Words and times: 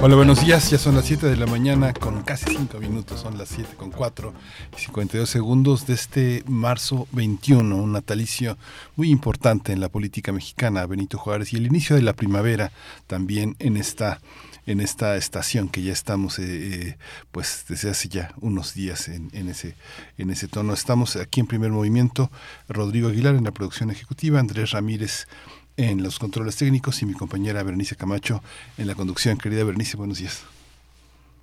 Hola, 0.00 0.14
buenos 0.14 0.44
días. 0.44 0.70
Ya 0.70 0.78
son 0.78 0.94
las 0.94 1.06
7 1.06 1.26
de 1.26 1.36
la 1.36 1.46
mañana 1.46 1.92
con 1.92 2.22
casi 2.22 2.44
5 2.56 2.78
minutos. 2.78 3.20
Son 3.20 3.36
las 3.36 3.48
7 3.48 3.74
con 3.76 3.90
4 3.90 4.32
y 4.76 4.80
52 4.80 5.28
segundos 5.28 5.88
de 5.88 5.94
este 5.94 6.44
marzo 6.46 7.08
21, 7.10 7.76
un 7.76 7.92
natalicio 7.92 8.56
muy 8.94 9.10
importante 9.10 9.72
en 9.72 9.80
la 9.80 9.88
política 9.88 10.30
mexicana, 10.30 10.86
Benito 10.86 11.18
Juárez, 11.18 11.52
y 11.52 11.56
el 11.56 11.66
inicio 11.66 11.96
de 11.96 12.02
la 12.02 12.12
primavera 12.12 12.70
también 13.08 13.56
en 13.58 13.76
esta 13.76 14.20
en 14.66 14.80
esta 14.80 15.16
estación 15.16 15.70
que 15.70 15.82
ya 15.82 15.94
estamos 15.94 16.38
eh, 16.38 16.44
eh, 16.44 16.98
pues 17.32 17.64
desde 17.68 17.88
hace 17.88 18.08
ya 18.08 18.34
unos 18.42 18.74
días 18.74 19.08
en, 19.08 19.30
ese 19.48 19.74
en 20.18 20.28
ese 20.28 20.46
tono 20.46 20.74
estamos 20.74 21.16
aquí 21.16 21.40
en 21.40 21.46
primer 21.46 21.70
movimiento 21.70 22.30
Rodrigo 22.68 23.08
Aguilar 23.08 23.34
en 23.34 23.44
la 23.44 23.50
producción 23.50 23.90
ejecutiva 23.90 24.38
Andrés 24.38 24.72
Ramírez 24.72 25.26
en 25.78 26.02
los 26.02 26.18
controles 26.18 26.56
técnicos 26.56 27.00
y 27.00 27.06
mi 27.06 27.14
compañera 27.14 27.62
Berenice 27.62 27.96
Camacho 27.96 28.42
en 28.76 28.86
la 28.86 28.94
conducción. 28.94 29.38
Querida 29.38 29.64
Berenice, 29.64 29.96
buenos 29.96 30.18
días. 30.18 30.42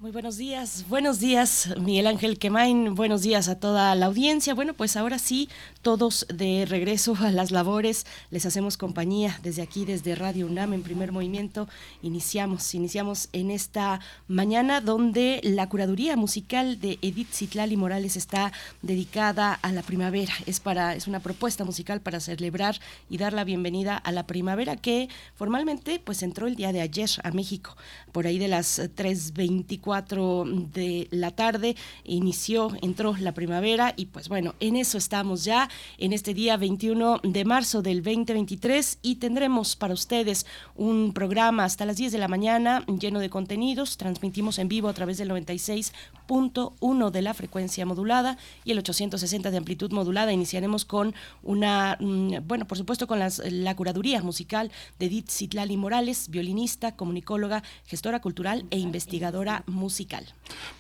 Muy 0.05 0.11
buenos 0.11 0.37
días, 0.37 0.85
buenos 0.87 1.19
días 1.19 1.73
Miguel 1.79 2.05
Ángel 2.05 2.37
Quemain, 2.37 2.93
buenos 2.93 3.23
días 3.23 3.47
a 3.47 3.59
toda 3.59 3.95
la 3.95 4.05
audiencia. 4.05 4.53
Bueno, 4.53 4.75
pues 4.75 4.97
ahora 4.97 5.17
sí, 5.17 5.49
todos 5.81 6.27
de 6.31 6.67
regreso 6.67 7.17
a 7.19 7.31
las 7.31 7.49
labores, 7.49 8.05
les 8.29 8.45
hacemos 8.45 8.77
compañía 8.77 9.39
desde 9.41 9.63
aquí, 9.63 9.83
desde 9.83 10.13
Radio 10.13 10.45
UNAM 10.45 10.73
en 10.73 10.83
primer 10.83 11.11
movimiento. 11.11 11.67
Iniciamos, 12.03 12.75
iniciamos 12.75 13.29
en 13.33 13.49
esta 13.49 13.99
mañana 14.27 14.79
donde 14.79 15.41
la 15.41 15.67
curaduría 15.69 16.15
musical 16.15 16.79
de 16.79 16.99
Edith 17.01 17.31
Citlali 17.33 17.75
Morales 17.75 18.15
está 18.15 18.51
dedicada 18.83 19.53
a 19.53 19.71
la 19.71 19.81
primavera. 19.81 20.33
Es, 20.45 20.59
para, 20.59 20.93
es 20.93 21.07
una 21.07 21.19
propuesta 21.19 21.65
musical 21.65 21.99
para 21.99 22.19
celebrar 22.19 22.79
y 23.09 23.17
dar 23.17 23.33
la 23.33 23.43
bienvenida 23.43 23.97
a 23.97 24.11
la 24.11 24.27
primavera 24.27 24.75
que 24.75 25.09
formalmente 25.33 25.99
pues 25.99 26.21
entró 26.21 26.45
el 26.45 26.55
día 26.55 26.71
de 26.71 26.81
ayer 26.81 27.09
a 27.23 27.31
México, 27.31 27.75
por 28.11 28.27
ahí 28.27 28.37
de 28.37 28.49
las 28.49 28.79
3.24 28.79 29.94
de 30.01 31.07
la 31.11 31.31
tarde 31.31 31.75
inició, 32.03 32.71
entró 32.81 33.15
la 33.17 33.33
primavera 33.33 33.93
y 33.95 34.07
pues 34.07 34.29
bueno, 34.29 34.55
en 34.59 34.75
eso 34.75 34.97
estamos 34.97 35.43
ya 35.43 35.69
en 35.97 36.13
este 36.13 36.33
día 36.33 36.57
21 36.57 37.21
de 37.23 37.45
marzo 37.45 37.81
del 37.81 38.03
2023 38.03 38.99
y 39.01 39.15
tendremos 39.15 39.75
para 39.75 39.93
ustedes 39.93 40.45
un 40.75 41.13
programa 41.13 41.63
hasta 41.63 41.85
las 41.85 41.97
10 41.97 42.11
de 42.11 42.17
la 42.17 42.27
mañana 42.27 42.83
lleno 42.99 43.19
de 43.19 43.29
contenidos. 43.29 43.97
Transmitimos 43.97 44.59
en 44.59 44.67
vivo 44.67 44.89
a 44.89 44.93
través 44.93 45.17
del 45.17 45.29
96.1 45.29 47.11
de 47.11 47.21
la 47.21 47.33
frecuencia 47.33 47.85
modulada 47.85 48.37
y 48.63 48.71
el 48.71 48.79
860 48.79 49.51
de 49.51 49.57
amplitud 49.57 49.91
modulada. 49.91 50.33
Iniciaremos 50.33 50.85
con 50.85 51.13
una, 51.43 51.97
bueno, 52.43 52.65
por 52.67 52.77
supuesto 52.77 53.07
con 53.07 53.19
la 53.19 53.75
curaduría 53.75 54.21
musical 54.21 54.71
de 54.99 55.05
Edith 55.05 55.29
Citlali 55.29 55.77
Morales, 55.77 56.29
violinista, 56.29 56.95
comunicóloga, 56.95 57.63
gestora 57.85 58.21
cultural 58.21 58.65
e 58.71 58.79
investigadora 58.79 59.63
musical. 59.75 60.25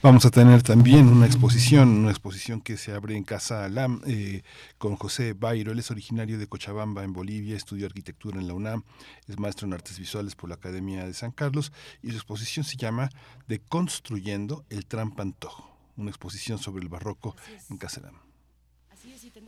Vamos 0.01 0.25
a 0.25 0.31
tener 0.31 0.63
también 0.63 1.07
una 1.07 1.25
exposición, 1.25 1.89
una 1.89 2.09
exposición 2.09 2.61
que 2.61 2.77
se 2.77 2.93
abre 2.93 3.15
en 3.15 3.23
Casa 3.23 3.65
Alam 3.65 4.01
eh, 4.07 4.41
con 4.77 4.95
José 4.95 5.33
Bairo. 5.33 5.71
Él 5.71 5.79
es 5.79 5.91
originario 5.91 6.39
de 6.39 6.47
Cochabamba, 6.47 7.03
en 7.03 7.13
Bolivia, 7.13 7.55
estudió 7.55 7.85
arquitectura 7.85 8.39
en 8.39 8.47
la 8.47 8.53
UNAM, 8.53 8.83
es 9.27 9.37
maestro 9.37 9.67
en 9.67 9.73
artes 9.73 9.99
visuales 9.99 10.35
por 10.35 10.49
la 10.49 10.55
Academia 10.55 11.05
de 11.05 11.13
San 11.13 11.31
Carlos 11.31 11.71
y 12.01 12.09
su 12.09 12.15
exposición 12.15 12.63
se 12.65 12.77
llama 12.77 13.09
Deconstruyendo 13.47 14.65
el 14.69 14.85
Trampantojo, 14.85 15.69
una 15.97 16.09
exposición 16.09 16.57
sobre 16.57 16.83
el 16.83 16.89
barroco 16.89 17.35
en 17.69 17.77
Casa 17.77 18.01
Alam 18.01 18.24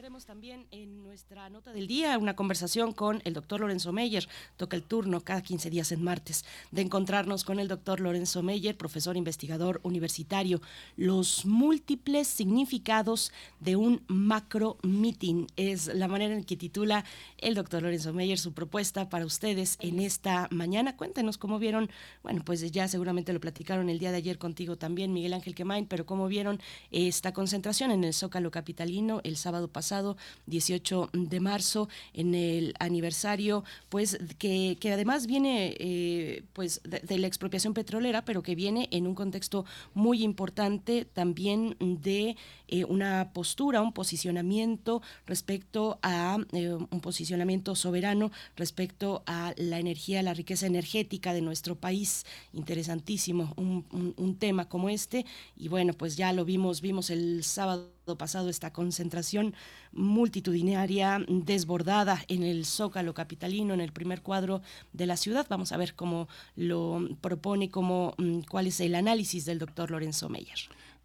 tendremos 0.08 0.26
también 0.26 0.68
en 0.72 1.04
nuestra 1.04 1.50
nota 1.50 1.74
del 1.74 1.86
día 1.86 2.18
una 2.18 2.34
conversación 2.34 2.94
con 2.94 3.22
el 3.26 3.34
doctor 3.34 3.60
Lorenzo 3.60 3.92
Meyer. 3.92 4.26
Toca 4.56 4.78
el 4.78 4.84
turno 4.84 5.20
cada 5.20 5.42
15 5.42 5.70
días 5.70 5.92
en 5.92 6.02
martes 6.02 6.46
de 6.72 6.82
encontrarnos 6.82 7.44
con 7.44 7.60
el 7.60 7.68
doctor 7.68 8.00
Lorenzo 8.00 8.42
Meyer, 8.42 8.78
profesor 8.78 9.18
investigador 9.18 9.82
universitario. 9.84 10.62
Los 10.96 11.46
múltiples 11.46 12.30
significados 12.30 13.34
de 13.60 13.76
un 13.76 14.02
macro 14.08 14.78
meeting 14.82 15.48
es 15.58 15.94
la 15.94 16.08
manera 16.08 16.34
en 16.36 16.46
que 16.46 16.56
titula 16.56 17.04
el 17.38 17.54
doctor 17.54 17.84
Lorenzo 17.84 18.14
Meyer 18.14 18.40
su 18.40 18.54
propuesta 18.54 19.10
para 19.10 19.26
ustedes 19.26 19.76
en 19.82 20.00
esta 20.00 20.48
mañana. 20.52 20.96
Cuéntenos 20.96 21.38
cómo 21.38 21.60
vieron, 21.60 21.90
bueno, 22.24 22.44
pues 22.46 22.72
ya 22.72 22.88
seguramente 22.88 23.34
lo 23.34 23.42
platicaron 23.42 23.90
el 23.90 24.00
día 24.00 24.12
de 24.12 24.18
ayer 24.18 24.38
contigo 24.38 24.78
también, 24.78 25.12
Miguel 25.12 25.34
Ángel 25.34 25.54
Quemain, 25.54 25.86
pero 25.86 26.06
cómo 26.06 26.30
vieron 26.30 26.62
esta 26.92 27.34
concentración 27.34 27.92
en 27.92 28.06
el 28.06 28.14
Zócalo 28.14 28.52
Capitalino 28.52 29.20
el 29.26 29.36
sábado 29.36 29.68
pasado, 29.68 29.97
18 30.46 31.10
de 31.14 31.40
marzo, 31.40 31.90
en 32.14 32.36
el 32.36 32.74
aniversario, 32.80 33.64
pues 33.90 34.18
que, 34.38 34.78
que 34.80 34.92
además 34.92 35.28
viene 35.28 35.76
eh, 35.80 36.44
pues 36.54 36.82
de, 36.84 37.18
la 37.18 37.28
expropiación 37.28 37.74
petrolera, 37.74 38.26
pero 38.26 38.44
que 38.44 38.56
viene 38.56 38.88
en 38.92 39.08
un 39.08 39.16
contexto 39.16 39.66
muy 39.94 40.24
importante 40.24 41.06
también 41.06 41.76
de 41.80 42.36
eh, 42.68 42.86
una 42.86 43.32
postura, 43.34 43.82
un 43.82 43.94
posicionamiento 43.94 45.02
respecto 45.26 46.00
a 46.02 46.38
eh, 46.52 46.74
un 46.74 47.02
posicionamiento 47.02 47.76
soberano 47.76 48.32
respecto 48.56 49.24
a 49.26 49.54
la 49.58 49.80
energía, 49.80 50.22
la 50.22 50.34
riqueza 50.34 50.68
energética 50.68 51.34
de 51.34 51.42
nuestro 51.42 51.76
país. 51.76 52.26
Interesantísimo 52.54 53.54
un, 53.58 54.14
un 54.18 54.36
tema 54.38 54.70
como 54.70 54.90
este. 54.90 55.26
Y 55.56 55.68
bueno, 55.68 55.94
pues 55.94 56.18
ya 56.18 56.34
lo 56.34 56.46
vimos, 56.46 56.82
vimos 56.82 57.10
el 57.10 57.44
sábado 57.44 57.97
pasado 58.16 58.50
esta 58.50 58.72
concentración 58.72 59.54
multitudinaria 59.92 61.20
desbordada 61.28 62.24
en 62.28 62.44
el 62.44 62.66
Zócalo 62.66 63.14
capitalino, 63.14 63.74
en 63.74 63.82
el 63.82 63.92
primer 63.92 64.22
cuadro 64.22 64.62
de 64.94 65.08
la 65.08 65.18
ciudad. 65.18 65.48
Vamos 65.50 65.72
a 65.72 65.78
ver 65.78 65.96
cómo 65.96 66.28
lo 66.56 67.02
propone, 67.22 67.70
cómo, 67.70 68.14
mm, 68.18 68.42
cuál 68.50 68.68
es 68.68 68.80
el 68.80 68.96
análisis 68.96 69.46
del 69.46 69.60
doctor 69.60 69.92
Lorenzo 69.92 70.30
Meyer. 70.30 70.60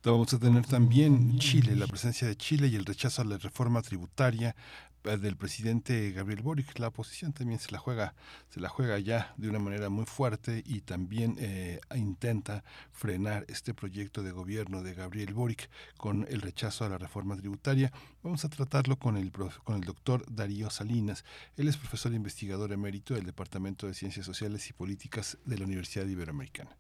Vamos 0.05 0.35
a 0.35 0.39
tener 0.39 0.67
también 0.67 1.39
Chile, 1.39 1.77
la 1.77 1.87
presencia 1.87 2.27
de 2.27 2.37
Chile 2.37 2.67
y 2.67 2.75
el 2.75 2.85
rechazo 2.85 3.23
a 3.23 3.25
la 3.25 3.39
reforma 3.39 3.83
tributaria 3.83 4.57
del 5.03 5.37
presidente 5.37 6.13
Gabriel 6.13 6.43
Boric. 6.43 6.79
La 6.79 6.89
oposición 6.89 7.33
también 7.33 7.59
se 7.59 7.73
la 7.73 7.79
juega, 7.79 8.15
se 8.51 8.61
la 8.61 8.69
juega 8.69 8.99
ya 8.99 9.35
de 9.37 9.49
una 9.49 9.59
manera 9.59 9.89
muy 9.89 10.07
fuerte 10.07 10.63
y 10.65 10.81
también 10.81 11.37
eh, 11.39 11.81
intenta 11.95 12.65
frenar 12.93 13.45
este 13.49 13.75
proyecto 13.75 14.23
de 14.23 14.31
gobierno 14.31 14.83
de 14.83 14.95
Gabriel 14.95 15.35
Boric 15.35 15.69
con 15.97 16.27
el 16.31 16.41
rechazo 16.41 16.85
a 16.85 16.89
la 16.89 16.99
reforma 16.99 17.37
tributaria. 17.37 17.93
Vamos 18.23 18.45
a 18.45 18.49
tratarlo 18.49 18.97
con 18.99 19.17
el, 19.17 19.33
con 19.33 19.77
el 19.77 19.83
doctor 19.83 20.25
Darío 20.31 20.71
Salinas. 20.71 21.25
Él 21.57 21.69
es 21.69 21.77
profesor 21.77 22.13
e 22.13 22.17
investigador 22.17 22.73
emérito 22.73 23.15
del 23.15 23.27
Departamento 23.27 23.87
de 23.87 23.95
Ciencias 23.95 24.27
Sociales 24.27 24.69
y 24.71 24.73
Políticas 24.73 25.39
de 25.45 25.59
la 25.59 25.65
Universidad 25.65 26.07
Iberoamericana 26.07 26.77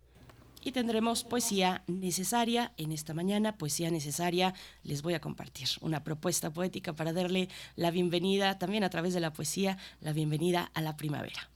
y 0.64 0.72
tendremos 0.72 1.24
poesía 1.24 1.82
necesaria. 1.86 2.72
En 2.76 2.92
esta 2.92 3.14
mañana, 3.14 3.56
poesía 3.56 3.90
necesaria, 3.90 4.54
les 4.82 5.02
voy 5.02 5.14
a 5.14 5.20
compartir 5.20 5.68
una 5.80 6.04
propuesta 6.04 6.50
poética 6.50 6.92
para 6.92 7.12
darle 7.12 7.48
la 7.76 7.90
bienvenida, 7.90 8.58
también 8.58 8.84
a 8.84 8.90
través 8.90 9.14
de 9.14 9.20
la 9.20 9.32
poesía, 9.32 9.78
la 10.00 10.12
bienvenida 10.12 10.70
a 10.74 10.80
la 10.80 10.96
primavera. 10.96 11.48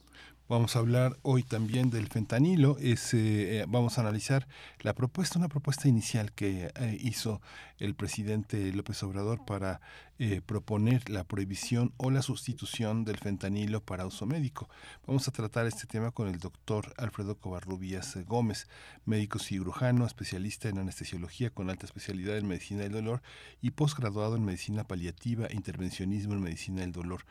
Vamos 0.49 0.77
a 0.77 0.79
hablar 0.79 1.17
hoy 1.23 1.43
también 1.43 1.91
del 1.91 2.07
fentanilo. 2.07 2.77
Es, 2.79 3.13
eh, 3.15 3.65
vamos 3.67 3.99
a 3.99 4.03
analizar 4.03 4.47
la 4.81 4.95
propuesta, 4.95 5.41
una 5.41 5.49
propuesta 5.49 5.89
inicial 5.89 6.31
que 6.31 6.71
eh, 6.73 6.99
hizo 7.01 7.41
el 7.79 7.97
presidente 7.97 8.73
López 8.73 9.03
Obrador 9.03 9.45
para 9.45 9.81
eh, 10.19 10.41
proponer 10.41 11.11
la 11.11 11.25
prohibición 11.25 11.93
o 11.99 12.11
la 12.11 12.23
sustitución 12.23 13.05
del 13.05 13.19
fentanilo 13.19 13.83
para 13.85 14.07
uso 14.07 14.25
médico. 14.25 14.69
Vamos 15.07 15.29
a 15.29 15.31
tratar 15.31 15.67
este 15.67 15.87
tema 15.87 16.11
con 16.11 16.29
el 16.29 16.39
doctor 16.39 16.95
Alfredo 16.97 17.39
Covarrubias 17.39 18.17
Gómez, 18.27 18.67
médico 19.05 19.39
cirujano, 19.39 20.07
especialista 20.07 20.69
en 20.69 20.79
anestesiología 20.79 21.51
con 21.51 21.69
alta 21.69 21.85
especialidad 21.85 22.39
en 22.39 22.49
medicina 22.49 22.83
del 22.83 22.93
dolor 22.93 23.23
y 23.61 23.73
posgraduado 23.73 24.37
en 24.37 24.45
medicina 24.45 24.85
paliativa 24.85 25.49
intervencionismo 25.53 26.33
en 26.33 26.41
medicina 26.41 26.81
del 26.81 26.93
dolor. 26.93 27.25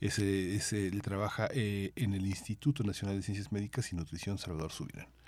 Él 0.00 1.02
trabaja 1.02 1.48
en 1.52 2.14
el 2.14 2.26
Instituto 2.26 2.84
Nacional 2.84 3.16
de 3.16 3.22
Ciencias 3.22 3.52
Médicas 3.52 3.92
y 3.92 3.96
Nutrición 3.96 4.38
Salvador 4.38 4.72
Subirán. 4.72 5.19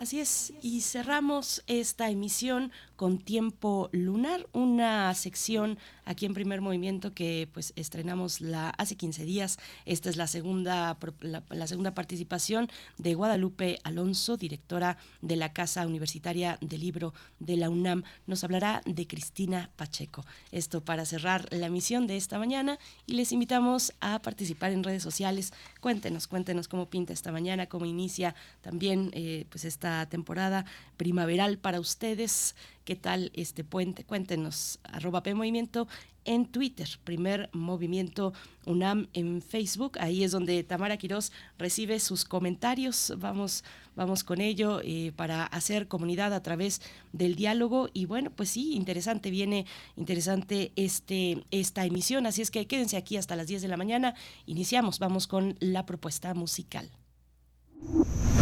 Así 0.00 0.18
es, 0.18 0.54
y 0.62 0.80
cerramos 0.80 1.62
esta 1.66 2.08
emisión 2.08 2.72
con 2.96 3.18
Tiempo 3.18 3.90
Lunar, 3.92 4.46
una 4.54 5.14
sección 5.14 5.78
aquí 6.06 6.24
en 6.24 6.32
Primer 6.32 6.62
Movimiento 6.62 7.12
que 7.12 7.50
pues 7.52 7.74
estrenamos 7.76 8.40
la 8.40 8.70
hace 8.70 8.96
15 8.96 9.24
días. 9.26 9.58
Esta 9.84 10.08
es 10.08 10.16
la 10.16 10.26
segunda 10.26 10.96
la, 11.20 11.66
segunda 11.66 11.92
participación 11.92 12.70
de 12.96 13.14
Guadalupe 13.14 13.78
Alonso, 13.84 14.38
directora 14.38 14.96
de 15.20 15.36
la 15.36 15.52
Casa 15.52 15.86
Universitaria 15.86 16.56
del 16.62 16.80
Libro 16.80 17.12
de 17.38 17.58
la 17.58 17.68
UNAM. 17.68 18.02
Nos 18.26 18.42
hablará 18.42 18.80
de 18.86 19.06
Cristina 19.06 19.70
Pacheco. 19.76 20.24
Esto 20.50 20.82
para 20.82 21.04
cerrar 21.04 21.46
la 21.52 21.66
emisión 21.66 22.06
de 22.06 22.16
esta 22.16 22.38
mañana 22.38 22.78
y 23.04 23.14
les 23.14 23.32
invitamos 23.32 23.92
a 24.00 24.18
participar 24.20 24.72
en 24.72 24.82
redes 24.82 25.02
sociales. 25.02 25.52
Cuéntenos, 25.80 26.26
cuéntenos 26.26 26.68
cómo 26.68 26.88
pinta 26.88 27.12
esta 27.12 27.32
mañana, 27.32 27.66
cómo 27.66 27.84
inicia 27.84 28.34
también 28.62 29.10
eh, 29.12 29.44
pues 29.50 29.66
esta 29.66 29.89
temporada 30.08 30.64
primaveral 30.96 31.58
para 31.58 31.80
ustedes. 31.80 32.54
¿Qué 32.84 32.96
tal 32.96 33.30
este 33.34 33.64
puente? 33.64 34.04
Cuéntenos, 34.04 34.80
arroba 34.84 35.22
P 35.22 35.34
Movimiento 35.34 35.86
en 36.24 36.46
Twitter, 36.46 36.88
primer 37.04 37.48
movimiento 37.52 38.32
UNAM 38.66 39.08
en 39.14 39.42
Facebook. 39.42 39.98
Ahí 40.00 40.22
es 40.22 40.32
donde 40.32 40.62
Tamara 40.64 40.96
Quirós 40.96 41.32
recibe 41.58 41.98
sus 41.98 42.24
comentarios. 42.24 43.14
Vamos, 43.18 43.64
vamos 43.96 44.22
con 44.22 44.40
ello 44.40 44.80
eh, 44.84 45.12
para 45.16 45.44
hacer 45.46 45.88
comunidad 45.88 46.34
a 46.34 46.42
través 46.42 46.82
del 47.12 47.34
diálogo. 47.36 47.88
Y 47.92 48.04
bueno, 48.04 48.30
pues 48.30 48.50
sí, 48.50 48.74
interesante, 48.74 49.30
viene 49.30 49.66
interesante 49.96 50.72
este, 50.76 51.44
esta 51.50 51.84
emisión. 51.84 52.26
Así 52.26 52.42
es 52.42 52.50
que 52.50 52.66
quédense 52.66 52.96
aquí 52.96 53.16
hasta 53.16 53.36
las 53.36 53.46
10 53.46 53.62
de 53.62 53.68
la 53.68 53.76
mañana. 53.76 54.14
Iniciamos, 54.46 54.98
vamos 54.98 55.26
con 55.26 55.56
la 55.60 55.86
propuesta 55.86 56.34
musical. 56.34 56.90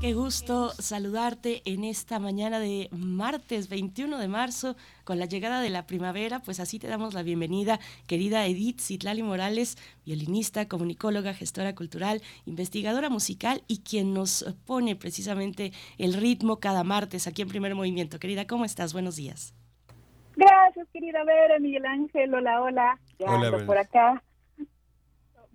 Qué 0.00 0.14
gusto 0.14 0.68
saludarte 0.78 1.60
en 1.64 1.82
esta 1.82 2.20
mañana 2.20 2.60
de 2.60 2.88
martes 2.92 3.68
21 3.68 4.18
de 4.18 4.28
marzo 4.28 4.76
con 5.02 5.18
la 5.18 5.24
llegada 5.24 5.60
de 5.60 5.70
la 5.70 5.88
primavera, 5.88 6.38
pues 6.38 6.60
así 6.60 6.78
te 6.78 6.86
damos 6.86 7.14
la 7.14 7.24
bienvenida, 7.24 7.80
querida 8.06 8.46
Edith 8.46 8.78
Citlali 8.78 9.24
Morales, 9.24 9.76
violinista, 10.06 10.68
comunicóloga, 10.68 11.34
gestora 11.34 11.74
cultural, 11.74 12.22
investigadora 12.46 13.10
musical 13.10 13.62
y 13.66 13.82
quien 13.82 14.14
nos 14.14 14.44
pone 14.68 14.94
precisamente 14.94 15.72
el 15.98 16.14
ritmo 16.14 16.60
cada 16.60 16.84
martes 16.84 17.26
aquí 17.26 17.42
en 17.42 17.48
Primer 17.48 17.74
Movimiento. 17.74 18.20
Querida, 18.20 18.46
¿cómo 18.46 18.64
estás? 18.64 18.92
Buenos 18.92 19.16
días. 19.16 19.52
Gracias, 20.36 20.86
querida 20.92 21.24
Vera, 21.24 21.58
Miguel 21.58 21.86
Ángel, 21.86 22.32
hola, 22.32 22.62
hola. 22.62 23.00
Ya 23.18 23.26
hola, 23.26 23.66
por 23.66 23.76
acá 23.76 24.22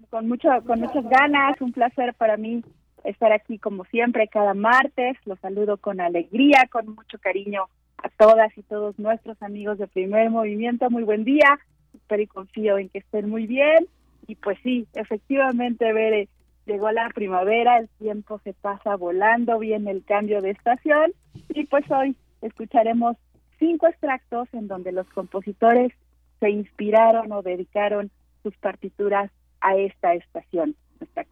con 0.09 0.27
mucho 0.27 0.49
con 0.67 0.81
muchas 0.81 1.05
ganas, 1.05 1.59
un 1.61 1.71
placer 1.71 2.13
para 2.15 2.35
mí 2.35 2.61
estar 3.03 3.31
aquí 3.31 3.59
como 3.59 3.85
siempre 3.85 4.27
cada 4.27 4.53
martes. 4.53 5.17
Los 5.25 5.39
saludo 5.39 5.77
con 5.77 5.99
alegría, 5.99 6.67
con 6.71 6.95
mucho 6.95 7.17
cariño 7.19 7.65
a 7.97 8.09
todas 8.09 8.57
y 8.57 8.63
todos 8.63 8.97
nuestros 8.99 9.41
amigos 9.41 9.77
de 9.77 9.87
Primer 9.87 10.29
Movimiento. 10.29 10.89
Muy 10.89 11.03
buen 11.03 11.23
día. 11.23 11.59
Espero 11.93 12.21
y 12.21 12.27
confío 12.27 12.77
en 12.77 12.89
que 12.89 12.99
estén 12.99 13.29
muy 13.29 13.47
bien. 13.47 13.87
Y 14.27 14.35
pues 14.35 14.57
sí, 14.63 14.87
efectivamente, 14.93 15.91
Bere, 15.91 16.29
llegó 16.65 16.91
la 16.91 17.09
primavera, 17.09 17.77
el 17.77 17.89
tiempo 17.99 18.39
se 18.43 18.53
pasa 18.53 18.95
volando, 18.95 19.59
viene 19.59 19.91
el 19.91 20.03
cambio 20.03 20.41
de 20.41 20.51
estación 20.51 21.13
y 21.49 21.65
pues 21.65 21.89
hoy 21.91 22.15
escucharemos 22.41 23.17
cinco 23.59 23.87
extractos 23.87 24.47
en 24.53 24.67
donde 24.67 24.91
los 24.91 25.07
compositores 25.09 25.91
se 26.39 26.49
inspiraron 26.49 27.31
o 27.31 27.41
dedicaron 27.41 28.11
sus 28.43 28.55
partituras 28.57 29.31
a 29.61 29.75
esta 29.77 30.13
estación. 30.13 30.75
Nuestra 31.03 31.25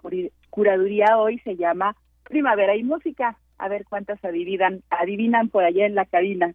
curaduría 0.49 1.17
hoy 1.17 1.39
se 1.39 1.55
llama 1.55 1.95
Primavera 2.25 2.75
y 2.75 2.83
Música. 2.83 3.37
A 3.57 3.69
ver 3.69 3.85
cuántas 3.85 4.21
adivinan, 4.25 4.83
adivinan 4.89 5.47
por 5.47 5.63
allá 5.63 5.85
en 5.85 5.95
la 5.95 6.03
cabina. 6.03 6.53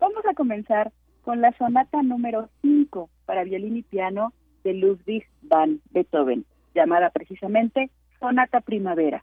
Vamos 0.00 0.24
a 0.28 0.34
comenzar 0.34 0.90
con 1.22 1.40
la 1.40 1.52
sonata 1.52 2.02
número 2.02 2.48
5 2.62 3.08
para 3.24 3.44
violín 3.44 3.76
y 3.76 3.82
piano 3.82 4.32
de 4.64 4.74
Ludwig 4.74 5.28
van 5.42 5.80
Beethoven, 5.90 6.44
llamada 6.74 7.10
precisamente 7.10 7.88
Sonata 8.18 8.60
Primavera. 8.62 9.22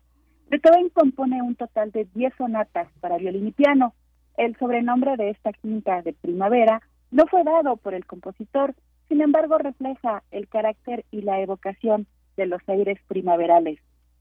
Beethoven 0.49 0.87
compone 0.87 1.41
un 1.41 1.55
total 1.55 1.91
de 1.91 2.07
10 2.13 2.33
sonatas 2.37 2.87
para 3.01 3.17
violín 3.17 3.47
y 3.47 3.51
piano. 3.51 3.93
El 4.37 4.55
sobrenombre 4.55 5.17
de 5.17 5.31
esta 5.31 5.51
quinta 5.51 6.01
de 6.01 6.13
primavera 6.13 6.81
no 7.11 7.25
fue 7.25 7.43
dado 7.43 7.75
por 7.75 7.93
el 7.93 8.05
compositor, 8.05 8.73
sin 9.09 9.19
embargo 9.19 9.57
refleja 9.57 10.23
el 10.31 10.47
carácter 10.47 11.03
y 11.11 11.23
la 11.23 11.41
evocación 11.41 12.07
de 12.37 12.45
los 12.45 12.61
aires 12.69 12.97
primaverales 13.07 13.79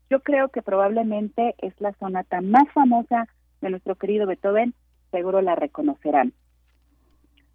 yo 0.09 0.21
creo 0.21 0.49
que 0.49 0.63
probablemente 0.63 1.55
es 1.59 1.79
la 1.81 1.93
sonata 1.95 2.41
más 2.41 2.71
famosa 2.73 3.29
de 3.61 3.71
nuestro 3.71 3.97
querido 3.97 4.27
Beethoven, 4.27 4.75
seguro 5.11 5.43
la 5.43 5.57
reconocerán. 5.57 6.33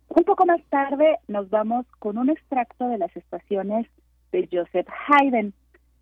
Un 0.10 0.24
poco 0.26 0.46
más 0.46 0.62
tarde 0.66 1.18
nos 1.28 1.50
vamos 1.50 1.86
con 2.00 2.18
un 2.18 2.30
extracto 2.30 2.90
de 2.90 2.98
las 2.98 3.16
estaciones 3.16 3.88
de 4.34 4.50
Joseph 4.52 4.88
Haydn. 5.08 5.54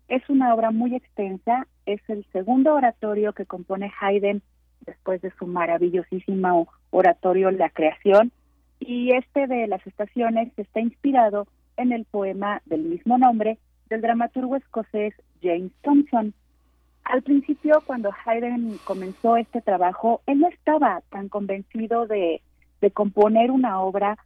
Es 0.08 0.28
una 0.28 0.52
obra 0.52 0.72
muy 0.72 0.96
extensa, 0.96 1.68
es 1.86 2.00
el 2.08 2.26
segundo 2.32 2.74
oratorio 2.74 3.32
que 3.32 3.46
compone 3.46 3.92
Haydn 4.00 4.42
después 4.80 5.22
de 5.22 5.30
su 5.38 5.46
maravillosísimo 5.46 6.68
oratorio 6.90 7.52
La 7.52 7.70
Creación, 7.70 8.32
y 8.80 9.12
este 9.14 9.46
de 9.46 9.68
las 9.68 9.86
estaciones 9.86 10.52
está 10.56 10.80
inspirado 10.80 11.46
en 11.76 11.92
el 11.92 12.06
poema 12.06 12.62
del 12.64 12.82
mismo 12.82 13.18
nombre 13.18 13.58
del 13.90 14.00
dramaturgo 14.00 14.56
escocés 14.56 15.12
James 15.42 15.72
Thompson. 15.82 16.32
Al 17.04 17.22
principio, 17.22 17.82
cuando 17.84 18.10
Haydn 18.24 18.78
comenzó 18.84 19.36
este 19.36 19.60
trabajo, 19.60 20.22
él 20.26 20.38
no 20.38 20.48
estaba 20.48 21.02
tan 21.10 21.28
convencido 21.28 22.06
de, 22.06 22.40
de 22.80 22.90
componer 22.92 23.50
una 23.50 23.80
obra 23.80 24.16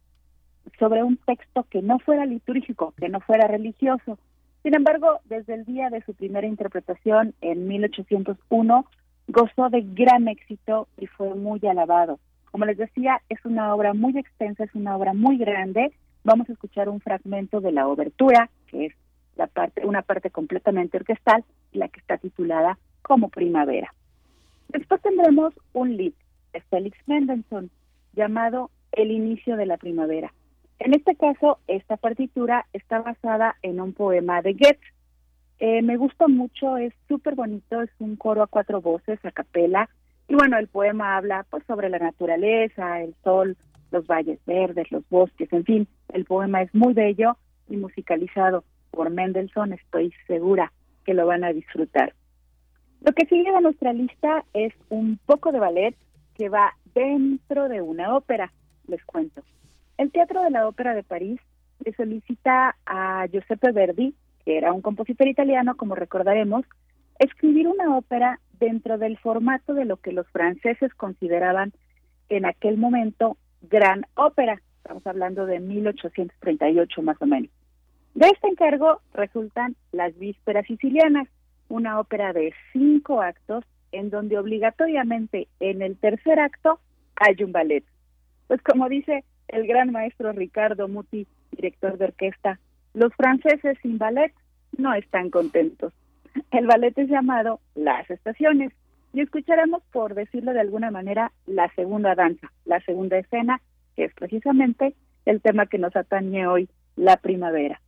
sobre 0.79 1.03
un 1.03 1.17
texto 1.17 1.65
que 1.69 1.81
no 1.81 1.99
fuera 1.99 2.25
litúrgico, 2.25 2.93
que 2.97 3.09
no 3.09 3.19
fuera 3.21 3.47
religioso. 3.47 4.17
Sin 4.63 4.75
embargo, 4.75 5.19
desde 5.25 5.55
el 5.55 5.65
día 5.65 5.89
de 5.89 6.01
su 6.03 6.13
primera 6.13 6.47
interpretación 6.47 7.33
en 7.41 7.67
1801, 7.67 8.85
gozó 9.27 9.69
de 9.69 9.81
gran 9.81 10.27
éxito 10.27 10.87
y 10.97 11.07
fue 11.07 11.33
muy 11.33 11.59
alabado. 11.67 12.19
Como 12.51 12.65
les 12.65 12.77
decía, 12.77 13.21
es 13.29 13.43
una 13.45 13.73
obra 13.73 13.93
muy 13.93 14.17
extensa, 14.17 14.63
es 14.63 14.73
una 14.75 14.95
obra 14.95 15.13
muy 15.13 15.37
grande. 15.37 15.91
Vamos 16.23 16.49
a 16.49 16.53
escuchar 16.53 16.89
un 16.89 16.99
fragmento 16.99 17.61
de 17.61 17.71
la 17.71 17.87
obertura, 17.87 18.49
que 18.67 18.87
es 18.87 18.93
la 19.35 19.47
parte, 19.47 19.85
una 19.85 20.01
parte 20.01 20.29
completamente 20.29 20.97
orquestal, 20.97 21.43
la 21.73 21.87
que 21.87 21.99
está 21.99 22.17
titulada 22.17 22.77
como 23.01 23.29
Primavera. 23.29 23.93
Después 24.69 25.01
tendremos 25.01 25.53
un 25.73 25.95
lead 25.95 26.13
de 26.53 26.61
Felix 26.61 26.97
Mendelssohn 27.05 27.69
llamado 28.13 28.71
El 28.91 29.11
inicio 29.11 29.57
de 29.57 29.65
la 29.65 29.77
primavera. 29.77 30.33
En 30.79 30.93
este 30.93 31.15
caso, 31.15 31.59
esta 31.67 31.97
partitura 31.97 32.65
está 32.73 32.99
basada 33.01 33.55
en 33.61 33.79
un 33.79 33.93
poema 33.93 34.41
de 34.41 34.53
Goethe. 34.53 34.79
Eh, 35.59 35.81
me 35.81 35.95
gusta 35.97 36.27
mucho, 36.27 36.77
es 36.77 36.93
súper 37.07 37.35
bonito, 37.35 37.81
es 37.81 37.89
un 37.99 38.15
coro 38.17 38.43
a 38.43 38.47
cuatro 38.47 38.81
voces, 38.81 39.23
a 39.23 39.31
capela. 39.31 39.89
Y 40.27 40.35
bueno, 40.35 40.57
el 40.57 40.67
poema 40.67 41.15
habla 41.15 41.45
pues 41.49 41.63
sobre 41.65 41.89
la 41.89 41.99
naturaleza, 41.99 43.01
el 43.01 43.15
sol, 43.23 43.55
los 43.91 44.05
valles 44.07 44.39
verdes, 44.45 44.91
los 44.91 45.07
bosques, 45.09 45.51
en 45.53 45.63
fin, 45.63 45.87
el 46.13 46.25
poema 46.25 46.61
es 46.61 46.73
muy 46.73 46.93
bello 46.93 47.37
y 47.69 47.77
musicalizado 47.77 48.63
por 48.95 49.09
Mendelssohn, 49.11 49.73
estoy 49.73 50.13
segura 50.25 50.71
que 51.05 51.13
lo 51.13 51.27
van 51.27 51.43
a 51.43 51.53
disfrutar. 51.53 52.13
Lo 53.01 53.11
que 53.11 53.27
sigue 53.27 53.51
de 53.51 53.61
nuestra 53.61 53.93
lista 53.93 54.43
es 54.53 54.73
un 54.89 55.19
poco 55.25 55.51
de 55.51 55.59
ballet 55.59 55.95
que 56.35 56.49
va 56.49 56.73
dentro 56.95 57.69
de 57.69 57.81
una 57.81 58.15
ópera, 58.15 58.51
les 58.87 59.03
cuento. 59.05 59.43
El 59.97 60.11
Teatro 60.11 60.41
de 60.41 60.49
la 60.49 60.67
Ópera 60.67 60.95
de 60.95 61.03
París 61.03 61.39
le 61.83 61.93
solicita 61.93 62.75
a 62.85 63.27
Giuseppe 63.27 63.71
Verdi, 63.71 64.15
que 64.43 64.57
era 64.57 64.73
un 64.73 64.81
compositor 64.81 65.27
italiano, 65.27 65.77
como 65.77 65.95
recordaremos, 65.95 66.65
escribir 67.19 67.67
una 67.67 67.95
ópera 67.95 68.39
dentro 68.59 68.97
del 68.97 69.17
formato 69.17 69.73
de 69.73 69.85
lo 69.85 69.97
que 69.97 70.11
los 70.11 70.27
franceses 70.29 70.93
consideraban 70.95 71.73
en 72.29 72.45
aquel 72.45 72.77
momento 72.77 73.37
gran 73.61 74.05
ópera. 74.15 74.61
Estamos 74.77 75.05
hablando 75.05 75.45
de 75.45 75.59
1838 75.59 77.01
más 77.01 77.21
o 77.21 77.25
menos. 77.25 77.51
De 78.15 78.27
este 78.27 78.47
encargo 78.47 79.01
resultan 79.13 79.75
Las 79.91 80.17
Vísperas 80.17 80.65
Sicilianas, 80.67 81.27
una 81.67 81.99
ópera 81.99 82.31
de 82.31 82.53
cinco 82.71 83.21
actos 83.21 83.65
en 83.91 84.09
donde 84.09 84.39
obligatoriamente 84.39 85.49
en 85.59 85.81
el 85.81 85.97
tercer 85.97 86.39
acto 86.39 86.79
hay 87.17 87.43
un 87.43 87.51
ballet. 87.51 87.83
Pues 88.47 88.61
como 88.61 88.87
dice 88.87 89.25
el 89.49 89.67
gran 89.67 89.91
maestro 89.91 90.31
Ricardo 90.31 90.87
Muti, 90.87 91.27
director 91.51 91.97
de 91.97 92.05
orquesta, 92.05 92.57
los 92.93 93.13
franceses 93.15 93.77
sin 93.81 93.97
ballet 93.97 94.33
no 94.77 94.93
están 94.93 95.29
contentos. 95.29 95.91
El 96.51 96.67
ballet 96.67 96.97
es 96.97 97.09
llamado 97.09 97.59
Las 97.75 98.09
Estaciones 98.09 98.71
y 99.11 99.19
escucharemos, 99.19 99.83
por 99.91 100.15
decirlo 100.15 100.53
de 100.53 100.61
alguna 100.61 100.89
manera, 100.89 101.33
la 101.47 101.69
segunda 101.75 102.15
danza, 102.15 102.49
la 102.63 102.79
segunda 102.79 103.17
escena, 103.17 103.59
que 103.97 104.05
es 104.05 104.13
precisamente 104.13 104.95
el 105.25 105.41
tema 105.41 105.65
que 105.65 105.79
nos 105.79 105.93
atañe 105.97 106.47
hoy, 106.47 106.69
la 106.95 107.17
primavera. 107.17 107.81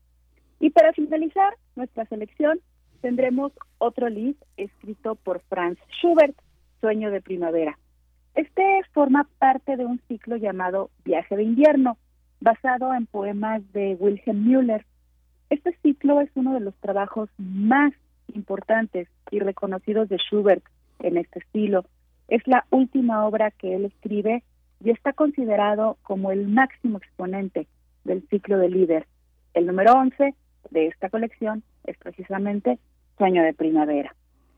Y 0.60 0.72
para 0.72 0.94
finalizar 0.94 1.56
nuestra 1.76 2.06
selección, 2.06 2.60
tendremos 3.02 3.52
otro 3.78 4.10
lied 4.10 4.36
escrito 4.58 5.16
por 5.16 5.42
Franz 5.50 5.78
Schubert, 6.00 6.36
Sueño 6.82 7.12
de 7.12 7.22
Primavera. 7.22 7.78
Este 8.34 8.82
forma 8.94 9.28
parte 9.40 9.78
de 9.78 9.86
un 9.86 10.00
ciclo 10.08 10.36
llamado 10.36 10.90
Viaje 11.06 11.36
de 11.36 11.44
Invierno, 11.44 11.98
basado 12.40 12.94
en 12.94 13.06
poemas 13.06 13.62
de 13.74 13.96
Wilhelm 14.00 14.46
Müller. 14.46 14.86
Este 15.50 15.76
ciclo 15.82 16.22
es 16.22 16.30
uno 16.36 16.54
de 16.54 16.60
los 16.60 16.76
trabajos 16.76 17.30
más 17.38 17.94
importantes 18.34 19.08
y 19.32 19.40
reconocidos 19.40 20.10
de 20.10 20.18
Schubert 20.18 20.64
en 21.00 21.18
este 21.18 21.40
estilo. 21.40 21.86
Es 22.28 22.46
la 22.48 22.66
última 22.70 23.26
obra 23.26 23.52
que 23.52 23.76
él 23.76 23.86
escribe 23.86 24.44
y 24.84 24.92
está 24.92 25.14
considerado 25.14 25.98
como 26.04 26.32
el 26.32 26.48
máximo 26.48 26.98
exponente 26.98 27.68
del 28.04 28.28
ciclo 28.30 28.58
de 28.58 28.70
líder. 28.70 29.08
El 29.54 29.66
número 29.66 29.94
11 29.94 30.36
de 30.72 30.88
esta 30.88 31.10
colección 31.10 31.64
es 31.86 31.98
precisamente 31.98 32.80
Sueño 33.18 33.44
de 33.44 33.54
Primavera. 33.54 34.14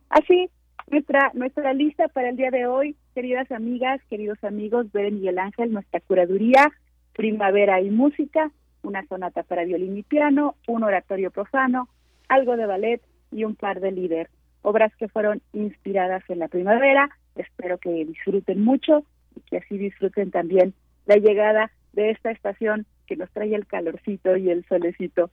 Así, 0.09 0.49
nuestra, 0.89 1.31
nuestra 1.33 1.73
lista 1.73 2.07
para 2.07 2.29
el 2.29 2.35
día 2.35 2.51
de 2.51 2.65
hoy, 2.65 2.95
queridas 3.13 3.51
amigas, 3.51 4.01
queridos 4.09 4.43
amigos, 4.43 4.91
Ver 4.91 5.11
Miguel 5.11 5.39
Ángel, 5.39 5.71
nuestra 5.71 5.99
curaduría, 6.01 6.71
Primavera 7.13 7.81
y 7.81 7.89
Música, 7.89 8.51
una 8.81 9.05
sonata 9.07 9.43
para 9.43 9.65
violín 9.65 9.97
y 9.97 10.03
piano, 10.03 10.55
un 10.67 10.83
oratorio 10.83 11.31
profano, 11.31 11.89
algo 12.27 12.57
de 12.57 12.65
ballet 12.65 13.01
y 13.31 13.43
un 13.43 13.55
par 13.55 13.79
de 13.79 13.91
líder. 13.91 14.29
Obras 14.61 14.93
que 14.95 15.07
fueron 15.07 15.41
inspiradas 15.53 16.23
en 16.29 16.39
la 16.39 16.47
primavera. 16.47 17.09
Espero 17.35 17.77
que 17.77 18.05
disfruten 18.05 18.63
mucho 18.63 19.03
y 19.35 19.41
que 19.41 19.57
así 19.57 19.77
disfruten 19.77 20.31
también 20.31 20.73
la 21.05 21.15
llegada 21.15 21.71
de 21.93 22.11
esta 22.11 22.31
estación 22.31 22.85
que 23.07 23.15
nos 23.15 23.29
trae 23.31 23.53
el 23.55 23.65
calorcito 23.65 24.37
y 24.37 24.49
el 24.49 24.65
solecito. 24.65 25.31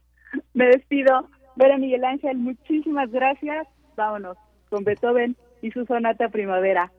Me 0.53 0.65
despido. 0.67 1.29
Vera 1.55 1.77
Miguel 1.77 2.03
Ángel, 2.05 2.37
muchísimas 2.37 3.09
gracias. 3.11 3.67
Vámonos 3.95 4.37
con 4.69 4.83
Beethoven 4.83 5.35
y 5.61 5.71
su 5.71 5.85
sonata 5.85 6.29
primavera. 6.29 6.91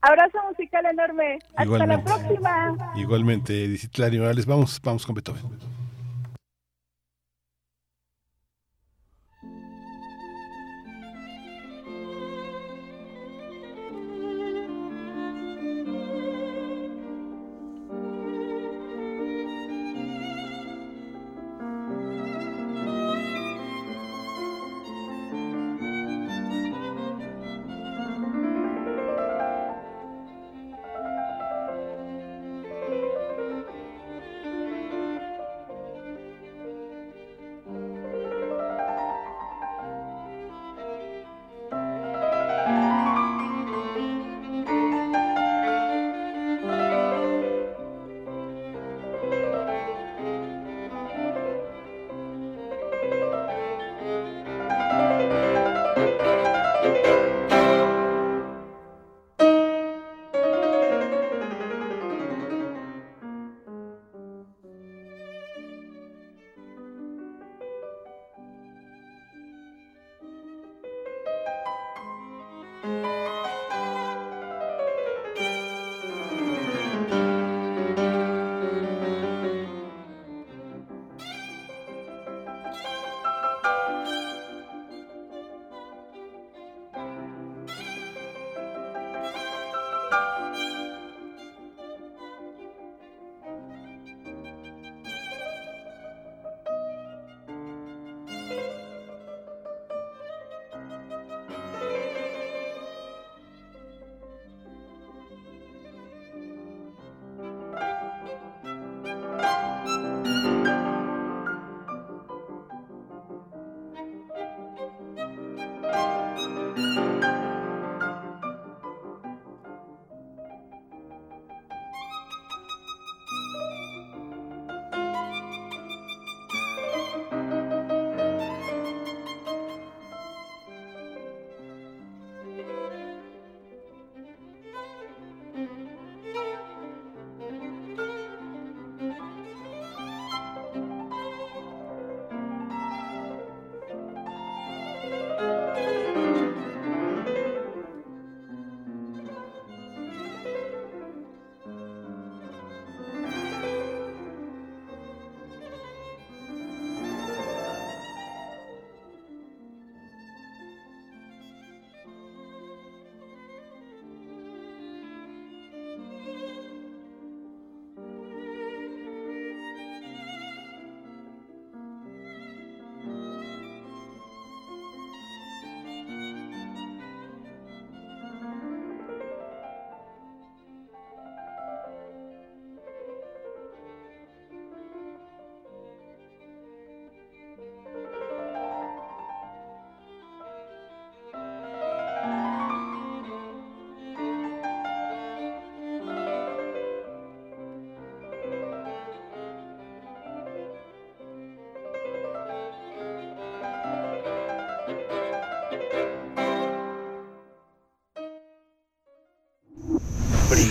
Abrazo 0.00 0.38
musical 0.48 0.86
enorme. 0.86 1.38
Hasta 1.54 1.86
la 1.86 2.02
próxima. 2.02 2.92
Igualmente, 2.96 3.52
Dicitlari 3.52 4.18
Morales. 4.18 4.46
Vamos, 4.46 4.80
vamos 4.82 5.04
con 5.04 5.14
Beethoven. 5.14 5.75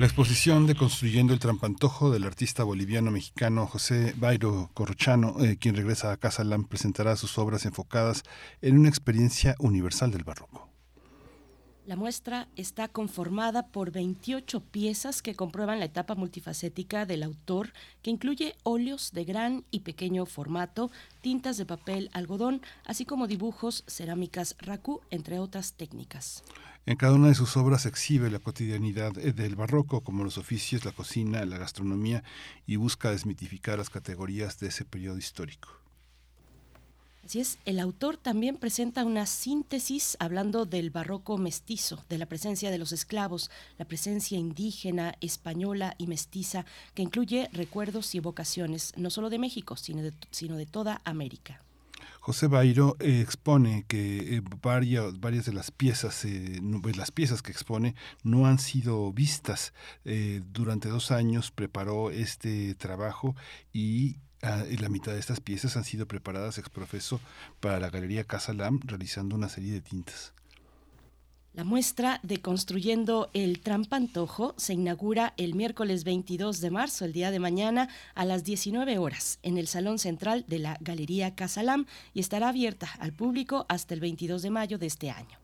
La 0.00 0.06
exposición 0.06 0.66
de 0.66 0.76
Construyendo 0.76 1.34
el 1.34 1.40
Trampantojo 1.40 2.10
del 2.10 2.24
artista 2.24 2.64
boliviano-mexicano 2.64 3.66
José 3.66 4.14
Bairo 4.16 4.70
Corrochano, 4.72 5.44
eh, 5.44 5.58
quien 5.60 5.76
regresa 5.76 6.10
a 6.10 6.16
Casa 6.16 6.42
Lam, 6.42 6.64
presentará 6.64 7.16
sus 7.16 7.36
obras 7.36 7.66
enfocadas 7.66 8.22
en 8.62 8.78
una 8.78 8.88
experiencia 8.88 9.56
universal 9.58 10.10
del 10.10 10.24
barroco. 10.24 10.59
La 11.90 11.96
muestra 11.96 12.46
está 12.54 12.86
conformada 12.86 13.66
por 13.66 13.90
28 13.90 14.60
piezas 14.60 15.22
que 15.22 15.34
comprueban 15.34 15.80
la 15.80 15.86
etapa 15.86 16.14
multifacética 16.14 17.04
del 17.04 17.24
autor, 17.24 17.72
que 18.00 18.10
incluye 18.10 18.54
óleos 18.62 19.10
de 19.10 19.24
gran 19.24 19.64
y 19.72 19.80
pequeño 19.80 20.24
formato, 20.24 20.92
tintas 21.20 21.56
de 21.56 21.66
papel 21.66 22.08
algodón, 22.12 22.62
así 22.84 23.04
como 23.04 23.26
dibujos, 23.26 23.82
cerámicas 23.88 24.54
raku, 24.60 25.00
entre 25.10 25.40
otras 25.40 25.72
técnicas. 25.72 26.44
En 26.86 26.96
cada 26.96 27.14
una 27.14 27.26
de 27.26 27.34
sus 27.34 27.56
obras 27.56 27.86
exhibe 27.86 28.30
la 28.30 28.38
cotidianidad 28.38 29.18
eh, 29.18 29.32
del 29.32 29.56
barroco, 29.56 30.02
como 30.04 30.22
los 30.22 30.38
oficios, 30.38 30.84
la 30.84 30.92
cocina, 30.92 31.44
la 31.44 31.58
gastronomía, 31.58 32.22
y 32.68 32.76
busca 32.76 33.10
desmitificar 33.10 33.78
las 33.78 33.90
categorías 33.90 34.60
de 34.60 34.68
ese 34.68 34.84
periodo 34.84 35.18
histórico. 35.18 35.79
Así 37.24 37.38
es, 37.38 37.58
el 37.64 37.78
autor 37.80 38.16
también 38.16 38.56
presenta 38.56 39.04
una 39.04 39.26
síntesis 39.26 40.16
hablando 40.20 40.64
del 40.64 40.90
barroco 40.90 41.36
mestizo, 41.36 42.02
de 42.08 42.18
la 42.18 42.26
presencia 42.26 42.70
de 42.70 42.78
los 42.78 42.92
esclavos, 42.92 43.50
la 43.78 43.84
presencia 43.84 44.38
indígena, 44.38 45.14
española 45.20 45.94
y 45.98 46.06
mestiza, 46.06 46.64
que 46.94 47.02
incluye 47.02 47.48
recuerdos 47.52 48.14
y 48.14 48.18
evocaciones, 48.18 48.92
no 48.96 49.10
solo 49.10 49.30
de 49.30 49.38
México, 49.38 49.76
sino 49.76 50.02
de, 50.02 50.66
toda 50.66 51.02
América. 51.04 51.62
José 52.20 52.48
Bairo 52.48 52.96
eh, 53.00 53.20
expone 53.20 53.84
que 53.86 54.36
eh, 54.36 54.42
varias, 54.62 55.20
varias 55.20 55.46
de 55.46 55.52
las 55.52 55.70
piezas, 55.70 56.24
eh, 56.24 56.60
pues, 56.82 56.96
las 56.96 57.10
piezas 57.10 57.42
que 57.42 57.52
expone 57.52 57.94
no 58.22 58.46
han 58.46 58.58
sido 58.58 59.12
vistas. 59.12 59.72
durante 60.52 60.88
dos 60.88 61.10
años 61.10 61.50
preparó 61.50 62.10
este 62.10 62.74
trabajo 62.74 63.36
y 63.72 64.16
ah, 64.42 64.64
la 64.78 64.88
mitad 64.88 65.12
de 65.12 65.18
estas 65.18 65.40
piezas 65.40 65.76
han 65.76 65.84
sido 65.84 66.06
preparadas 66.06 66.58
ex 66.58 66.68
profeso 66.68 67.20
para 67.60 67.80
la 67.80 67.90
Galería 67.90 68.24
Casa 68.24 68.52
Lam, 68.52 68.80
realizando 68.84 69.36
una 69.36 69.48
serie 69.48 69.72
de 69.72 69.80
tintas. 69.80 70.32
La 71.52 71.64
muestra 71.64 72.20
de 72.22 72.40
Construyendo 72.40 73.28
el 73.32 73.60
Trampantojo 73.60 74.54
se 74.56 74.74
inaugura 74.74 75.34
el 75.36 75.56
miércoles 75.56 76.04
22 76.04 76.60
de 76.60 76.70
marzo, 76.70 77.04
el 77.04 77.12
día 77.12 77.32
de 77.32 77.40
mañana, 77.40 77.88
a 78.14 78.24
las 78.24 78.44
19 78.44 78.98
horas, 78.98 79.40
en 79.42 79.58
el 79.58 79.66
Salón 79.66 79.98
Central 79.98 80.44
de 80.46 80.60
la 80.60 80.78
Galería 80.80 81.34
Casalam 81.34 81.86
y 82.14 82.20
estará 82.20 82.50
abierta 82.50 82.88
al 83.00 83.12
público 83.12 83.66
hasta 83.68 83.94
el 83.94 84.00
22 84.00 84.42
de 84.42 84.50
mayo 84.50 84.78
de 84.78 84.86
este 84.86 85.10
año. 85.10 85.40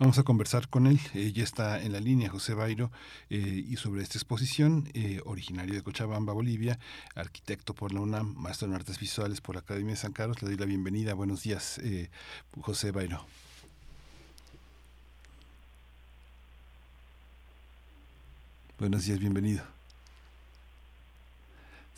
Vamos 0.00 0.18
a 0.18 0.22
conversar 0.22 0.70
con 0.70 0.86
él. 0.86 0.98
ya 1.34 1.44
está 1.44 1.82
en 1.82 1.92
la 1.92 2.00
línea 2.00 2.30
José 2.30 2.54
Bairo 2.54 2.90
eh, 3.28 3.66
y 3.68 3.76
sobre 3.76 4.02
esta 4.02 4.16
exposición, 4.16 4.88
eh, 4.94 5.20
originario 5.26 5.74
de 5.74 5.82
Cochabamba, 5.82 6.32
Bolivia, 6.32 6.78
arquitecto 7.14 7.74
por 7.74 7.92
la 7.92 8.00
UNAM, 8.00 8.34
maestro 8.34 8.66
en 8.66 8.72
artes 8.72 8.98
visuales 8.98 9.42
por 9.42 9.56
la 9.56 9.60
Academia 9.60 9.90
de 9.90 9.96
San 10.00 10.12
Carlos. 10.12 10.40
Le 10.40 10.48
doy 10.48 10.56
la 10.56 10.64
bienvenida. 10.64 11.12
Buenos 11.12 11.42
días, 11.42 11.78
eh, 11.84 12.08
José 12.62 12.92
Bairo. 12.92 13.26
Buenos 18.78 19.04
días, 19.04 19.18
bienvenido. 19.18 19.79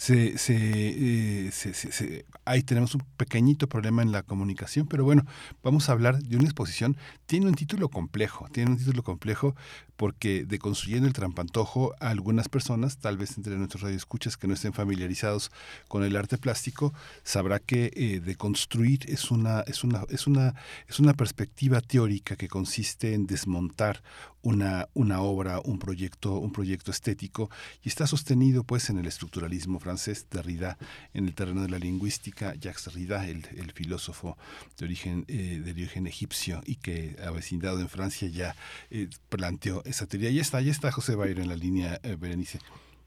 Se, 0.02 0.35
eh, 0.49 1.50
se, 1.52 1.75
se, 1.75 2.26
ahí 2.44 2.64
tenemos 2.64 2.92
un 2.97 3.02
pequeñito 3.16 3.68
problema 3.68 4.02
en 4.02 4.11
la 4.11 4.25
comunicación, 4.25 4.88
pero 4.88 5.04
bueno, 5.04 5.25
vamos 5.62 5.88
a 5.88 5.92
hablar 5.92 6.21
de 6.21 6.35
una 6.35 6.47
exposición. 6.47 6.97
Tiene 7.26 7.47
un 7.47 7.54
título 7.54 7.88
complejo, 7.88 8.49
tiene 8.50 8.73
un 8.73 8.78
título 8.78 9.04
complejo 9.04 9.54
porque 9.94 10.44
de 10.44 10.59
construyendo 10.59 11.06
el 11.06 11.12
trampantojo 11.12 11.94
a 12.00 12.09
algunas 12.09 12.49
personas, 12.49 12.99
tal 12.99 13.16
vez 13.16 13.37
entre 13.37 13.56
nuestros 13.56 13.82
radioescuchas 13.82 14.37
que 14.37 14.48
no 14.48 14.55
estén 14.55 14.72
familiarizados 14.72 15.53
con 15.87 16.03
el 16.03 16.16
arte 16.16 16.37
plástico, 16.37 16.92
sabrá 17.22 17.61
que 17.61 17.92
eh, 17.94 18.18
de 18.18 18.35
construir 18.35 19.09
es 19.09 19.31
una, 19.31 19.61
es, 19.68 19.85
una, 19.85 20.03
es, 20.09 20.27
una, 20.27 20.57
es 20.88 20.98
una 20.98 21.14
perspectiva 21.14 21.81
teórica 21.81 22.35
que 22.35 22.48
consiste 22.48 23.14
en 23.14 23.29
desmontar 23.29 24.03
una, 24.42 24.88
una 24.94 25.20
obra, 25.20 25.61
un 25.64 25.78
proyecto, 25.78 26.38
un 26.38 26.52
proyecto 26.52 26.90
estético, 26.90 27.50
y 27.83 27.88
está 27.88 28.07
sostenido 28.07 28.64
pues 28.64 28.90
en 28.90 28.98
el 28.98 29.07
estructuralismo 29.07 29.78
francés, 29.78 30.26
Derrida, 30.31 30.78
en 31.14 31.26
el 31.26 31.35
terreno 31.35 31.62
de 31.62 31.68
la 31.68 31.78
lingüística, 31.78 32.55
Jacques 32.55 32.85
Derrida, 32.85 33.26
el, 33.26 33.46
el 33.57 33.72
filósofo 33.72 34.37
de 34.78 34.85
origen, 34.85 35.24
eh, 35.28 35.61
de 35.64 35.70
origen 35.70 36.07
egipcio 36.07 36.62
y 36.66 36.76
que 36.76 37.16
avecindado 37.24 37.81
en 37.81 37.88
Francia 37.88 38.28
ya 38.28 38.55
eh, 38.90 39.09
planteó 39.28 39.83
esa 39.85 40.07
teoría. 40.07 40.28
Ahí 40.28 40.38
está, 40.38 40.59
ahí 40.59 40.68
está 40.68 40.92
José 40.92 41.14
Bairo 41.14 41.42
en 41.42 41.48
la 41.48 41.57
línea, 41.57 42.00
eh, 42.02 42.16
Berenice. 42.18 42.59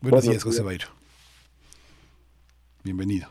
Buenos 0.02 0.24
días, 0.24 0.44
José 0.44 0.62
Bairo. 0.62 0.88
Bienvenido. 2.84 3.30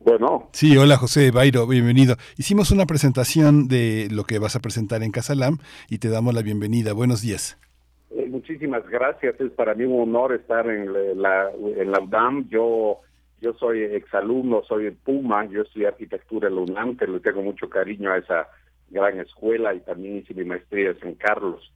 Bueno. 0.00 0.48
Sí, 0.52 0.76
hola 0.78 0.96
José 0.96 1.30
Bairo, 1.30 1.66
bienvenido. 1.66 2.16
Hicimos 2.38 2.70
una 2.70 2.86
presentación 2.86 3.68
de 3.68 4.08
lo 4.10 4.24
que 4.24 4.38
vas 4.38 4.56
a 4.56 4.60
presentar 4.60 5.02
en 5.02 5.12
Casalam 5.12 5.58
y 5.90 5.98
te 5.98 6.08
damos 6.08 6.34
la 6.34 6.40
bienvenida. 6.40 6.94
Buenos 6.94 7.20
días. 7.20 7.58
Eh, 8.10 8.26
muchísimas 8.30 8.88
gracias. 8.88 9.38
Es 9.38 9.52
para 9.52 9.74
mí 9.74 9.84
un 9.84 10.08
honor 10.08 10.32
estar 10.32 10.66
en 10.68 10.90
la, 11.20 11.50
en 11.52 11.92
la 11.92 12.00
UNAM. 12.00 12.48
Yo, 12.48 13.00
yo 13.42 13.52
soy 13.54 13.82
exalumno, 13.82 14.62
soy 14.66 14.90
Puma, 14.90 15.44
yo 15.44 15.62
estudié 15.62 15.88
arquitectura 15.88 16.48
en 16.48 16.54
la 16.54 16.62
UNAM, 16.62 16.96
que 16.96 17.06
le 17.06 17.20
tengo 17.20 17.42
mucho 17.42 17.68
cariño 17.68 18.10
a 18.10 18.16
esa 18.16 18.48
gran 18.88 19.20
escuela 19.20 19.74
y 19.74 19.80
también 19.80 20.16
hice 20.16 20.32
mi 20.32 20.44
maestría 20.44 20.90
en 20.90 21.00
San 21.00 21.14
Carlos. 21.16 21.72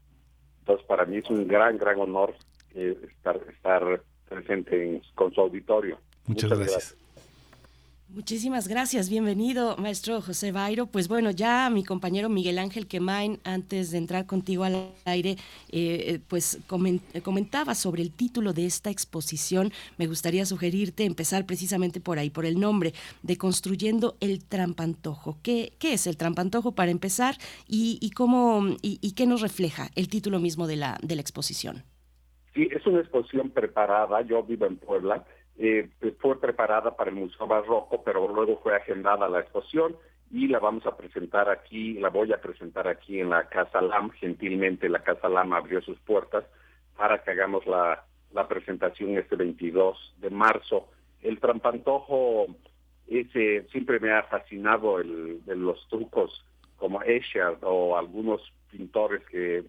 Entonces, 0.60 0.86
para 0.86 1.04
mí 1.04 1.18
es 1.18 1.28
un 1.28 1.46
gran, 1.46 1.76
gran 1.76 2.00
honor 2.00 2.34
eh, 2.74 2.96
estar, 3.06 3.38
estar 3.52 4.00
presente 4.26 5.02
con 5.14 5.30
su 5.34 5.42
auditorio. 5.42 5.98
Muchas, 6.26 6.58
gracias. 6.58 6.96
Muchísimas 8.14 8.68
gracias, 8.68 9.10
bienvenido, 9.10 9.76
maestro 9.76 10.22
José 10.22 10.52
Bairo. 10.52 10.86
Pues 10.86 11.08
bueno, 11.08 11.32
ya 11.32 11.68
mi 11.68 11.82
compañero 11.82 12.28
Miguel 12.28 12.60
Ángel 12.60 12.86
Quemain, 12.86 13.40
antes 13.42 13.90
de 13.90 13.98
entrar 13.98 14.24
contigo 14.24 14.62
al 14.62 14.92
aire, 15.04 15.30
eh, 15.30 15.36
eh, 15.72 16.20
pues 16.28 16.62
comentaba 16.68 17.74
sobre 17.74 18.02
el 18.02 18.12
título 18.12 18.52
de 18.52 18.66
esta 18.66 18.88
exposición. 18.88 19.72
Me 19.98 20.06
gustaría 20.06 20.46
sugerirte 20.46 21.04
empezar 21.04 21.44
precisamente 21.44 22.00
por 22.00 22.20
ahí, 22.20 22.30
por 22.30 22.46
el 22.46 22.60
nombre 22.60 22.92
de 23.24 23.36
Construyendo 23.36 24.16
el 24.20 24.44
Trampantojo. 24.44 25.38
¿Qué, 25.42 25.72
es 25.82 26.06
el 26.06 26.16
Trampantojo 26.16 26.70
para 26.70 26.92
empezar 26.92 27.34
y, 27.66 28.12
cómo 28.14 28.76
y, 28.80 29.12
qué 29.14 29.26
nos 29.26 29.40
refleja 29.40 29.88
el 29.96 30.06
título 30.06 30.38
mismo 30.38 30.68
de 30.68 30.76
la, 30.76 30.98
de 31.02 31.16
la 31.16 31.20
exposición? 31.20 31.82
Sí, 32.54 32.68
es 32.70 32.86
una 32.86 33.00
exposición 33.00 33.50
preparada. 33.50 34.22
Yo 34.22 34.44
vivo 34.44 34.66
en 34.66 34.76
Puebla 34.76 35.24
eh, 35.58 35.88
pues, 36.00 36.14
fue 36.18 36.40
preparada 36.40 36.96
para 36.96 37.10
el 37.10 37.16
Museo 37.16 37.46
Barroco, 37.46 38.02
pero 38.02 38.26
luego 38.28 38.60
fue 38.62 38.74
agendada 38.76 39.28
la 39.28 39.40
exposición 39.40 39.96
y 40.30 40.48
la 40.48 40.58
vamos 40.58 40.84
a 40.86 40.96
presentar 40.96 41.48
aquí, 41.48 41.94
la 41.94 42.08
voy 42.08 42.32
a 42.32 42.40
presentar 42.40 42.88
aquí 42.88 43.20
en 43.20 43.30
la 43.30 43.48
Casa 43.48 43.80
LAM. 43.80 44.10
Gentilmente 44.10 44.88
la 44.88 45.02
Casa 45.02 45.28
LAM 45.28 45.52
abrió 45.52 45.80
sus 45.82 45.98
puertas 46.00 46.44
para 46.96 47.22
que 47.22 47.30
hagamos 47.30 47.66
la, 47.66 48.04
la 48.32 48.48
presentación 48.48 49.16
este 49.16 49.36
22 49.36 50.14
de 50.18 50.30
marzo. 50.30 50.88
El 51.22 51.38
trampantojo 51.38 52.46
ese 53.06 53.66
siempre 53.70 54.00
me 54.00 54.12
ha 54.12 54.22
fascinado 54.24 54.98
el, 54.98 55.40
los 55.46 55.86
trucos 55.88 56.44
como 56.76 57.02
Escher 57.02 57.58
o 57.62 57.96
algunos 57.96 58.40
pintores 58.70 59.22
que 59.26 59.62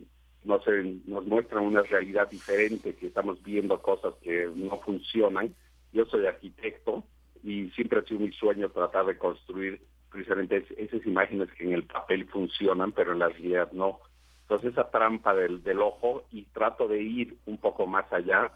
nos, 0.44 0.64
nos 1.06 1.26
muestran 1.26 1.64
una 1.64 1.82
realidad 1.82 2.30
diferente, 2.30 2.96
que 2.96 3.08
estamos 3.08 3.42
viendo 3.44 3.82
cosas 3.82 4.14
que 4.22 4.50
no 4.56 4.80
funcionan 4.80 5.54
yo 5.96 6.06
soy 6.06 6.26
arquitecto 6.26 7.04
y 7.42 7.70
siempre 7.72 8.00
ha 8.00 8.04
sido 8.04 8.20
mi 8.20 8.32
sueño 8.34 8.70
tratar 8.70 9.06
de 9.06 9.18
construir 9.18 9.82
precisamente 10.12 10.66
esas 10.78 11.06
imágenes 11.06 11.50
que 11.54 11.64
en 11.64 11.74
el 11.74 11.84
papel 11.84 12.26
funcionan, 12.26 12.92
pero 12.92 13.14
en 13.14 13.20
la 13.20 13.30
realidad 13.30 13.72
no. 13.72 14.00
Entonces 14.42 14.74
esa 14.74 14.92
trampa 14.92 15.34
del, 15.34 15.64
del 15.64 15.80
ojo 15.80 16.26
y 16.32 16.44
trato 16.44 16.88
de 16.88 17.02
ir 17.02 17.38
un 17.46 17.58
poco 17.58 17.88
más 17.88 18.12
allá 18.12 18.52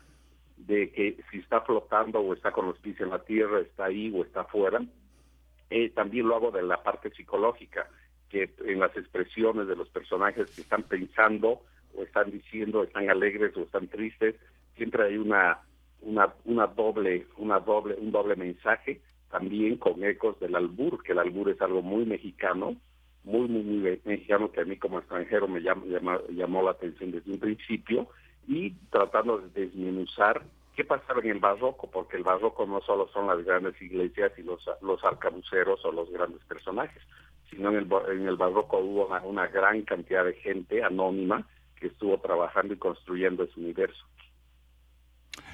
de 0.58 0.92
que 0.92 1.18
si 1.32 1.40
está 1.40 1.62
flotando 1.62 2.20
o 2.20 2.34
está 2.34 2.52
con 2.52 2.68
los 2.68 2.78
pies 2.80 3.00
en 3.00 3.10
la 3.10 3.20
tierra, 3.20 3.62
está 3.62 3.86
ahí 3.86 4.12
o 4.14 4.24
está 4.24 4.42
afuera. 4.42 4.82
Eh, 5.70 5.90
también 5.92 6.28
lo 6.28 6.36
hago 6.36 6.52
de 6.52 6.64
la 6.64 6.84
parte 6.84 7.10
psicológica, 7.12 7.88
que 8.30 8.54
en 8.66 8.80
las 8.80 8.96
expresiones 8.98 9.68
de 9.68 9.76
los 9.78 9.90
personajes 9.90 10.52
que 10.52 10.62
están 10.62 10.84
pensando 10.84 11.62
o 11.96 12.04
están 12.04 12.32
diciendo, 12.32 12.84
están 12.84 13.10
alegres 13.10 13.56
o 13.56 13.62
están 13.62 13.88
tristes, 13.88 14.36
siempre 14.76 15.06
hay 15.06 15.18
una 15.18 15.60
una, 16.02 16.34
una 16.46 16.68
doble, 16.68 17.28
una 17.38 17.60
doble, 17.60 17.96
un 17.96 18.12
doble 18.12 18.36
mensaje 18.36 19.02
también 19.30 19.78
con 19.78 20.04
ecos 20.04 20.40
del 20.40 20.56
albur, 20.56 21.04
que 21.04 21.12
el 21.12 21.20
albur 21.20 21.50
es 21.50 21.62
algo 21.62 21.82
muy 21.82 22.06
mexicano, 22.06 22.76
muy, 23.24 23.48
muy, 23.48 23.64
muy 23.64 24.02
mexicano 24.04 24.52
que 24.52 24.62
a 24.62 24.66
mí 24.66 24.78
como 24.78 25.00
extranjero 25.00 25.48
me 25.48 25.62
llamó, 25.62 25.86
llamó 26.30 26.64
la 26.64 26.72
atención 26.72 27.12
desde 27.12 27.32
un 27.32 27.40
principio 27.40 28.08
y 28.48 28.72
tratando 28.90 29.38
de 29.38 29.68
desmenuzar 29.68 30.42
qué 30.76 30.84
pasaba 30.84 31.22
en 31.22 31.30
el 31.30 31.40
barroco, 31.40 31.92
porque 31.92 32.18
el 32.18 32.24
barroco 32.24 32.66
no 32.66 32.82
solo 32.82 33.08
son 33.14 33.28
las 33.28 33.44
grandes 33.46 33.80
iglesias 33.82 34.32
y 34.38 34.44
los, 34.44 34.68
los 34.82 35.04
arcabuceros 35.04 35.84
o 35.86 35.92
los 35.92 36.10
grandes 36.10 36.44
personajes, 36.46 37.04
sino 37.50 37.70
en 37.70 37.76
el, 37.76 37.88
en 38.12 38.28
el 38.28 38.38
barroco 38.38 38.80
hubo 38.80 39.10
una 39.26 39.48
gran 39.48 39.82
cantidad 39.84 40.26
de 40.26 40.34
gente 40.34 40.84
anónima 40.84 41.46
que 41.76 41.88
estuvo 41.88 42.18
trabajando 42.20 42.74
y 42.74 42.78
construyendo 42.78 43.44
ese 43.44 43.60
universo 43.60 44.06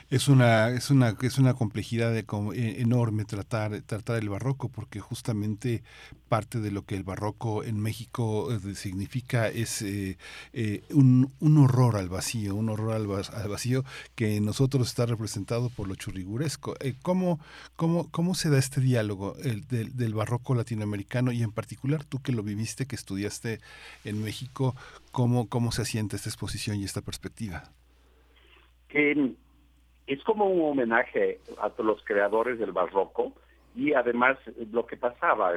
es 0.10 0.28
una 0.28 0.70
es 0.70 0.92
una 0.92 1.16
es 1.22 1.38
una 1.40 1.56
complejidad 1.56 2.16
e, 2.16 2.26
enorme 2.82 3.26
tratar 3.26 3.82
tratar 3.82 4.22
el 4.22 4.30
barroco 4.30 4.70
porque 4.70 5.00
justamente 5.00 5.84
parte 6.30 6.60
de 6.60 6.72
lo 6.72 6.86
que 6.86 6.96
el 6.96 7.04
barroco 7.04 7.64
en 7.64 7.80
México 7.80 8.52
eh, 8.52 8.76
significa 8.76 9.48
es 9.48 9.82
eh, 9.82 10.18
eh, 10.54 10.84
un, 10.92 11.32
un, 11.40 11.58
horror 11.58 11.98
al 11.98 12.10
vacío 12.10 12.56
un 12.56 12.70
horror 12.70 12.94
al, 12.94 13.08
vacío 13.08 13.84
que 14.16 14.40
nosotros 14.42 14.88
está 14.88 15.06
representado 15.06 15.70
por 15.70 15.88
lo 15.88 15.96
churriguresco. 15.96 16.76
¿cómo, 17.02 17.40
cómo, 17.76 18.10
cómo 18.12 18.36
se 18.36 18.50
da 18.50 18.60
este 18.60 18.82
diálogo 18.82 19.36
el, 19.44 19.68
del, 19.68 19.96
del 19.96 20.14
barroco 20.14 20.56
latinoamericano 20.56 21.32
y 21.32 21.42
en 21.42 21.52
particular 21.52 22.04
tú 22.04 22.22
que 22.22 22.32
lo 22.32 22.44
viviste 22.44 22.86
que 22.86 22.96
estudiaste 22.96 23.60
en 24.04 24.24
México 24.24 24.76
cómo 25.12 25.48
cómo 25.48 25.72
se 25.72 25.82
asienta 25.82 26.16
esta 26.16 26.30
exposición 26.30 26.78
y 26.80 26.84
esta 26.84 27.02
perspectiva 27.02 27.72
es 30.08 30.24
como 30.24 30.46
un 30.46 30.72
homenaje 30.72 31.40
a 31.60 31.72
los 31.82 32.04
creadores 32.04 32.60
del 32.60 32.72
barroco 32.72 33.34
y 33.76 33.94
además 33.94 34.38
lo 34.72 34.86
que 34.86 34.98
pasaba, 34.98 35.54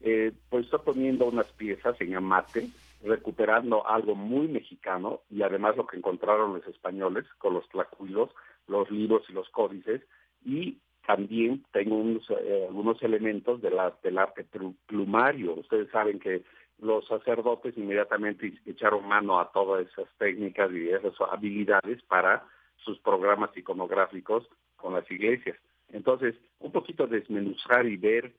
eh, 0.00 0.32
pues 0.48 0.66
está 0.66 0.78
poniendo 0.78 1.26
unas 1.26 1.50
piezas 1.52 2.00
en 2.00 2.14
amate, 2.14 2.68
recuperando 3.02 3.86
algo 3.86 4.14
muy 4.14 4.48
mexicano 4.48 5.20
y 5.30 5.42
además 5.42 5.76
lo 5.76 5.86
que 5.86 5.96
encontraron 5.96 6.54
los 6.54 6.66
españoles 6.66 7.24
con 7.38 7.54
los 7.54 7.68
tlacuilos, 7.68 8.30
los 8.66 8.90
libros 8.90 9.22
y 9.28 9.32
los 9.32 9.48
códices 9.50 10.02
y 10.44 10.78
también 11.06 11.64
tengo 11.72 12.02
eh, 12.40 12.66
algunos 12.68 13.02
elementos 13.02 13.62
de 13.62 13.70
la, 13.70 13.94
del 14.02 14.18
arte 14.18 14.46
plumario. 14.86 15.54
Ustedes 15.54 15.90
saben 15.90 16.18
que 16.18 16.42
los 16.80 17.06
sacerdotes 17.06 17.76
inmediatamente 17.78 18.52
echaron 18.66 19.08
mano 19.08 19.40
a 19.40 19.50
todas 19.50 19.86
esas 19.86 20.06
técnicas 20.18 20.70
y 20.70 20.90
esas 20.90 21.14
habilidades 21.32 22.02
para 22.02 22.44
sus 22.84 22.98
programas 23.00 23.56
iconográficos 23.56 24.48
con 24.76 24.94
las 24.94 25.10
iglesias. 25.10 25.56
Entonces, 25.90 26.34
un 26.60 26.72
poquito 26.72 27.06
desmenuzar 27.06 27.86
y 27.86 27.96
ver 27.96 28.32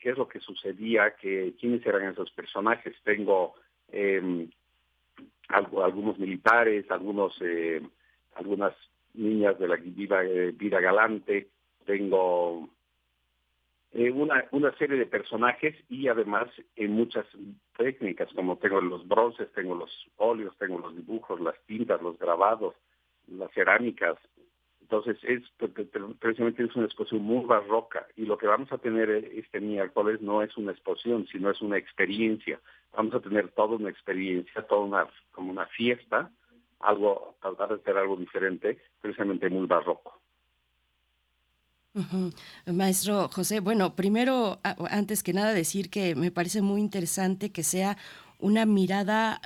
qué 0.00 0.10
es 0.10 0.18
lo 0.18 0.28
que 0.28 0.40
sucedía, 0.40 1.14
que, 1.16 1.54
quiénes 1.60 1.84
eran 1.86 2.12
esos 2.12 2.30
personajes. 2.30 2.94
Tengo 3.04 3.54
eh, 3.92 4.48
algunos 5.48 6.18
militares, 6.18 6.90
algunos 6.90 7.36
eh, 7.42 7.82
algunas 8.34 8.74
niñas 9.14 9.58
de 9.58 9.68
la 9.68 9.76
vida, 9.76 10.24
eh, 10.24 10.54
galante, 10.58 11.48
tengo 11.86 12.68
eh, 13.92 14.10
una, 14.10 14.44
una 14.50 14.76
serie 14.76 14.98
de 14.98 15.06
personajes 15.06 15.76
y 15.88 16.08
además 16.08 16.48
en 16.76 16.92
muchas 16.92 17.26
técnicas, 17.76 18.28
como 18.34 18.56
tengo 18.56 18.80
los 18.80 19.06
bronces, 19.06 19.52
tengo 19.52 19.74
los 19.74 19.90
óleos, 20.16 20.56
tengo 20.58 20.78
los 20.78 20.96
dibujos, 20.96 21.40
las 21.40 21.58
tintas, 21.66 22.02
los 22.02 22.18
grabados, 22.18 22.74
las 23.28 23.50
cerámicas. 23.52 24.16
Entonces, 24.80 25.16
es 25.22 25.42
precisamente 26.18 26.62
es 26.62 26.76
una 26.76 26.84
exposición 26.84 27.22
muy 27.22 27.44
barroca 27.46 28.06
y 28.16 28.26
lo 28.26 28.36
que 28.36 28.46
vamos 28.46 28.70
a 28.70 28.78
tener 28.78 29.10
este 29.10 29.60
miércoles 29.60 30.20
no 30.20 30.42
es 30.42 30.56
una 30.56 30.72
exposición, 30.72 31.26
sino 31.32 31.50
es 31.50 31.60
una 31.62 31.78
experiencia. 31.78 32.60
Vamos 32.92 33.14
a 33.14 33.20
tener 33.20 33.48
toda 33.52 33.76
una 33.76 33.90
experiencia, 33.90 34.62
toda 34.66 34.82
una, 34.82 35.06
como 35.32 35.50
una 35.50 35.66
fiesta, 35.66 36.30
algo, 36.80 37.34
tratar 37.40 37.70
de 37.70 37.74
hacer 37.76 37.96
algo 37.96 38.16
diferente, 38.16 38.78
precisamente 39.00 39.48
muy 39.48 39.66
barroco. 39.66 40.20
Maestro 42.66 43.28
José, 43.28 43.60
bueno, 43.60 43.94
primero, 43.94 44.58
antes 44.90 45.22
que 45.22 45.32
nada, 45.32 45.54
decir 45.54 45.90
que 45.90 46.14
me 46.14 46.30
parece 46.30 46.60
muy 46.60 46.80
interesante 46.80 47.52
que 47.52 47.62
sea 47.62 47.96
una 48.38 48.66
mirada 48.66 49.40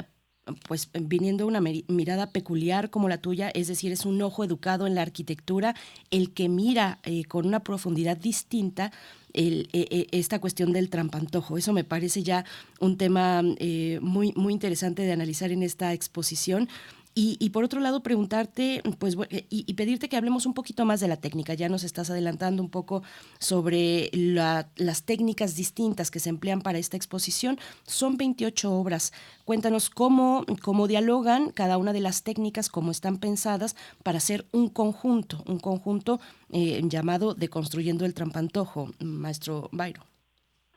pues 0.67 0.91
viniendo 0.93 1.47
una 1.47 1.61
mirada 1.61 2.31
peculiar 2.31 2.91
como 2.91 3.09
la 3.09 3.19
tuya, 3.19 3.51
es 3.51 3.69
decir, 3.69 3.93
es 3.93 4.05
un 4.05 4.21
ojo 4.23 4.45
educado 4.45 4.87
en 4.87 4.95
la 4.95 5.03
arquitectura, 5.03 5.75
el 6.11 6.33
que 6.33 6.49
mira 6.49 6.99
eh, 7.05 7.25
con 7.25 7.47
una 7.47 7.61
profundidad 7.61 8.17
distinta 8.17 8.93
e, 9.35 9.67
e, 9.73 10.07
esta 10.13 10.41
cuestión 10.41 10.73
del 10.73 10.89
trampantojo. 10.89 11.59
Eso 11.59 11.73
me 11.73 11.85
parece 11.85 12.23
ya 12.23 12.45
un 12.81 12.97
tema 12.97 13.43
eh, 13.59 13.99
muy, 14.01 14.33
muy 14.37 14.53
interesante 14.53 15.03
de 15.03 15.13
analizar 15.13 15.53
en 15.53 15.63
esta 15.63 15.93
exposición. 15.93 16.69
Y, 17.15 17.51
por 17.51 17.65
otro 17.65 17.81
lado, 17.81 18.03
preguntarte, 18.03 18.81
pues, 18.99 19.17
eh, 19.31 19.45
y, 19.51 19.75
pedirte 19.75 20.09
que 20.09 20.17
hablemos 20.17 20.47
un 20.47 20.55
poquito 20.55 20.85
más 20.85 21.01
de 21.01 21.09
la 21.09 21.17
técnica. 21.17 21.55
Ya 21.55 21.69
nos 21.69 21.83
estás 21.83 22.11
adelantando 22.11 22.63
un 22.63 22.71
poco 22.71 23.03
sobre 23.41 24.11
las 24.13 25.05
técnicas 25.05 25.57
distintas 25.57 26.11
que 26.13 26.21
se 26.21 26.29
emplean 26.31 26.61
para 26.61 26.79
esta 26.79 26.97
exposición. 26.97 27.59
Son 27.83 28.17
28 28.17 28.73
obras. 28.73 29.13
Cuéntanos 29.45 29.91
cómo, 29.91 30.45
cómo 30.63 30.87
dialogan 30.87 31.51
cada 31.51 31.77
una 31.77 31.93
de 31.93 32.01
las 32.01 32.23
técnicas, 32.23 32.69
cómo 32.69 32.93
están 32.93 33.19
pensadas 33.19 33.75
para 34.05 34.19
hacer 34.19 34.45
un 34.53 34.69
conjunto, 34.69 35.43
un 35.47 35.59
conjunto 35.59 36.21
eh, 36.53 36.81
llamado 36.85 37.35
de 37.35 37.49
construyendo 37.49 38.05
el 38.05 38.15
trampantojo, 38.15 38.91
maestro 39.01 39.69
Bairo. 39.73 40.03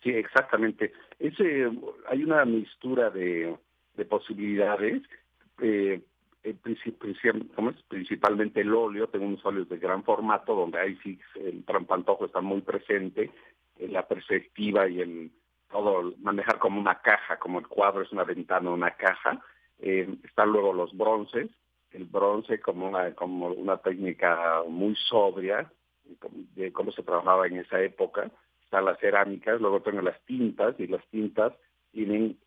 Sí, 0.04 0.10
exactamente. 0.10 0.91
Ese, 1.20 1.70
hay 2.08 2.24
una 2.24 2.44
mistura 2.46 3.10
de, 3.10 3.56
posibilidades. 4.10 5.04
Eh, 5.62 6.02
eh, 6.43 6.56
principalmente 7.88 8.62
el 8.62 8.73
óleo, 8.73 9.08
tengo 9.08 9.25
unos 9.25 9.45
óleos 9.45 9.69
de 9.69 9.77
gran 9.77 10.04
formato 10.04 10.56
donde 10.56 10.80
ahí 10.80 10.97
sí 11.04 11.19
el 11.36 11.63
trampantojo 11.65 12.25
está 12.25 12.41
muy 12.41 12.62
presente, 12.62 13.32
eh, 13.77 13.88
la 13.88 14.08
perspectiva 14.08 14.88
y 14.88 15.01
el 15.01 15.32
todo 15.71 16.13
manejar 16.19 16.58
como 16.60 16.80
una 16.80 16.95
caja, 17.01 17.38
como 17.38 17.60
el 17.60 17.67
cuadro 17.67 18.01
es 18.01 18.12
una 18.12 18.23
ventana, 18.23 18.71
una 18.71 18.91
caja. 18.91 19.39
Eh, 19.80 20.15
están 20.23 20.49
luego 20.49 20.73
los 20.73 20.95
bronces, 20.97 21.49
el 21.91 22.06
bronce 22.06 22.60
como 22.60 22.89
una 22.89 23.13
como 23.13 23.47
una 23.47 23.77
técnica 23.77 24.63
muy 24.67 24.95
sobria 24.95 25.71
de 26.56 26.73
cómo 26.73 26.91
se 26.91 27.04
trabajaba 27.04 27.47
en 27.47 27.58
esa 27.58 27.82
época. 27.82 28.32
Están 28.63 28.86
las 28.86 28.99
cerámicas, 28.99 29.62
luego 29.62 29.82
tengo 29.82 30.01
las 30.01 30.19
tintas 30.25 30.77
y 30.80 30.88
las 30.88 31.06
tintas 31.08 31.54
tienen 31.91 32.38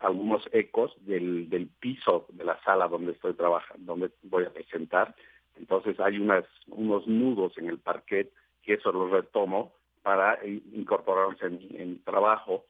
algunos 0.00 0.42
ecos 0.52 0.94
del, 1.06 1.48
del 1.48 1.68
piso 1.68 2.26
de 2.30 2.44
la 2.44 2.60
sala 2.62 2.88
donde 2.88 3.12
estoy 3.12 3.34
trabajando, 3.34 3.92
donde 3.92 4.10
voy 4.22 4.44
a 4.44 4.52
presentar. 4.52 5.14
Entonces 5.58 6.00
hay 6.00 6.18
unas, 6.18 6.44
unos 6.68 7.06
nudos 7.06 7.56
en 7.58 7.68
el 7.68 7.78
parquet 7.78 8.32
que 8.62 8.74
eso 8.74 8.92
lo 8.92 9.08
retomo 9.08 9.72
para 10.02 10.38
incorporarlos 10.46 11.40
en, 11.42 11.60
en 11.78 12.02
trabajo. 12.02 12.64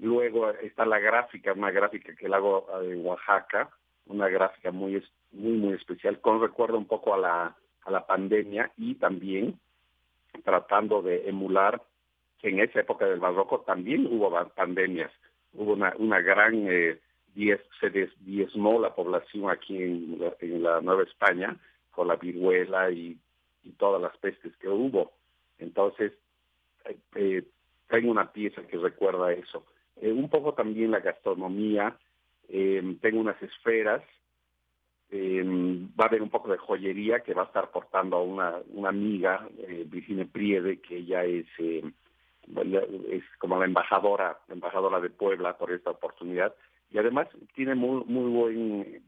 Luego 0.00 0.50
está 0.50 0.84
la 0.84 0.98
gráfica, 0.98 1.52
una 1.52 1.70
gráfica 1.70 2.14
que 2.16 2.28
la 2.28 2.38
hago 2.38 2.66
en 2.82 3.06
Oaxaca, 3.06 3.70
una 4.06 4.28
gráfica 4.28 4.72
muy 4.72 5.02
muy 5.32 5.52
muy 5.52 5.74
especial, 5.74 6.20
con 6.20 6.40
recuerdo 6.40 6.78
un 6.78 6.86
poco 6.86 7.14
a 7.14 7.18
la, 7.18 7.56
a 7.84 7.90
la 7.90 8.06
pandemia 8.06 8.72
y 8.76 8.94
también 8.96 9.58
tratando 10.44 11.02
de 11.02 11.28
emular 11.28 11.82
que 12.38 12.48
en 12.48 12.60
esa 12.60 12.80
época 12.80 13.06
del 13.06 13.20
barroco 13.20 13.60
también 13.60 14.06
hubo 14.06 14.30
pandemias 14.54 15.10
hubo 15.56 15.72
una, 15.72 15.94
una 15.98 16.20
gran, 16.20 16.66
eh, 16.68 17.00
se 17.80 17.90
diezmó 18.20 18.80
la 18.80 18.94
población 18.94 19.50
aquí 19.50 19.76
en 19.76 20.62
la, 20.62 20.80
Nueva 20.80 21.02
España 21.02 21.56
con 21.90 22.08
la 22.08 22.16
viruela 22.16 22.90
y, 22.90 23.18
todas 23.78 24.00
las 24.00 24.16
pestes 24.18 24.56
que 24.58 24.68
hubo. 24.68 25.10
Entonces, 25.58 26.12
eh, 26.84 26.96
eh, 27.16 27.42
tengo 27.88 28.12
una 28.12 28.30
pieza 28.30 28.62
que 28.62 28.76
recuerda 28.76 29.32
eso. 29.32 29.66
un 30.00 30.28
poco 30.28 30.54
también 30.54 30.92
la 30.92 31.00
gastronomía, 31.00 31.96
tengo 32.48 33.18
unas 33.18 33.42
esferas, 33.42 34.02
va 35.12 36.04
a 36.04 36.08
haber 36.08 36.22
un 36.22 36.30
poco 36.30 36.48
de 36.48 36.58
joyería 36.58 37.20
que 37.20 37.34
va 37.34 37.42
a 37.42 37.46
estar 37.46 37.72
portando 37.72 38.18
a 38.18 38.22
una, 38.22 38.54
una 38.68 38.90
amiga, 38.90 39.48
Virginia 39.86 40.28
Priede, 40.30 40.80
que 40.80 40.98
ella 40.98 41.24
es 41.24 41.46
es 43.10 43.24
como 43.38 43.58
la 43.58 43.64
embajadora, 43.64 44.38
embajadora 44.48 45.00
de 45.00 45.10
Puebla 45.10 45.56
por 45.56 45.72
esta 45.72 45.90
oportunidad. 45.90 46.54
Y 46.90 46.98
además 46.98 47.28
tiene 47.54 47.74
muy, 47.74 48.04
muy 48.04 48.30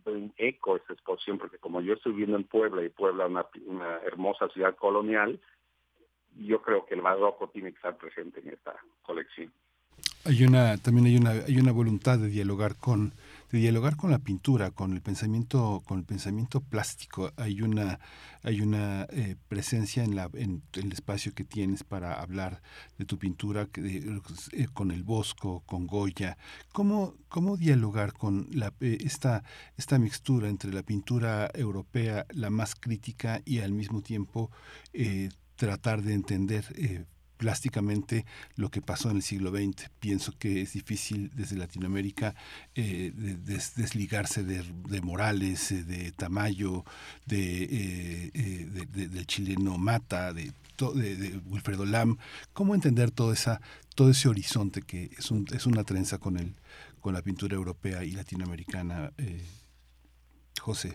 buen, 0.04 0.32
eco 0.36 0.76
esta 0.76 0.92
exposición, 0.92 1.38
porque 1.38 1.58
como 1.58 1.80
yo 1.80 1.94
estoy 1.94 2.12
viviendo 2.12 2.36
en 2.36 2.44
Puebla 2.44 2.82
y 2.82 2.88
Puebla 2.88 3.26
una, 3.26 3.46
una 3.66 3.98
hermosa 3.98 4.48
ciudad 4.48 4.74
colonial, 4.76 5.40
yo 6.36 6.60
creo 6.62 6.86
que 6.86 6.94
el 6.94 7.02
barroco 7.02 7.48
tiene 7.48 7.70
que 7.70 7.76
estar 7.76 7.96
presente 7.96 8.40
en 8.40 8.48
esta 8.50 8.74
colección. 9.02 9.52
Hay 10.24 10.44
una, 10.44 10.76
también 10.76 11.06
hay 11.06 11.16
una, 11.16 11.30
hay 11.30 11.56
una 11.58 11.72
voluntad 11.72 12.18
de 12.18 12.28
dialogar 12.28 12.76
con 12.78 13.12
de 13.50 13.58
dialogar 13.58 13.96
con 13.96 14.10
la 14.10 14.18
pintura, 14.18 14.70
con 14.70 14.92
el 14.92 15.00
pensamiento, 15.00 15.82
con 15.86 15.98
el 15.98 16.04
pensamiento 16.04 16.60
plástico. 16.60 17.32
Hay 17.36 17.62
una, 17.62 17.98
hay 18.42 18.60
una 18.60 19.06
eh, 19.10 19.36
presencia 19.48 20.04
en, 20.04 20.14
la, 20.14 20.30
en, 20.34 20.62
el 20.74 20.92
espacio 20.92 21.32
que 21.34 21.44
tienes 21.44 21.84
para 21.84 22.20
hablar 22.20 22.62
de 22.98 23.04
tu 23.04 23.18
pintura 23.18 23.68
eh, 23.74 24.66
con 24.72 24.90
el 24.90 25.02
Bosco, 25.02 25.62
con 25.66 25.86
Goya. 25.86 26.36
¿Cómo, 26.72 27.14
cómo 27.28 27.56
dialogar 27.56 28.12
con 28.12 28.48
la, 28.52 28.72
eh, 28.80 28.98
esta, 29.00 29.44
esta 29.76 29.98
mixtura 29.98 30.48
entre 30.48 30.72
la 30.72 30.82
pintura 30.82 31.50
europea, 31.54 32.26
la 32.30 32.50
más 32.50 32.74
crítica, 32.74 33.40
y 33.44 33.60
al 33.60 33.72
mismo 33.72 34.02
tiempo 34.02 34.50
tratar 35.56 36.02
de 36.02 36.14
entender 36.14 36.64
plásticamente 37.38 38.26
lo 38.56 38.70
que 38.70 38.82
pasó 38.82 39.10
en 39.10 39.16
el 39.16 39.22
siglo 39.22 39.50
XX. 39.50 39.88
Pienso 40.00 40.32
que 40.38 40.60
es 40.60 40.74
difícil 40.74 41.30
desde 41.34 41.56
Latinoamérica 41.56 42.34
eh, 42.74 43.12
desligarse 43.14 44.42
de, 44.42 45.00
Morales, 45.00 45.72
eh, 45.72 45.84
de 45.84 46.12
Tamayo, 46.12 46.84
de, 47.24 48.30
eh, 48.34 48.66
del 48.92 49.26
chileno 49.26 49.78
Mata, 49.78 50.34
de, 50.34 50.52
de, 50.78 51.40
Wilfredo 51.46 51.86
Lam. 51.86 52.18
¿Cómo 52.52 52.74
entender 52.74 53.10
todo, 53.10 53.32
esa, 53.32 53.60
todo 53.94 54.10
ese 54.10 54.28
horizonte 54.28 54.82
que 54.82 55.10
es, 55.16 55.30
un, 55.30 55.46
es 55.54 55.64
una 55.66 55.84
trenza 55.84 56.18
con, 56.18 56.36
el, 56.36 56.52
con 57.00 57.14
la 57.14 57.22
pintura 57.22 57.56
europea 57.56 58.04
y 58.04 58.10
latinoamericana? 58.10 59.12
José. 60.60 60.92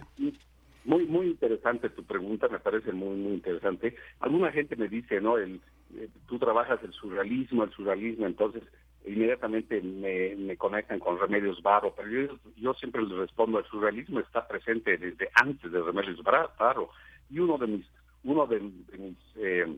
Muy, 0.85 1.05
muy 1.05 1.27
interesante 1.27 1.89
tu 1.89 2.03
pregunta, 2.03 2.49
me 2.49 2.59
parece 2.59 2.91
muy, 2.91 3.15
muy 3.15 3.33
interesante. 3.35 3.95
Alguna 4.19 4.51
gente 4.51 4.75
me 4.75 4.89
dice, 4.89 5.21
¿no? 5.21 5.37
El, 5.37 5.61
eh, 5.97 6.09
tú 6.27 6.39
trabajas 6.39 6.79
el 6.83 6.93
surrealismo, 6.93 7.63
el 7.63 7.71
surrealismo, 7.71 8.25
entonces 8.25 8.63
inmediatamente 9.05 9.81
me, 9.81 10.55
conectan 10.57 10.99
con 10.99 11.19
Remedios 11.19 11.61
Varo, 11.61 11.93
pero 11.95 12.09
yo, 12.09 12.37
yo, 12.55 12.73
siempre 12.73 13.01
les 13.01 13.17
respondo, 13.17 13.59
el 13.59 13.65
surrealismo 13.65 14.19
está 14.19 14.47
presente 14.47 14.97
desde 14.97 15.29
antes 15.33 15.71
de 15.71 15.81
Remedios 15.81 16.21
Varo, 16.23 16.89
y 17.29 17.39
uno 17.39 17.57
de 17.57 17.67
mis, 17.67 17.85
uno 18.23 18.47
de, 18.47 18.59
mis 18.59 19.17
eh, 19.35 19.77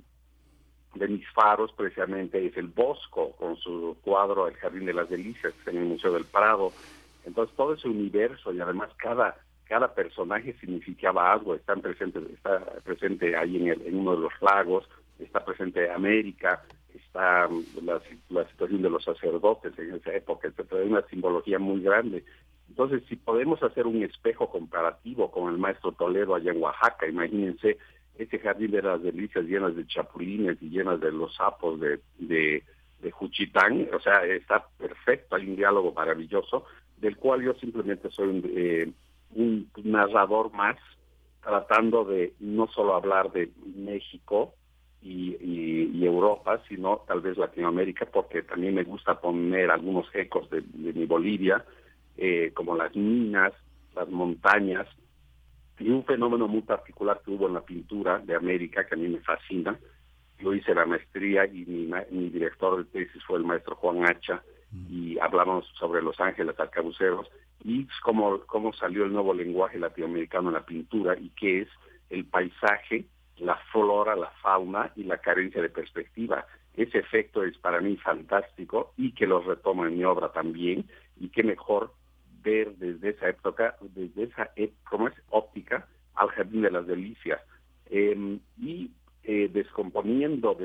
de 0.96 1.08
mis 1.08 1.28
faros 1.32 1.72
precisamente 1.74 2.46
es 2.46 2.56
el 2.58 2.68
Bosco, 2.68 3.32
con 3.32 3.58
su 3.58 3.98
cuadro 4.02 4.48
El 4.48 4.56
Jardín 4.56 4.86
de 4.86 4.94
las 4.94 5.10
Delicias, 5.10 5.54
en 5.66 5.78
el 5.78 5.86
Museo 5.86 6.14
del 6.14 6.26
Prado. 6.26 6.72
Entonces 7.26 7.56
todo 7.56 7.74
ese 7.74 7.88
universo 7.88 8.54
y 8.54 8.62
además 8.62 8.90
cada 8.98 9.36
cada 9.66 9.94
personaje 9.94 10.54
significaba 10.60 11.34
algo, 11.34 11.56
están 11.56 11.82
presentes, 11.82 12.24
está 12.30 12.60
presente 12.84 13.36
ahí 13.36 13.58
en, 13.58 13.82
en 13.82 14.00
uno 14.00 14.16
de 14.16 14.22
los 14.22 14.34
lagos, 14.42 14.88
está 15.20 15.44
presente 15.44 15.90
América, 15.92 16.64
está 16.94 17.48
mm, 17.48 17.86
la, 17.86 18.02
la, 18.30 18.48
situación 18.50 18.82
de 18.82 18.90
los 18.90 19.04
sacerdotes 19.04 19.78
en 19.78 19.96
esa 19.96 20.14
época, 20.14 20.48
etcétera, 20.48 20.82
hay 20.82 20.88
una 20.88 21.02
simbología 21.04 21.60
muy 21.60 21.82
grande. 21.82 22.24
Entonces, 22.70 23.04
si 23.08 23.16
podemos 23.16 23.62
hacer 23.64 23.88
un 23.88 24.04
espejo 24.04 24.50
comparativo 24.50 25.32
con 25.32 25.52
el 25.52 25.58
maestro 25.58 25.92
Toledo 25.92 26.36
allá 26.36 26.52
en 26.52 26.62
Oaxaca, 26.62 27.08
imagínense 27.08 27.78
ese 28.18 28.40
jardín 28.40 28.72
de 28.72 28.82
las 28.82 29.02
delicias 29.02 29.46
llenas 29.46 29.76
de 29.76 29.86
chapulines 29.88 30.58
y 30.62 30.70
llenas 30.70 31.00
de 31.00 31.12
los 31.12 31.36
sapos 31.36 31.80
de, 31.80 32.00
de, 32.18 32.64
de 33.02 33.12
Juchitán, 33.12 33.88
o 33.94 34.00
sea, 34.00 34.26
está 34.26 34.66
perfecto, 34.78 35.36
hay 35.36 35.48
un 35.48 35.56
diálogo 35.58 35.94
maravilloso, 35.94 36.66
del 36.98 37.18
cual 37.18 37.42
yo 37.42 37.54
simplemente 37.56 38.10
soy 38.10 38.28
un... 38.30 38.44
Eh, 38.56 38.92
un 39.36 39.70
narrador 39.84 40.52
más, 40.54 40.78
tratando 41.44 42.06
de 42.06 42.34
no 42.40 42.68
solo 42.68 42.96
hablar 42.96 43.32
de 43.32 43.52
México 43.76 44.56
y, 45.06 46.04
Europa, 46.06 46.62
sino 46.68 47.04
tal 47.08 47.22
vez 47.22 47.38
Latinoamérica, 47.38 48.06
porque 48.06 48.44
también 48.44 48.76
me 48.76 48.84
gusta 48.84 49.20
poner 49.20 49.72
algunos 49.72 50.08
ecos 50.14 50.50
de, 50.50 50.62
mi 50.74 51.06
Bolivia, 51.06 51.66
eh, 52.18 52.52
como 52.54 52.76
las 52.76 52.96
minas, 52.96 53.54
las 53.96 54.08
montañas, 54.10 54.88
y 55.80 55.90
un 55.90 56.06
fenómeno 56.06 56.48
muy 56.48 56.62
particular 56.62 57.22
que 57.24 57.32
hubo 57.32 57.48
en 57.48 57.56
la 57.56 57.62
pintura 57.62 58.20
de 58.20 58.36
América, 58.36 58.86
que 58.86 58.96
a 58.96 58.98
mí 58.98 59.08
me 59.08 59.20
fascina. 59.20 59.78
Yo 60.40 60.54
hice 60.54 60.74
la 60.74 60.86
maestría 60.86 61.46
y 61.46 61.66
mi, 61.66 61.92
mi 62.12 62.30
director 62.30 62.78
de 62.78 62.86
tesis 62.86 63.24
fue 63.24 63.40
el 63.40 63.46
maestro 63.46 63.76
Juan 63.76 64.06
Hacha, 64.06 64.44
y 64.90 65.18
hablamos 65.20 65.66
sobre 65.80 66.02
Los 66.02 66.20
Ángeles 66.20 66.60
arcabuceros 66.60 67.28
y 67.64 67.88
cómo, 68.04 68.42
cómo 68.46 68.74
salió 68.74 69.06
el 69.06 69.14
nuevo 69.14 69.34
lenguaje 69.34 69.80
latinoamericano 69.80 70.50
en 70.50 70.56
la 70.56 70.66
pintura 70.66 71.18
y 71.18 71.30
qué 71.30 71.62
es 71.62 71.70
el 72.10 72.26
paisaje, 72.26 73.06
la 73.38 73.58
flora, 73.72 74.16
la 74.16 74.30
fauna 74.42 74.92
y 74.96 75.04
la 75.04 75.18
carencia 75.18 75.62
de 75.62 75.70
perspectiva. 75.70 76.46
Ese 76.76 77.00
efecto 77.00 77.44
es 77.44 77.58
para 77.58 77.80
mí 77.80 77.96
fantástico 77.98 78.94
y 78.98 79.14
que 79.14 79.28
lo 79.28 79.42
retomo 79.42 79.86
en 79.86 79.98
mi 79.98 80.04
obra 80.04 80.32
también 80.32 80.86
y 81.20 81.30
qué 81.30 81.44
mejor 81.44 81.94
ver 82.44 82.76
desde 82.76 83.10
esa 83.10 83.30
época, 83.30 83.76
desde 83.82 84.24
esa 84.24 84.52
¿cómo 84.90 85.08
es? 85.08 85.14
óptica 85.30 85.88
al 86.16 86.30
Jardín 86.30 86.62
de 86.62 86.72
las 86.72 86.86
Delicias. 86.86 87.42
Em, 87.90 88.40
y 88.60 88.92
eh, 89.24 89.50
descomponiendo, 89.52 90.58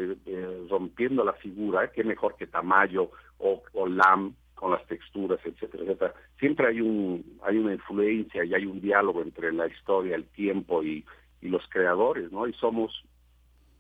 rompiendo 0.69 1.25
la 1.25 1.33
figura, 1.35 1.91
qué 1.93 2.05
mejor 2.05 2.37
que 2.37 2.47
Tamayo 2.47 3.11
o, 3.39 3.63
o 3.73 3.87
Lam 3.87 4.35
con 4.55 4.73
las 4.73 4.87
texturas, 4.87 5.41
etcétera, 5.45 5.85
etcétera. 5.85 6.15
Siempre 6.39 6.69
hay 6.69 6.81
un 6.83 7.39
hay 7.43 7.57
una 7.57 7.73
influencia 7.73 8.45
y 8.45 8.55
hay 8.55 8.67
un 8.67 8.81
diálogo 8.81 9.23
entre 9.23 9.53
la 9.53 9.67
historia, 9.67 10.15
el 10.15 10.27
tiempo 10.27 10.83
y, 10.83 11.05
y 11.41 11.49
los 11.49 11.67
creadores, 11.69 12.31
¿no? 12.33 12.47
Y 12.47 12.53
somos, 12.55 13.05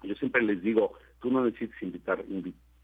yo 0.02 0.14
siempre 0.14 0.42
les 0.42 0.62
digo, 0.62 0.94
tú 1.20 1.30
no 1.30 1.44
necesitas 1.44 1.82
invitar 1.82 2.24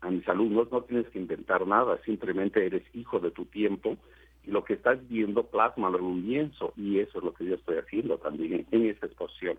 a 0.00 0.10
mis 0.10 0.28
alumnos, 0.28 0.70
no 0.70 0.82
tienes 0.82 1.08
que 1.08 1.18
inventar 1.18 1.66
nada, 1.66 1.98
simplemente 2.04 2.64
eres 2.64 2.82
hijo 2.94 3.18
de 3.18 3.30
tu 3.30 3.46
tiempo 3.46 3.96
y 4.44 4.50
lo 4.50 4.64
que 4.64 4.74
estás 4.74 5.06
viendo 5.08 5.44
plasma 5.44 5.88
en 5.88 5.94
un 5.96 6.22
lienzo 6.22 6.72
y 6.76 6.98
eso 7.00 7.18
es 7.18 7.24
lo 7.24 7.34
que 7.34 7.46
yo 7.46 7.54
estoy 7.54 7.78
haciendo 7.78 8.18
también 8.18 8.66
en 8.70 8.86
esta 8.86 9.06
exposición 9.06 9.58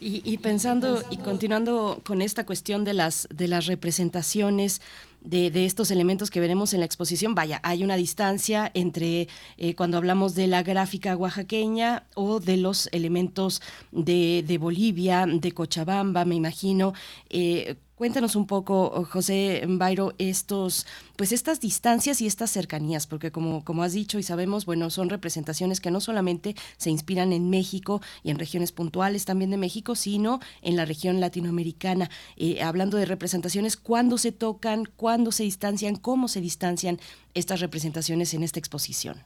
y, 0.00 0.38
pensando 0.38 1.02
y 1.10 1.18
continuando 1.18 2.00
con 2.04 2.20
esta 2.22 2.44
cuestión 2.44 2.84
de 2.84 2.92
las 2.92 3.28
de 3.32 3.46
las 3.46 3.66
representaciones 3.66 4.80
de, 5.20 5.64
estos 5.64 5.90
elementos 5.90 6.30
que 6.30 6.40
veremos 6.40 6.72
en 6.72 6.80
la 6.80 6.86
exposición, 6.86 7.34
vaya, 7.34 7.60
hay 7.62 7.82
una 7.82 7.96
distancia 7.96 8.70
entre 8.74 9.28
eh, 9.58 9.74
cuando 9.74 9.96
hablamos 9.96 10.34
de 10.34 10.46
la 10.46 10.62
gráfica 10.62 11.16
oaxaqueña 11.16 12.04
o 12.14 12.40
de 12.40 12.56
los 12.56 12.88
elementos 12.92 13.60
de, 13.90 14.44
de 14.46 14.58
Bolivia, 14.58 15.26
de 15.26 15.52
Cochabamba, 15.52 16.24
me 16.24 16.36
imagino. 16.36 16.92
Eh, 17.30 17.76
Cuéntanos 17.96 18.36
un 18.36 18.46
poco, 18.46 19.06
José 19.06 19.64
Bairo, 19.66 20.12
estos, 20.18 20.86
pues 21.16 21.32
estas 21.32 21.62
distancias 21.62 22.20
y 22.20 22.26
estas 22.26 22.50
cercanías, 22.50 23.06
porque 23.06 23.30
como, 23.30 23.64
como 23.64 23.82
has 23.82 23.94
dicho 23.94 24.18
y 24.18 24.22
sabemos, 24.22 24.66
bueno, 24.66 24.90
son 24.90 25.08
representaciones 25.08 25.80
que 25.80 25.90
no 25.90 26.00
solamente 26.00 26.54
se 26.76 26.90
inspiran 26.90 27.32
en 27.32 27.48
México 27.48 28.02
y 28.22 28.30
en 28.30 28.38
regiones 28.38 28.70
puntuales 28.70 29.24
también 29.24 29.50
de 29.50 29.56
México, 29.56 29.94
sino 29.94 30.40
en 30.60 30.76
la 30.76 30.84
región 30.84 31.20
latinoamericana. 31.20 32.10
Eh, 32.36 32.62
hablando 32.62 32.98
de 32.98 33.06
representaciones, 33.06 33.78
¿cuándo 33.78 34.18
se 34.18 34.30
tocan, 34.30 34.84
cuándo 34.84 35.32
se 35.32 35.44
distancian, 35.44 35.96
cómo 35.96 36.28
se 36.28 36.42
distancian 36.42 36.98
estas 37.32 37.60
representaciones 37.60 38.34
en 38.34 38.42
esta 38.42 38.58
exposición? 38.58 39.16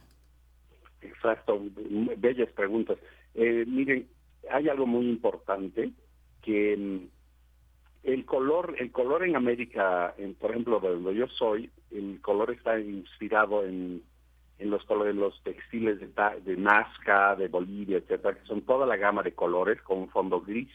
Exacto, 1.01 1.61
bellas 2.17 2.49
preguntas. 2.53 2.97
Eh, 3.35 3.65
miren, 3.67 4.07
hay 4.49 4.69
algo 4.69 4.87
muy 4.87 5.09
importante 5.09 5.91
que 6.41 6.77
mm, 6.77 7.20
el 8.03 8.25
color, 8.25 8.75
el 8.79 8.91
color 8.91 9.23
en 9.23 9.35
América, 9.35 10.13
en, 10.17 10.33
por 10.35 10.51
ejemplo, 10.51 10.79
de 10.79 10.89
donde 10.89 11.15
yo 11.15 11.27
soy, 11.27 11.69
el 11.91 12.19
color 12.21 12.51
está 12.51 12.79
inspirado 12.79 13.63
en, 13.65 14.01
en 14.57 14.69
los 14.69 14.83
colores, 14.85 15.15
los 15.15 15.41
textiles 15.43 15.99
de, 15.99 16.07
de 16.43 16.57
Nazca, 16.57 17.35
de 17.35 17.47
Bolivia, 17.47 17.97
etcétera, 17.97 18.35
que 18.35 18.45
son 18.47 18.61
toda 18.61 18.85
la 18.85 18.97
gama 18.97 19.23
de 19.23 19.33
colores 19.33 19.81
con 19.81 19.99
un 19.99 20.09
fondo 20.09 20.41
gris. 20.41 20.69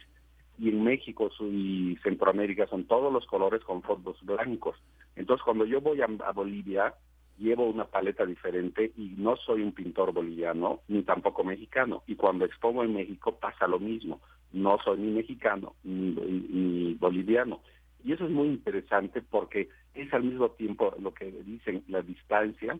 Y 0.58 0.70
en 0.70 0.84
México 0.84 1.30
y 1.40 1.98
Centroamérica 2.02 2.66
son 2.66 2.84
todos 2.84 3.12
los 3.12 3.26
colores 3.26 3.62
con 3.62 3.82
fondos 3.82 4.16
blancos. 4.22 4.76
Entonces, 5.14 5.44
cuando 5.44 5.66
yo 5.66 5.80
voy 5.80 6.00
a 6.00 6.32
Bolivia, 6.32 6.94
llevo 7.38 7.66
una 7.68 7.84
paleta 7.84 8.24
diferente 8.24 8.92
y 8.96 9.14
no 9.18 9.36
soy 9.36 9.62
un 9.62 9.72
pintor 9.72 10.12
boliviano 10.12 10.80
ni 10.88 11.02
tampoco 11.02 11.44
mexicano. 11.44 12.02
Y 12.06 12.16
cuando 12.16 12.44
expongo 12.44 12.82
en 12.84 12.94
México 12.94 13.36
pasa 13.38 13.66
lo 13.66 13.78
mismo. 13.78 14.20
No 14.52 14.78
soy 14.84 14.98
ni 14.98 15.12
mexicano 15.12 15.74
ni, 15.84 16.94
boliviano. 16.94 17.60
Y 18.04 18.12
eso 18.12 18.24
es 18.24 18.30
muy 18.30 18.48
interesante 18.48 19.22
porque 19.22 19.68
es 19.94 20.12
al 20.12 20.24
mismo 20.24 20.50
tiempo 20.50 20.94
lo 21.00 21.12
que 21.12 21.30
dicen 21.44 21.82
la 21.88 22.02
distancia, 22.02 22.78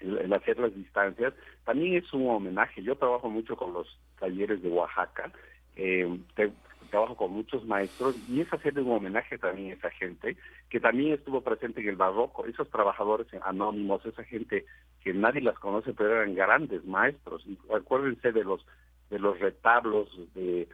el, 0.00 0.32
hacer 0.32 0.58
las 0.58 0.74
distancias, 0.74 1.32
también 1.64 1.94
es 1.94 2.12
un 2.12 2.28
homenaje. 2.28 2.82
Yo 2.82 2.96
trabajo 2.96 3.30
mucho 3.30 3.56
con 3.56 3.72
los 3.72 3.86
talleres 4.18 4.62
de 4.62 4.68
Oaxaca. 4.68 5.32
Eh, 5.76 6.18
trabajo 6.92 7.16
con 7.16 7.32
muchos 7.32 7.64
maestros 7.64 8.14
y 8.28 8.42
es 8.42 8.52
hacerle 8.52 8.82
un 8.82 8.92
homenaje 8.92 9.38
también 9.38 9.70
a 9.70 9.74
esa 9.74 9.90
gente 9.90 10.36
que 10.68 10.78
también 10.78 11.14
estuvo 11.14 11.40
presente 11.40 11.80
en 11.80 11.88
el 11.88 11.96
barroco, 11.96 12.44
esos 12.44 12.68
trabajadores 12.68 13.26
anónimos, 13.42 14.04
esa 14.04 14.22
gente 14.24 14.66
que 15.02 15.14
nadie 15.14 15.40
las 15.40 15.58
conoce 15.58 15.94
pero 15.94 16.20
eran 16.20 16.34
grandes 16.34 16.84
maestros. 16.84 17.44
Y 17.46 17.58
acuérdense 17.74 18.30
de 18.30 18.44
los 18.44 18.64
de 19.12 19.18
los 19.18 19.38
retablos 19.38 20.08
de, 20.34 20.66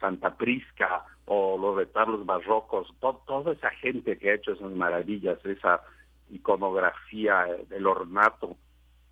Santa 0.00 0.36
Prisca 0.36 1.04
o 1.26 1.58
los 1.58 1.76
retablos 1.76 2.24
barrocos, 2.24 2.88
toda 3.00 3.52
esa 3.52 3.70
gente 3.70 4.16
que 4.16 4.30
ha 4.30 4.34
hecho 4.34 4.52
esas 4.52 4.70
maravillas, 4.70 5.44
esa 5.44 5.82
iconografía, 6.30 7.46
el 7.70 7.86
ornato. 7.86 8.56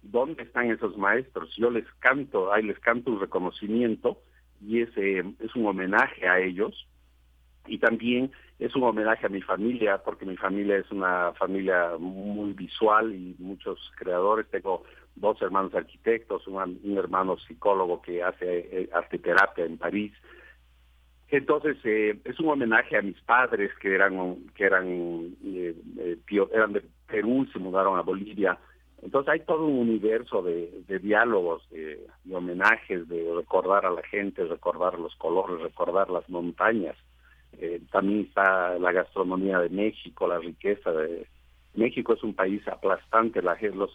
¿Dónde 0.01 0.45
están 0.45 0.71
esos 0.71 0.97
maestros? 0.97 1.55
Yo 1.57 1.71
les 1.71 1.85
canto, 1.99 2.53
ahí 2.53 2.63
les 2.63 2.79
canto 2.79 3.11
un 3.11 3.21
reconocimiento 3.21 4.19
y 4.61 4.81
es, 4.81 4.97
es 4.97 5.55
un 5.55 5.67
homenaje 5.67 6.27
a 6.27 6.41
ellos 6.41 6.87
y 7.67 7.79
también 7.79 8.31
es 8.59 8.75
un 8.75 8.85
homenaje 8.85 9.27
a 9.27 9.31
mi 9.31 9.43
familia 9.43 9.99
porque 9.99 10.25
mi 10.25 10.37
familia 10.37 10.79
es 10.79 10.91
una 10.91 11.33
familia 11.33 11.91
muy 11.99 12.53
visual 12.55 13.13
y 13.13 13.37
muchos 13.39 13.79
creadores. 13.97 14.49
Tengo 14.51 14.85
dos 15.15 15.41
hermanos 15.43 15.75
arquitectos, 15.75 16.47
un, 16.47 16.97
hermano 16.97 17.37
psicólogo 17.39 18.03
que 18.03 18.23
hace 18.23 18.59
eh, 18.71 18.91
arte 18.93 19.19
terapia 19.19 19.65
en 19.65 19.79
París. 19.79 20.13
Entonces 21.29 21.77
eh, 21.85 22.19
es 22.25 22.39
un 22.41 22.51
homenaje 22.51 22.97
a 22.97 23.03
mis 23.03 23.19
padres 23.23 23.71
que 23.81 23.95
eran 23.95 24.37
que 24.55 24.65
eran 24.65 25.35
eh, 25.45 25.75
eran 26.53 26.73
de 26.73 26.83
Perú, 27.07 27.47
se 27.53 27.59
mudaron 27.59 27.99
a 27.99 28.03
Bolivia. 28.03 28.59
Entonces 29.03 29.33
hay 29.33 29.41
todo 29.41 29.67
un 29.67 29.81
universo 29.81 30.43
de, 30.43 30.85
diálogos, 31.03 31.69
de, 31.71 32.07
homenajes, 32.33 33.09
de 33.09 33.35
recordar 33.35 33.85
a 33.85 33.91
la 33.91 34.03
gente, 34.03 34.45
recordar 34.45 34.97
los 34.99 35.17
colores, 35.17 35.61
recordar 35.61 36.09
las 36.09 36.29
montañas. 36.29 36.97
también 37.91 38.21
está 38.21 38.79
la 38.79 38.93
gastronomía 38.93 39.59
de 39.59 39.71
México, 39.71 40.29
la 40.29 40.39
riqueza 40.39 40.93
de 40.93 41.27
México 41.75 42.13
es 42.13 42.23
un 42.23 42.35
país 42.35 42.67
aplastante, 42.69 43.43
la, 43.43 43.59
los 43.75 43.91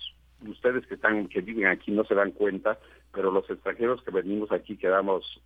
ustedes 0.46 0.86
que 0.88 0.96
están 0.96 1.28
que 1.28 1.42
viven 1.42 1.68
aquí 1.68 1.92
no 1.92 2.04
se 2.04 2.16
dan 2.16 2.32
cuenta, 2.32 2.78
pero 3.14 3.32
los 3.32 3.50
extranjeros 3.50 4.02
que 4.04 4.12
venimos 4.12 4.52
aquí 4.52 4.78
quedamos 4.78 5.42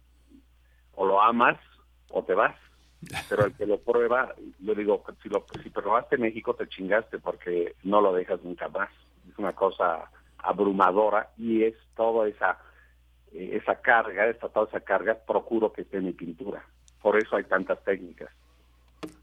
o 0.96 1.06
lo 1.06 1.22
amas 1.22 1.58
o 2.10 2.24
te 2.24 2.34
vas. 2.34 2.56
Pero 3.30 3.46
el 3.46 3.54
que 3.56 3.66
lo 3.66 3.80
prueba, 3.80 4.36
yo 4.60 4.76
digo, 4.76 5.04
si 5.24 5.30
lo 5.30 5.46
si 5.64 5.70
probaste 5.70 6.18
México 6.18 6.54
te 6.54 6.68
chingaste 6.68 7.20
porque 7.20 7.76
no 7.84 8.02
lo 8.02 8.14
dejas 8.14 8.44
nunca 8.44 8.68
más. 8.70 8.90
Es 9.30 9.38
una 9.38 9.54
cosa 9.54 10.12
abrumadora 10.38 11.30
y 11.38 11.64
es 11.64 11.76
toda 11.96 12.28
esa 12.28 12.58
eh, 13.32 13.58
esa 13.62 13.76
carga, 13.82 14.28
esta 14.28 14.50
toda 14.50 14.68
esa 14.68 14.82
carga 14.82 15.16
procuro 15.16 15.72
que 15.72 15.82
esté 15.82 16.00
mi 16.02 16.14
pintura. 16.14 16.64
Por 17.02 17.18
eso 17.18 17.36
hay 17.36 17.44
tantas 17.46 17.84
técnicas. 17.84 18.30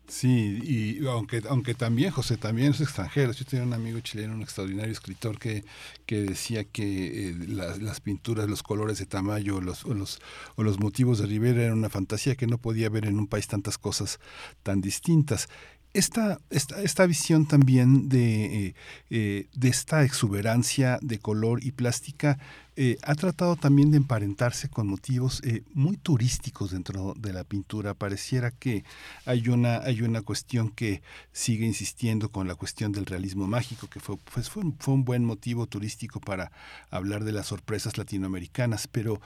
Sí, 0.08 0.58
y 0.64 1.06
aunque, 1.06 1.42
aunque 1.50 1.74
también, 1.74 2.10
José, 2.10 2.38
también 2.38 2.70
es 2.70 2.80
extranjero. 2.80 3.32
Yo 3.32 3.44
tenía 3.44 3.66
un 3.66 3.74
amigo 3.74 4.00
chileno, 4.00 4.34
un 4.34 4.40
extraordinario 4.40 4.90
escritor, 4.90 5.38
que, 5.38 5.64
que 6.06 6.22
decía 6.22 6.64
que 6.64 7.28
eh, 7.28 7.34
las, 7.46 8.00
pinturas, 8.00 8.48
los 8.48 8.62
colores 8.62 8.98
de 8.98 9.04
Tamayo 9.04 9.60
los, 9.60 9.84
o, 9.84 9.92
los, 9.92 10.18
o 10.56 10.62
los 10.62 10.80
motivos 10.80 11.18
de 11.18 11.26
Rivera 11.26 11.64
eran 11.64 11.76
una 11.76 11.90
fantasía 11.90 12.36
que 12.36 12.46
no 12.46 12.56
podía 12.56 12.88
ver 12.88 13.04
en 13.04 13.18
un 13.18 13.26
país 13.26 13.48
tantas 13.48 13.76
cosas 13.76 14.18
tan 14.62 14.80
distintas 14.80 15.50
esta, 15.94 16.38
esta, 16.50 16.82
esta 16.82 17.06
visión 17.06 17.46
también 17.46 18.08
de, 18.08 18.66
eh, 18.66 18.74
eh, 19.10 19.46
de 19.54 19.68
esta 19.68 20.04
exuberancia 20.04 20.98
de 21.02 21.18
color 21.18 21.64
y 21.64 21.72
plástica 21.72 22.38
eh, 22.76 22.96
ha 23.02 23.16
tratado 23.16 23.56
también 23.56 23.90
de 23.90 23.96
emparentarse 23.96 24.68
con 24.68 24.86
motivos 24.86 25.42
muy 25.74 25.96
turísticos 25.96 26.70
dentro 26.70 27.14
de 27.18 27.32
la 27.32 27.42
pintura. 27.42 27.94
Pareciera 27.94 28.52
que 28.52 28.84
hay 29.24 29.48
una, 29.48 29.78
hay 29.78 30.02
una 30.02 30.22
cuestión 30.22 30.70
que 30.70 31.02
sigue 31.32 31.66
insistiendo 31.66 32.28
con 32.28 32.46
la 32.46 32.54
cuestión 32.54 32.92
del 32.92 33.06
realismo 33.06 33.48
mágico, 33.48 33.88
que 33.88 33.98
fue, 33.98 34.16
pues 34.18 34.48
fue, 34.48 34.62
fue 34.78 34.94
un 34.94 35.04
buen 35.04 35.24
motivo 35.24 35.66
turístico 35.66 36.20
para 36.20 36.52
hablar 36.90 37.24
de 37.24 37.32
las 37.32 37.46
sorpresas 37.46 37.98
latinoamericanas, 37.98 38.86
pero 38.86 39.20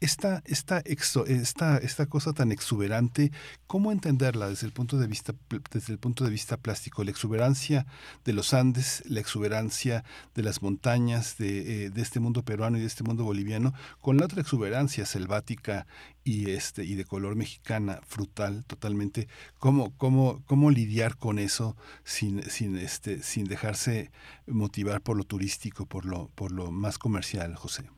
esta, 0.00 0.42
esta, 0.46 0.78
esta, 0.78 1.78
esta 1.78 2.06
cosa 2.06 2.32
tan 2.32 2.52
exuberante, 2.52 3.32
¿cómo 3.66 3.90
entenderla 3.90 4.48
desde 4.48 4.66
el 4.66 4.72
punto 4.72 4.98
de 4.98 5.06
vista 5.06 5.34
desde 5.72 5.92
el 5.92 5.98
punto 5.98 6.24
de 6.24 6.30
vista 6.30 6.56
plástico? 6.56 7.02
La 7.02 7.10
exuberancia 7.10 7.86
de 8.24 8.32
los 8.32 8.54
Andes, 8.54 9.02
la 9.06 9.20
exuberancia 9.20 10.04
de 10.34 10.42
las 10.42 10.62
montañas 10.62 11.36
de, 11.38 11.86
eh, 11.86 11.90
de 11.90 12.02
este 12.02 12.20
mundo 12.20 12.44
peruano 12.44 12.78
y 12.78 12.80
de 12.80 12.86
este 12.86 13.02
mundo 13.02 13.24
boliviano, 13.24 13.74
con 14.00 14.18
la 14.18 14.26
otra 14.26 14.40
exuberancia 14.40 15.04
selvática 15.04 15.86
y 16.22 16.50
este 16.50 16.84
y 16.84 16.94
de 16.94 17.04
color 17.04 17.34
mexicana, 17.36 18.00
frutal, 18.06 18.64
totalmente. 18.66 19.28
¿Cómo, 19.58 19.96
cómo, 19.96 20.42
cómo 20.46 20.70
lidiar 20.70 21.16
con 21.16 21.38
eso 21.38 21.76
sin, 22.04 22.42
sin, 22.50 22.76
este, 22.78 23.22
sin 23.22 23.46
dejarse 23.46 24.10
motivar 24.46 25.00
por 25.00 25.16
lo 25.16 25.24
turístico, 25.24 25.86
por 25.86 26.04
lo, 26.04 26.28
por 26.34 26.52
lo 26.52 26.70
más 26.70 26.98
comercial, 26.98 27.56
José? 27.56 27.97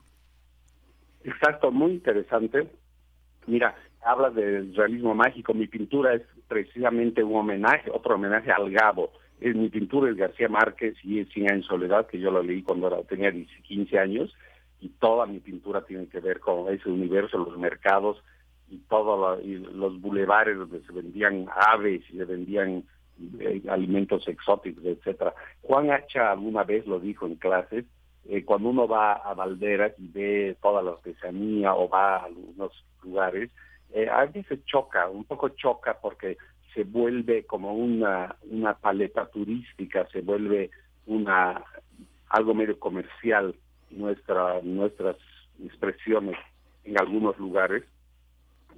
Exacto, 1.25 1.71
muy 1.71 1.93
interesante. 1.93 2.69
Mira, 3.47 3.75
hablas 4.03 4.35
del 4.35 4.75
realismo 4.75 5.15
mágico. 5.15 5.55
Mi 5.55 5.67
pintura 5.67 6.15
es 6.15 6.23
precisamente 6.49 7.23
un 7.23 7.37
homenaje, 7.37 7.91
otro 7.91 8.15
homenaje 8.15 8.51
al 8.51 8.71
Gabo. 8.71 9.13
Es, 9.41 9.55
mi 9.55 9.69
pintura 9.69 10.11
es 10.11 10.17
García 10.17 10.49
Márquez 10.49 10.95
y 11.03 11.21
es 11.21 11.29
Cien 11.31 11.51
en 11.51 11.63
soledad, 11.63 12.07
que 12.07 12.19
yo 12.19 12.31
lo 12.31 12.43
leí 12.43 12.63
cuando 12.63 12.89
era, 12.89 13.03
tenía 13.05 13.33
15 13.33 13.99
años, 13.99 14.35
y 14.81 14.89
toda 14.89 15.27
mi 15.27 15.41
pintura 15.41 15.83
tiene 15.85 16.07
que 16.09 16.21
ver 16.21 16.41
con 16.41 16.73
ese 16.73 16.89
universo, 16.89 17.39
los 17.39 17.57
mercados 17.59 18.23
y 18.69 18.79
todos 18.89 19.43
los 19.45 20.01
bulevares 20.01 20.57
donde 20.57 20.81
se 20.83 20.93
vendían 20.93 21.47
aves 21.55 22.03
y 22.11 22.17
se 22.17 22.25
vendían 22.25 22.85
eh, 23.41 23.63
alimentos 23.69 24.27
exóticos, 24.29 24.85
etcétera. 24.85 25.35
Juan 25.63 25.91
Hacha 25.91 26.33
alguna 26.33 26.65
vez 26.65 26.87
lo 26.87 27.01
dijo 27.01 27.27
en 27.27 27.37
clases, 27.37 27.85
eh, 28.29 28.45
cuando 28.45 28.69
uno 28.69 28.87
va 28.87 29.15
a 29.15 29.35
Valderas 29.35 29.93
y 29.99 30.09
ve 30.09 30.57
toda 30.61 30.83
la 30.83 30.93
artesanía 30.93 31.75
o 31.75 31.89
va 31.89 32.17
a 32.17 32.25
algunos 32.25 32.73
lugares, 33.03 33.51
eh, 33.93 34.09
a 34.09 34.25
veces 34.27 34.65
choca, 34.67 35.09
un 35.09 35.25
poco 35.25 35.49
choca 35.51 35.99
porque 36.01 36.37
se 36.75 36.85
vuelve 36.85 37.45
como 37.45 37.75
una, 37.75 38.37
una 38.51 38.75
paleta 38.75 39.27
turística, 39.27 40.07
se 40.13 40.21
vuelve 40.21 40.71
una 41.07 41.65
algo 42.29 42.55
medio 42.55 42.79
comercial 42.79 43.57
nuestra, 43.91 44.61
nuestras 44.63 45.17
expresiones 45.65 46.37
en 46.85 46.99
algunos 46.99 47.37
lugares, 47.39 47.85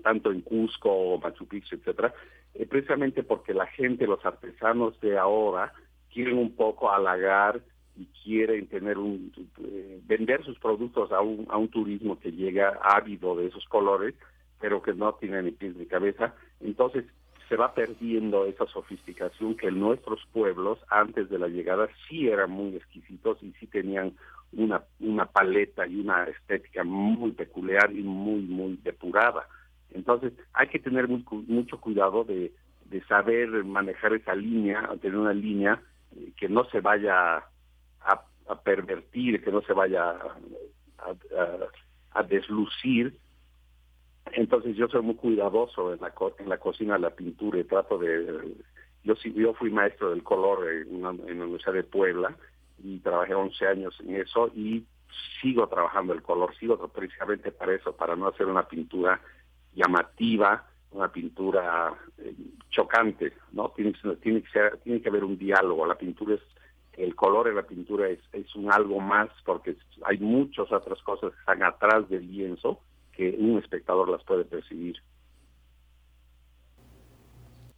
tanto 0.02 0.32
en 0.32 0.40
Cusco 0.40 0.90
o 0.90 1.20
Machu 1.20 1.46
Picchu, 1.46 1.76
etcétera, 1.76 2.14
eh, 2.54 2.66
precisamente 2.66 3.22
porque 3.22 3.54
la 3.54 3.66
gente, 3.66 4.06
los 4.06 4.24
artesanos 4.24 4.98
de 5.00 5.18
ahora, 5.18 5.72
quieren 6.12 6.38
un 6.38 6.56
poco 6.56 6.90
halagar 6.90 7.60
y 7.96 8.06
quieren 8.24 8.66
tener 8.68 8.98
un 8.98 9.32
eh, 9.62 10.00
vender 10.04 10.44
sus 10.44 10.58
productos 10.58 11.12
a 11.12 11.20
un, 11.20 11.46
a 11.50 11.56
un 11.56 11.68
turismo 11.68 12.18
que 12.18 12.32
llega 12.32 12.78
ávido 12.82 13.36
de 13.36 13.46
esos 13.46 13.64
colores, 13.66 14.14
pero 14.60 14.82
que 14.82 14.94
no 14.94 15.12
tiene 15.14 15.42
ni 15.42 15.50
pies 15.50 15.76
ni 15.76 15.86
cabeza, 15.86 16.34
entonces 16.60 17.04
se 17.48 17.56
va 17.56 17.74
perdiendo 17.74 18.46
esa 18.46 18.66
sofisticación 18.66 19.56
que 19.56 19.70
nuestros 19.70 20.24
pueblos 20.32 20.78
antes 20.88 21.28
de 21.28 21.38
la 21.38 21.48
llegada 21.48 21.88
sí 22.08 22.28
eran 22.28 22.50
muy 22.50 22.76
exquisitos 22.76 23.42
y 23.42 23.52
sí 23.60 23.66
tenían 23.66 24.14
una, 24.52 24.82
una 25.00 25.26
paleta 25.26 25.86
y 25.86 26.00
una 26.00 26.24
estética 26.24 26.84
muy 26.84 27.32
peculiar 27.32 27.92
y 27.92 28.02
muy, 28.02 28.42
muy 28.42 28.78
depurada. 28.82 29.46
Entonces 29.92 30.32
hay 30.54 30.68
que 30.68 30.78
tener 30.78 31.08
mucho 31.08 31.78
cuidado 31.78 32.24
de, 32.24 32.52
de 32.86 33.04
saber 33.04 33.64
manejar 33.64 34.14
esa 34.14 34.34
línea, 34.34 34.88
tener 35.00 35.18
una 35.18 35.34
línea 35.34 35.82
eh, 36.16 36.32
que 36.38 36.48
no 36.48 36.64
se 36.70 36.80
vaya 36.80 37.42
a, 38.04 38.24
pervertir, 38.62 39.42
que 39.42 39.50
no 39.50 39.62
se 39.62 39.72
vaya 39.72 40.14
a, 40.98 42.22
deslucir. 42.24 43.18
Entonces 44.32 44.76
yo 44.76 44.88
soy 44.88 45.02
muy 45.02 45.14
cuidadoso 45.14 45.92
en 45.92 46.00
la, 46.00 46.12
en 46.38 46.48
la 46.48 46.58
cocina 46.58 46.98
la 46.98 47.10
pintura 47.10 47.58
y 47.58 47.64
trato 47.64 47.98
de... 47.98 48.54
Yo, 49.04 49.14
yo 49.14 49.54
fui 49.54 49.70
maestro 49.70 50.10
del 50.10 50.22
color 50.22 50.68
en, 50.70 50.94
en 50.94 51.02
la 51.02 51.44
Universidad 51.44 51.72
de 51.72 51.82
Puebla 51.82 52.36
y 52.82 52.98
trabajé 53.00 53.34
11 53.34 53.66
años 53.66 53.98
en 54.00 54.16
eso 54.16 54.48
y 54.54 54.84
sigo 55.40 55.66
trabajando 55.68 56.12
el 56.12 56.22
color, 56.22 56.54
sigo 56.56 56.76
precisamente 56.88 57.50
para 57.50 57.74
eso, 57.74 57.94
para 57.94 58.16
no 58.16 58.28
hacer 58.28 58.46
una 58.46 58.66
pintura 58.66 59.20
llamativa, 59.74 60.66
una 60.90 61.10
pintura 61.10 61.94
eh, 62.18 62.34
chocante, 62.70 63.32
¿no? 63.52 63.70
Tiene, 63.70 63.94
tiene, 64.20 64.42
que 64.42 64.50
ser, 64.50 64.78
tiene 64.78 65.00
que 65.00 65.08
haber 65.08 65.24
un 65.24 65.38
diálogo, 65.38 65.86
la 65.86 65.96
pintura 65.96 66.34
es 66.34 66.40
el 66.96 67.14
color 67.14 67.48
en 67.48 67.56
la 67.56 67.62
pintura 67.62 68.08
es, 68.08 68.20
es 68.32 68.54
un 68.54 68.72
algo 68.72 69.00
más 69.00 69.28
porque 69.44 69.76
hay 70.04 70.18
muchas 70.18 70.70
otras 70.70 71.00
cosas 71.02 71.32
que 71.32 71.38
están 71.40 71.62
atrás 71.62 72.08
del 72.08 72.30
lienzo 72.30 72.80
que 73.12 73.36
un 73.38 73.58
espectador 73.58 74.08
las 74.08 74.24
puede 74.24 74.44
percibir. 74.44 74.96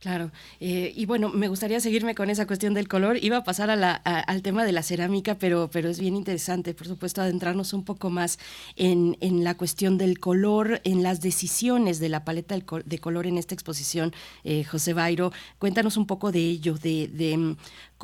Claro, 0.05 0.33
eh, 0.61 0.93
y 0.95 1.07
bueno, 1.07 1.31
me 1.31 1.49
gustaría 1.49 1.81
seguirme 1.81 2.15
con 2.15 2.29
esa 2.29 2.47
cuestión 2.47 2.75
del 2.75 2.89
color. 2.89 3.17
Iba 3.25 3.39
a 3.39 3.43
pasar 3.43 3.71
a 3.71 3.75
la, 3.75 3.95
al 3.95 4.43
tema 4.43 4.67
de 4.67 4.73
la 4.73 4.83
cerámica, 4.83 5.39
pero, 5.39 5.71
pero 5.73 5.89
es 5.89 5.99
bien 5.99 6.15
interesante, 6.15 6.75
por 6.75 6.87
supuesto, 6.87 7.23
adentrarnos 7.23 7.73
un 7.73 7.87
poco 7.87 8.11
más 8.11 8.39
en, 8.77 9.17
en 9.23 9.45
la 9.45 9.55
cuestión 9.55 9.97
del 9.97 10.21
color, 10.21 10.83
en 10.85 11.03
las 11.03 11.23
decisiones 11.23 12.01
de 12.01 12.11
la 12.11 12.23
paleta 12.23 12.55
de 12.85 12.99
color 12.99 13.27
en 13.27 13.39
esta 13.39 13.55
exposición. 13.55 14.13
Eh, 14.43 14.65
José 14.65 14.93
Bairo, 14.93 15.33
cuéntanos 15.59 15.97
un 15.97 16.07
poco 16.07 16.33
de 16.33 16.41
ello, 16.41 16.75
de, 16.75 17.09
de 17.09 17.57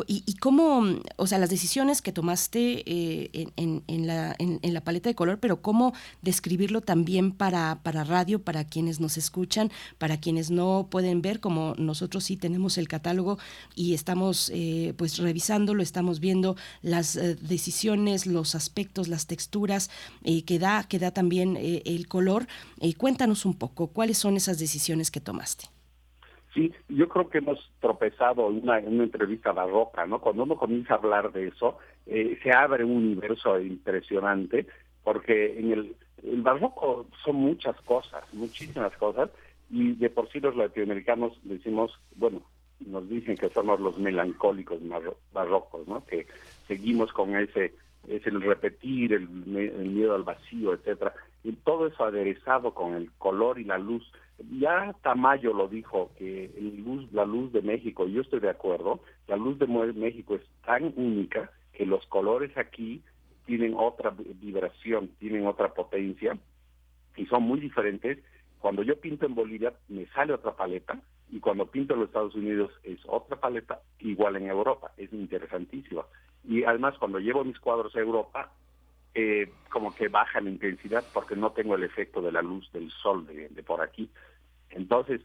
y, 0.07 0.34
cómo, 0.36 0.82
o 1.16 1.26
sea, 1.26 1.38
las 1.38 1.51
decisiones 1.51 2.01
que 2.03 2.12
tomaste 2.12 2.82
eh, 2.86 3.51
en, 3.57 3.82
en, 3.86 4.07
la, 4.07 4.34
en, 4.38 4.74
la, 4.74 4.80
paleta 4.82 5.09
de 5.09 5.14
color, 5.14 5.38
pero 5.40 5.61
cómo 5.61 5.92
describirlo 6.22 6.80
también 6.80 7.32
para, 7.32 7.80
para 7.82 8.05
radio, 8.05 8.42
para 8.42 8.64
quienes 8.64 9.01
nos 9.01 9.16
escuchan, 9.16 9.70
para 9.98 10.18
quienes 10.18 10.51
no 10.51 10.88
pueden 10.90 11.22
ver, 11.22 11.40
como 11.40 11.74
nosotros 11.91 12.24
sí 12.24 12.36
tenemos 12.36 12.78
el 12.78 12.86
catálogo 12.86 13.38
y 13.74 13.95
estamos 13.95 14.51
eh, 14.55 14.95
pues 14.97 15.18
revisándolo, 15.18 15.82
estamos 15.82 16.20
viendo 16.20 16.55
las 16.82 17.16
eh, 17.16 17.34
decisiones, 17.34 18.26
los 18.26 18.55
aspectos, 18.55 19.09
las 19.09 19.26
texturas 19.26 19.91
eh, 20.24 20.45
que 20.45 20.59
da, 20.59 20.84
que 20.88 20.99
da 20.99 21.11
también 21.11 21.57
el 21.61 22.07
color. 22.07 22.47
cuéntanos 22.97 23.45
un 23.45 23.59
poco, 23.59 23.88
¿cuáles 23.88 24.18
son 24.18 24.36
esas 24.36 24.59
decisiones 24.59 25.11
que 25.11 25.20
tomaste? 25.20 25.64
Sí, 26.55 26.72
yo 26.88 27.09
creo 27.09 27.28
que 27.28 27.38
hemos 27.38 27.59
tropezado 27.80 28.49
en 28.51 28.62
una, 28.62 28.78
en 28.78 28.95
una 28.95 29.05
entrevista 29.05 29.53
barroca, 29.53 30.07
¿no? 30.07 30.20
Cuando 30.20 30.45
uno 30.45 30.57
comienza 30.57 30.95
a 30.95 30.97
hablar 30.97 31.32
de 31.32 31.49
eso, 31.49 31.78
se 32.07 32.53
abre 32.53 32.84
un 32.84 32.97
universo 32.97 33.61
impresionante, 33.61 34.66
porque 35.05 35.59
en 35.59 35.72
el 35.72 35.97
barroco 36.43 37.07
son 37.24 37.36
muchas 37.36 37.76
cosas, 37.82 38.22
muchísimas 38.32 38.97
cosas, 38.97 39.30
y 39.70 39.92
de 39.92 40.10
por 40.10 40.30
sí 40.30 40.40
los 40.40 40.56
latinoamericanos 40.56 41.38
decimos, 41.44 41.92
bueno, 42.16 42.42
nos 42.80 43.08
dicen 43.08 43.36
que 43.36 43.50
somos 43.50 43.80
los 43.80 43.98
melancólicos 43.98 44.80
barrocos, 45.32 45.86
¿no? 45.86 46.04
Que 46.06 46.26
seguimos 46.66 47.12
con 47.12 47.36
ese, 47.36 47.74
es 48.08 48.26
el 48.26 48.40
repetir, 48.40 49.12
el, 49.12 49.28
miedo 49.28 50.14
al 50.14 50.24
vacío, 50.24 50.72
etcétera. 50.74 51.14
Y 51.44 51.52
todo 51.52 51.86
eso 51.86 52.04
aderezado 52.04 52.74
con 52.74 52.94
el 52.94 53.10
color 53.12 53.58
y 53.58 53.64
la 53.64 53.78
luz. 53.78 54.10
Ya 54.58 54.94
Tamayo 55.02 55.52
lo 55.52 55.68
dijo, 55.68 56.10
que 56.18 56.46
el 56.56 56.82
luz, 56.82 57.12
la 57.12 57.24
luz 57.24 57.52
de 57.52 57.62
México, 57.62 58.06
yo 58.08 58.22
estoy 58.22 58.40
de 58.40 58.50
acuerdo, 58.50 59.00
la 59.28 59.36
luz 59.36 59.58
de 59.58 59.66
México 59.66 60.34
es 60.34 60.42
tan 60.64 60.92
única 60.96 61.50
que 61.72 61.86
los 61.86 62.04
colores 62.06 62.56
aquí 62.56 63.02
tienen 63.46 63.74
otra 63.76 64.14
vibración, 64.16 65.08
tienen 65.18 65.46
otra 65.46 65.74
potencia 65.74 66.36
y 67.16 67.26
son 67.26 67.42
muy 67.42 67.60
diferentes. 67.60 68.18
Cuando 68.61 68.82
yo 68.82 69.00
pinto 69.00 69.26
en 69.26 69.34
Bolivia 69.34 69.72
me 69.88 70.06
sale 70.08 70.34
otra 70.34 70.54
paleta 70.54 71.00
y 71.30 71.40
cuando 71.40 71.66
pinto 71.66 71.94
en 71.94 72.00
los 72.00 72.08
Estados 72.08 72.34
Unidos 72.34 72.70
es 72.82 73.00
otra 73.06 73.40
paleta, 73.40 73.80
igual 74.00 74.36
en 74.36 74.48
Europa, 74.48 74.92
es 74.96 75.12
interesantísimo. 75.12 76.04
Y 76.44 76.64
además 76.64 76.96
cuando 76.98 77.18
llevo 77.18 77.42
mis 77.42 77.58
cuadros 77.58 77.96
a 77.96 78.00
Europa, 78.00 78.52
eh, 79.14 79.50
como 79.70 79.94
que 79.94 80.08
baja 80.08 80.40
la 80.40 80.50
intensidad 80.50 81.04
porque 81.14 81.36
no 81.36 81.52
tengo 81.52 81.74
el 81.74 81.84
efecto 81.84 82.20
de 82.20 82.32
la 82.32 82.42
luz 82.42 82.70
del 82.72 82.90
sol 82.90 83.26
de, 83.26 83.62
por 83.62 83.80
aquí. 83.80 84.11
Entonces, 84.68 85.22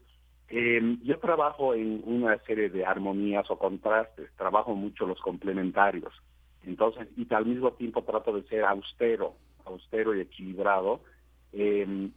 eh, 0.48 0.96
yo 1.02 1.18
trabajo 1.18 1.74
en 1.74 2.02
una 2.04 2.38
serie 2.38 2.70
de 2.70 2.86
armonías 2.86 3.50
o 3.50 3.58
contrastes, 3.58 4.30
trabajo 4.36 4.74
mucho 4.74 5.06
los 5.06 5.20
complementarios. 5.20 6.12
Entonces, 6.64 7.06
y 7.16 7.32
al 7.34 7.46
mismo 7.46 7.72
tiempo 7.72 8.02
trato 8.02 8.32
de 8.32 8.48
ser 8.48 8.64
austero, 8.64 9.34
austero 9.66 10.14
y 10.14 10.20
equilibrado. 10.20 11.00
Eh, 11.52 12.10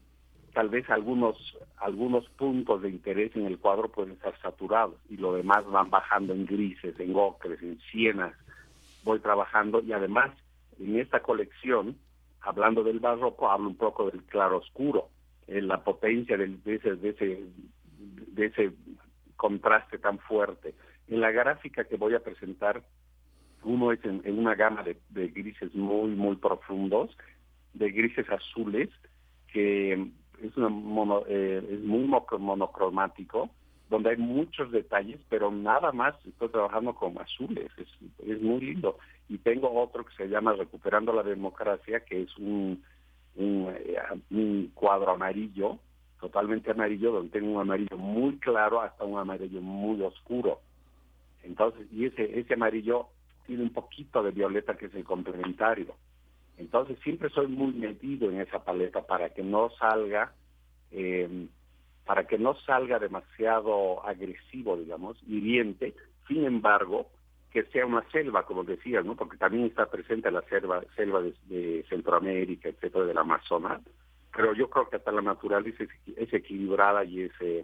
tal 0.53 0.69
vez 0.69 0.89
algunos 0.89 1.57
algunos 1.77 2.27
puntos 2.29 2.81
de 2.81 2.89
interés 2.89 3.35
en 3.35 3.45
el 3.45 3.57
cuadro 3.57 3.89
pueden 3.89 4.13
estar 4.13 4.37
saturados 4.41 4.95
y 5.09 5.17
lo 5.17 5.33
demás 5.33 5.65
van 5.65 5.89
bajando 5.89 6.33
en 6.33 6.45
grises, 6.45 6.99
en 6.99 7.15
ocres, 7.15 7.61
en 7.61 7.79
sienas. 7.91 8.33
Voy 9.03 9.19
trabajando 9.19 9.81
y 9.81 9.93
además 9.93 10.31
en 10.79 10.99
esta 10.99 11.21
colección, 11.21 11.97
hablando 12.41 12.83
del 12.83 12.99
barroco, 12.99 13.49
hablo 13.49 13.69
un 13.69 13.75
poco 13.75 14.09
del 14.09 14.23
claroscuro, 14.23 15.09
en 15.47 15.67
la 15.67 15.83
potencia 15.83 16.37
del, 16.37 16.61
de, 16.63 16.75
ese, 16.75 16.95
de, 16.95 17.09
ese, 17.09 17.43
de 17.97 18.45
ese 18.45 18.71
contraste 19.35 19.97
tan 19.97 20.19
fuerte. 20.19 20.75
En 21.07 21.21
la 21.21 21.31
gráfica 21.31 21.85
que 21.85 21.97
voy 21.97 22.13
a 22.13 22.23
presentar, 22.23 22.83
uno 23.63 23.91
es 23.91 24.03
en, 24.05 24.21
una 24.37 24.55
gama 24.55 24.83
de 24.83 25.27
grises 25.29 25.73
muy, 25.73 26.11
muy 26.11 26.35
profundos, 26.35 27.15
de 27.73 27.89
grises 27.91 28.29
azules, 28.29 28.89
que 29.51 30.11
es, 30.43 30.55
una 30.57 30.69
mono, 30.69 31.23
eh, 31.27 31.65
es 31.69 31.79
muy 31.81 32.03
monocromático, 32.03 33.49
donde 33.89 34.11
hay 34.11 34.17
muchos 34.17 34.71
detalles, 34.71 35.19
pero 35.29 35.51
nada 35.51 35.91
más 35.91 36.15
estoy 36.25 36.49
trabajando 36.49 36.93
con 36.93 37.17
azules, 37.19 37.71
es, 37.77 38.41
muy 38.41 38.61
lindo. 38.61 38.97
Y 39.27 39.39
tengo 39.39 39.71
otro 39.71 40.05
que 40.05 40.15
se 40.15 40.27
llama 40.27 40.53
Recuperando 40.53 41.11
la 41.11 41.23
Democracia, 41.23 42.01
que 42.01 42.23
es 42.23 42.37
un, 42.37 42.83
un, 43.35 43.67
eh, 43.69 43.97
un 44.29 44.71
cuadro 44.73 45.11
amarillo, 45.11 45.79
totalmente 46.19 46.71
amarillo, 46.71 47.11
donde 47.11 47.31
tengo 47.31 47.53
un 47.53 47.61
amarillo 47.61 47.97
muy 47.97 48.37
claro 48.37 48.81
hasta 48.81 49.05
un 49.05 49.17
amarillo 49.17 49.61
muy 49.61 50.01
oscuro. 50.01 50.59
Entonces, 51.43 51.87
y 51.91 52.05
ese, 52.05 52.39
ese 52.39 52.53
amarillo 52.53 53.07
tiene 53.47 53.63
un 53.63 53.73
poquito 53.73 54.21
de 54.21 54.31
violeta 54.31 54.77
que 54.77 54.87
es 54.87 54.93
el 54.93 55.03
complementario. 55.03 55.95
Entonces 56.59 56.99
siempre 57.03 57.29
soy 57.29 57.47
muy 57.47 57.71
metido 57.71 58.29
en 58.29 58.41
esa 58.41 58.63
paleta 58.63 59.07
para 59.07 59.29
que 59.29 59.41
no 59.41 59.69
salga, 59.79 60.33
eh, 60.91 61.47
para 62.05 62.27
que 62.27 62.37
no 62.37 62.53
salga 62.55 62.99
demasiado 62.99 64.05
agresivo, 64.05 64.75
digamos, 64.75 65.17
hiriente. 65.25 65.95
Sin 66.27 66.43
embargo, 66.43 67.07
que 67.49 67.63
sea 67.63 67.85
una 67.85 68.03
selva, 68.11 68.45
como 68.45 68.65
decías, 68.65 69.05
¿no? 69.05 69.15
Porque 69.15 69.37
también 69.37 69.65
está 69.65 69.89
presente 69.89 70.29
la 70.29 70.41
selva, 70.43 70.83
selva 70.97 71.21
de, 71.21 71.85
Centroamérica, 71.87 72.67
etcétera, 72.67 73.05
del 73.05 73.17
Amazonas. 73.17 73.81
Pero 74.35 74.53
yo 74.53 74.69
creo 74.69 74.89
que 74.89 74.97
hasta 74.97 75.13
la 75.13 75.21
naturaleza 75.21 75.85
es, 76.17 76.33
equilibrada 76.33 77.05
y 77.05 77.21
es 77.21 77.31
eh, 77.39 77.63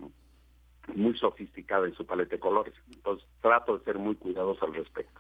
muy 0.96 1.18
sofisticada 1.18 1.86
en 1.86 1.94
su 1.96 2.06
paleta 2.06 2.32
de 2.32 2.40
colores. 2.40 2.74
Entonces 2.94 3.28
trato 3.42 3.78
de 3.78 3.84
ser 3.84 4.00
muy 4.00 4.16
cuidadoso 4.16 4.66
al 4.66 4.74
respecto. 4.74 5.20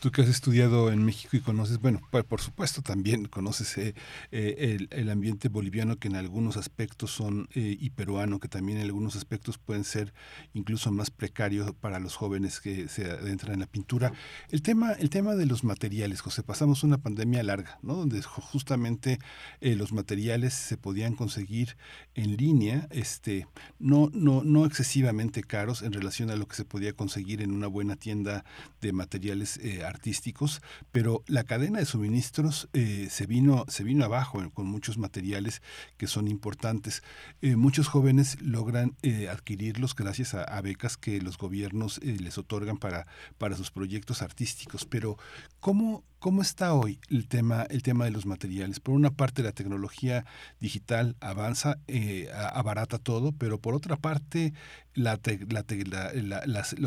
Tú 0.00 0.10
que 0.10 0.22
has 0.22 0.28
estudiado 0.28 0.90
en 0.90 1.04
México 1.04 1.36
y 1.36 1.40
conoces, 1.40 1.78
bueno, 1.78 2.00
por 2.10 2.40
supuesto 2.40 2.82
también 2.82 3.26
conoces 3.30 3.78
eh, 3.78 3.94
eh, 4.32 4.86
el, 4.90 5.08
ambiente 5.08 5.48
boliviano 5.48 5.96
que 5.98 6.08
en 6.08 6.16
algunos 6.16 6.56
aspectos 6.56 7.12
son 7.12 7.48
eh, 7.54 7.76
y 7.78 7.90
peruano 7.90 8.40
que 8.40 8.48
también 8.48 8.78
en 8.78 8.84
algunos 8.84 9.14
aspectos 9.14 9.56
pueden 9.56 9.84
ser 9.84 10.12
incluso 10.52 10.90
más 10.90 11.10
precarios 11.10 11.72
para 11.74 12.00
los 12.00 12.16
jóvenes 12.16 12.60
que 12.60 12.88
se 12.88 13.08
adentran 13.08 13.54
en 13.54 13.60
la 13.60 13.66
pintura. 13.66 14.12
El 14.50 14.62
tema, 14.62 14.92
el 14.92 15.10
tema 15.10 15.36
de 15.36 15.46
los 15.46 15.62
materiales, 15.62 16.20
José, 16.20 16.42
pasamos 16.42 16.82
una 16.82 16.98
pandemia 16.98 17.42
larga, 17.44 17.78
¿no? 17.82 17.94
Donde 17.94 18.20
justamente 18.20 19.20
los 19.60 19.92
materiales 19.92 20.54
se 20.54 20.76
podían 20.76 21.14
conseguir 21.14 21.76
en 22.14 22.36
línea, 22.36 22.88
este, 22.90 23.46
no, 23.78 24.10
no, 24.12 24.42
no 24.42 24.66
excesivamente 24.66 25.42
caros 25.44 25.82
en 25.82 25.92
relación 25.92 26.30
a 26.30 26.36
lo 26.36 26.48
que 26.48 26.56
se 26.56 26.64
podía 26.64 26.92
conseguir 26.94 27.42
en 27.42 27.52
una 27.52 27.68
buena 27.68 27.96
tienda 27.96 28.44
de 28.80 28.92
materiales 28.92 29.03
materiales 29.04 29.58
eh, 29.58 29.84
artísticos, 29.84 30.62
pero 30.92 31.22
la 31.26 31.44
cadena 31.44 31.78
de 31.78 31.84
suministros 31.84 32.68
eh, 32.72 33.08
se, 33.10 33.26
vino, 33.26 33.66
se 33.68 33.84
vino 33.84 34.02
abajo 34.02 34.42
con 34.54 34.66
muchos 34.66 34.96
materiales 34.96 35.60
que 35.98 36.06
son 36.06 36.26
importantes. 36.26 37.02
Eh, 37.42 37.56
muchos 37.56 37.86
jóvenes 37.86 38.40
logran 38.40 38.96
adquirirlos 39.30 39.94
gracias 39.94 40.34
a, 40.34 40.60
becas 40.62 40.96
que 40.96 41.20
los 41.20 41.36
gobiernos 41.36 42.00
les 42.02 42.38
otorgan 42.38 42.78
para, 42.78 43.06
para 43.36 43.56
sus 43.56 43.70
proyectos 43.70 44.22
artísticos, 44.22 44.86
pero 44.86 45.18
¿cómo, 45.60 46.02
¿Cómo 46.24 46.40
está 46.40 46.72
hoy 46.72 46.98
el 47.10 47.28
tema, 47.28 47.66
el 47.68 47.82
tema 47.82 48.06
de 48.06 48.10
los 48.10 48.24
materiales? 48.24 48.80
Por 48.80 48.94
una 48.94 49.10
parte, 49.10 49.42
la 49.42 49.52
tecnología 49.52 50.24
digital 50.58 51.16
avanza, 51.20 51.76
eh, 51.86 52.30
abarata 52.32 52.96
todo, 52.96 53.32
pero 53.32 53.58
por 53.58 53.74
otra 53.74 53.96
parte, 53.96 54.54
los 54.94 55.18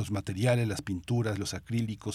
materiales, 0.09 0.67
las 0.67 0.81
pinturas, 0.81 1.37
los 1.37 1.53
acrílicos, 1.53 2.06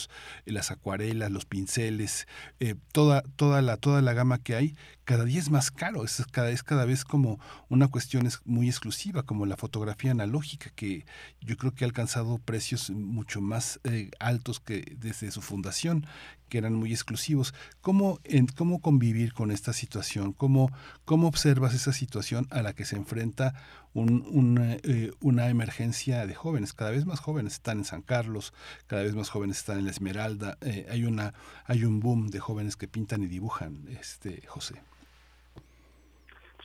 las 0.44 0.70
acuarelas, 0.70 1.30
los 1.30 1.44
pinceles, 1.44 2.26
eh, 2.60 2.74
toda, 2.92 3.22
toda, 3.36 3.62
la, 3.62 3.76
toda 3.76 4.02
la 4.02 4.12
gama 4.12 4.38
que 4.38 4.54
hay, 4.54 4.76
cada 5.04 5.24
día 5.24 5.40
es 5.40 5.50
más 5.50 5.70
caro. 5.70 6.04
Es 6.04 6.22
cada, 6.30 6.50
es 6.50 6.62
cada 6.62 6.84
vez 6.84 7.04
como 7.04 7.40
una 7.68 7.88
cuestión 7.88 8.28
muy 8.44 8.68
exclusiva, 8.68 9.22
como 9.22 9.46
la 9.46 9.56
fotografía 9.56 10.10
analógica, 10.10 10.70
que 10.74 11.04
yo 11.40 11.56
creo 11.56 11.74
que 11.74 11.84
ha 11.84 11.88
alcanzado 11.88 12.38
precios 12.38 12.90
mucho 12.90 13.40
más 13.40 13.80
eh, 13.84 14.10
altos 14.18 14.60
que 14.60 14.96
desde 14.98 15.30
su 15.30 15.42
fundación 15.42 16.06
que 16.52 16.58
eran 16.58 16.74
muy 16.74 16.90
exclusivos. 16.90 17.54
¿Cómo, 17.80 18.20
en, 18.24 18.46
cómo 18.46 18.82
convivir 18.82 19.32
con 19.32 19.50
esta 19.50 19.72
situación? 19.72 20.34
¿Cómo, 20.34 20.70
¿Cómo 21.06 21.26
observas 21.26 21.72
esa 21.72 21.94
situación 21.94 22.46
a 22.50 22.60
la 22.60 22.74
que 22.74 22.84
se 22.84 22.96
enfrenta 22.96 23.54
un, 23.94 24.58
eh, 24.82 25.12
una 25.20 25.48
emergencia 25.48 26.26
de 26.26 26.34
jóvenes? 26.34 26.74
Cada 26.74 26.90
vez 26.90 27.06
más 27.06 27.20
jóvenes 27.20 27.54
están 27.54 27.78
en 27.78 27.84
San 27.86 28.02
Carlos, 28.02 28.52
cada 28.86 29.02
vez 29.02 29.14
más 29.14 29.30
jóvenes 29.30 29.56
están 29.56 29.78
en 29.78 29.86
la 29.86 29.92
Esmeralda. 29.92 30.58
Eh, 30.60 30.86
hay, 30.90 31.06
una, 31.06 31.32
hay 31.64 31.86
un 31.86 32.00
boom 32.00 32.28
de 32.28 32.40
jóvenes 32.40 32.76
que 32.76 32.86
pintan 32.86 33.22
y 33.22 33.28
dibujan, 33.28 33.88
este 33.88 34.42
José. 34.46 34.82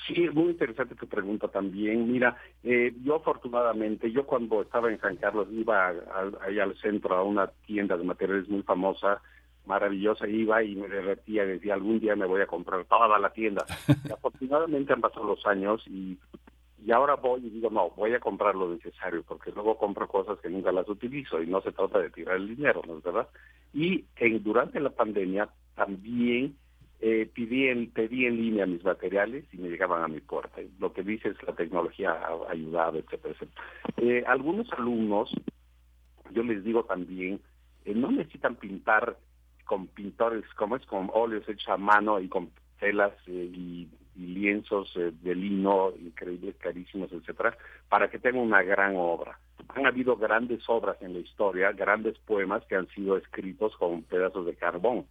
Sí, 0.08 0.24
es 0.24 0.34
muy 0.34 0.52
interesante 0.52 0.96
tu 0.96 1.06
pregunta 1.06 1.50
también. 1.50 2.10
Mira, 2.10 2.38
eh, 2.64 2.94
yo 3.04 3.16
afortunadamente, 3.16 4.10
yo 4.12 4.26
cuando 4.26 4.62
estaba 4.62 4.90
en 4.90 5.00
San 5.02 5.18
Carlos 5.18 5.50
iba 5.52 5.90
ahí 6.42 6.60
al 6.60 6.78
centro 6.78 7.16
a 7.16 7.24
una 7.24 7.48
tienda 7.66 7.98
de 7.98 8.06
materiales 8.06 8.48
muy 8.48 8.64
famosa 8.64 9.22
maravillosa, 9.66 10.26
iba 10.30 10.64
y 10.64 10.78
me 10.78 10.88
derretía, 10.88 11.46
decía, 11.46 11.74
algún 11.74 12.00
día 12.00 12.16
me 12.16 12.26
voy 12.26 12.42
a 12.42 12.48
comprar 12.48 12.86
toda 12.86 13.20
la 13.20 13.32
tienda. 13.32 13.66
afortunadamente 14.14 14.94
han 14.94 15.02
pasado 15.02 15.28
los 15.28 15.46
años 15.46 15.84
y, 15.88 16.18
y 16.86 16.92
ahora 16.94 17.16
voy 17.16 17.46
y 17.46 17.50
digo, 17.50 17.70
no, 17.70 17.90
voy 17.90 18.14
a 18.14 18.20
comprar 18.22 18.56
lo 18.56 18.70
necesario, 18.70 19.24
porque 19.24 19.52
luego 19.52 19.78
compro 19.78 20.08
cosas 20.08 20.40
que 20.40 20.50
nunca 20.50 20.72
las 20.72 20.88
utilizo 20.88 21.42
y 21.44 21.48
no 21.48 21.62
se 21.62 21.74
trata 21.74 22.00
de 22.00 22.12
tirar 22.12 22.38
el 22.38 22.56
dinero, 22.56 22.82
¿no 22.88 22.98
es 22.98 23.04
verdad? 23.04 23.28
Y 23.74 24.06
en, 24.16 24.42
durante 24.42 24.80
la 24.80 24.92
pandemia 24.92 25.50
también 25.76 26.56
eh, 27.00 27.30
pedí, 27.34 27.68
en, 27.68 27.92
pedí 27.92 28.26
en 28.26 28.38
línea 28.38 28.66
mis 28.66 28.84
materiales 28.84 29.46
y 29.54 29.58
me 29.58 29.70
llegaban 29.70 30.04
a 30.04 30.08
mi 30.08 30.20
puerta. 30.20 30.62
Lo 30.80 30.94
que 30.94 31.04
dice 31.04 31.30
es 31.30 31.44
la 31.44 31.56
tecnología 31.56 32.12
ha 32.12 32.52
ayudado, 32.52 32.98
etcétera, 32.98 33.36
etcétera. 33.36 34.32
algunos 34.32 34.72
alumnos, 34.74 35.32
yo 36.32 36.44
les 36.44 36.64
digo 36.64 36.84
también, 36.86 37.40
no 37.86 38.12
necesitan 38.12 38.56
pintar 38.56 39.18
con 39.66 39.88
pintores, 39.88 40.44
como 40.56 40.76
es 40.76 40.86
con 40.86 41.10
óleos 41.14 41.48
hechos 41.48 41.70
a 41.70 41.78
mano 41.78 42.20
y 42.20 42.28
con 42.28 42.50
telas 42.80 43.14
y 43.28 43.88
y 44.18 44.26
lienzos 44.26 44.92
eh, 44.96 45.12
de 45.22 45.36
lino 45.36 45.94
increíbles, 45.96 46.56
carísimos, 46.58 47.12
etcétera, 47.12 47.56
para 47.88 48.10
que 48.10 48.20
tenga 48.20 48.40
una 48.40 48.64
gran 48.64 48.96
obra. 48.96 49.40
Han 49.70 49.86
habido 49.86 50.18
grandes 50.18 50.68
obras 50.68 50.98
en 51.02 51.14
la 51.14 51.20
historia, 51.20 51.72
grandes 51.72 52.18
poemas 52.20 52.66
que 52.66 52.76
han 52.76 52.88
sido 52.90 53.18
escritos 53.18 53.76
con 53.78 54.04
pedazos 54.04 54.46
de 54.46 54.56
carbón. 54.56 55.06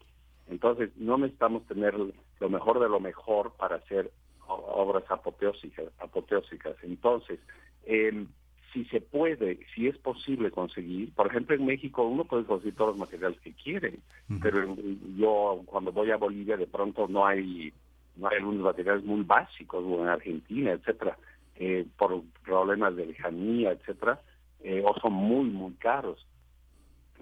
Entonces, 0.48 0.90
no 0.96 1.18
necesitamos 1.18 1.66
tener 1.66 1.94
lo 1.94 2.48
mejor 2.48 2.80
de 2.80 2.88
lo 2.88 3.00
mejor 3.00 3.52
para 3.56 3.76
hacer 3.76 4.10
obras 4.46 5.04
apoteósicas. 5.10 5.86
apoteósicas. 5.98 6.76
Entonces, 6.82 7.40
em, 7.84 8.28
si 8.72 8.84
se 8.86 9.00
puede, 9.00 9.58
si 9.74 9.88
es 9.88 9.96
posible 9.98 10.50
conseguir, 10.50 11.12
por 11.14 11.28
ejemplo 11.28 11.56
en 11.56 11.64
México 11.64 12.04
uno 12.04 12.24
puede 12.24 12.44
conseguir 12.44 12.74
todos 12.74 12.90
los 12.90 12.98
materiales 12.98 13.40
que 13.40 13.52
quiere, 13.54 13.98
pero 14.42 14.76
yo 15.16 15.62
cuando 15.64 15.92
voy 15.92 16.10
a 16.10 16.18
Bolivia 16.18 16.58
de 16.58 16.66
pronto 16.66 17.08
no 17.08 17.24
hay 17.26 17.72
no 18.16 18.28
hay 18.28 18.36
algunos 18.38 18.62
materiales 18.62 19.04
muy 19.04 19.22
básicos, 19.22 19.84
o 19.86 20.02
en 20.02 20.08
Argentina, 20.08 20.72
etcétera, 20.72 21.16
eh, 21.56 21.86
por 21.98 22.22
problemas 22.44 22.96
de 22.96 23.06
lejanía, 23.06 23.72
etcétera, 23.72 24.20
eh, 24.60 24.82
o 24.84 24.98
son 25.00 25.12
muy, 25.12 25.48
muy 25.48 25.72
caros. 25.74 26.26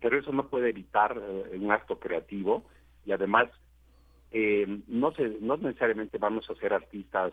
Pero 0.00 0.18
eso 0.18 0.32
no 0.32 0.48
puede 0.48 0.70
evitar 0.70 1.16
eh, 1.20 1.58
un 1.58 1.72
acto 1.72 1.98
creativo 1.98 2.64
y 3.04 3.12
además 3.12 3.48
no, 4.88 5.12
se, 5.12 5.36
no 5.40 5.56
necesariamente 5.56 6.18
vamos 6.18 6.48
a 6.50 6.54
ser 6.56 6.72
artistas 6.72 7.32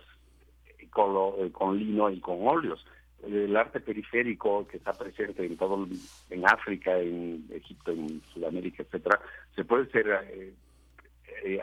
con, 0.91 1.49
con 1.49 1.77
lino 1.77 2.09
y 2.11 2.19
con 2.19 2.47
óleos. 2.47 2.85
El 3.23 3.55
arte 3.55 3.79
periférico 3.79 4.67
que 4.67 4.77
está 4.77 4.93
presente 4.93 5.45
en 5.45 5.57
todo, 5.57 5.87
en 6.29 6.47
África, 6.47 6.97
en 6.99 7.47
Egipto, 7.51 7.91
en 7.91 8.21
Sudamérica, 8.33 8.83
etcétera, 8.83 9.19
se 9.55 9.63
puede 9.63 9.89
ser 9.91 10.53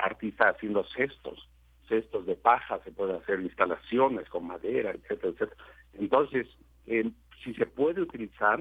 artista 0.01 0.49
haciendo 0.49 0.85
cestos, 0.85 1.49
cestos 1.89 2.27
de 2.27 2.35
paja, 2.37 2.81
se 2.85 2.93
pueden 2.93 3.17
hacer 3.17 3.41
instalaciones 3.41 4.29
con 4.29 4.47
madera, 4.47 4.91
etcétera, 4.91 5.33
etcétera. 5.33 5.65
Entonces, 5.95 6.47
eh, 6.87 7.11
si 7.43 7.55
se 7.55 7.67
puede 7.67 8.03
utilizar 8.03 8.61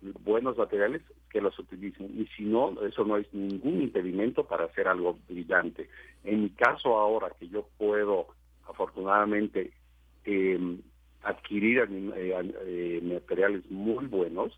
buenos 0.00 0.56
materiales, 0.56 1.02
que 1.30 1.40
los 1.40 1.58
utilicen. 1.58 2.20
Y 2.20 2.26
si 2.36 2.44
no, 2.44 2.80
eso 2.82 3.04
no 3.04 3.16
es 3.16 3.32
ningún 3.32 3.82
impedimento 3.82 4.44
para 4.44 4.64
hacer 4.64 4.88
algo 4.88 5.18
brillante. 5.28 5.88
En 6.24 6.44
mi 6.44 6.50
caso 6.50 6.98
ahora 6.98 7.32
que 7.38 7.48
yo 7.48 7.68
puedo, 7.76 8.28
afortunadamente, 8.68 9.72
em, 10.24 10.80
adquirir 11.22 11.86
eh, 11.90 12.52
eh, 12.66 13.00
materiales 13.02 13.68
muy 13.70 14.06
buenos, 14.06 14.56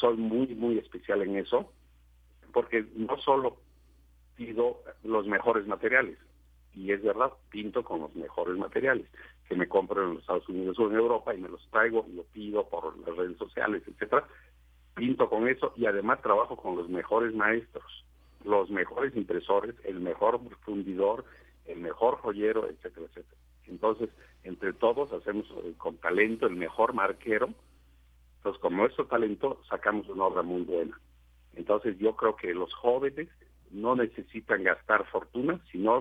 soy 0.00 0.16
muy, 0.16 0.48
muy 0.54 0.78
especial 0.78 1.22
en 1.22 1.36
eso, 1.36 1.72
porque 2.52 2.84
no 2.96 3.16
solo 3.18 3.58
pido 4.36 4.82
los 5.02 5.26
mejores 5.26 5.66
materiales, 5.66 6.18
y 6.74 6.92
es 6.92 7.02
verdad, 7.02 7.32
pinto 7.50 7.82
con 7.82 8.00
los 8.00 8.14
mejores 8.14 8.56
materiales 8.56 9.06
que 9.48 9.56
me 9.56 9.66
compro 9.66 10.02
en 10.02 10.10
los 10.14 10.20
Estados 10.20 10.48
Unidos 10.48 10.78
o 10.78 10.88
en 10.88 10.96
Europa 10.96 11.34
y 11.34 11.38
me 11.38 11.48
los 11.48 11.66
traigo 11.70 12.06
y 12.08 12.14
lo 12.14 12.24
pido 12.24 12.68
por 12.68 12.96
las 12.98 13.16
redes 13.16 13.36
sociales, 13.38 13.82
etcétera. 13.86 14.26
Pinto 14.98 15.30
con 15.30 15.48
eso 15.48 15.72
y 15.76 15.86
además 15.86 16.20
trabajo 16.22 16.56
con 16.56 16.76
los 16.76 16.88
mejores 16.88 17.34
maestros, 17.34 18.04
los 18.44 18.68
mejores 18.70 19.14
impresores, 19.16 19.74
el 19.84 20.00
mejor 20.00 20.40
fundidor, 20.64 21.24
el 21.66 21.78
mejor 21.78 22.16
joyero, 22.16 22.68
etcétera, 22.68 23.06
etcétera. 23.06 23.40
Entonces, 23.68 24.10
entre 24.44 24.72
todos 24.72 25.12
hacemos 25.12 25.46
eh, 25.64 25.74
con 25.76 25.96
talento 25.98 26.46
el 26.46 26.56
mejor 26.56 26.94
marquero. 26.94 27.48
Entonces, 28.38 28.60
con 28.60 28.76
nuestro 28.76 29.06
talento 29.06 29.60
sacamos 29.68 30.08
una 30.08 30.24
obra 30.24 30.42
muy 30.42 30.62
buena. 30.62 30.98
Entonces, 31.54 31.98
yo 31.98 32.16
creo 32.16 32.36
que 32.36 32.54
los 32.54 32.72
jóvenes 32.74 33.28
no 33.70 33.94
necesitan 33.96 34.64
gastar 34.64 35.04
fortuna, 35.06 35.60
sino 35.70 36.00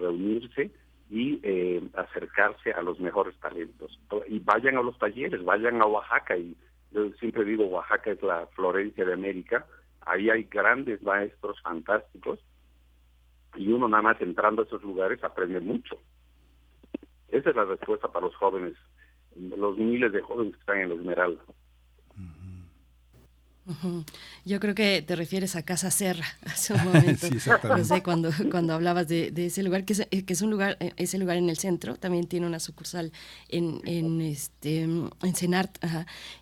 reunirse 0.00 0.70
y 1.10 1.40
eh, 1.42 1.82
acercarse 1.94 2.72
a 2.72 2.82
los 2.82 3.00
mejores 3.00 3.36
talentos. 3.40 3.98
Y 4.28 4.38
vayan 4.38 4.76
a 4.76 4.82
los 4.82 4.96
talleres, 4.98 5.44
vayan 5.44 5.82
a 5.82 5.86
Oaxaca, 5.86 6.36
y 6.36 6.56
yo 6.92 7.10
siempre 7.18 7.44
digo, 7.44 7.66
Oaxaca 7.66 8.10
es 8.10 8.22
la 8.22 8.46
Florencia 8.48 9.04
de 9.04 9.12
América, 9.12 9.66
ahí 10.02 10.30
hay 10.30 10.44
grandes 10.44 11.02
maestros 11.02 11.60
fantásticos, 11.62 12.38
y 13.56 13.70
uno 13.72 13.88
nada 13.88 14.02
más 14.02 14.20
entrando 14.20 14.62
a 14.62 14.64
esos 14.64 14.82
lugares 14.82 15.22
aprende 15.22 15.60
mucho. 15.60 15.96
Esa 17.28 17.50
es 17.50 17.56
la 17.56 17.64
respuesta 17.64 18.08
para 18.08 18.26
los 18.26 18.36
jóvenes, 18.36 18.74
los 19.36 19.76
miles 19.76 20.12
de 20.12 20.20
jóvenes 20.20 20.54
que 20.54 20.60
están 20.60 20.78
en 20.80 20.88
la 20.90 20.94
Esmeralda. 20.94 21.42
Yo 24.44 24.58
creo 24.58 24.74
que 24.74 25.04
te 25.06 25.14
refieres 25.14 25.54
a 25.54 25.62
Casa 25.62 25.92
Serra 25.92 26.26
hace 26.44 26.74
un 26.74 26.84
momento. 26.84 27.28
cuando, 28.02 28.30
cuando 28.50 28.74
hablabas 28.74 29.06
de, 29.06 29.32
ese 29.36 29.62
lugar, 29.62 29.84
que 29.84 29.92
es, 29.92 30.00
eh, 30.10 30.24
que 30.24 30.32
es, 30.32 30.42
un 30.42 30.50
lugar, 30.50 30.76
eh, 30.80 30.92
ese 30.96 31.16
lugar 31.16 31.36
en 31.36 31.48
el 31.48 31.56
centro, 31.56 31.96
también 31.96 32.26
tiene 32.26 32.46
una 32.46 32.58
sucursal 32.58 33.12
en, 33.48 33.80
en 33.84 34.20
este 34.20 34.82
en 34.82 35.36
Senart, 35.36 35.78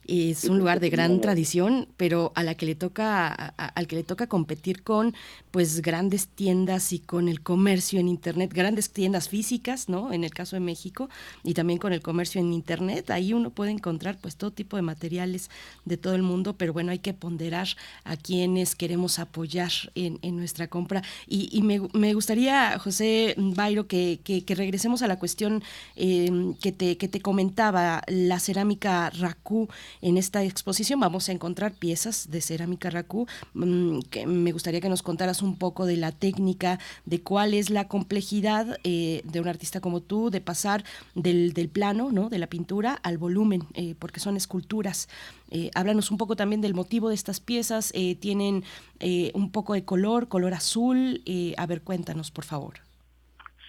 es 0.06 0.44
un 0.44 0.58
lugar 0.58 0.80
de 0.80 0.88
gran 0.88 1.20
tradición, 1.20 1.88
pero 1.96 2.32
a 2.34 2.42
la 2.42 2.54
que 2.54 2.64
le 2.64 2.74
toca, 2.74 3.28
al 3.28 3.86
que 3.86 3.96
le 3.96 4.02
toca 4.02 4.26
competir 4.26 4.82
con 4.82 5.14
pues 5.50 5.82
grandes 5.82 6.28
tiendas 6.28 6.92
y 6.92 7.00
con 7.00 7.28
el 7.28 7.42
comercio 7.42 8.00
en 8.00 8.08
internet, 8.08 8.52
grandes 8.54 8.90
tiendas 8.90 9.28
físicas, 9.28 9.88
¿no? 9.88 10.12
En 10.12 10.24
el 10.24 10.30
caso 10.30 10.56
de 10.56 10.60
México, 10.60 11.10
y 11.44 11.54
también 11.54 11.78
con 11.78 11.92
el 11.92 12.00
comercio 12.00 12.40
en 12.40 12.52
internet, 12.52 13.10
ahí 13.10 13.34
uno 13.34 13.50
puede 13.50 13.72
encontrar 13.72 14.16
pues 14.18 14.36
todo 14.36 14.52
tipo 14.52 14.76
de 14.76 14.82
materiales 14.82 15.50
de 15.84 15.96
todo 15.96 16.14
el 16.14 16.22
mundo, 16.22 16.54
pero 16.56 16.72
bueno, 16.72 16.92
hay 16.92 16.98
que 16.98 17.09
ponderar 17.14 17.68
a 18.04 18.16
quienes 18.16 18.74
queremos 18.74 19.18
apoyar 19.18 19.70
en, 19.94 20.18
nuestra 20.36 20.68
compra. 20.68 21.02
Y, 21.26 21.62
me, 21.62 22.14
gustaría, 22.14 22.78
José 22.78 23.34
Bairo, 23.36 23.86
que, 23.86 24.20
regresemos 24.48 25.02
a 25.02 25.06
la 25.06 25.18
cuestión 25.18 25.62
em, 25.96 26.54
que, 26.54 26.72
te, 26.72 26.96
que 26.96 27.08
te 27.08 27.20
comentaba, 27.20 28.02
la 28.06 28.40
cerámica 28.40 29.10
racú. 29.10 29.68
En 30.00 30.16
esta 30.16 30.42
exposición 30.44 31.00
vamos 31.00 31.28
a 31.28 31.32
encontrar 31.32 31.72
piezas 31.72 32.30
de 32.30 32.40
cerámica 32.40 32.90
racú. 32.90 33.26
Mm, 33.54 34.00
que 34.10 34.26
me 34.26 34.52
gustaría 34.52 34.80
que 34.80 34.88
nos 34.88 35.02
contaras 35.02 35.42
un 35.42 35.56
poco 35.56 35.86
de 35.86 35.96
la 35.96 36.12
técnica, 36.12 36.78
de 37.04 37.20
cuál 37.20 37.54
es 37.54 37.70
la 37.70 37.88
complejidad 37.88 38.78
eh, 38.84 39.22
de 39.24 39.40
un 39.40 39.48
artista 39.48 39.80
como 39.80 40.00
tú, 40.00 40.30
de 40.30 40.40
pasar 40.40 40.84
del, 41.14 41.52
plano, 41.72 42.10
¿no? 42.12 42.28
de 42.28 42.38
la 42.38 42.48
pintura, 42.48 42.94
al 43.02 43.18
volumen, 43.18 43.64
eh, 43.74 43.94
porque 43.98 44.20
son 44.20 44.36
esculturas. 44.36 45.08
Eh, 45.50 45.70
háblanos 45.74 46.10
un 46.10 46.18
poco 46.18 46.36
también 46.36 46.60
del 46.60 46.74
motivo 46.74 47.08
de 47.08 47.14
estas 47.14 47.40
piezas. 47.40 47.92
Eh, 47.94 48.16
tienen 48.16 48.62
eh, 49.00 49.30
un 49.34 49.52
poco 49.52 49.74
de 49.74 49.84
color, 49.84 50.28
color 50.28 50.54
azul. 50.54 51.22
Eh, 51.26 51.54
a 51.56 51.66
ver, 51.66 51.82
cuéntanos, 51.82 52.30
por 52.30 52.44
favor. 52.44 52.74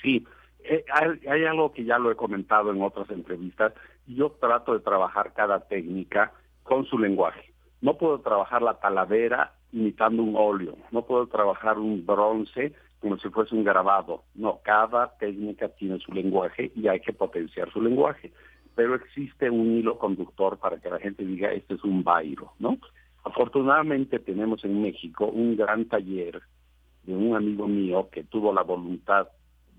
Sí, 0.02 0.26
hay, 0.94 1.44
algo 1.46 1.72
que 1.72 1.84
ya 1.84 1.98
lo 1.98 2.12
he 2.12 2.16
comentado 2.16 2.72
en 2.72 2.82
otras 2.82 3.10
entrevistas. 3.10 3.74
Yo 4.08 4.32
trato 4.32 4.74
de 4.74 4.80
trabajar 4.80 5.34
cada 5.34 5.60
técnica 5.62 6.32
con 6.64 6.86
su 6.86 6.98
lenguaje. 6.98 7.52
No 7.82 7.98
puedo 7.98 8.20
trabajar 8.20 8.62
la 8.62 8.80
talavera 8.80 9.54
imitando 9.72 10.22
un 10.22 10.36
óleo. 10.36 10.78
No 10.92 11.04
puedo 11.04 11.28
trabajar 11.28 11.80
un 11.80 12.06
bronce 12.06 12.74
como 13.00 13.18
si 13.18 13.30
fuese 13.30 13.56
un 13.56 13.64
grabado. 13.64 14.24
No, 14.36 14.60
cada 14.64 15.18
técnica 15.18 15.70
tiene 15.70 15.98
su 16.00 16.14
lenguaje 16.14 16.72
y 16.76 16.88
hay 16.88 17.00
que 17.00 17.14
potenciar 17.14 17.72
su 17.72 17.82
lenguaje 17.82 18.32
pero 18.76 18.96
existe 18.96 19.50
un 19.50 19.78
hilo 19.78 19.98
conductor 19.98 20.58
para 20.58 20.80
que 20.80 20.90
la 20.90 21.00
gente 21.00 21.26
diga, 21.26 21.52
este 21.52 21.76
es 21.76 21.84
un 21.84 22.04
bairo, 22.04 22.54
¿no? 22.60 22.78
Afortunadamente 23.24 24.20
tenemos 24.20 24.64
en 24.64 24.82
México 24.82 25.26
un 25.26 25.56
gran 25.56 25.86
taller 25.86 26.42
de 27.04 27.16
un 27.16 27.36
amigo 27.36 27.68
mío 27.68 28.10
que 28.12 28.24
tuvo 28.24 28.54
la 28.54 28.64
voluntad 28.64 29.28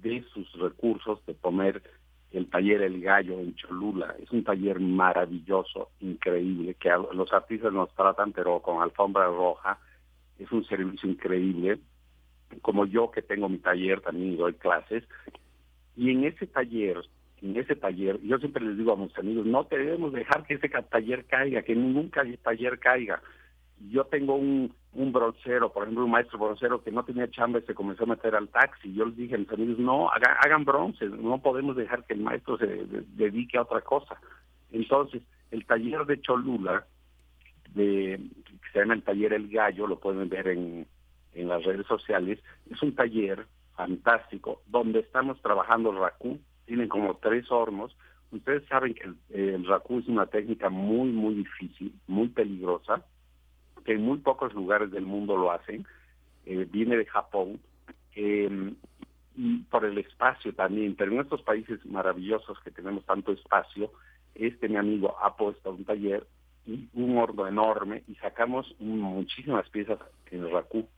de 0.00 0.22
sus 0.32 0.52
recursos 0.54 1.24
de 1.26 1.34
poner 1.34 1.82
el 2.32 2.48
taller 2.48 2.82
El 2.82 3.00
Gallo 3.00 3.38
en 3.38 3.54
Cholula. 3.54 4.14
Es 4.20 4.30
un 4.30 4.42
taller 4.42 4.80
maravilloso, 4.80 5.90
increíble, 6.00 6.74
que 6.74 6.90
los 7.12 7.32
artistas 7.32 7.72
nos 7.72 7.94
tratan, 7.94 8.32
pero 8.32 8.60
con 8.60 8.82
alfombra 8.82 9.26
roja. 9.26 9.78
Es 10.38 10.50
un 10.50 10.64
servicio 10.64 11.10
increíble. 11.10 11.78
Como 12.62 12.86
yo 12.86 13.10
que 13.10 13.22
tengo 13.22 13.48
mi 13.48 13.58
taller, 13.58 14.00
también 14.00 14.36
doy 14.36 14.54
clases. 14.54 15.04
Y 15.96 16.10
en 16.10 16.24
ese 16.24 16.46
taller 16.46 17.02
en 17.42 17.56
ese 17.56 17.74
taller, 17.74 18.20
yo 18.22 18.38
siempre 18.38 18.64
les 18.64 18.78
digo 18.78 18.92
a 18.92 18.96
mis 18.96 19.16
amigos, 19.18 19.44
no 19.44 19.64
debemos 19.64 20.12
dejar 20.12 20.46
que 20.46 20.54
ese 20.54 20.68
taller 20.68 21.24
caiga, 21.26 21.62
que 21.62 21.74
ningún 21.74 22.10
taller 22.10 22.78
caiga. 22.78 23.20
Yo 23.90 24.04
tengo 24.04 24.36
un, 24.36 24.72
un 24.92 25.12
broncero, 25.12 25.72
por 25.72 25.82
ejemplo, 25.82 26.04
un 26.04 26.12
maestro 26.12 26.38
broncero 26.38 26.84
que 26.84 26.92
no 26.92 27.04
tenía 27.04 27.28
chamba 27.30 27.58
y 27.58 27.62
se 27.62 27.74
comenzó 27.74 28.04
a 28.04 28.08
meter 28.08 28.36
al 28.36 28.48
taxi. 28.48 28.94
Yo 28.94 29.06
les 29.06 29.16
dije 29.16 29.34
a 29.34 29.38
mis 29.38 29.50
amigos, 29.50 29.78
no, 29.78 30.08
hagan, 30.08 30.64
bronce, 30.64 31.06
no 31.06 31.42
podemos 31.42 31.74
dejar 31.74 32.04
que 32.04 32.14
el 32.14 32.20
maestro 32.20 32.56
se 32.58 32.66
dedique 32.66 33.58
a 33.58 33.62
otra 33.62 33.80
cosa. 33.80 34.20
Entonces, 34.70 35.22
el 35.50 35.66
taller 35.66 36.06
de 36.06 36.20
Cholula, 36.20 36.86
de, 37.74 38.20
que 38.46 38.70
se 38.72 38.78
llama 38.78 38.94
el 38.94 39.02
taller 39.02 39.32
El 39.32 39.48
Gallo, 39.48 39.88
lo 39.88 39.98
pueden 39.98 40.28
ver 40.28 40.46
en, 40.46 40.86
en 41.34 41.48
las 41.48 41.64
redes 41.64 41.86
sociales, 41.86 42.38
es 42.70 42.80
un 42.82 42.94
taller 42.94 43.46
fantástico, 43.74 44.62
donde 44.68 45.00
estamos 45.00 45.42
trabajando 45.42 45.90
racú, 45.90 46.38
tienen 46.72 46.88
como 46.88 47.18
tres 47.18 47.44
hornos. 47.50 47.94
Ustedes 48.30 48.66
saben 48.66 48.94
que 48.94 49.02
el, 49.28 49.66
racú 49.66 49.98
es 49.98 50.08
una 50.08 50.24
técnica 50.24 50.70
muy, 50.70 51.10
muy 51.10 51.34
difícil, 51.34 51.92
muy 52.06 52.28
peligrosa, 52.28 53.04
que 53.84 53.92
en 53.92 54.00
muy 54.00 54.16
pocos 54.20 54.54
lugares 54.54 54.90
del 54.90 55.04
mundo 55.04 55.36
lo 55.36 55.52
hacen. 55.52 55.86
Eh, 56.46 56.66
viene 56.72 56.96
de 56.96 57.04
Japón 57.04 57.60
eh, 58.16 58.72
y 59.36 59.58
por 59.64 59.84
el 59.84 59.98
espacio 59.98 60.54
también, 60.54 60.96
pero 60.96 61.12
en 61.12 61.20
estos 61.20 61.42
países 61.42 61.84
maravillosos 61.84 62.58
que 62.60 62.70
tenemos 62.70 63.04
tanto 63.04 63.32
espacio, 63.32 63.92
este 64.34 64.66
mi 64.66 64.76
amigo 64.76 65.14
ha 65.22 65.36
puesto 65.36 65.72
un 65.72 65.84
taller 65.84 66.26
y 66.64 66.88
un 66.94 67.18
horno 67.18 67.46
enorme 67.46 68.02
y 68.08 68.14
sacamos 68.14 68.74
muchísimas 68.78 69.68
piezas 69.68 69.98
en 70.30 70.44
el 70.44 70.50
racú. 70.50 70.88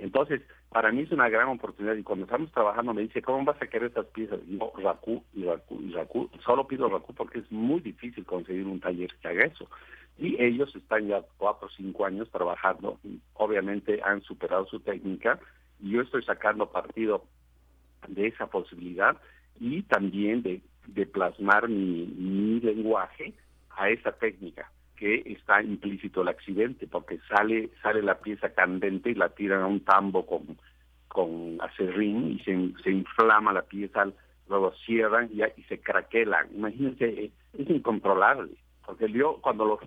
Entonces, 0.00 0.40
para 0.70 0.90
mí 0.92 1.02
es 1.02 1.12
una 1.12 1.28
gran 1.28 1.48
oportunidad 1.48 1.94
y 1.94 2.02
cuando 2.02 2.24
estamos 2.24 2.50
trabajando 2.52 2.94
me 2.94 3.02
dice, 3.02 3.22
¿cómo 3.22 3.44
vas 3.44 3.60
a 3.60 3.66
querer 3.66 3.88
estas 3.88 4.06
piezas? 4.06 4.40
Y 4.46 4.58
yo, 4.58 4.72
racú 4.78 5.22
y 5.34 5.44
racú 5.44 5.80
y 5.80 5.92
racú. 5.92 6.30
Solo 6.44 6.66
pido 6.66 6.88
racú 6.88 7.14
porque 7.14 7.40
es 7.40 7.52
muy 7.52 7.80
difícil 7.80 8.24
conseguir 8.24 8.66
un 8.66 8.80
taller 8.80 9.10
que 9.20 9.28
haga 9.28 9.44
eso. 9.44 9.68
Y 10.18 10.42
ellos 10.42 10.74
están 10.74 11.06
ya 11.08 11.22
cuatro 11.36 11.68
o 11.68 11.70
cinco 11.70 12.04
años 12.06 12.30
trabajando. 12.30 12.98
Obviamente 13.34 14.00
han 14.02 14.22
superado 14.22 14.66
su 14.66 14.80
técnica 14.80 15.38
y 15.80 15.90
yo 15.90 16.02
estoy 16.02 16.22
sacando 16.24 16.70
partido 16.70 17.24
de 18.08 18.28
esa 18.28 18.46
posibilidad 18.46 19.16
y 19.58 19.82
también 19.82 20.42
de, 20.42 20.62
de 20.86 21.06
plasmar 21.06 21.68
mi, 21.68 22.06
mi 22.06 22.60
lenguaje 22.60 23.34
a 23.70 23.90
esa 23.90 24.12
técnica 24.12 24.70
que 25.00 25.22
está 25.24 25.62
implícito 25.62 26.20
el 26.20 26.28
accidente, 26.28 26.86
porque 26.86 27.18
sale 27.26 27.70
sale 27.82 28.02
la 28.02 28.18
pieza 28.18 28.50
candente 28.50 29.10
y 29.10 29.14
la 29.14 29.30
tiran 29.30 29.62
a 29.62 29.66
un 29.66 29.80
tambo 29.80 30.26
con, 30.26 30.58
con 31.08 31.56
acerrín 31.62 32.32
y 32.32 32.38
se, 32.40 32.52
se 32.82 32.90
inflama 32.90 33.54
la 33.54 33.62
pieza, 33.62 34.12
luego 34.46 34.74
cierran 34.84 35.30
y, 35.32 35.42
y 35.42 35.62
se 35.64 35.80
craquelan. 35.80 36.48
Imagínense, 36.54 37.32
es 37.58 37.70
incontrolable, 37.70 38.52
porque 38.84 39.10
yo 39.10 39.38
cuando 39.40 39.64
lo... 39.64 39.78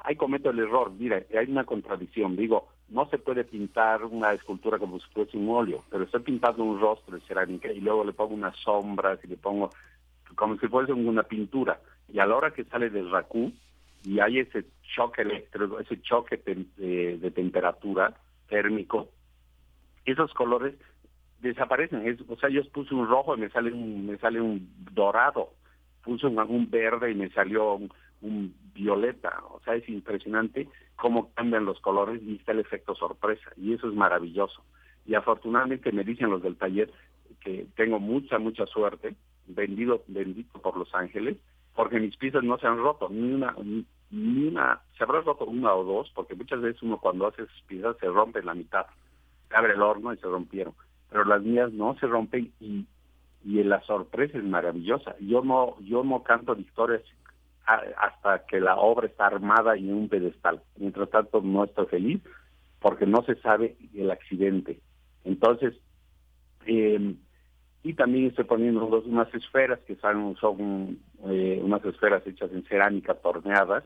Ahí 0.00 0.16
cometo 0.16 0.50
el 0.50 0.58
error, 0.58 0.92
mira, 0.92 1.22
hay 1.34 1.50
una 1.50 1.64
contradicción, 1.64 2.36
digo, 2.36 2.68
no 2.90 3.08
se 3.08 3.16
puede 3.16 3.44
pintar 3.44 4.04
una 4.04 4.34
escultura 4.34 4.78
como 4.78 5.00
si 5.00 5.06
fuese 5.14 5.38
un 5.38 5.48
óleo, 5.48 5.82
pero 5.90 6.04
estoy 6.04 6.20
pintando 6.20 6.62
un 6.62 6.78
rostro 6.78 7.16
de 7.16 7.22
cerámica 7.22 7.72
y 7.72 7.80
luego 7.80 8.04
le 8.04 8.12
pongo 8.12 8.34
unas 8.34 8.54
sombras 8.58 9.18
y 9.24 9.28
le 9.28 9.38
pongo 9.38 9.70
como 10.34 10.58
si 10.58 10.68
fuese 10.68 10.92
una 10.92 11.22
pintura. 11.22 11.80
Y 12.12 12.18
a 12.18 12.26
la 12.26 12.36
hora 12.36 12.50
que 12.52 12.64
sale 12.64 12.90
del 12.90 13.10
racú 13.10 13.50
y 14.04 14.20
hay 14.20 14.40
ese 14.40 14.66
choque 14.94 15.22
eléctrico, 15.22 15.80
ese 15.80 16.00
choque 16.02 16.36
de, 16.36 17.30
temperatura 17.30 18.14
térmico, 18.48 19.08
esos 20.04 20.32
colores 20.34 20.74
desaparecen. 21.40 22.18
o 22.28 22.36
sea, 22.36 22.50
yo 22.50 22.62
puse 22.70 22.94
un 22.94 23.08
rojo 23.08 23.34
y 23.36 23.40
me 23.40 23.50
sale 23.50 23.72
un, 23.72 24.06
me 24.06 24.18
sale 24.18 24.40
un 24.40 24.70
dorado, 24.92 25.54
puse 26.02 26.26
un, 26.26 26.70
verde 26.70 27.10
y 27.10 27.14
me 27.14 27.30
salió 27.30 27.80
un 28.20 28.54
violeta. 28.74 29.42
O 29.50 29.60
sea, 29.60 29.74
es 29.74 29.88
impresionante 29.88 30.68
cómo 30.96 31.32
cambian 31.34 31.64
los 31.64 31.80
colores 31.80 32.22
y 32.22 32.36
está 32.36 32.52
el 32.52 32.60
efecto 32.60 32.94
sorpresa. 32.94 33.50
Y 33.56 33.72
eso 33.72 33.88
es 33.88 33.94
maravilloso. 33.94 34.62
Y 35.06 35.14
afortunadamente 35.14 35.92
me 35.92 36.04
dicen 36.04 36.30
los 36.30 36.42
del 36.42 36.56
taller 36.56 36.90
que 37.40 37.66
tengo 37.76 37.98
mucha, 37.98 38.38
mucha 38.38 38.66
suerte, 38.66 39.14
vendido, 39.46 40.02
bendito 40.08 40.60
por 40.60 40.76
Los 40.76 40.94
Ángeles, 40.94 41.36
porque 41.74 42.00
mis 42.00 42.16
piezas 42.16 42.42
no 42.44 42.58
se 42.58 42.66
han 42.66 42.78
roto, 42.78 43.08
ni 43.08 43.32
una, 43.32 43.54
ni 44.10 44.48
una, 44.48 44.80
se 44.96 45.04
habrá 45.04 45.20
roto 45.20 45.44
una 45.44 45.74
o 45.74 45.84
dos, 45.84 46.10
porque 46.14 46.34
muchas 46.34 46.60
veces 46.60 46.82
uno 46.82 46.98
cuando 46.98 47.26
hace 47.26 47.46
sus 47.46 47.62
piezas 47.62 47.96
se 47.98 48.06
rompe 48.06 48.42
la 48.42 48.54
mitad, 48.54 48.86
se 49.48 49.56
abre 49.56 49.74
el 49.74 49.82
horno 49.82 50.12
y 50.12 50.18
se 50.18 50.26
rompieron, 50.26 50.74
pero 51.10 51.24
las 51.24 51.42
mías 51.42 51.72
no 51.72 51.96
se 51.98 52.06
rompen 52.06 52.52
y, 52.60 52.86
y 53.44 53.62
la 53.62 53.80
sorpresa 53.82 54.38
es 54.38 54.44
maravillosa. 54.44 55.16
Yo 55.20 55.42
no, 55.42 55.76
yo 55.80 56.04
no 56.04 56.22
canto 56.22 56.54
victorias 56.54 57.02
hasta 57.66 58.44
que 58.46 58.60
la 58.60 58.76
obra 58.76 59.06
está 59.06 59.26
armada 59.26 59.76
y 59.76 59.88
en 59.88 59.94
un 59.94 60.08
pedestal. 60.08 60.62
Mientras 60.76 61.08
tanto 61.10 61.40
no 61.40 61.64
estoy 61.64 61.86
feliz 61.86 62.22
porque 62.80 63.06
no 63.06 63.22
se 63.24 63.36
sabe 63.36 63.76
el 63.94 64.10
accidente. 64.10 64.80
Entonces, 65.24 65.74
eh, 66.66 67.14
y 67.82 67.94
también 67.94 68.26
estoy 68.26 68.44
poniendo 68.44 68.86
unas 68.86 69.32
esferas 69.34 69.78
que 69.80 69.96
son, 69.96 70.36
son 70.36 70.98
eh, 71.26 71.60
unas 71.62 71.84
esferas 71.84 72.26
hechas 72.26 72.50
en 72.52 72.64
cerámica 72.64 73.14
torneadas 73.14 73.84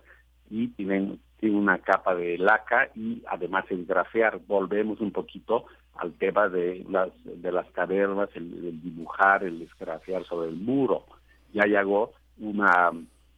y 0.50 0.68
tienen, 0.68 1.20
tienen 1.38 1.58
una 1.58 1.78
capa 1.78 2.14
de 2.14 2.38
laca 2.38 2.90
y 2.94 3.22
además 3.28 3.64
el 3.70 3.86
grafear. 3.86 4.40
Volvemos 4.46 5.00
un 5.00 5.12
poquito 5.12 5.66
al 5.96 6.12
tema 6.14 6.48
de 6.48 6.84
las, 6.88 7.10
de 7.24 7.52
las 7.52 7.70
cavernas, 7.72 8.28
el, 8.34 8.80
dibujar, 8.82 9.44
el 9.44 9.62
esgrafear 9.62 10.24
sobre 10.24 10.48
el 10.50 10.56
muro. 10.56 11.04
Ya 11.52 11.64
llegó 11.64 12.12
una 12.38 12.92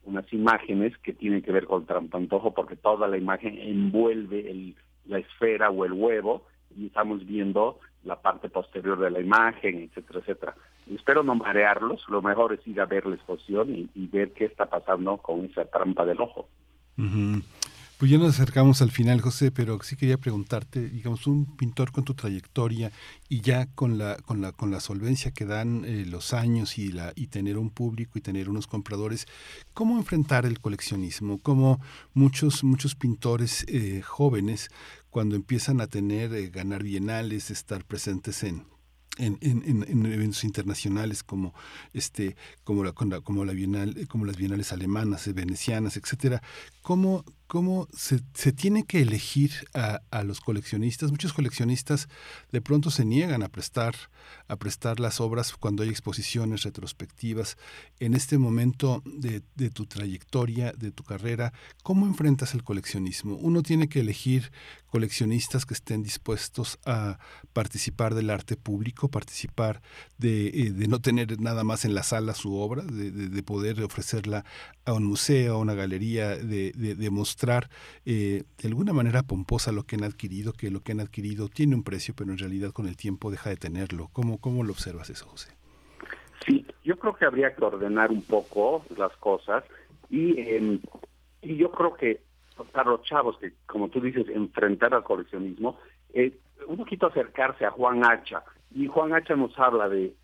unas 0.05 0.33
imágenes 0.33 0.97
que 0.99 1.13
tienen 1.13 1.43
que 1.43 1.53
ver 1.53 1.67
con 1.67 1.83
el 1.83 1.87
trampantojo 1.87 2.55
porque 2.55 2.75
toda 2.75 3.07
la 3.07 3.19
imagen 3.19 3.59
envuelve 3.59 4.51
el, 4.51 4.75
la 5.07 5.19
esfera 5.19 5.71
o 5.71 5.85
el 5.85 5.93
huevo 5.93 6.47
y 6.77 6.87
estamos 6.87 7.25
viendo 7.27 7.79
la 8.05 8.21
parte 8.21 8.49
posterior 8.49 8.99
de 8.99 9.11
la 9.11 9.21
imagen, 9.21 9.83
etcétera, 9.83 10.21
etcétera. 10.21 10.55
Espero 10.89 11.23
no 11.23 11.35
marearlos, 11.35 12.05
lo 12.09 12.23
mejor 12.23 12.53
es 12.53 12.67
ir 12.67 12.81
a 12.81 12.87
ver 12.87 13.07
la 13.07 13.17
exposición 13.17 13.89
y, 13.95 14.07
ver 14.09 14.33
qué 14.33 14.47
está 14.47 14.67
pasando 14.67 15.17
con 15.19 15.45
esa 15.45 15.65
trampa 15.65 16.05
del 16.05 16.21
ojo. 16.21 16.49
Pues 18.01 18.11
ya 18.11 18.17
nos 18.17 18.31
acercamos 18.31 18.81
al 18.81 18.91
final, 18.91 19.21
José, 19.21 19.53
pero 19.53 19.79
sí 19.83 19.95
quería 19.95 20.17
preguntarte, 20.17 20.89
digamos, 20.89 21.27
un 21.27 21.55
pintor 21.59 21.93
con 21.93 22.03
tu 22.03 22.15
trayectoria 22.15 22.93
y 23.29 23.43
ya 23.43 23.67
con 23.75 23.99
la 23.99 24.17
con 24.25 24.41
la 24.41 24.53
con 24.53 24.71
la 24.71 24.81
solvencia 24.81 25.33
que 25.33 25.45
dan 25.45 25.85
eh, 25.85 26.07
los 26.07 26.33
años 26.33 26.79
y 26.79 26.93
la 26.93 27.13
y 27.15 27.27
tener 27.27 27.59
un 27.59 27.69
público 27.69 28.13
y 28.19 28.23
tener 28.23 28.49
unos 28.49 28.67
compradores, 28.67 29.27
¿cómo 29.75 29.99
enfrentar 29.99 30.47
el 30.47 30.61
coleccionismo? 30.61 31.41
Como 31.41 31.79
muchos 32.15 32.65
muchos 32.65 32.95
pintores 32.95 33.67
eh, 33.69 34.01
jóvenes 34.01 34.71
cuando 35.11 35.37
empiezan 35.37 35.83
a 35.83 35.87
tener 35.87 36.33
eh, 36.33 36.49
ganar 36.49 36.83
bienales, 36.83 37.51
estar 37.51 37.85
presentes 37.85 38.43
en 38.45 38.65
en, 39.21 39.39
en, 39.41 39.85
en, 39.87 40.07
eventos 40.07 40.45
internacionales 40.45 41.23
como 41.23 41.55
este 41.93 42.37
como 42.65 42.85
la, 42.85 42.93
como 42.93 43.45
la 43.45 43.53
bienal 43.53 44.07
como 44.09 44.25
las 44.25 44.37
bienales 44.37 44.73
alemanas 44.73 45.33
venecianas 45.35 45.97
etcétera 45.97 46.43
cómo 46.83 47.25
cómo 47.51 47.89
se, 47.93 48.21
se, 48.33 48.53
tiene 48.53 48.85
que 48.85 49.03
elegir 49.03 49.51
a, 49.75 50.03
a, 50.13 50.23
los 50.23 50.41
coleccionistas. 50.41 51.11
Muchos 51.11 51.33
coleccionistas 51.33 52.09
de 52.53 52.61
pronto 52.61 52.93
se 52.93 53.05
niegan 53.05 53.43
a 53.43 53.49
prestar, 53.49 53.97
a 54.47 54.55
prestar 54.55 55.01
las 55.01 55.21
obras 55.21 55.53
cuando 55.55 55.83
hay 55.83 55.89
exposiciones 55.89 56.63
retrospectivas. 56.63 57.59
En 57.99 58.15
este 58.15 58.39
momento 58.39 59.03
de, 59.05 59.43
de, 59.57 59.71
tu 59.71 59.87
trayectoria, 59.87 60.73
de 60.79 60.93
tu 60.93 61.03
carrera, 61.03 61.53
¿cómo 61.83 62.07
enfrentas 62.07 62.55
el 62.55 62.63
coleccionismo? 62.63 63.35
Uno 63.35 63.65
tiene 63.65 63.89
que 63.89 63.99
elegir 63.99 64.53
coleccionistas 64.87 65.67
que 65.67 65.75
estén 65.75 66.05
dispuestos 66.05 66.79
a 66.87 67.19
participar 67.53 68.15
del 68.15 68.31
arte 68.31 68.57
público, 68.57 69.09
participar 69.09 69.83
de, 70.19 70.49
eh, 70.49 70.71
de 70.71 70.87
no 70.87 71.01
tener 71.01 71.41
nada 71.41 71.65
más 71.65 71.85
en 71.85 71.95
la 71.95 72.05
sala 72.05 72.35
su 72.35 72.55
obra, 72.55 72.85
de, 72.85 73.11
de 73.11 73.43
poder 73.43 73.83
ofrecerla 73.83 74.45
a 74.85 74.93
un 74.93 75.05
museo, 75.05 75.55
a 75.55 75.59
una 75.59 75.75
galería, 75.75 76.37
de, 76.37 76.73
de 76.73 77.11
mostrar 77.11 77.69
eh, 78.05 78.45
de 78.59 78.69
alguna 78.69 78.93
manera 78.93 79.23
pomposa 79.23 79.73
lo 79.73 79.85
que 79.85 79.97
han 79.97 80.05
adquirido, 80.05 80.53
que 80.53 80.71
lo 80.71 80.81
que 80.81 80.93
han 80.93 81.01
adquirido 81.01 81.49
tiene 81.49 81.75
un 81.75 81.83
precio, 81.83 82.15
pero 82.17 82.33
en 82.33 82.39
realidad 82.39 82.73
con 82.73 82.87
el 82.87 82.97
tiempo 82.97 83.31
deja 83.31 83.51
de 83.51 83.57
tenerlo. 83.57 84.09
¿Cómo, 84.13 84.39
cómo 84.39 84.65
lo 84.65 84.73
observas 84.73 85.11
eso, 85.11 85.27
José? 85.27 85.55
Sí, 86.47 86.67
yo 86.83 86.99
creo 86.99 87.15
que 87.15 87.27
habría 87.27 87.55
que 87.55 87.65
ordenar 87.65 88.11
un 88.11 88.23
poco 88.23 88.85
las 88.97 89.15
cosas 89.19 89.65
y, 90.09 90.41
em, 90.41 90.81
y 91.43 91.57
yo 91.57 91.71
creo 91.71 91.95
que 91.95 92.23
para 92.73 92.91
los 92.91 93.03
chavos 93.03 93.39
que, 93.39 93.53
como 93.67 93.89
tú 93.89 94.01
dices, 94.01 94.29
enfrentar 94.29 94.95
al 94.95 95.05
coleccionismo, 95.05 95.79
eh, 96.13 96.37
un 96.67 96.77
poquito 96.77 97.07
acercarse 97.07 97.65
a 97.65 97.71
Juan 97.71 98.05
Hacha. 98.05 98.43
Y 98.75 98.87
Juan 98.87 99.15
Hacha 99.15 99.35
nos 99.35 99.59
habla 99.59 99.89
de 99.89 100.15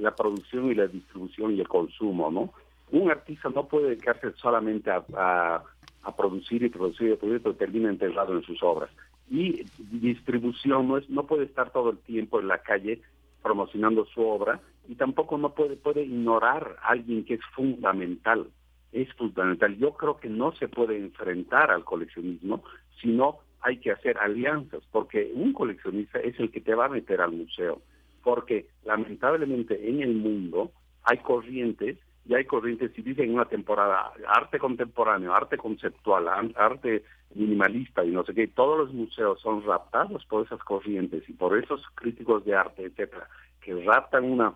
la 0.00 0.14
producción 0.14 0.70
y 0.70 0.74
la 0.74 0.86
distribución 0.86 1.54
y 1.54 1.60
el 1.60 1.68
consumo, 1.68 2.30
¿no? 2.30 2.52
Un 2.92 3.10
artista 3.10 3.48
no 3.48 3.66
puede 3.66 3.90
dedicarse 3.90 4.32
solamente 4.36 4.90
a 4.90 5.62
a 6.02 6.14
producir 6.16 6.62
y 6.62 6.68
producir 6.68 7.12
y 7.12 7.16
producir, 7.16 7.42
pero 7.42 7.54
termina 7.54 7.88
enterrado 7.88 8.34
en 8.34 8.42
sus 8.42 8.62
obras. 8.62 8.90
Y 9.30 9.64
distribución 9.78 10.88
no, 10.88 10.98
es, 10.98 11.08
no 11.08 11.26
puede 11.26 11.44
estar 11.44 11.70
todo 11.70 11.90
el 11.90 11.98
tiempo 11.98 12.40
en 12.40 12.48
la 12.48 12.58
calle 12.58 13.00
promocionando 13.42 14.04
su 14.06 14.20
obra 14.20 14.60
y 14.88 14.94
tampoco 14.96 15.38
no 15.38 15.54
puede, 15.54 15.76
puede 15.76 16.02
ignorar 16.02 16.76
a 16.82 16.90
alguien 16.90 17.24
que 17.24 17.34
es 17.34 17.40
fundamental. 17.54 18.48
Es 18.92 19.12
fundamental. 19.14 19.76
Yo 19.78 19.94
creo 19.94 20.18
que 20.18 20.28
no 20.28 20.52
se 20.52 20.68
puede 20.68 20.98
enfrentar 20.98 21.70
al 21.70 21.84
coleccionismo, 21.84 22.62
sino 23.00 23.38
hay 23.60 23.78
que 23.78 23.92
hacer 23.92 24.18
alianzas, 24.18 24.82
porque 24.90 25.30
un 25.34 25.52
coleccionista 25.52 26.18
es 26.18 26.38
el 26.40 26.50
que 26.50 26.60
te 26.60 26.74
va 26.74 26.86
a 26.86 26.90
meter 26.90 27.20
al 27.20 27.30
museo, 27.30 27.80
porque 28.24 28.66
lamentablemente 28.84 29.88
en 29.88 30.02
el 30.02 30.14
mundo 30.14 30.72
hay 31.04 31.18
corrientes 31.18 31.96
y 32.24 32.34
hay 32.34 32.44
corrientes, 32.44 32.92
si 32.94 33.02
dicen 33.02 33.26
en 33.26 33.34
una 33.34 33.46
temporada 33.46 34.12
arte 34.28 34.58
contemporáneo, 34.58 35.34
arte 35.34 35.56
conceptual, 35.56 36.28
arte 36.54 37.04
minimalista 37.34 38.04
y 38.04 38.10
no 38.10 38.24
sé 38.24 38.34
qué, 38.34 38.46
todos 38.46 38.78
los 38.78 38.92
museos 38.92 39.40
son 39.40 39.64
raptados 39.64 40.24
por 40.26 40.46
esas 40.46 40.60
corrientes 40.60 41.28
y 41.28 41.32
por 41.32 41.58
esos 41.58 41.82
críticos 41.94 42.44
de 42.44 42.54
arte, 42.54 42.84
etcétera. 42.84 43.28
que 43.60 43.74
raptan 43.82 44.24
una 44.24 44.54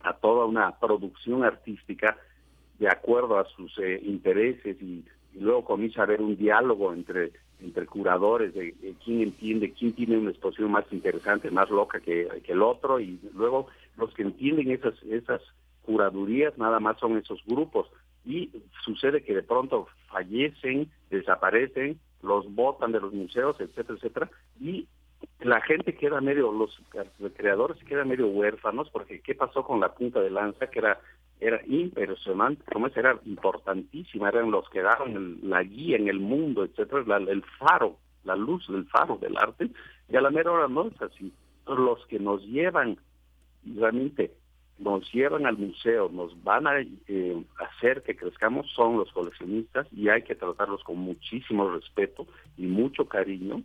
a 0.00 0.12
toda 0.14 0.46
una 0.46 0.78
producción 0.78 1.44
artística 1.44 2.16
de 2.78 2.88
acuerdo 2.88 3.38
a 3.38 3.44
sus 3.46 3.76
eh, 3.78 4.00
intereses 4.04 4.80
y, 4.80 5.04
luego 5.34 5.64
comienza 5.64 6.00
a 6.00 6.04
haber 6.04 6.20
un 6.20 6.36
diálogo 6.36 6.92
entre 6.92 7.30
entre 7.60 7.86
curadores 7.86 8.54
de, 8.54 8.74
quién 9.04 9.20
entiende, 9.20 9.72
quién 9.72 9.92
tiene 9.92 10.16
una 10.16 10.30
exposición 10.30 10.70
más 10.70 10.84
interesante, 10.90 11.50
más 11.50 11.70
loca 11.70 12.00
que, 12.00 12.28
que, 12.44 12.52
el 12.52 12.62
otro 12.62 12.98
y 12.98 13.20
luego 13.34 13.68
los 13.96 14.12
que 14.14 14.22
entienden 14.22 14.70
esas 14.70 15.00
esas 15.04 15.40
curadurías 15.88 16.58
nada 16.58 16.80
más 16.80 16.98
son 16.98 17.16
esos 17.16 17.40
grupos. 17.46 17.88
Y 18.26 18.50
sucede 18.84 19.22
que 19.22 19.34
de 19.34 19.42
pronto 19.42 19.88
fallecen, 20.08 20.90
desaparecen, 21.08 21.98
los 22.22 22.52
botan 22.54 22.92
de 22.92 23.00
los 23.00 23.14
museos, 23.14 23.56
etcétera, 23.58 23.94
etcétera 23.96 24.30
y 24.60 24.86
la 25.40 25.60
gente 25.62 25.96
queda 25.96 26.20
medio, 26.20 26.52
los 26.52 26.80
creadores 27.36 27.82
quedan 27.84 28.08
medio 28.08 28.28
huérfanos 28.28 28.90
porque 28.90 29.20
qué 29.20 29.34
pasó 29.34 29.64
con 29.64 29.80
la 29.80 29.94
punta 29.94 30.20
de 30.20 30.30
lanza 30.30 30.68
que 30.68 30.80
era 30.80 31.00
era 31.40 31.60
impresionante, 31.66 32.64
como 32.72 32.88
era 32.88 33.16
importantísima, 33.24 34.28
eran 34.28 34.50
los 34.50 34.68
que 34.70 34.82
daban 34.82 35.38
la 35.42 35.62
guía 35.62 35.96
en 35.96 36.08
el 36.08 36.18
mundo, 36.18 36.64
etcétera, 36.64 37.16
el 37.16 37.44
faro, 37.58 37.96
la 38.24 38.34
luz 38.34 38.66
del 38.68 38.86
faro 38.88 39.18
del 39.18 39.36
arte, 39.36 39.70
y 40.08 40.16
a 40.16 40.20
la 40.20 40.30
mera 40.30 40.50
hora 40.50 40.66
no 40.66 40.88
es 40.88 41.00
así. 41.00 41.32
Los 41.66 42.04
que 42.06 42.18
nos 42.18 42.42
llevan, 42.42 42.98
realmente, 43.64 44.32
nos 44.78 45.12
llevan 45.12 45.46
al 45.46 45.58
museo, 45.58 46.08
nos 46.08 46.42
van 46.44 46.66
a 46.66 46.80
eh, 46.80 47.44
hacer 47.58 48.02
que 48.02 48.16
crezcamos 48.16 48.70
son 48.74 48.96
los 48.96 49.10
coleccionistas 49.12 49.86
y 49.92 50.08
hay 50.08 50.22
que 50.22 50.34
tratarlos 50.34 50.84
con 50.84 50.98
muchísimo 50.98 51.70
respeto 51.70 52.26
y 52.56 52.66
mucho 52.66 53.06
cariño, 53.08 53.62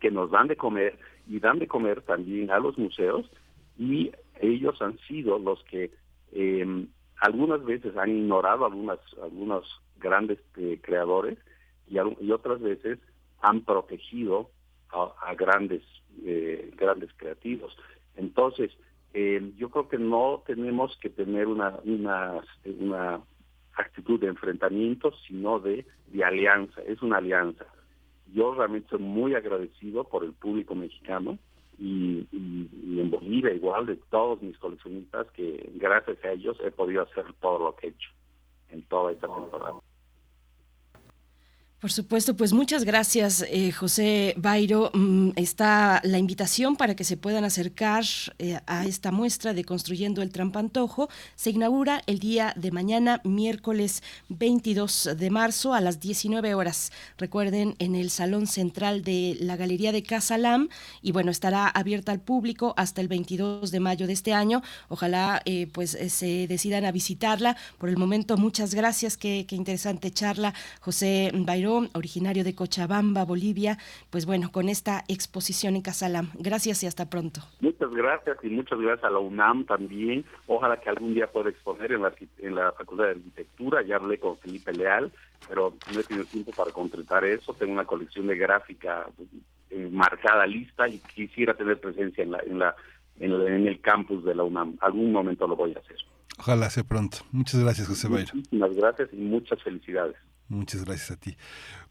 que 0.00 0.10
nos 0.10 0.30
dan 0.30 0.48
de 0.48 0.56
comer 0.56 0.98
y 1.26 1.40
dan 1.40 1.58
de 1.58 1.66
comer 1.66 2.02
también 2.02 2.50
a 2.50 2.58
los 2.58 2.76
museos 2.78 3.30
y 3.78 4.12
ellos 4.40 4.80
han 4.82 4.98
sido 5.00 5.38
los 5.38 5.62
que 5.64 5.90
eh, 6.32 6.86
algunas 7.20 7.64
veces 7.64 7.96
han 7.96 8.10
ignorado 8.10 8.66
algunas 8.66 8.98
algunos 9.22 9.64
grandes 9.98 10.38
eh, 10.56 10.78
creadores 10.82 11.38
y, 11.88 11.96
y, 11.96 12.32
otras 12.32 12.60
veces 12.60 12.98
han 13.40 13.62
protegido 13.62 14.50
a, 14.90 15.34
grandes 15.34 15.82
eh, 16.24 16.70
grandes 16.76 17.10
creativos. 17.16 17.76
Entonces 18.16 18.70
eh, 19.20 19.52
yo 19.56 19.68
creo 19.70 19.88
que 19.88 19.98
no 19.98 20.44
tenemos 20.46 20.96
que 20.98 21.10
tener 21.10 21.48
una 21.48 21.76
una 21.84 22.40
una 22.78 23.20
actitud 23.76 24.20
de 24.20 24.28
enfrentamiento 24.28 25.12
sino 25.26 25.58
de, 25.58 25.84
de 26.06 26.24
alianza 26.24 26.80
es 26.82 27.02
una 27.02 27.16
alianza 27.16 27.66
yo 28.32 28.54
realmente 28.54 28.90
soy 28.90 29.00
muy 29.00 29.34
agradecido 29.34 30.04
por 30.04 30.22
el 30.22 30.34
público 30.34 30.76
mexicano 30.76 31.36
y, 31.80 32.28
en 32.32 33.10
Bolivia 33.10 33.52
igual 33.52 33.86
de 33.86 33.96
todos 34.08 34.40
mis 34.40 34.56
coleccionistas 34.58 35.26
que 35.32 35.68
gracias 35.74 36.24
a 36.24 36.30
ellos 36.30 36.56
he 36.64 36.70
podido 36.70 37.02
hacer 37.02 37.24
todo 37.40 37.58
lo 37.58 37.74
que 37.74 37.88
he 37.88 37.90
hecho 37.90 38.10
en 38.70 38.82
toda 38.82 39.12
esta 39.12 39.26
temporada. 39.26 39.80
Por 41.80 41.92
supuesto, 41.92 42.36
pues 42.36 42.52
muchas 42.52 42.82
gracias, 42.82 43.44
eh, 43.48 43.70
José 43.70 44.34
Bairo. 44.36 44.90
Mm, 44.94 45.30
está 45.36 46.00
la 46.02 46.18
invitación 46.18 46.74
para 46.74 46.96
que 46.96 47.04
se 47.04 47.16
puedan 47.16 47.44
acercar 47.44 48.02
eh, 48.40 48.58
a 48.66 48.84
esta 48.84 49.12
muestra 49.12 49.54
de 49.54 49.62
Construyendo 49.62 50.20
el 50.20 50.30
Trampantojo. 50.30 51.08
Se 51.36 51.50
inaugura 51.50 52.02
el 52.06 52.18
día 52.18 52.52
de 52.56 52.72
mañana, 52.72 53.20
miércoles 53.22 54.02
22 54.28 55.10
de 55.16 55.30
marzo, 55.30 55.72
a 55.72 55.80
las 55.80 56.00
19 56.00 56.52
horas. 56.56 56.90
Recuerden, 57.16 57.76
en 57.78 57.94
el 57.94 58.10
Salón 58.10 58.48
Central 58.48 59.04
de 59.04 59.36
la 59.38 59.54
Galería 59.54 59.92
de 59.92 60.02
Casalam. 60.02 60.70
Y 61.00 61.12
bueno, 61.12 61.30
estará 61.30 61.68
abierta 61.68 62.10
al 62.10 62.20
público 62.20 62.74
hasta 62.76 63.02
el 63.02 63.06
22 63.06 63.70
de 63.70 63.78
mayo 63.78 64.08
de 64.08 64.14
este 64.14 64.32
año. 64.32 64.62
Ojalá 64.88 65.42
eh, 65.44 65.68
pues 65.72 65.96
se 66.08 66.48
decidan 66.48 66.84
a 66.86 66.90
visitarla. 66.90 67.56
Por 67.78 67.88
el 67.88 67.96
momento, 67.96 68.36
muchas 68.36 68.74
gracias. 68.74 69.16
Qué, 69.16 69.46
qué 69.46 69.54
interesante 69.54 70.10
charla, 70.10 70.54
José 70.80 71.30
Bairo 71.32 71.67
originario 71.68 72.44
de 72.44 72.54
Cochabamba, 72.54 73.24
Bolivia, 73.24 73.78
pues 74.10 74.26
bueno, 74.26 74.50
con 74.50 74.68
esta 74.68 75.04
exposición 75.08 75.76
en 75.76 75.82
Casalam. 75.82 76.30
Gracias 76.34 76.82
y 76.82 76.86
hasta 76.86 77.08
pronto. 77.08 77.40
Muchas 77.60 77.90
gracias 77.90 78.36
y 78.42 78.48
muchas 78.48 78.78
gracias 78.78 79.04
a 79.04 79.10
la 79.10 79.18
UNAM 79.18 79.64
también. 79.64 80.24
Ojalá 80.46 80.78
que 80.80 80.88
algún 80.88 81.14
día 81.14 81.30
pueda 81.30 81.50
exponer 81.50 81.92
en 81.92 82.02
la, 82.02 82.12
en 82.38 82.54
la 82.54 82.72
Facultad 82.72 83.04
de 83.04 83.10
Arquitectura. 83.10 83.82
Ya 83.82 83.96
hablé 83.96 84.18
con 84.18 84.38
Felipe 84.38 84.72
Leal, 84.72 85.12
pero 85.48 85.74
no 85.92 86.00
he 86.00 86.04
tenido 86.04 86.24
tiempo 86.26 86.52
para 86.52 86.72
concretar 86.72 87.24
eso. 87.24 87.54
Tengo 87.54 87.72
una 87.72 87.84
colección 87.84 88.26
de 88.26 88.36
gráfica 88.36 89.06
eh, 89.70 89.88
marcada 89.90 90.46
lista 90.46 90.88
y 90.88 90.98
quisiera 90.98 91.54
tener 91.54 91.78
presencia 91.80 92.24
en 92.24 92.32
la, 92.32 92.38
en 92.40 92.58
la 92.58 92.74
en, 93.20 93.66
el 93.66 93.80
campus 93.80 94.24
de 94.24 94.34
la 94.34 94.44
UNAM. 94.44 94.76
Algún 94.80 95.12
momento 95.12 95.46
lo 95.46 95.56
voy 95.56 95.74
a 95.74 95.78
hacer. 95.78 95.96
Ojalá 96.38 96.70
sea 96.70 96.84
pronto. 96.84 97.18
Muchas 97.32 97.60
gracias, 97.60 97.88
José 97.88 98.08
Bayra. 98.08 98.32
Muchas 98.34 98.76
gracias 98.76 99.08
y 99.12 99.16
muchas 99.16 99.62
felicidades. 99.62 100.16
Muchas 100.48 100.84
gracias 100.84 101.10
a 101.10 101.16
ti. 101.16 101.36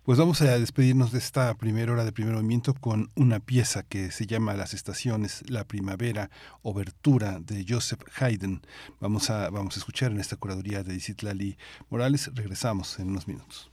Pues 0.01 0.17
vamos 0.17 0.41
a 0.41 0.57
despedirnos 0.57 1.11
de 1.11 1.19
esta 1.19 1.53
primera 1.55 1.91
hora 1.91 2.05
de 2.05 2.11
primer 2.11 2.33
movimiento 2.33 2.73
con 2.73 3.11
una 3.15 3.39
pieza 3.39 3.83
que 3.83 4.09
se 4.09 4.25
llama 4.25 4.55
Las 4.55 4.73
estaciones, 4.73 5.43
la 5.49 5.65
primavera, 5.65 6.31
obertura 6.63 7.39
de 7.39 7.65
Joseph 7.67 8.01
Haydn. 8.19 8.61
Vamos 8.99 9.29
a, 9.29 9.49
vamos 9.49 9.75
a 9.75 9.79
escuchar 9.79 10.11
en 10.11 10.19
esta 10.19 10.37
curaduría 10.37 10.81
de 10.83 10.95
Isitlali 10.95 11.57
Morales. 11.89 12.31
Regresamos 12.33 12.97
en 12.99 13.09
unos 13.09 13.27
minutos. 13.27 13.69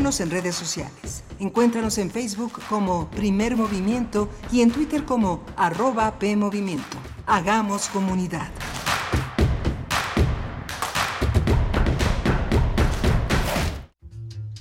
En 0.00 0.30
redes 0.30 0.54
sociales. 0.54 1.22
Encuéntranos 1.38 1.98
en 1.98 2.10
Facebook 2.10 2.58
como 2.70 3.10
Primer 3.10 3.54
Movimiento 3.54 4.30
y 4.50 4.62
en 4.62 4.70
Twitter 4.70 5.04
como 5.04 5.44
arroba 5.58 6.18
PMovimiento. 6.18 6.96
Hagamos 7.26 7.90
comunidad. 7.90 8.48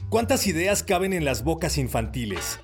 ¿Cuántas 0.09 0.45
ideas 0.45 0.83
caben 0.83 1.13
en 1.13 1.23
las 1.23 1.45
bocas 1.45 1.77
infantiles? 1.77 2.59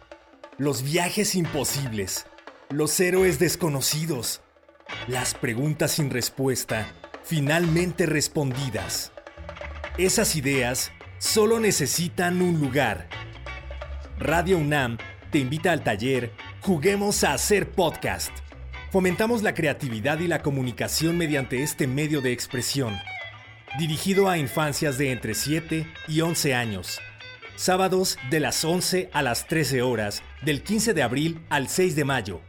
Los 0.58 0.84
viajes 0.84 1.34
imposibles, 1.36 2.26
los 2.70 3.00
héroes 3.00 3.40
desconocidos, 3.40 4.42
las 5.08 5.34
preguntas 5.34 5.92
sin 5.92 6.10
respuesta, 6.10 6.92
finalmente 7.24 8.06
respondidas. 8.06 9.14
Esas 9.98 10.36
ideas 10.36 10.92
solo 11.26 11.60
necesitan 11.60 12.42
un 12.42 12.60
lugar. 12.60 13.08
Radio 14.20 14.58
UNAM 14.58 14.98
te 15.32 15.40
invita 15.40 15.72
al 15.72 15.82
taller 15.84 16.34
Juguemos 16.62 17.24
a 17.24 17.34
hacer 17.34 17.72
podcast. 17.72 18.32
Fomentamos 18.92 19.42
la 19.44 19.54
creatividad 19.54 20.20
y 20.20 20.28
la 20.28 20.42
comunicación 20.42 21.18
mediante 21.18 21.64
este 21.64 21.88
medio 21.88 22.22
de 22.22 22.32
expresión. 22.32 22.96
Dirigido 23.80 24.30
a 24.30 24.38
infancias 24.38 24.98
de 24.98 25.12
entre 25.12 25.34
7 25.34 25.86
y 26.08 26.22
11 26.22 26.56
años. 26.56 27.02
Sábados 27.56 28.18
de 28.30 28.40
las 28.40 28.64
11 28.64 29.10
a 29.12 29.22
las 29.22 29.48
13 29.48 29.82
horas, 29.82 30.24
del 30.44 30.64
15 30.64 30.94
de 30.94 31.04
abril 31.04 31.42
al 31.50 31.68
6 31.70 31.96
de 31.96 32.06
mayo. 32.06 32.42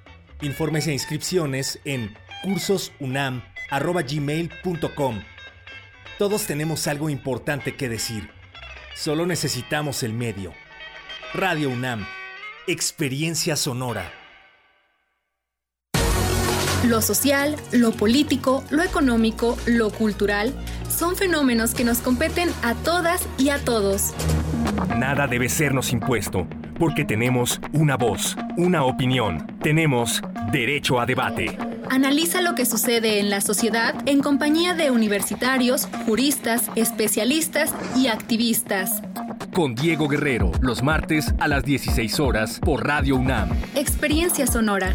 Informes 0.42 0.86
e 0.86 0.92
inscripciones 0.92 1.80
en 1.84 2.14
cursosunam.gmail.com. 2.42 5.22
Todos 6.18 6.46
tenemos 6.46 6.86
algo 6.86 7.10
importante 7.10 7.74
que 7.74 7.88
decir. 7.88 8.35
Solo 8.96 9.26
necesitamos 9.26 10.02
el 10.02 10.14
medio. 10.14 10.54
Radio 11.34 11.68
UNAM. 11.68 12.06
Experiencia 12.66 13.54
sonora. 13.54 14.10
Lo 16.82 17.02
social, 17.02 17.56
lo 17.72 17.92
político, 17.92 18.64
lo 18.70 18.82
económico, 18.82 19.58
lo 19.66 19.90
cultural 19.90 20.54
son 20.88 21.14
fenómenos 21.14 21.74
que 21.74 21.84
nos 21.84 21.98
competen 21.98 22.48
a 22.62 22.74
todas 22.74 23.28
y 23.36 23.50
a 23.50 23.58
todos. 23.58 24.14
Nada 24.96 25.26
debe 25.26 25.50
sernos 25.50 25.92
impuesto, 25.92 26.46
porque 26.78 27.04
tenemos 27.04 27.60
una 27.72 27.96
voz, 27.96 28.36
una 28.56 28.84
opinión, 28.84 29.46
tenemos 29.62 30.22
derecho 30.52 31.00
a 31.00 31.06
debate. 31.06 31.58
Analiza 31.90 32.40
lo 32.42 32.54
que 32.54 32.66
sucede 32.66 33.20
en 33.20 33.30
la 33.30 33.40
sociedad 33.40 33.94
en 34.06 34.20
compañía 34.20 34.74
de 34.74 34.90
universitarios, 34.90 35.88
juristas, 36.04 36.70
especialistas 36.74 37.74
y 37.96 38.08
activistas. 38.08 39.02
Con 39.54 39.74
Diego 39.74 40.08
Guerrero, 40.08 40.52
los 40.60 40.82
martes 40.82 41.32
a 41.38 41.48
las 41.48 41.64
16 41.64 42.20
horas 42.20 42.60
por 42.60 42.86
Radio 42.86 43.16
UNAM. 43.16 43.50
Experiencia 43.74 44.46
Sonora. 44.46 44.94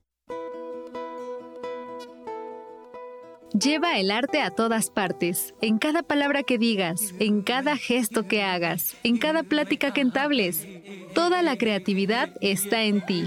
Lleva 3.59 3.99
el 3.99 4.11
arte 4.11 4.41
a 4.41 4.49
todas 4.49 4.89
partes, 4.89 5.53
en 5.61 5.77
cada 5.77 6.03
palabra 6.03 6.41
que 6.43 6.57
digas, 6.57 7.13
en 7.19 7.41
cada 7.41 7.75
gesto 7.75 8.25
que 8.25 8.43
hagas, 8.43 8.95
en 9.03 9.17
cada 9.17 9.43
plática 9.43 9.91
que 9.91 9.99
entables. 9.99 10.65
Toda 11.13 11.41
la 11.41 11.57
creatividad 11.57 12.29
está 12.39 12.83
en 12.83 13.05
ti. 13.05 13.25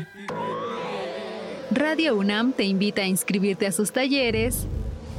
Radio 1.70 2.16
UNAM 2.16 2.52
te 2.52 2.64
invita 2.64 3.02
a 3.02 3.06
inscribirte 3.06 3.66
a 3.66 3.72
sus 3.72 3.92
talleres 3.92 4.66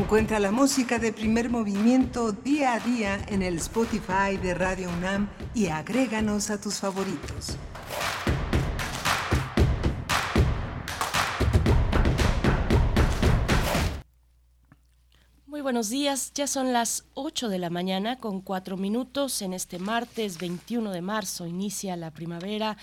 Encuentra 0.00 0.40
la 0.40 0.50
música 0.50 0.98
de 0.98 1.12
primer 1.12 1.50
movimiento 1.50 2.32
día 2.32 2.72
a 2.72 2.80
día 2.80 3.22
en 3.28 3.42
el 3.42 3.58
Spotify 3.58 4.38
de 4.42 4.54
Radio 4.54 4.88
UNAM 4.88 5.28
y 5.54 5.66
agréganos 5.66 6.48
a 6.48 6.58
tus 6.58 6.76
favoritos. 6.76 7.58
Muy 15.46 15.60
buenos 15.60 15.90
días, 15.90 16.32
ya 16.34 16.46
son 16.46 16.72
las 16.72 17.04
8 17.12 17.50
de 17.50 17.58
la 17.58 17.68
mañana 17.68 18.16
con 18.16 18.40
4 18.40 18.78
minutos 18.78 19.42
en 19.42 19.52
este 19.52 19.78
martes 19.78 20.38
21 20.38 20.92
de 20.92 21.02
marzo, 21.02 21.46
inicia 21.46 21.94
la 21.96 22.10
primavera 22.10 22.78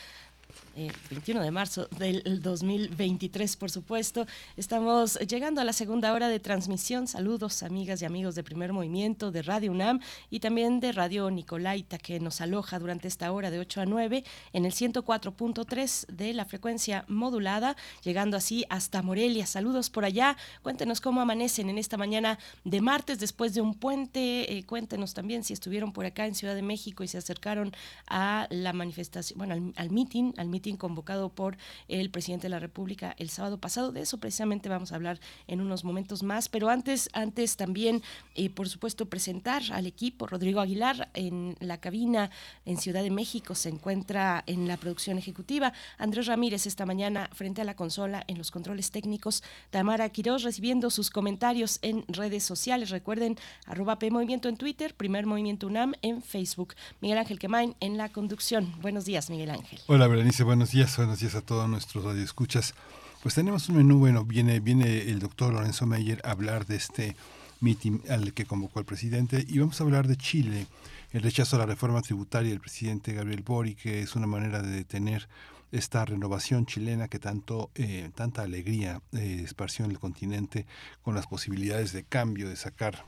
21 0.78 1.42
eh, 1.42 1.44
de 1.44 1.52
marzo 1.52 1.88
del 1.98 2.42
2023, 2.42 3.56
por 3.58 3.70
supuesto. 3.70 4.26
Estamos 4.56 5.20
llegando 5.20 5.62
a 5.62 5.64
la 5.64 5.74
segunda 5.74 6.14
hora 6.14 6.30
de 6.30 6.40
transmisión. 6.40 7.08
Saludos, 7.08 7.64
amigas 7.64 8.02
y 8.02 8.06
amigos 8.06 8.36
de 8.36 8.44
Primer 8.44 8.74
Movimiento, 8.74 9.32
de 9.32 9.42
Radio 9.42 9.72
UNAM 9.72 10.00
y 10.30 10.40
también 10.40 10.80
de 10.80 10.92
Radio 10.92 11.30
Nicolaita, 11.32 11.98
que 11.98 12.20
nos 12.20 12.42
aloja 12.42 12.80
durante 12.80 13.08
esta 13.08 13.32
hora 13.32 13.52
de 13.52 13.60
8 13.60 13.82
a 13.82 13.86
9 13.86 14.24
en 14.54 14.66
el 14.66 14.74
104.3 14.74 16.08
de 16.08 16.34
la 16.34 16.46
frecuencia 16.46 17.06
modulada, 17.08 17.76
llegando 18.04 18.38
así 18.38 18.66
hasta 18.70 19.02
Morelia. 19.02 19.46
Saludos 19.46 19.90
por 19.90 20.06
allá. 20.06 20.38
Cuéntenos 20.64 21.02
cómo 21.02 21.22
amanecen 21.22 21.70
en 21.70 21.78
esta 21.78 21.98
mañana 21.98 22.40
de 22.64 22.82
martes 22.82 23.20
después 23.20 23.54
de 23.54 23.62
un 23.62 23.74
puente. 23.74 24.58
Eh, 24.58 24.64
cuéntenos 24.64 25.14
también 25.14 25.44
si 25.44 25.54
estuvieron 25.54 25.92
por 25.92 26.06
acá 26.06 26.26
en 26.26 26.36
Ciudad 26.36 26.56
de 26.56 26.62
México 26.62 27.04
y 27.04 27.08
se 27.08 27.18
acercaron 27.18 27.74
a 28.08 28.48
la 28.50 28.74
manifestación, 28.74 29.38
bueno, 29.38 29.54
al, 29.54 29.74
al 29.76 29.90
meeting, 29.92 30.34
al 30.38 30.48
al 30.48 30.52
convocado 30.76 31.30
por 31.30 31.58
el 31.88 32.10
presidente 32.10 32.48
de 32.48 32.50
la 32.50 32.60
República 32.60 33.16
el 33.18 33.30
sábado 33.30 33.58
pasado. 33.60 33.92
De 33.92 34.02
eso 34.02 34.18
precisamente 34.18 34.68
vamos 34.68 34.92
a 34.92 34.96
hablar 34.96 35.20
en 35.48 35.62
unos 35.62 35.86
momentos 35.86 36.24
más, 36.24 36.50
pero 36.50 36.70
antes, 36.70 37.10
antes 37.14 37.56
también, 37.56 38.04
eh, 38.36 38.50
por 38.50 38.68
supuesto, 38.68 39.06
presentar 39.06 39.64
al 39.72 39.86
equipo. 39.86 40.28
Rodrigo 40.28 40.60
Aguilar 40.60 41.10
en 41.14 41.56
la 41.60 41.78
cabina 41.78 42.30
en 42.66 42.78
Ciudad 42.78 43.04
de 43.04 43.12
México 43.12 43.56
se 43.56 43.70
encuentra 43.70 44.44
en 44.48 44.68
la 44.68 44.78
producción 44.78 45.18
ejecutiva. 45.18 45.74
Andrés 45.98 46.28
Ramírez 46.28 46.66
esta 46.66 46.86
mañana 46.86 47.30
frente 47.34 47.62
a 47.62 47.64
la 47.64 47.76
consola 47.76 48.24
en 48.28 48.38
los 48.38 48.52
controles 48.52 48.92
técnicos. 48.92 49.44
Tamara 49.70 50.10
Quiroz 50.10 50.44
recibiendo 50.44 50.90
sus 50.90 51.10
comentarios 51.10 51.80
en 51.82 52.04
redes 52.08 52.44
sociales. 52.44 52.90
Recuerden, 52.90 53.38
arroba 53.66 54.00
P 54.00 54.08
en 54.08 54.58
Twitter, 54.58 54.96
Primer 54.96 55.26
Movimiento 55.26 55.68
UNAM 55.68 55.94
en 56.02 56.22
Facebook. 56.22 56.74
Miguel 57.02 57.20
Ángel 57.20 57.40
Quemain 57.40 57.76
en 57.80 57.98
la 57.98 58.10
conducción. 58.10 58.74
Buenos 58.82 59.06
días, 59.06 59.30
Miguel 59.30 59.52
Ángel. 59.52 59.80
Hola, 59.88 60.08
Berenice. 60.08 60.44
Buenos 60.44 60.57
días. 60.66 60.98
Buenos 60.98 61.20
días 61.20 61.36
a 61.36 61.42
todos 61.42 61.70
nuestros 61.70 62.04
radioescuchas. 62.04 62.74
Pues 63.22 63.36
tenemos 63.36 63.70
un 63.70 63.78
menú, 63.78 64.00
bueno, 64.00 64.26
viene, 64.26 64.60
viene 64.60 65.04
el 65.04 65.20
doctor 65.20 65.54
Lorenzo 65.54 65.86
Meyer 65.86 66.20
a 66.24 66.32
hablar 66.32 66.66
de 66.66 66.78
este 66.78 67.16
meeting 67.62 68.00
al 68.10 68.34
que 68.34 68.46
convocó 68.46 68.80
el 68.80 68.86
presidente 68.86 69.46
y 69.48 69.60
vamos 69.60 69.80
a 69.80 69.84
hablar 69.84 70.08
de 70.08 70.18
Chile, 70.18 70.66
el 71.12 71.22
rechazo 71.22 71.56
a 71.56 71.60
la 71.60 71.68
reforma 71.68 72.02
tributaria 72.02 72.50
del 72.50 72.60
presidente 72.60 73.14
Gabriel 73.14 73.44
Boric, 73.44 73.78
que 73.78 74.02
es 74.02 74.16
una 74.16 74.26
manera 74.26 74.64
de 74.64 74.72
detener 74.72 75.30
esta 75.72 76.04
renovación 76.06 76.66
chilena 76.66 77.08
que 77.08 77.20
tanto 77.20 77.70
eh, 77.76 78.10
tanta 78.16 78.42
alegría 78.42 79.02
eh, 79.14 79.42
esparció 79.46 79.86
en 79.86 79.92
el 79.92 80.00
continente 80.00 80.66
con 81.04 81.14
las 81.14 81.28
posibilidades 81.28 81.94
de 81.94 82.04
cambio, 82.04 82.50
de 82.50 82.56
sacar 82.56 83.06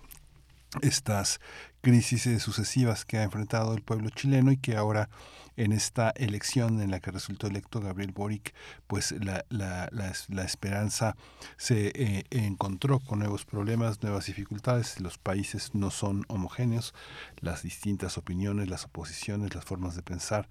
estas 0.82 1.39
crisis 1.82 2.28
eh, 2.28 2.39
sucesivas 2.39 3.05
que 3.05 3.17
ha 3.17 3.24
enfrentado 3.24 3.74
el 3.74 3.82
pueblo 3.82 4.09
chileno 4.09 4.51
y 4.51 4.57
que 4.57 4.76
ahora 4.76 5.09
en 5.55 5.74
esta 5.74 6.11
elección 6.11 6.82
en 6.82 6.91
la 6.91 7.01
que 7.01 7.11
resultó 7.11 7.47
electo 7.47 7.82
Gabriel 7.82 8.13
Boric, 8.13 8.53
pues 8.88 9.11
la, 9.11 9.45
la, 9.49 9.89
la, 9.91 10.43
esperanza 10.43 11.17
se 11.57 11.91
eh, 11.95 12.24
encontró 12.30 12.99
con 12.99 13.20
nuevos 13.20 13.43
problemas, 13.43 14.01
nuevas 14.01 14.28
dificultades. 14.28 15.01
Los 15.01 15.17
países 15.17 15.76
no 15.76 15.91
son 15.91 16.24
homogéneos, 16.30 16.93
las 17.41 17.63
distintas 17.63 18.17
opiniones, 18.17 18.70
las 18.70 18.86
oposiciones, 18.86 19.53
las 19.53 19.65
formas 19.65 19.97
de 19.97 20.01
pensar 20.01 20.47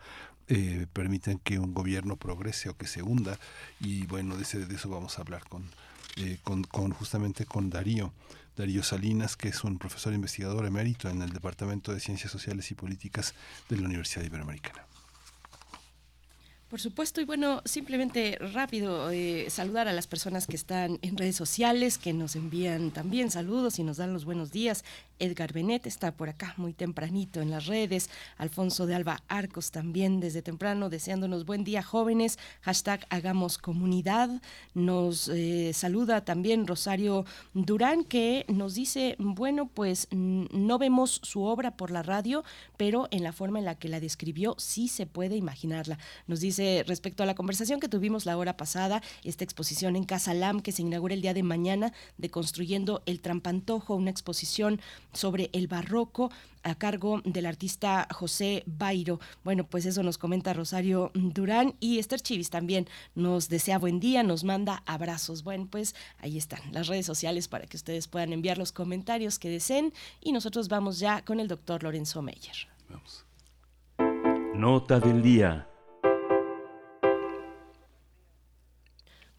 eh, 0.49 0.87
permiten 0.93 1.39
que 1.39 1.59
un 1.59 1.73
gobierno 1.73 2.17
progrese 2.17 2.69
o 2.69 2.77
que 2.77 2.87
se 2.87 3.03
hunda. 3.03 3.39
Y 3.81 4.05
bueno, 4.07 4.37
de, 4.37 4.67
de 4.67 4.75
eso 4.75 4.91
vamos 4.91 5.19
a 5.19 5.23
hablar 5.23 5.45
con, 5.49 5.71
con, 6.43 6.65
con 6.65 6.91
justamente 6.91 7.47
con 7.47 7.71
Darío. 7.71 8.13
Darío 8.59 8.83
Salinas, 8.83 9.37
que 9.37 9.49
es 9.49 9.63
un 9.63 9.79
profesor 9.79 10.13
investigador 10.13 10.67
emérito 10.67 11.09
en 11.09 11.23
el 11.23 11.31
Departamento 11.31 11.95
de 11.95 12.01
Ciencias 12.01 12.33
Sociales 12.33 12.71
y 12.73 12.75
Políticas 12.75 13.35
de 13.69 13.77
la 13.77 13.87
Universidad 13.87 14.25
Iberoamericana. 14.25 14.88
Por 16.69 16.83
supuesto, 16.83 17.23
y 17.23 17.25
bueno, 17.25 17.63
simplemente 17.65 18.37
rápido 18.53 19.11
eh, 19.11 19.47
saludar 19.49 19.89
a 19.89 19.95
las 19.95 20.07
personas 20.07 20.47
que 20.47 20.57
están 20.57 20.99
en 21.01 21.17
redes 21.17 21.35
sociales, 21.35 21.97
que 21.97 22.13
nos 22.13 22.37
envían 22.37 22.91
también 22.91 23.31
saludos 23.31 23.79
y 23.79 23.85
nos 23.85 23.97
dan 23.97 24.13
los 24.13 24.27
buenos 24.27 24.53
días. 24.53 24.85
Edgar 25.19 25.55
Benet 25.55 25.87
está 25.87 26.13
por 26.13 26.29
acá 26.29 26.53
muy 26.59 26.75
tempranito 26.75 27.41
en 27.41 27.51
las 27.51 27.67
redes. 27.67 28.11
Alfonso 28.37 28.85
de 28.85 28.95
Alba 28.95 29.23
Arcos 29.29 29.71
también 29.71 30.21
desde 30.21 30.43
temprano 30.43 30.91
deseándonos 30.91 31.47
buen 31.47 31.65
día 31.65 31.83
jóvenes. 31.83 32.39
Hashtag 32.61 33.07
hagamos 33.09 33.57
comunidad. 33.57 34.29
Nos 34.75 35.31
eh, 35.31 35.73
saluda 35.73 36.25
también 36.27 36.67
Rosario 36.67 37.25
Durán 37.55 38.05
que 38.05 38.45
nos 38.49 38.75
dice, 38.75 39.17
bueno, 39.19 39.69
pues 39.73 40.07
no 40.13 40.79
vemos 40.79 41.21
su 41.23 41.43
obra 41.45 41.79
por 41.79 41.91
la 41.91 42.03
radio, 42.03 42.45
pero 42.77 43.09
en 43.11 43.23
la 43.23 43.33
forma 43.33 43.59
en 43.59 43.65
la 43.65 43.77
que 43.77 43.89
la 43.89 44.01
describió 44.01 44.55
sí 44.59 44.89
se 44.89 45.07
puede 45.07 45.35
imaginarla. 45.35 45.99
Nos 46.27 46.41
dice 46.41 46.58
respecto 46.87 47.23
a 47.23 47.27
la 47.27 47.35
conversación 47.35 47.81
que 47.81 47.89
tuvimos 47.89 48.27
la 48.27 48.37
hora 48.37 48.57
pasada, 48.57 49.03
esta 49.25 49.45
exposición 49.45 49.97
en 49.97 50.05
Casa 50.05 50.35
Lam 50.35 50.61
que 50.61 50.73
se 50.73 50.83
inaugura 50.83 51.15
el 51.15 51.23
día 51.23 51.35
de 51.35 51.43
mañana 51.43 51.93
de 52.17 52.31
Construyendo 52.31 53.03
el 53.07 53.21
Trampantojo, 53.21 53.95
una 53.95 54.11
exposición 54.11 54.81
sobre 55.13 55.51
el 55.53 55.69
barroco 55.69 56.31
a 56.63 56.75
cargo 56.75 57.23
del 57.25 57.47
artista 57.47 58.09
José 58.13 58.65
Bairo. 58.67 59.21
Bueno, 59.45 59.65
pues 59.65 59.87
eso 59.87 60.03
nos 60.03 60.19
comenta 60.19 60.53
Rosario 60.53 61.11
Durán 61.15 61.75
y 61.81 61.99
Esther 61.99 62.21
Chivis 62.21 62.51
también 62.51 62.89
nos 63.15 63.49
desea 63.49 63.79
buen 63.79 64.01
día, 64.01 64.23
nos 64.23 64.45
manda 64.45 64.83
abrazos. 64.87 65.45
Bueno, 65.45 65.69
pues 65.71 65.95
ahí 66.19 66.37
están 66.37 66.61
las 66.73 66.89
redes 66.89 67.07
sociales 67.07 67.49
para 67.49 67.67
que 67.67 67.77
ustedes 67.77 68.09
puedan 68.09 68.33
enviar 68.33 68.59
los 68.59 68.73
comentarios 68.73 69.39
que 69.39 69.49
deseen 69.49 69.93
y 70.21 70.33
nosotros 70.33 70.69
vamos 70.69 70.99
ya 70.99 71.25
con 71.25 71.41
el 71.41 71.49
doctor 71.49 71.83
Lorenzo 71.83 72.23
Meyer. 72.23 72.69
Nota 74.55 74.99
del 74.99 75.23
día. 75.23 75.68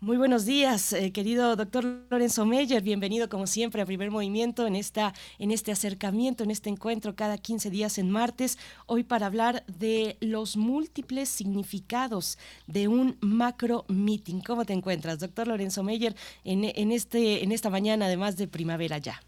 Muy 0.02 0.16
buenos 0.16 0.46
días, 0.46 0.94
eh, 0.94 1.12
querido 1.12 1.58
doctor 1.58 1.84
Lorenzo 2.10 2.46
Meyer. 2.46 2.82
Bienvenido, 2.82 3.28
como 3.28 3.46
siempre, 3.46 3.82
a 3.82 3.86
Primer 3.86 4.12
Movimiento 4.12 4.66
en, 4.66 4.78
esta, 4.78 5.12
en 5.40 5.52
este 5.52 5.74
acercamiento, 5.74 6.46
en 6.46 6.52
este 6.52 6.70
encuentro 6.70 7.18
cada 7.18 7.38
15 7.38 7.70
días 7.70 7.98
en 7.98 8.10
martes. 8.10 8.58
Hoy 8.86 9.04
para 9.04 9.26
hablar 9.26 9.66
de 9.68 10.16
los 10.22 10.56
múltiples 10.56 11.28
significados 11.28 12.38
de 12.66 12.88
un 12.88 13.18
macro 13.20 13.84
meeting. 13.90 14.40
¿Cómo 14.40 14.64
te 14.64 14.72
encuentras, 14.72 15.20
doctor 15.20 15.50
Lorenzo 15.50 15.84
Meyer, 15.84 16.14
en, 16.46 16.64
en, 16.64 16.94
este, 16.94 17.44
en 17.44 17.52
esta 17.52 17.70
mañana, 17.70 18.06
además 18.06 18.38
de 18.38 18.48
primavera 18.48 19.00
ya? 19.00 19.20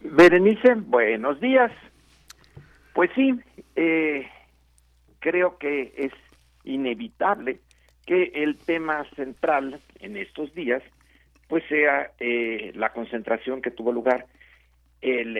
Berenice, 0.00 0.74
buenos 0.74 1.38
días. 1.40 1.70
Pues 2.92 3.08
sí, 3.14 3.38
eh, 3.76 4.26
creo 5.20 5.58
que 5.58 5.94
es 5.96 6.12
inevitable 6.64 7.60
que 8.08 8.32
el 8.36 8.56
tema 8.56 9.04
central 9.16 9.82
en 10.00 10.16
estos 10.16 10.54
días 10.54 10.82
pues 11.46 11.62
sea 11.68 12.10
eh, 12.18 12.72
la 12.74 12.90
concentración 12.94 13.60
que 13.60 13.70
tuvo 13.70 13.92
lugar 13.92 14.24
el 15.02 15.38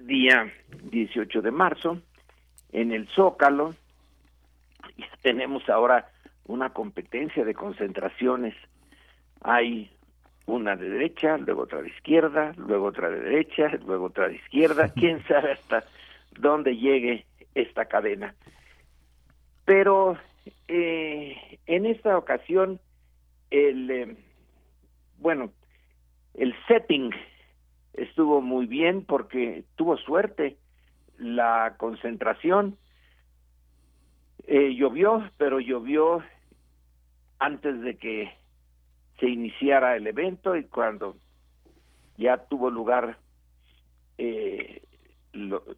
día 0.00 0.52
18 0.90 1.40
de 1.40 1.50
marzo 1.50 2.02
en 2.70 2.92
el 2.92 3.08
Zócalo. 3.08 3.74
Tenemos 5.22 5.66
ahora 5.70 6.10
una 6.44 6.74
competencia 6.74 7.46
de 7.46 7.54
concentraciones. 7.54 8.54
Hay 9.40 9.90
una 10.44 10.76
de 10.76 10.90
derecha, 10.90 11.38
luego 11.38 11.62
otra 11.62 11.80
de 11.80 11.88
izquierda, 11.88 12.52
luego 12.58 12.88
otra 12.88 13.08
de 13.08 13.20
derecha, 13.20 13.70
luego 13.86 14.06
otra 14.06 14.28
de 14.28 14.34
izquierda, 14.34 14.92
quién 14.94 15.26
sabe 15.26 15.52
hasta 15.52 15.84
dónde 16.38 16.76
llegue 16.76 17.24
esta 17.54 17.86
cadena. 17.86 18.34
Pero 19.64 20.18
eh, 20.68 21.58
en 21.66 21.86
esta 21.86 22.16
ocasión, 22.16 22.80
el, 23.50 23.90
eh, 23.90 24.16
bueno, 25.18 25.52
el 26.34 26.54
setting 26.66 27.10
estuvo 27.94 28.40
muy 28.40 28.66
bien 28.66 29.04
porque 29.04 29.64
tuvo 29.76 29.96
suerte 29.96 30.56
la 31.18 31.74
concentración. 31.78 32.76
Eh, 34.46 34.74
llovió, 34.74 35.28
pero 35.36 35.60
llovió 35.60 36.22
antes 37.38 37.80
de 37.80 37.96
que 37.96 38.32
se 39.20 39.28
iniciara 39.28 39.96
el 39.96 40.06
evento 40.06 40.56
y 40.56 40.64
cuando 40.64 41.16
ya 42.16 42.36
tuvo 42.36 42.70
lugar, 42.70 43.18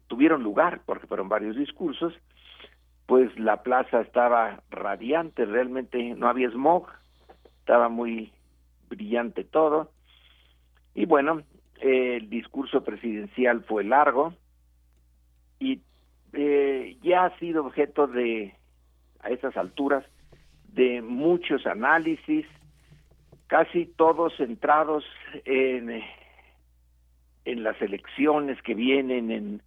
tuvieron 0.07 0.41
lugar, 0.41 0.81
porque 0.85 1.05
fueron 1.05 1.29
varios 1.29 1.55
discursos, 1.55 2.13
pues 3.11 3.37
la 3.37 3.61
plaza 3.61 3.99
estaba 3.99 4.63
radiante, 4.69 5.43
realmente 5.43 6.15
no 6.15 6.29
había 6.29 6.49
smog, 6.49 6.87
estaba 7.59 7.89
muy 7.89 8.31
brillante 8.87 9.43
todo. 9.43 9.91
Y 10.95 11.03
bueno, 11.07 11.41
el 11.81 12.29
discurso 12.29 12.85
presidencial 12.85 13.65
fue 13.65 13.83
largo 13.83 14.33
y 15.59 15.81
eh, 16.31 16.95
ya 17.03 17.25
ha 17.25 17.37
sido 17.37 17.65
objeto 17.65 18.07
de, 18.07 18.55
a 19.19 19.29
esas 19.29 19.57
alturas, 19.57 20.05
de 20.69 21.01
muchos 21.01 21.67
análisis, 21.67 22.45
casi 23.47 23.87
todos 23.87 24.37
centrados 24.37 25.03
en, 25.43 26.01
en 27.43 27.63
las 27.63 27.81
elecciones 27.81 28.61
que 28.61 28.73
vienen, 28.73 29.31
en 29.31 29.61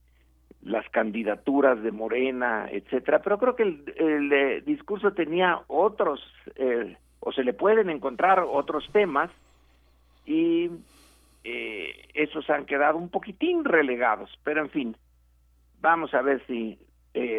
las 0.64 0.88
candidaturas 0.88 1.82
de 1.82 1.92
Morena, 1.92 2.68
etcétera, 2.70 3.20
pero 3.20 3.38
creo 3.38 3.54
que 3.54 3.62
el, 3.62 4.32
eh, 4.32 4.62
discurso 4.62 5.12
tenía 5.12 5.60
otros, 5.66 6.20
eh, 6.56 6.96
o 7.20 7.32
se 7.32 7.44
le 7.44 7.52
pueden 7.52 7.90
encontrar 7.90 8.40
otros 8.40 8.88
temas, 8.90 9.30
y 10.24 10.70
eh, 11.44 12.08
esos 12.14 12.48
han 12.48 12.64
quedado 12.64 12.96
un 12.96 13.10
poquitín 13.10 13.64
relegados, 13.64 14.30
pero 14.42 14.62
en 14.62 14.70
fin, 14.70 14.96
vamos 15.80 16.14
a 16.14 16.22
ver 16.22 16.42
si 16.46 16.78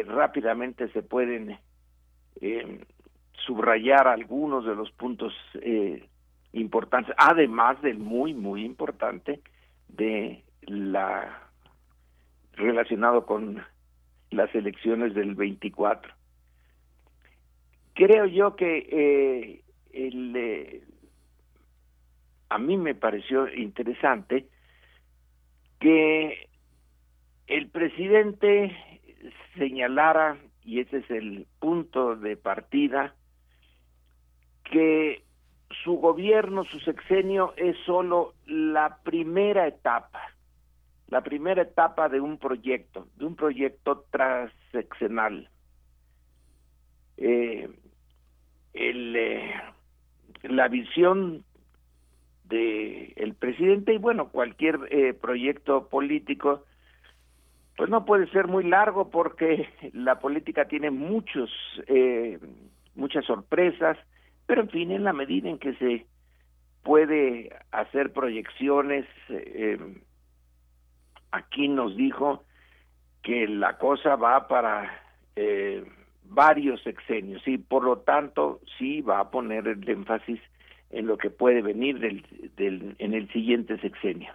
rápidamente 0.06 0.88
se 0.88 1.02
pueden 1.02 1.58
subrayar 3.44 4.08
algunos 4.08 4.64
de 4.64 4.74
los 4.74 4.90
puntos 4.92 5.34
importantes, 6.52 7.14
además 7.18 7.82
del 7.82 7.98
muy, 7.98 8.32
muy 8.32 8.64
importante 8.64 9.42
de 9.88 10.42
la 10.62 11.45
relacionado 12.56 13.26
con 13.26 13.62
las 14.30 14.54
elecciones 14.54 15.14
del 15.14 15.34
24. 15.34 16.12
creo 17.94 18.26
yo 18.26 18.56
que 18.56 19.62
el, 19.92 20.82
a 22.48 22.58
mí 22.58 22.76
me 22.76 22.94
pareció 22.94 23.52
interesante 23.54 24.46
que 25.80 26.48
el 27.46 27.68
presidente 27.68 28.76
señalara, 29.56 30.36
y 30.64 30.80
ese 30.80 30.98
es 30.98 31.10
el 31.10 31.46
punto 31.58 32.16
de 32.16 32.36
partida, 32.36 33.14
que 34.64 35.22
su 35.84 35.94
gobierno, 35.94 36.64
su 36.64 36.80
sexenio 36.80 37.54
es 37.56 37.76
solo 37.84 38.34
la 38.46 38.98
primera 39.02 39.66
etapa, 39.66 40.20
la 41.08 41.22
primera 41.22 41.62
etapa 41.62 42.08
de 42.08 42.20
un 42.20 42.38
proyecto, 42.38 43.08
de 43.16 43.24
un 43.26 43.36
proyecto 43.36 44.04
transseccional. 44.10 45.48
Eh, 47.16 47.68
el, 48.74 49.16
eh, 49.16 49.54
la 50.42 50.68
visión 50.68 51.44
de 52.44 53.12
el 53.16 53.34
presidente 53.34 53.94
y 53.94 53.98
bueno 53.98 54.28
cualquier 54.28 54.78
eh, 54.90 55.14
proyecto 55.14 55.88
político 55.88 56.64
pues 57.76 57.90
no 57.90 58.04
puede 58.04 58.28
ser 58.30 58.46
muy 58.46 58.64
largo 58.64 59.10
porque 59.10 59.68
la 59.92 60.18
política 60.20 60.66
tiene 60.66 60.90
muchos 60.90 61.50
eh, 61.88 62.38
muchas 62.94 63.24
sorpresas 63.24 63.98
pero 64.46 64.62
en 64.62 64.70
fin 64.70 64.90
en 64.92 65.04
la 65.04 65.12
medida 65.12 65.48
en 65.48 65.58
que 65.58 65.74
se 65.74 66.06
puede 66.84 67.50
hacer 67.72 68.12
proyecciones 68.12 69.06
eh, 69.28 69.78
aquí 71.36 71.68
nos 71.68 71.96
dijo 71.96 72.44
que 73.22 73.46
la 73.46 73.76
cosa 73.78 74.16
va 74.16 74.48
para 74.48 75.02
varios 76.28 76.82
sexenios 76.82 77.46
y 77.46 77.58
por 77.58 77.84
lo 77.84 77.98
tanto 77.98 78.60
sí 78.78 79.00
va 79.00 79.20
a 79.20 79.30
poner 79.30 79.68
el 79.68 79.88
énfasis 79.88 80.40
en 80.90 81.06
lo 81.06 81.18
que 81.18 81.30
puede 81.30 81.62
venir 81.62 81.98
del, 81.98 82.24
del, 82.56 82.96
en 82.98 83.14
el 83.14 83.30
siguiente 83.32 83.78
sexenio. 83.78 84.32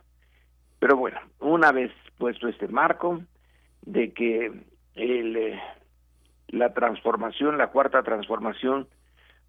Pero 0.80 0.98
bueno, 0.98 1.20
una 1.40 1.72
vez 1.72 1.92
puesto 2.18 2.48
este 2.48 2.68
marco 2.68 3.22
de 3.84 4.14
que 4.14 4.52
eh, 4.96 5.60
la 6.48 6.74
transformación, 6.74 7.58
la 7.58 7.68
cuarta 7.68 8.04
transformación, 8.04 8.88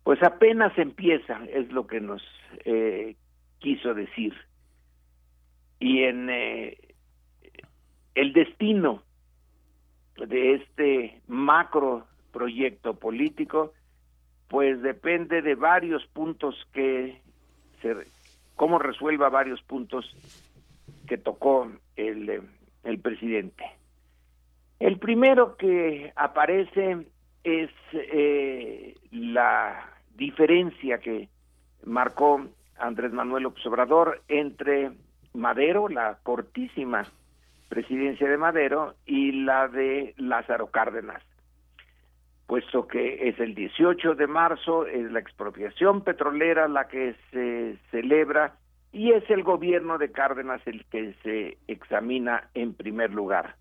pues 0.05 0.23
apenas 0.23 0.77
empieza, 0.79 1.41
es 1.53 1.71
lo 1.73 1.87
que 1.87 2.01
nos 2.01 2.23
eh, 2.65 3.17
quiso 3.59 3.95
decir. 3.95 4.35
Y 5.81 6.05
en 6.05 6.29
eh, 6.31 6.77
el 8.15 8.33
destino 8.33 9.03
de 10.17 10.55
este 10.55 11.21
macro 11.27 12.07
proyecto 12.33 12.95
político, 12.95 13.73
pues 14.49 14.83
depende 14.83 15.43
de 15.43 15.55
varios 15.55 16.07
puntos 16.07 16.55
que 16.73 17.21
se 17.81 17.97
cómo 18.57 18.79
resuelva 18.79 19.29
varios 19.29 19.63
puntos 19.63 20.15
que 21.09 21.19
tocó 21.19 21.71
el, 21.97 22.43
el 22.85 22.99
presidente. 23.01 23.65
El 24.79 24.99
primero 24.99 25.57
que 25.57 26.13
aparece 26.17 27.07
es 27.45 27.71
eh, 27.93 28.97
la 29.11 29.89
diferencia 30.15 30.99
que 30.99 31.29
marcó 31.85 32.47
Andrés 32.79 33.13
Manuel 33.13 33.47
Obrador 33.47 34.23
entre 34.29 34.93
Madero, 35.35 35.89
la 35.89 36.19
cortísima 36.23 37.07
presidencia 37.73 38.29
de 38.29 38.37
Madero, 38.37 38.97
y 39.07 39.33
la 39.45 39.66
de 39.66 40.12
Lázaro 40.18 40.66
Cárdenas 40.66 41.23
puesto 42.53 42.87
que 42.87 43.31
es 43.31 43.41
el 43.41 43.55
18 43.55 44.14
de 44.14 44.27
marzo, 44.27 44.87
es 44.87 45.11
la 45.11 45.20
expropiación 45.20 46.03
petrolera 46.03 46.68
la 46.68 46.87
que 46.87 47.14
se 47.31 47.79
celebra 47.91 48.57
y 48.93 49.12
es 49.12 49.25
el 49.31 49.43
gobierno 49.43 49.97
de 49.97 50.12
Cárdenas 50.12 50.61
el 50.66 50.85
que 50.85 51.14
se 51.23 51.57
examina 51.66 52.51
en 52.53 52.75
primer 52.75 53.11
lugar. 53.11 53.57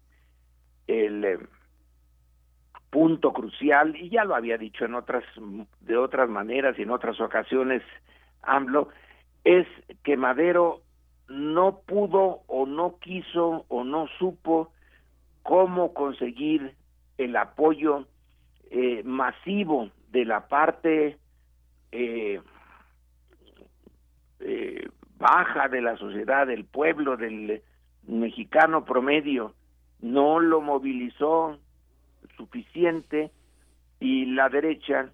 El 0.88 1.24
eh, 1.24 1.39
punto 2.89 3.32
crucial, 3.32 3.95
y 3.95 4.09
ya 4.09 4.26
lo 4.26 4.36
había 4.36 4.57
dicho 4.57 4.84
en 4.84 4.95
otras, 4.95 5.24
de 5.80 5.95
otras 5.95 6.30
maneras 6.30 6.78
y 6.78 6.82
en 6.82 6.91
otras 6.91 7.22
ocasiones 7.22 7.82
AMLO, 8.41 8.89
es 9.45 9.68
que 10.03 10.18
Madero 10.18 10.82
no 11.32 11.79
pudo 11.79 12.41
o 12.47 12.65
no 12.65 12.97
quiso 12.99 13.65
o 13.69 13.84
no 13.84 14.07
supo 14.19 14.71
cómo 15.43 15.93
conseguir 15.93 16.75
el 17.17 17.36
apoyo 17.36 18.05
eh, 18.69 19.01
masivo 19.03 19.89
de 20.11 20.25
la 20.25 20.47
parte 20.47 21.17
eh, 21.91 22.41
eh, 24.41 24.89
baja 25.17 25.70
de 25.70 25.82
la 25.82 25.95
sociedad, 25.97 26.47
del 26.47 26.66
pueblo, 26.66 27.16
del 27.16 27.62
mexicano 28.08 28.83
promedio, 28.83 29.53
no 30.01 30.39
lo 30.39 30.62
movilizó 30.62 31.59
suficiente 32.36 33.32
y 33.99 34.25
la 34.25 34.49
derecha 34.49 35.12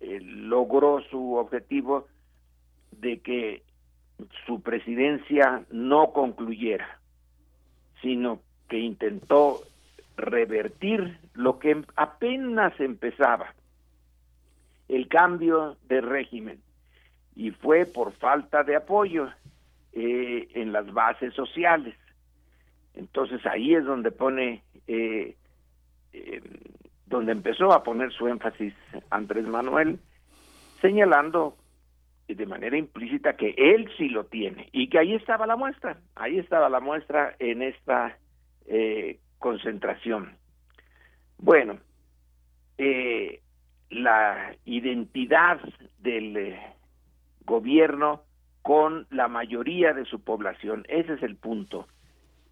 logró 0.00 1.00
su 1.10 1.34
objetivo 1.34 2.08
de 2.92 3.20
que 3.20 3.62
su 4.46 4.60
presidencia 4.60 5.64
no 5.70 6.12
concluyera, 6.12 6.98
sino 8.00 8.40
que 8.68 8.78
intentó 8.78 9.60
revertir 10.16 11.18
lo 11.34 11.58
que 11.58 11.82
apenas 11.96 12.78
empezaba, 12.80 13.54
el 14.88 15.08
cambio 15.08 15.76
de 15.88 16.00
régimen, 16.00 16.60
y 17.34 17.50
fue 17.50 17.86
por 17.86 18.12
falta 18.12 18.62
de 18.62 18.76
apoyo 18.76 19.28
eh, 19.92 20.48
en 20.54 20.72
las 20.72 20.92
bases 20.92 21.34
sociales. 21.34 21.94
Entonces 22.94 23.44
ahí 23.46 23.74
es 23.74 23.84
donde 23.84 24.10
pone, 24.10 24.62
eh, 24.86 25.34
eh, 26.12 26.42
donde 27.06 27.32
empezó 27.32 27.72
a 27.72 27.82
poner 27.82 28.12
su 28.12 28.28
énfasis 28.28 28.74
Andrés 29.10 29.46
Manuel, 29.46 29.98
señalando 30.80 31.56
de 32.34 32.46
manera 32.46 32.76
implícita 32.76 33.36
que 33.36 33.54
él 33.56 33.90
sí 33.96 34.08
lo 34.08 34.24
tiene 34.26 34.68
y 34.72 34.88
que 34.88 34.98
ahí 34.98 35.14
estaba 35.14 35.46
la 35.46 35.56
muestra, 35.56 35.98
ahí 36.14 36.38
estaba 36.38 36.68
la 36.68 36.80
muestra 36.80 37.34
en 37.38 37.62
esta 37.62 38.16
eh, 38.66 39.18
concentración. 39.38 40.36
Bueno, 41.38 41.78
eh, 42.78 43.40
la 43.90 44.56
identidad 44.64 45.60
del 45.98 46.36
eh, 46.36 46.60
gobierno 47.44 48.22
con 48.62 49.06
la 49.10 49.28
mayoría 49.28 49.92
de 49.92 50.04
su 50.04 50.22
población, 50.22 50.84
ese 50.88 51.14
es 51.14 51.22
el 51.22 51.36
punto. 51.36 51.88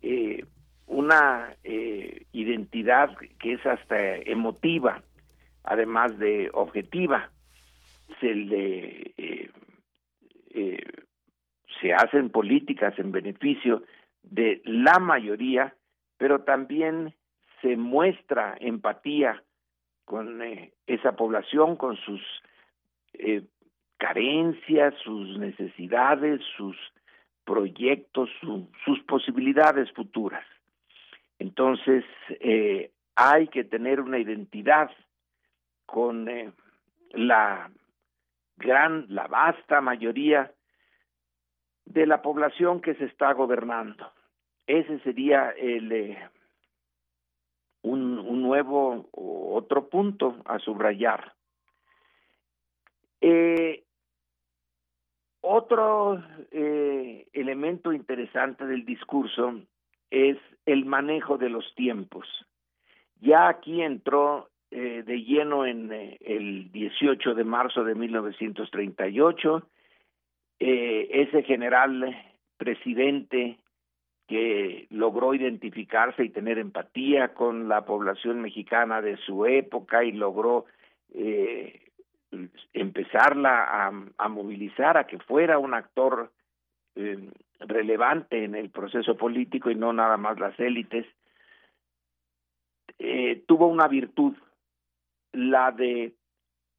Eh, 0.02 0.44
una 0.86 1.54
identidad 1.62 3.16
que 3.38 3.52
es 3.52 3.64
hasta 3.64 4.16
emotiva, 4.16 5.02
además 5.62 6.18
de 6.18 6.50
objetiva. 6.52 7.30
Se 8.20 8.34
le 8.34 9.14
se 10.52 11.92
hacen 11.92 12.30
políticas 12.30 12.98
en 12.98 13.12
beneficio 13.12 13.84
de 14.22 14.60
la 14.64 14.98
mayoría 14.98 15.74
pero 16.20 16.42
también 16.42 17.14
se 17.62 17.78
muestra 17.78 18.54
empatía 18.60 19.42
con 20.04 20.42
eh, 20.42 20.74
esa 20.86 21.12
población, 21.16 21.76
con 21.76 21.96
sus 21.96 22.20
eh, 23.14 23.42
carencias, 23.96 24.92
sus 25.02 25.38
necesidades, 25.38 26.42
sus 26.58 26.76
proyectos, 27.46 28.28
sus 28.84 29.00
posibilidades 29.04 29.90
futuras. 29.92 30.44
Entonces, 31.38 32.04
eh, 32.28 32.90
hay 33.16 33.48
que 33.48 33.64
tener 33.64 34.02
una 34.02 34.18
identidad 34.18 34.90
con 35.86 36.28
la 37.12 37.70
gran, 38.60 39.06
la 39.08 39.26
vasta 39.26 39.80
mayoría 39.80 40.52
de 41.84 42.06
la 42.06 42.22
población 42.22 42.80
que 42.80 42.94
se 42.94 43.06
está 43.06 43.32
gobernando. 43.32 44.12
Ese 44.66 45.00
sería 45.00 45.50
el, 45.50 45.90
eh, 45.90 46.30
un, 47.82 48.42
nuevo 48.42 49.08
otro 49.12 49.88
punto 49.88 50.36
a 50.44 50.58
subrayar. 50.58 51.34
Eh, 53.20 53.84
otro 55.40 56.22
eh, 56.50 57.26
elemento 57.32 57.92
interesante 57.92 58.66
del 58.66 58.84
discurso 58.84 59.60
es 60.10 60.36
el 60.66 60.84
manejo 60.84 61.38
de 61.38 61.48
los 61.48 61.74
tiempos. 61.74 62.26
Ya 63.20 63.48
aquí 63.48 63.82
entró 63.82 64.50
de 64.70 65.24
lleno 65.24 65.66
en 65.66 65.90
el 66.20 66.70
18 66.70 67.34
de 67.34 67.44
marzo 67.44 67.82
de 67.82 67.94
1938, 67.94 69.66
ese 70.58 71.42
general 71.42 72.16
presidente 72.56 73.58
que 74.30 74.86
logró 74.90 75.34
identificarse 75.34 76.22
y 76.22 76.28
tener 76.28 76.58
empatía 76.58 77.34
con 77.34 77.68
la 77.68 77.84
población 77.84 78.40
mexicana 78.40 79.02
de 79.02 79.16
su 79.16 79.44
época 79.44 80.04
y 80.04 80.12
logró 80.12 80.66
eh, 81.12 81.90
empezarla 82.72 83.88
a, 84.16 84.28
movilizar 84.28 84.96
a 84.96 85.08
que 85.08 85.18
fuera 85.18 85.58
un 85.58 85.74
actor 85.74 86.30
eh, 86.94 87.28
relevante 87.58 88.44
en 88.44 88.54
el 88.54 88.70
proceso 88.70 89.16
político 89.16 89.68
y 89.68 89.74
no 89.74 89.92
nada 89.92 90.16
más 90.16 90.38
las 90.38 90.58
élites, 90.60 91.06
eh, 93.00 93.42
tuvo 93.48 93.66
una 93.66 93.88
virtud, 93.88 94.36
la 95.32 95.72
de 95.72 96.14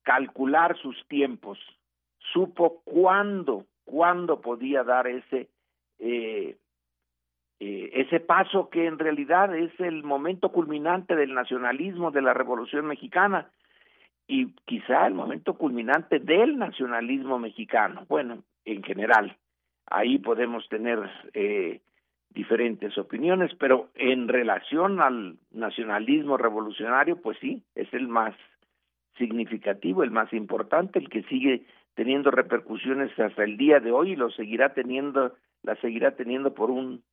calcular 0.04 0.78
sus 0.78 1.08
tiempos, 1.08 1.60
supo 2.34 2.82
cuándo, 2.84 3.66
cuándo 3.86 4.42
podía 4.42 4.84
dar 4.84 5.08
ese 5.08 5.50
eh, 6.00 6.58
eh, 7.64 7.92
ese 7.94 8.20
paso 8.20 8.72
que 8.72 8.88
en 8.88 8.98
realidad 8.98 9.56
es 9.56 9.72
el 9.80 10.02
momento 10.02 10.50
culminante 10.52 11.16
del 11.16 11.36
nacionalismo 11.36 12.10
de 12.10 12.24
la 12.24 12.34
Revolución 12.34 12.88
Mexicana 12.88 13.52
y 14.26 14.48
quizá 14.66 15.06
el 15.06 15.14
momento 15.14 15.54
culminante 15.54 16.18
del 16.18 16.58
nacionalismo 16.58 17.38
mexicano. 17.38 18.06
Bueno, 18.10 18.44
en 18.66 18.82
general, 18.82 19.38
ahí 19.86 20.18
podemos 20.18 20.68
tener 20.70 21.08
eh, 21.36 21.82
diferentes 22.34 22.98
opiniones, 22.98 23.52
pero 23.60 23.90
en 23.96 24.28
relación 24.28 25.02
al 25.02 25.38
nacionalismo 25.52 26.38
revolucionario, 26.38 27.22
pues 27.22 27.38
sí, 27.40 27.64
es 27.76 27.94
el 27.94 28.08
más 28.08 28.36
significativo, 29.18 30.04
el 30.04 30.12
más 30.12 30.32
importante, 30.34 31.00
el 31.00 31.10
que 31.10 31.24
sigue 31.24 31.66
teniendo 31.94 32.32
repercusiones 32.32 33.18
hasta 33.20 33.44
el 33.44 33.58
día 33.58 33.80
de 33.80 33.92
hoy 33.92 34.14
y 34.14 34.16
lo 34.16 34.32
seguirá 34.32 34.74
teniendo, 34.74 35.36
la 35.64 35.76
seguirá 35.78 36.16
teniendo 36.16 36.54
por 36.54 36.72
un 36.72 37.04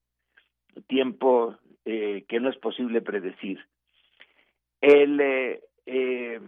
tiempo 0.87 1.57
eh, 1.85 2.25
que 2.29 2.39
no 2.39 2.49
es 2.49 2.57
posible 2.57 3.03
predecir. 3.03 3.59
El 4.81 5.21
eh, 5.21 5.61
eh, 5.87 6.41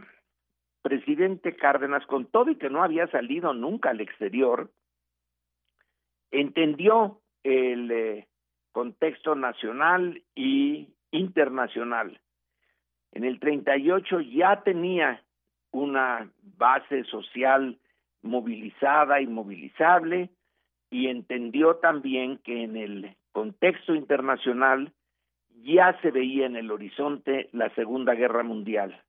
presidente 0.82 1.56
Cárdenas, 1.56 2.06
con 2.06 2.26
todo 2.26 2.50
y 2.50 2.56
que 2.56 2.70
no 2.70 2.84
había 2.84 3.08
salido 3.08 3.52
nunca 3.52 3.90
al 3.90 4.00
exterior, 4.00 4.70
entendió 6.30 7.20
el 7.42 8.24
contexto 8.72 9.34
nacional 9.34 10.22
y 10.34 10.88
internacional. 11.10 12.20
En 13.12 13.24
el 13.24 13.40
38 13.40 14.20
ya 14.20 14.62
tenía 14.62 15.22
una 15.72 16.30
base 16.56 17.04
social 17.04 17.78
movilizada 18.22 19.20
y 19.20 19.26
movilizable 19.26 20.30
y 20.90 21.08
entendió 21.08 21.76
también 21.76 22.38
que 22.38 22.64
en 22.64 22.76
el 22.76 23.16
contexto 23.32 23.94
internacional 23.94 24.92
ya 25.62 25.98
se 26.00 26.10
veía 26.10 26.46
en 26.46 26.56
el 26.56 26.70
horizonte 26.70 27.48
la 27.52 27.70
Segunda 27.74 28.14
Guerra 28.14 28.42
Mundial. 28.42 29.02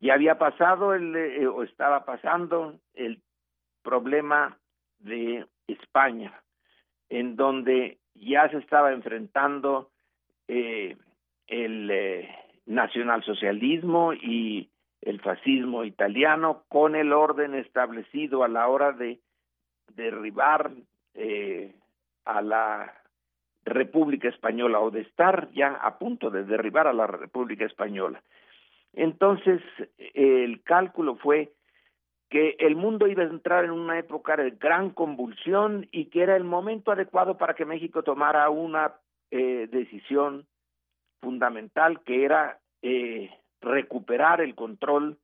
Ya 0.00 0.14
había 0.14 0.38
pasado 0.38 0.94
el, 0.94 1.14
eh, 1.14 1.46
o 1.46 1.62
estaba 1.62 2.04
pasando 2.04 2.80
el 2.94 3.22
problema 3.82 4.58
de 4.98 5.46
España, 5.66 6.42
en 7.08 7.36
donde 7.36 7.99
ya 8.14 8.48
se 8.50 8.58
estaba 8.58 8.92
enfrentando 8.92 9.90
eh, 10.48 10.96
el 11.46 11.90
eh, 11.90 12.28
nacionalsocialismo 12.66 14.12
y 14.12 14.70
el 15.00 15.20
fascismo 15.20 15.84
italiano 15.84 16.64
con 16.68 16.94
el 16.94 17.12
orden 17.12 17.54
establecido 17.54 18.44
a 18.44 18.48
la 18.48 18.68
hora 18.68 18.92
de 18.92 19.20
derribar 19.94 20.70
a 22.24 22.42
la 22.42 22.94
República 23.64 24.28
Española 24.28 24.80
o 24.80 24.90
de 24.90 25.00
estar 25.00 25.50
ya 25.52 25.74
a 25.74 25.98
punto 25.98 26.30
de 26.30 26.44
derribar 26.44 26.86
a 26.86 26.92
la 26.92 27.06
República 27.06 27.64
Española. 27.64 28.22
Entonces, 28.92 29.60
el 30.14 30.62
cálculo 30.62 31.16
fue 31.16 31.52
que 32.30 32.56
el 32.60 32.76
mundo 32.76 33.08
iba 33.08 33.24
a 33.24 33.26
entrar 33.26 33.64
en 33.64 33.72
una 33.72 33.98
época 33.98 34.36
de 34.36 34.52
gran 34.52 34.90
convulsión 34.90 35.88
y 35.90 36.06
que 36.06 36.22
era 36.22 36.36
el 36.36 36.44
momento 36.44 36.92
adecuado 36.92 37.36
para 37.36 37.54
que 37.54 37.64
México 37.64 38.04
tomara 38.04 38.48
una 38.50 38.94
eh, 39.32 39.68
decisión 39.70 40.46
fundamental 41.20 42.00
que 42.04 42.24
era 42.24 42.60
eh, 42.82 43.30
recuperar 43.60 44.40
el 44.40 44.54
control 44.54 45.18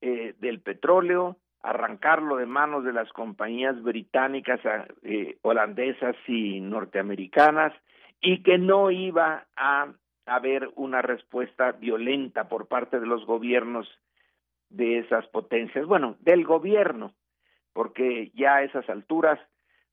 eh, 0.00 0.34
del 0.38 0.60
petróleo, 0.60 1.38
arrancarlo 1.62 2.36
de 2.36 2.46
manos 2.46 2.84
de 2.84 2.92
las 2.92 3.10
compañías 3.12 3.82
británicas, 3.82 4.60
eh, 5.02 5.38
holandesas 5.42 6.14
y 6.26 6.60
norteamericanas 6.60 7.72
y 8.20 8.42
que 8.42 8.58
no 8.58 8.90
iba 8.90 9.46
a 9.56 9.92
haber 10.26 10.70
una 10.76 11.00
respuesta 11.00 11.72
violenta 11.72 12.48
por 12.48 12.68
parte 12.68 13.00
de 13.00 13.06
los 13.06 13.24
gobiernos 13.24 13.88
de 14.70 14.98
esas 14.98 15.26
potencias, 15.28 15.86
bueno, 15.86 16.16
del 16.20 16.44
gobierno, 16.44 17.14
porque 17.72 18.30
ya 18.34 18.56
a 18.56 18.62
esas 18.62 18.88
alturas 18.88 19.38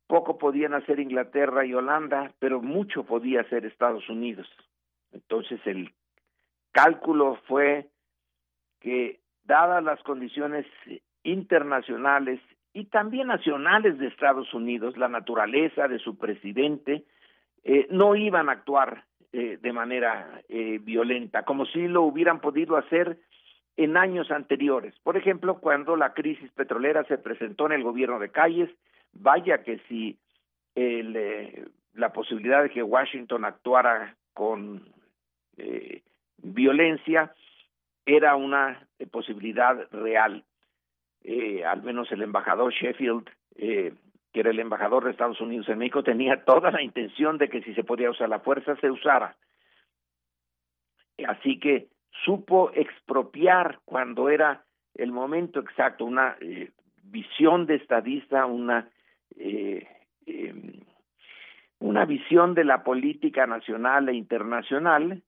poco 0.07 0.38
podían 0.38 0.73
hacer 0.73 0.99
Inglaterra 0.99 1.65
y 1.65 1.73
Holanda, 1.73 2.34
pero 2.39 2.61
mucho 2.61 3.03
podía 3.03 3.41
hacer 3.41 3.65
Estados 3.65 4.07
Unidos. 4.10 4.47
Entonces 5.11 5.60
el 5.65 5.93
cálculo 6.72 7.39
fue 7.47 7.88
que 8.81 9.19
dadas 9.43 9.84
las 9.84 10.02
condiciones 10.03 10.65
internacionales 11.23 12.39
y 12.73 12.85
también 12.85 13.27
nacionales 13.27 13.97
de 13.97 14.07
Estados 14.07 14.53
Unidos, 14.53 14.97
la 14.97 15.07
naturaleza 15.07 15.88
de 15.88 15.97
su 15.99 16.18
presidente, 16.18 17.06
eh, 17.64 17.88
no 17.89 18.15
iban 18.15 18.49
a 18.49 18.53
actuar 18.53 19.06
eh, 19.31 19.57
de 19.61 19.73
manera 19.73 20.41
eh, 20.49 20.80
violenta, 20.81 21.43
como 21.43 21.65
si 21.65 21.88
lo 21.88 22.03
hubieran 22.03 22.41
podido 22.41 22.77
hacer 22.77 23.18
en 23.77 23.97
años 23.97 24.31
anteriores. 24.31 24.93
Por 25.03 25.18
ejemplo, 25.18 25.60
cuando 25.60 25.95
la 25.95 26.14
crisis 26.14 26.49
petrolera 26.52 27.03
se 27.06 27.18
presentó 27.18 27.65
en 27.65 27.73
el 27.73 27.84
gobierno 27.84 28.19
de 28.19 28.30
Calles, 28.30 28.69
vaya 29.14 29.64
que 29.64 29.80
si 29.88 30.18
el, 30.76 31.69
la 31.93 32.14
posibilidad 32.14 32.64
de 32.64 32.69
que 32.69 32.84
Washington 32.84 33.45
actuara 33.45 34.15
con 34.34 34.84
violencia 36.38 37.34
era 38.06 38.35
una 38.35 38.88
posibilidad 39.11 39.89
real 39.91 40.43
eh, 41.27 41.65
al 41.65 41.81
menos 41.81 42.11
el 42.11 42.22
embajador 42.22 42.72
Sheffield, 42.72 43.27
eh, 43.56 43.93
que 44.31 44.41
era 44.41 44.52
el 44.52 44.60
embajador 44.60 45.03
de 45.03 45.11
Estados 45.11 45.41
Unidos 45.41 45.68
en 45.69 45.80
México, 45.80 46.03
tenía 46.03 46.43
toda 46.45 46.69
la 46.69 46.84
intención 46.84 47.39
de 47.39 47.49
que 47.49 47.64
si 47.64 47.73
se 47.73 47.84
podía 47.84 48.11
usar 48.11 48.30
la 48.30 48.41
fuerza, 48.41 48.76
se 48.76 48.91
usara. 48.91 49.35
Así 51.27 51.60
que 51.60 51.88
supo 52.24 52.72
expropiar 52.74 53.80
cuando 53.86 54.30
era 54.30 54.64
el 54.94 55.12
momento 55.12 55.60
exacto, 55.60 56.06
una 56.06 56.38
eh, 56.40 56.72
visión 57.04 57.66
de 57.66 57.76
estadista, 57.76 58.46
una, 58.46 58.90
eh, 59.36 59.86
em, 60.26 60.80
una 61.80 62.06
visión 62.06 62.54
de 62.54 62.64
la 62.64 62.84
política 62.84 63.46
nacional 63.46 64.10
e 64.10 64.14
internacional, 64.14 65.22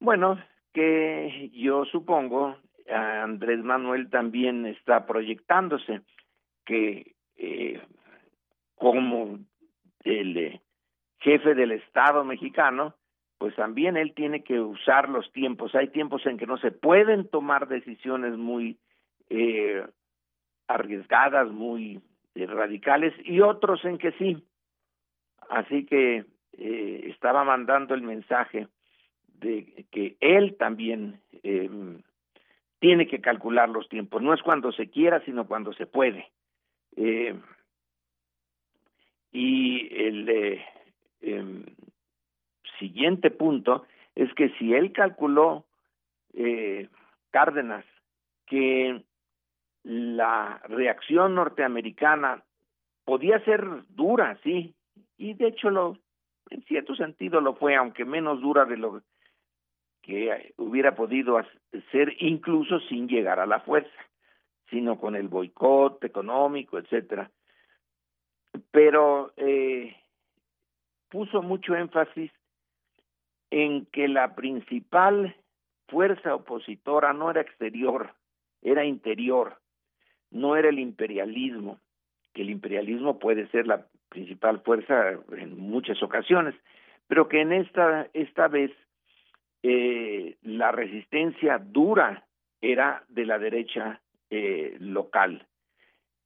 bueno, 0.00 0.38
que 0.72 1.50
yo 1.52 1.84
supongo 1.86 2.56
Andrés 2.90 3.62
Manuel 3.62 4.08
también 4.10 4.66
está 4.66 5.06
proyectándose 5.06 6.02
que 6.64 7.14
eh, 7.36 7.80
como 8.74 9.38
el 10.04 10.60
jefe 11.18 11.54
del 11.54 11.72
Estado 11.72 12.24
mexicano, 12.24 12.94
pues 13.38 13.54
también 13.54 13.96
él 13.96 14.14
tiene 14.14 14.42
que 14.42 14.60
usar 14.60 15.08
los 15.08 15.30
tiempos. 15.32 15.74
Hay 15.74 15.88
tiempos 15.88 16.26
en 16.26 16.38
que 16.38 16.46
no 16.46 16.58
se 16.58 16.72
pueden 16.72 17.28
tomar 17.28 17.68
decisiones 17.68 18.36
muy 18.36 18.78
eh, 19.30 19.86
arriesgadas, 20.66 21.48
muy 21.50 22.00
radicales, 22.34 23.14
y 23.24 23.40
otros 23.40 23.84
en 23.84 23.98
que 23.98 24.12
sí. 24.12 24.44
Así 25.48 25.86
que 25.86 26.24
estaba 26.56 27.42
mandando 27.42 27.94
el 27.94 28.02
mensaje 28.02 28.68
de 29.40 29.86
que 29.90 30.16
él 30.20 30.56
también 30.56 31.20
tiene 32.78 33.06
que 33.06 33.20
calcular 33.20 33.68
los 33.68 33.88
tiempos. 33.88 34.22
No 34.22 34.34
es 34.34 34.42
cuando 34.42 34.72
se 34.72 34.88
quiera, 34.88 35.20
sino 35.24 35.46
cuando 35.46 35.72
se 35.72 35.86
puede. 35.86 36.30
Eh, 36.96 37.34
y 39.32 39.94
el 39.94 40.28
eh, 40.28 40.64
em, 41.20 41.64
siguiente 42.78 43.30
punto 43.30 43.86
es 44.14 44.32
que 44.34 44.50
si 44.58 44.74
él 44.74 44.92
calculó, 44.92 45.64
eh, 46.34 46.88
Cárdenas, 47.30 47.84
que 48.46 49.02
la 49.84 50.60
reacción 50.64 51.34
norteamericana 51.34 52.42
podía 53.04 53.38
ser 53.44 53.64
dura, 53.90 54.38
sí, 54.42 54.74
y 55.16 55.34
de 55.34 55.48
hecho 55.48 55.70
lo, 55.70 55.98
en 56.50 56.62
cierto 56.64 56.94
sentido 56.94 57.40
lo 57.40 57.54
fue, 57.54 57.76
aunque 57.76 58.04
menos 58.04 58.40
dura 58.40 58.64
de 58.64 58.76
lo 58.76 59.02
que 60.02 60.54
hubiera 60.56 60.94
podido 60.94 61.38
ser 61.92 62.14
incluso 62.20 62.80
sin 62.80 63.08
llegar 63.08 63.40
a 63.40 63.46
la 63.46 63.60
fuerza, 63.60 63.90
sino 64.70 64.98
con 64.98 65.16
el 65.16 65.28
boicot 65.28 66.02
económico, 66.04 66.78
etcétera. 66.78 67.30
Pero 68.70 69.32
eh, 69.36 69.96
puso 71.08 71.42
mucho 71.42 71.74
énfasis 71.74 72.30
en 73.50 73.86
que 73.86 74.08
la 74.08 74.34
principal 74.34 75.34
fuerza 75.88 76.34
opositora 76.34 77.12
no 77.12 77.30
era 77.30 77.40
exterior, 77.40 78.14
era 78.62 78.84
interior, 78.84 79.58
no 80.30 80.56
era 80.56 80.68
el 80.68 80.78
imperialismo, 80.78 81.78
que 82.34 82.42
el 82.42 82.50
imperialismo 82.50 83.18
puede 83.18 83.48
ser 83.48 83.66
la 83.66 83.86
principal 84.08 84.60
fuerza 84.60 85.12
en 85.36 85.58
muchas 85.58 86.02
ocasiones, 86.02 86.54
pero 87.06 87.28
que 87.28 87.40
en 87.40 87.52
esta, 87.52 88.08
esta 88.12 88.48
vez 88.48 88.70
eh, 89.62 90.36
la 90.42 90.72
resistencia 90.72 91.58
dura 91.58 92.26
era 92.60 93.04
de 93.08 93.26
la 93.26 93.38
derecha 93.38 94.00
eh, 94.30 94.76
local. 94.78 95.46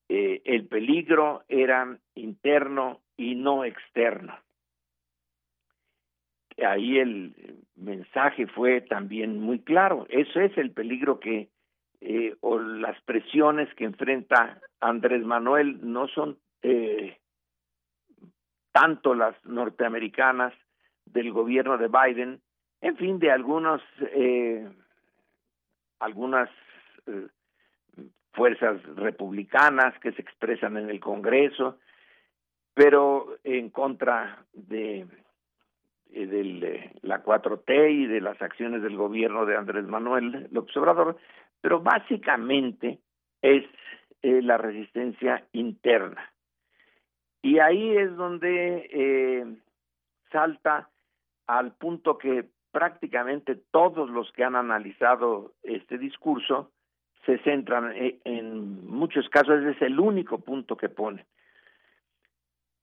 Eh, 0.09 0.43
el 0.45 0.67
peligro 0.67 1.45
era 1.49 1.97
interno 2.15 3.01
y 3.17 3.35
no 3.35 3.65
externo. 3.65 4.37
Ahí 6.59 6.99
el 6.99 7.35
mensaje 7.77 8.47
fue 8.47 8.81
también 8.83 9.41
muy 9.41 9.61
claro. 9.61 10.07
Eso 10.09 10.41
es 10.41 10.57
el 10.59 10.73
peligro 10.73 11.21
que, 11.21 11.49
eh, 12.01 12.35
o 12.41 12.59
las 12.59 13.01
presiones 13.03 13.73
que 13.75 13.85
enfrenta 13.85 14.61
Andrés 14.81 15.25
Manuel 15.25 15.79
no 15.83 16.09
son 16.09 16.39
eh, 16.63 17.17
tanto 18.73 19.15
las 19.15 19.35
norteamericanas 19.45 20.55
del 21.05 21.33
gobierno 21.33 21.79
de 21.79 21.89
Biden, 21.89 22.41
en 22.81 22.97
fin, 22.97 23.19
de 23.19 23.31
algunos, 23.31 23.83
eh, 24.01 24.69
algunas 26.01 26.49
eh, 27.07 27.29
fuerzas 28.33 28.83
republicanas 28.97 29.99
que 30.01 30.13
se 30.13 30.23
expresan 30.23 30.77
en 30.77 30.91
el 30.91 30.99
Congreso, 30.99 31.79
pero 32.75 33.37
en 33.45 33.71
contra 33.71 34.45
de, 34.53 35.07
de 36.13 36.91
la 37.03 37.23
4T 37.23 37.91
y 37.91 38.07
de 38.07 38.21
las 38.21 38.41
acciones 38.41 38.83
del 38.83 38.97
gobierno 38.97 39.47
de 39.47 39.57
Andrés 39.57 39.87
Manuel 39.87 40.49
López 40.51 40.77
Obrador, 40.77 41.17
pero 41.61 41.81
básicamente 41.81 42.99
es 43.41 43.65
eh, 44.23 44.43
la 44.43 44.57
resistencia 44.57 45.47
interna. 45.53 46.33
Y 47.43 47.59
ahí 47.59 47.97
es 47.97 48.15
donde 48.17 48.89
eh, 48.93 49.47
salta 50.31 50.91
al 51.47 51.73
punto 51.73 52.19
que 52.19 52.49
prácticamente 52.71 53.57
todos 53.71 54.09
los 54.09 54.31
que 54.33 54.45
han 54.45 54.57
analizado 54.57 55.53
este 55.63 55.99
discurso 55.99 56.71
se 57.27 57.39
centran 57.39 57.93
en, 58.25 58.87
muchos 58.87 59.29
casos, 59.29 59.61
ese 59.61 59.71
es 59.71 59.83
el 59.83 60.01
único 60.01 60.39
punto 60.39 60.77
que 60.77 60.89
pone, 60.89 61.27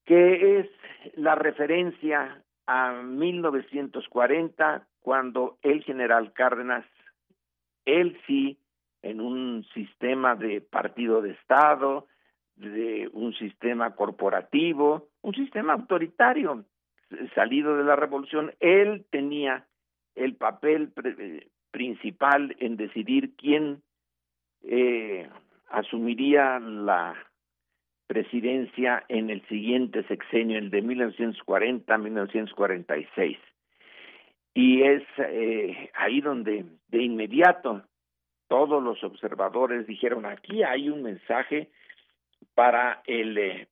que 0.05 0.59
es 0.59 0.69
la 1.15 1.35
referencia 1.35 2.41
a 2.71 2.91
1940, 3.01 4.87
cuando 5.01 5.57
el 5.63 5.81
general 5.83 6.33
Cárdenas, 6.33 6.85
él 7.85 8.15
sí, 8.27 8.59
en 9.01 9.21
un 9.21 9.65
sistema 9.73 10.35
de 10.35 10.61
partido 10.61 11.23
de 11.23 11.31
Estado, 11.31 12.05
de 12.57 13.09
un 13.11 13.33
sistema 13.33 13.95
corporativo, 13.95 15.07
un 15.23 15.33
sistema 15.33 15.73
autoritario 15.73 16.63
salido 17.33 17.75
de 17.75 17.85
la 17.85 17.95
revolución, 17.95 18.53
él 18.59 19.03
tenía 19.09 19.65
el 20.13 20.35
papel 20.35 20.93
principal 21.71 22.55
en 22.59 22.77
decidir 22.77 23.35
quién 23.35 23.81
eh, 24.61 25.27
asumiría 25.71 26.59
la 26.59 27.15
presidencia 28.09 29.05
en 29.07 29.29
el 29.29 29.47
siguiente 29.47 30.03
sexenio, 30.07 30.57
el 30.57 30.69
de 30.71 30.83
1940-1946. 30.83 33.37
Y 34.55 34.81
es 34.81 35.03
eh, 35.19 35.91
ahí 35.93 36.19
donde 36.19 36.65
de 36.87 37.03
inmediato 37.03 37.83
todos 38.47 38.81
los 38.81 39.03
observadores 39.03 39.85
dijeron, 39.85 40.25
aquí 40.25 40.63
hay 40.63 40.89
un 40.89 41.03
mensaje 41.03 41.69
para 42.55 43.03
el 43.05 43.37
eh, 43.37 43.67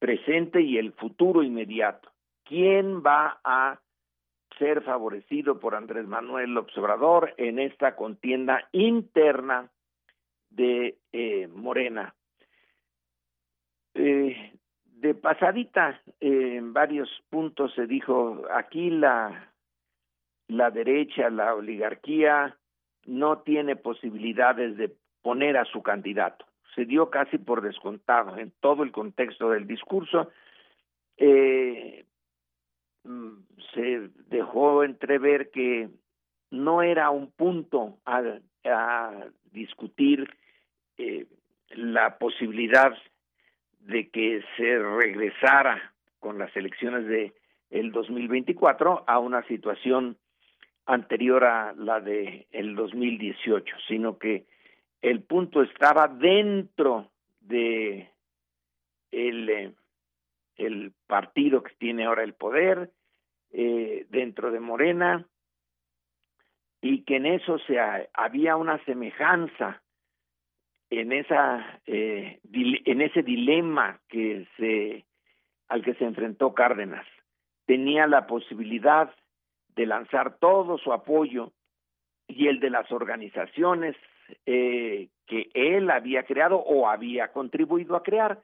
presente 0.00 0.60
y 0.60 0.78
el 0.78 0.92
futuro 0.92 1.44
inmediato. 1.44 2.10
¿Quién 2.42 3.00
va 3.00 3.38
a 3.44 3.78
ser 4.58 4.82
favorecido 4.82 5.60
por 5.60 5.76
Andrés 5.76 6.08
Manuel 6.08 6.58
Observador 6.58 7.32
en 7.36 7.60
esta 7.60 7.94
contienda 7.94 8.68
interna 8.72 9.70
de 10.50 10.98
eh, 11.12 11.46
Morena. 11.48 12.14
Eh, 13.94 14.52
de 14.84 15.14
pasadita, 15.14 16.00
eh, 16.20 16.56
en 16.56 16.72
varios 16.72 17.08
puntos 17.30 17.74
se 17.74 17.86
dijo, 17.86 18.42
aquí 18.50 18.90
la, 18.90 19.52
la 20.48 20.70
derecha, 20.70 21.30
la 21.30 21.54
oligarquía, 21.54 22.56
no 23.06 23.38
tiene 23.38 23.76
posibilidades 23.76 24.76
de 24.76 24.94
poner 25.22 25.56
a 25.56 25.64
su 25.64 25.82
candidato. 25.82 26.46
Se 26.74 26.84
dio 26.86 27.10
casi 27.10 27.38
por 27.38 27.60
descontado 27.62 28.36
en 28.38 28.52
todo 28.60 28.82
el 28.82 28.92
contexto 28.92 29.50
del 29.50 29.66
discurso. 29.66 30.30
Eh, 31.16 32.04
Mm, 33.04 33.44
se 33.74 34.08
dejó 34.28 34.82
entrever 34.82 35.50
que 35.50 35.90
no 36.50 36.82
era 36.82 37.10
un 37.10 37.30
punto 37.30 37.98
a, 38.06 38.22
discutir 39.52 40.28
eh, 40.96 41.26
la 41.68 42.18
posibilidad 42.18 42.92
de 43.84 44.08
que 44.08 44.42
se 44.56 44.78
regresara 44.78 45.92
con 46.18 46.38
las 46.38 46.54
elecciones 46.56 47.06
de 47.06 47.34
el 47.70 47.92
2024 47.92 49.04
a 49.06 49.18
una 49.18 49.42
situación 49.46 50.16
anterior 50.86 51.44
a 51.44 51.72
la 51.74 52.00
de 52.00 52.46
el 52.50 52.74
2018, 52.74 53.76
sino 53.88 54.18
que 54.18 54.46
el 55.02 55.22
punto 55.22 55.62
estaba 55.62 56.08
dentro 56.08 57.10
de 57.40 58.10
el 59.10 59.48
eh, 59.50 59.72
el 60.56 60.92
partido 61.06 61.62
que 61.62 61.74
tiene 61.74 62.04
ahora 62.04 62.22
el 62.22 62.34
poder 62.34 62.90
eh, 63.52 64.06
dentro 64.08 64.50
de 64.50 64.60
Morena 64.60 65.26
y 66.80 67.02
que 67.02 67.16
en 67.16 67.26
eso 67.26 67.58
se 67.60 67.78
había 68.12 68.56
una 68.56 68.82
semejanza 68.84 69.82
en 70.90 71.12
esa 71.12 71.80
eh, 71.86 72.40
en 72.52 73.00
ese 73.00 73.22
dilema 73.22 74.00
que 74.08 74.46
se 74.56 75.04
al 75.68 75.82
que 75.82 75.94
se 75.94 76.04
enfrentó 76.04 76.54
Cárdenas 76.54 77.06
tenía 77.66 78.06
la 78.06 78.26
posibilidad 78.26 79.10
de 79.74 79.86
lanzar 79.86 80.38
todo 80.38 80.78
su 80.78 80.92
apoyo 80.92 81.52
y 82.28 82.48
el 82.48 82.60
de 82.60 82.70
las 82.70 82.90
organizaciones 82.92 83.96
eh, 84.46 85.08
que 85.26 85.50
él 85.54 85.90
había 85.90 86.24
creado 86.24 86.56
o 86.56 86.88
había 86.88 87.32
contribuido 87.32 87.96
a 87.96 88.02
crear 88.02 88.42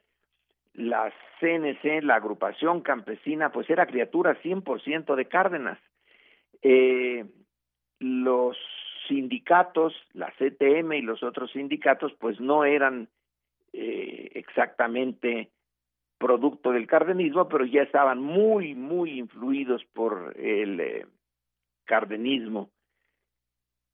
la 0.73 1.11
CNC, 1.39 2.03
la 2.03 2.15
agrupación 2.15 2.81
campesina, 2.81 3.51
pues 3.51 3.69
era 3.69 3.85
criatura 3.85 4.41
100% 4.41 5.15
de 5.15 5.25
Cárdenas. 5.25 5.79
Eh, 6.61 7.25
los 7.99 8.57
sindicatos, 9.11 9.93
la 10.13 10.31
CTM 10.37 10.93
y 10.93 11.01
los 11.01 11.21
otros 11.21 11.51
sindicatos, 11.51 12.13
pues 12.17 12.39
no 12.39 12.63
eran 12.63 13.09
eh, 13.73 14.31
exactamente 14.35 15.49
producto 16.17 16.71
del 16.71 16.87
cardenismo, 16.87 17.49
pero 17.49 17.65
ya 17.65 17.81
estaban 17.81 18.21
muy, 18.21 18.73
muy 18.73 19.19
influidos 19.19 19.83
por 19.93 20.33
el 20.37 20.79
eh, 20.79 21.05
cardenismo. 21.83 22.69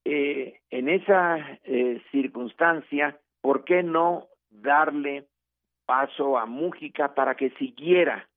en 0.06 0.90
esa 0.90 1.60
circunstancia, 2.12 3.20
¿por 3.42 3.64
qué 3.64 3.82
no 3.82 4.28
darle 4.50 5.26
paso 5.88 6.38
a 6.38 6.46
Mújica 6.46 7.16
para 7.16 7.36
que 7.36 7.50
siguiera. 7.52 8.30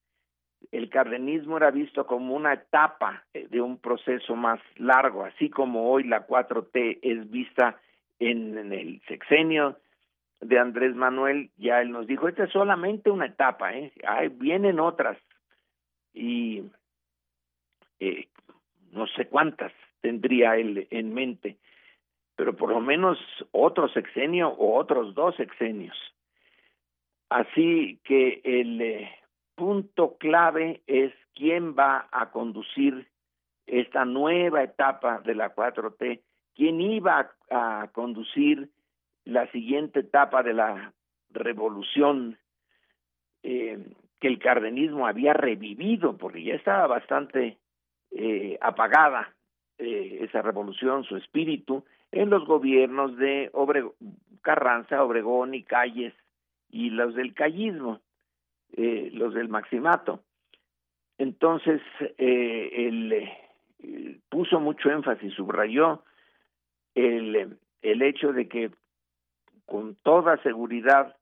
El 0.73 0.89
cardenismo 0.89 1.57
era 1.57 1.70
visto 1.70 2.07
como 2.07 2.35
una 2.35 2.53
etapa 2.53 3.24
eh, 3.35 3.47
de 3.51 3.61
un 3.61 3.78
proceso 3.78 4.37
más 4.37 4.61
largo, 4.77 5.24
así 5.24 5.51
como 5.51 5.91
hoy 5.91 6.05
la 6.05 6.27
4T 6.27 6.99
es 7.03 7.31
vista 7.31 7.78
en, 8.19 8.73
el 8.73 9.01
sexenio 9.09 9.78
de 10.41 10.59
Andrés 10.59 10.95
Manuel, 10.95 11.51
ya 11.57 11.81
él 11.81 11.91
nos 11.91 12.07
dijo, 12.07 12.28
esta 12.28 12.45
es 12.45 12.51
solamente 12.51 13.11
una 13.11 13.27
etapa, 13.27 13.74
¿eh? 13.74 13.93
vienen 14.32 14.81
otras 14.81 15.19
y 16.15 16.62
eh, 17.99 18.28
no 18.93 19.07
sé 19.07 19.27
cuántas 19.27 19.73
tendría 20.01 20.57
él 20.57 20.89
en 20.91 21.12
mente, 21.15 21.57
pero 22.37 22.57
por 22.57 22.70
lo 22.70 22.81
menos 22.81 23.19
otro 23.53 23.89
sexenio 23.89 24.49
o 24.49 24.78
otros 24.78 25.15
dos 25.15 25.37
sexenios. 25.37 25.97
Así 27.28 28.01
que 28.03 28.41
el 28.45 28.81
eh, 28.81 29.11
punto 29.61 30.16
clave 30.16 30.81
es 30.87 31.12
quién 31.35 31.74
va 31.78 32.09
a 32.12 32.31
conducir 32.31 33.07
esta 33.66 34.07
nueva 34.07 34.62
etapa 34.62 35.19
de 35.19 35.35
la 35.35 35.55
4T, 35.55 36.23
quién 36.55 36.81
iba 36.81 37.31
a, 37.51 37.91
conducir 37.93 38.70
la 39.27 39.47
siguiente 39.53 40.01
etapa 40.01 40.43
de 40.43 40.55
la 40.55 40.95
revolución 41.28 42.39
eh, 43.43 43.85
que 44.19 44.28
el 44.28 44.39
cardenismo 44.39 45.07
había 45.07 45.35
revivido, 45.35 46.16
porque 46.16 46.43
ya 46.43 46.55
estaba 46.55 46.87
bastante 46.87 47.59
eh, 48.12 48.57
apagada 48.62 49.35
eh, 49.77 50.20
esa 50.23 50.41
revolución, 50.41 51.05
su 51.05 51.19
espíritu, 51.19 51.85
en 52.12 52.31
los 52.31 52.47
gobiernos 52.47 53.15
de 53.19 53.53
Carranza, 54.41 55.05
Obregón 55.05 55.53
y 55.53 55.65
Calles 55.65 56.15
y 56.70 56.89
los 56.89 57.15
del 57.15 57.35
callismo, 57.35 58.01
eh, 58.77 59.11
los 59.13 59.35
del 59.35 59.49
maximato. 59.49 60.23
Entonces, 61.19 61.83
eh, 62.19 62.71
él 62.75 63.13
eh, 63.13 64.21
puso 64.29 64.61
mucho 64.61 64.91
énfasis, 64.91 65.35
subrayó 65.35 66.03
el, 66.95 67.59
el 67.83 68.03
hecho 68.03 68.33
de 68.33 68.49
que 68.49 68.71
con 69.67 69.97
toda 69.97 70.43
seguridad 70.43 71.17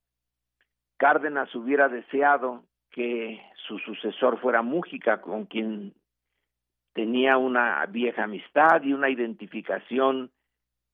Cárdenas 0.97 1.55
hubiera 1.55 1.89
deseado 1.89 2.65
que 2.91 3.41
su 3.67 3.79
sucesor 3.79 4.41
fuera 4.41 4.63
Mújica, 4.63 5.21
con 5.21 5.47
quien 5.47 5.95
tenía 6.93 7.37
una 7.37 7.87
vieja 7.87 8.25
amistad 8.25 8.83
y 8.83 8.93
una 8.93 9.09
identificación 9.09 10.31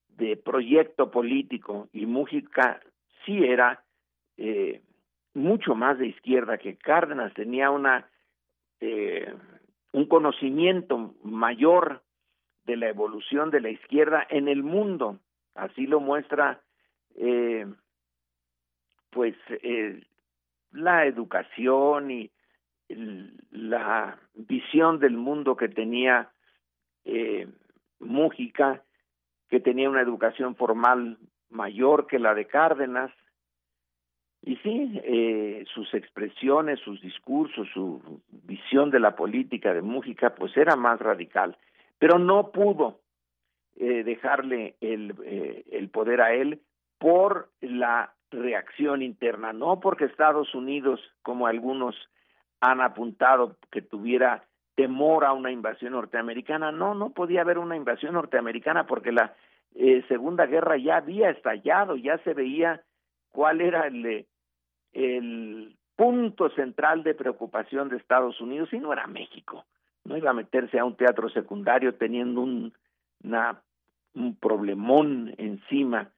de 0.08 0.36
proyecto 0.36 1.10
político, 1.10 1.88
y 1.92 2.04
Mújica 2.06 2.80
sí 3.24 3.42
era 3.44 3.82
eh, 4.36 4.82
mucho 5.34 5.74
más 5.74 5.98
de 5.98 6.06
izquierda 6.06 6.58
que 6.58 6.76
Cárdenas, 6.76 7.34
tenía 7.34 7.70
una 7.70 8.08
eh, 8.80 9.34
un 9.92 10.06
conocimiento 10.06 11.14
mayor 11.22 12.02
de 12.64 12.76
la 12.76 12.88
evolución 12.88 13.50
de 13.50 13.60
la 13.60 13.70
izquierda 13.70 14.26
en 14.28 14.48
el 14.48 14.62
mundo, 14.62 15.18
así 15.54 15.86
lo 15.86 16.00
muestra 16.00 16.60
eh, 17.16 17.66
pues 19.10 19.36
eh, 19.48 20.02
la 20.72 21.06
educación 21.06 22.10
y 22.10 22.30
la 23.50 24.18
visión 24.34 24.98
del 24.98 25.16
mundo 25.16 25.56
que 25.56 25.68
tenía 25.68 26.30
eh, 27.04 27.48
Mújica, 28.00 28.82
que 29.48 29.60
tenía 29.60 29.88
una 29.88 30.02
educación 30.02 30.56
formal 30.56 31.18
mayor 31.48 32.06
que 32.06 32.18
la 32.18 32.34
de 32.34 32.46
Cárdenas, 32.46 33.12
y 34.46 34.56
sí, 34.56 35.00
eh, 35.04 35.64
sus 35.72 35.94
expresiones, 35.94 36.78
sus 36.80 37.00
discursos, 37.00 37.66
su 37.72 38.20
visión 38.28 38.90
de 38.90 39.00
la 39.00 39.16
política 39.16 39.72
de 39.72 39.80
Mújica, 39.80 40.34
pues 40.34 40.54
era 40.54 40.76
más 40.76 41.00
radical, 41.00 41.56
pero 41.98 42.18
no 42.18 42.50
pudo 42.52 43.00
eh, 43.76 44.04
dejarle 44.04 44.74
el, 44.82 45.14
eh, 45.24 45.64
el 45.72 45.88
poder 45.88 46.20
a 46.20 46.34
él 46.34 46.60
por 46.98 47.48
la 47.62 48.12
reacción 48.30 49.00
interna, 49.00 49.54
no 49.54 49.80
porque 49.80 50.04
Estados 50.04 50.54
Unidos, 50.54 51.00
como 51.22 51.46
algunos 51.46 51.96
han 52.60 52.82
apuntado, 52.82 53.56
que 53.70 53.80
tuviera 53.80 54.44
temor 54.74 55.24
a 55.24 55.32
una 55.32 55.52
invasión 55.52 55.92
norteamericana, 55.92 56.70
no, 56.70 56.94
no 56.94 57.10
podía 57.10 57.40
haber 57.40 57.56
una 57.56 57.76
invasión 57.76 58.12
norteamericana 58.12 58.86
porque 58.86 59.10
la 59.10 59.34
eh, 59.74 60.04
Segunda 60.06 60.44
Guerra 60.44 60.76
ya 60.76 60.98
había 60.98 61.30
estallado, 61.30 61.96
ya 61.96 62.18
se 62.18 62.34
veía 62.34 62.82
cuál 63.30 63.62
era 63.62 63.86
el, 63.86 64.26
el 64.94 65.76
punto 65.96 66.48
central 66.50 67.02
de 67.02 67.14
preocupación 67.14 67.88
de 67.88 67.96
Estados 67.96 68.40
Unidos 68.40 68.72
y 68.72 68.78
no 68.78 68.92
era 68.92 69.06
México. 69.06 69.64
No 70.04 70.16
iba 70.16 70.30
a 70.30 70.34
meterse 70.34 70.78
a 70.78 70.84
un 70.84 70.96
teatro 70.96 71.28
secundario 71.28 71.94
teniendo 71.94 72.40
un, 72.40 72.72
un 74.14 74.36
problemón 74.36 75.34
encima 75.38 76.10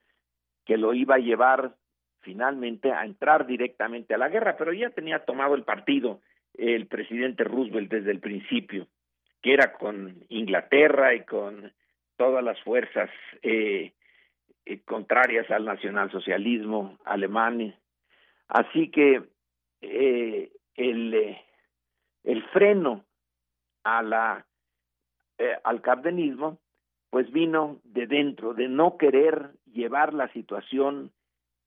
que 0.65 0.77
lo 0.77 0.93
iba 0.93 1.15
a 1.15 1.19
llevar 1.19 1.75
finalmente 2.21 2.91
a 2.91 3.05
entrar 3.05 3.47
directamente 3.47 4.13
a 4.13 4.17
la 4.17 4.29
guerra, 4.29 4.57
pero 4.57 4.73
ya 4.73 4.89
tenía 4.89 5.19
tomado 5.19 5.55
el 5.55 5.63
partido 5.63 6.19
el 6.57 6.87
presidente 6.87 7.43
Roosevelt 7.43 7.89
desde 7.89 8.11
el 8.11 8.19
principio, 8.19 8.87
que 9.41 9.53
era 9.53 9.73
con 9.73 10.25
Inglaterra 10.29 11.13
y 11.13 11.23
con 11.23 11.71
todas 12.17 12.43
las 12.43 12.59
fuerzas 12.63 13.09
eh, 13.43 13.93
eh, 14.65 14.79
contrarias 14.83 15.49
al 15.51 15.65
nacionalsocialismo 15.65 16.97
alemán. 17.05 17.75
Así 18.47 18.89
que 18.91 19.23
eh, 19.81 20.51
el, 20.75 21.13
eh, 21.13 21.41
el 22.23 22.43
freno 22.49 23.05
a 23.83 24.01
la, 24.01 24.45
eh, 25.37 25.57
al 25.63 25.81
cardenismo 25.81 26.59
pues 27.09 27.31
vino 27.31 27.79
de 27.83 28.05
dentro, 28.05 28.53
de 28.53 28.67
no 28.67 28.97
querer 28.97 29.51
llevar 29.65 30.13
la 30.13 30.27
situación 30.33 31.11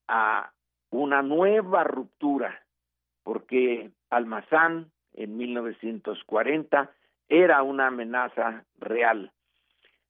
a 0.06 0.52
una 0.90 1.22
nueva 1.22 1.84
ruptura, 1.84 2.62
porque 3.22 3.90
Almazán 4.10 4.90
en 5.14 5.36
1940 5.36 6.90
era 7.28 7.62
una 7.62 7.86
amenaza 7.86 8.64
real. 8.78 9.32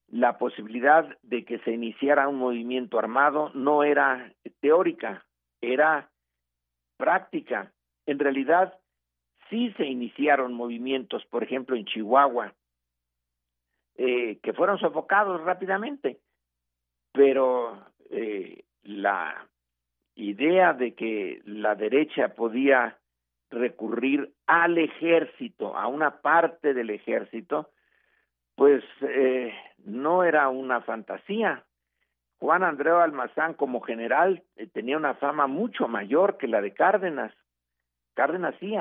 La 0.08 0.38
posibilidad 0.38 1.16
de 1.22 1.44
que 1.44 1.58
se 1.60 1.70
iniciara 1.72 2.28
un 2.28 2.38
movimiento 2.38 2.98
armado 2.98 3.50
no 3.54 3.84
era 3.84 4.32
teórica, 4.60 5.24
era 5.60 6.09
práctica. 7.00 7.72
En 8.06 8.20
realidad, 8.20 8.78
sí 9.48 9.72
se 9.76 9.86
iniciaron 9.86 10.54
movimientos, 10.54 11.24
por 11.26 11.42
ejemplo, 11.42 11.74
en 11.74 11.86
Chihuahua, 11.86 12.54
eh, 13.96 14.38
que 14.42 14.52
fueron 14.52 14.78
sofocados 14.78 15.40
rápidamente, 15.42 16.20
pero 17.12 17.84
eh, 18.10 18.64
la 18.82 19.48
idea 20.14 20.72
de 20.72 20.94
que 20.94 21.42
la 21.44 21.74
derecha 21.74 22.34
podía 22.34 22.98
recurrir 23.50 24.32
al 24.46 24.78
ejército, 24.78 25.76
a 25.76 25.88
una 25.88 26.20
parte 26.20 26.72
del 26.72 26.90
ejército, 26.90 27.70
pues 28.54 28.84
eh, 29.00 29.52
no 29.78 30.22
era 30.22 30.48
una 30.48 30.80
fantasía. 30.82 31.64
Juan 32.40 32.62
Andreu 32.64 32.96
Almazán 32.96 33.54
como 33.54 33.80
general 33.80 34.42
eh, 34.56 34.66
tenía 34.66 34.96
una 34.96 35.14
fama 35.14 35.46
mucho 35.46 35.86
mayor 35.88 36.38
que 36.38 36.48
la 36.48 36.60
de 36.60 36.72
Cárdenas. 36.72 37.32
Cárdenas 38.14 38.54
sí, 38.58 38.74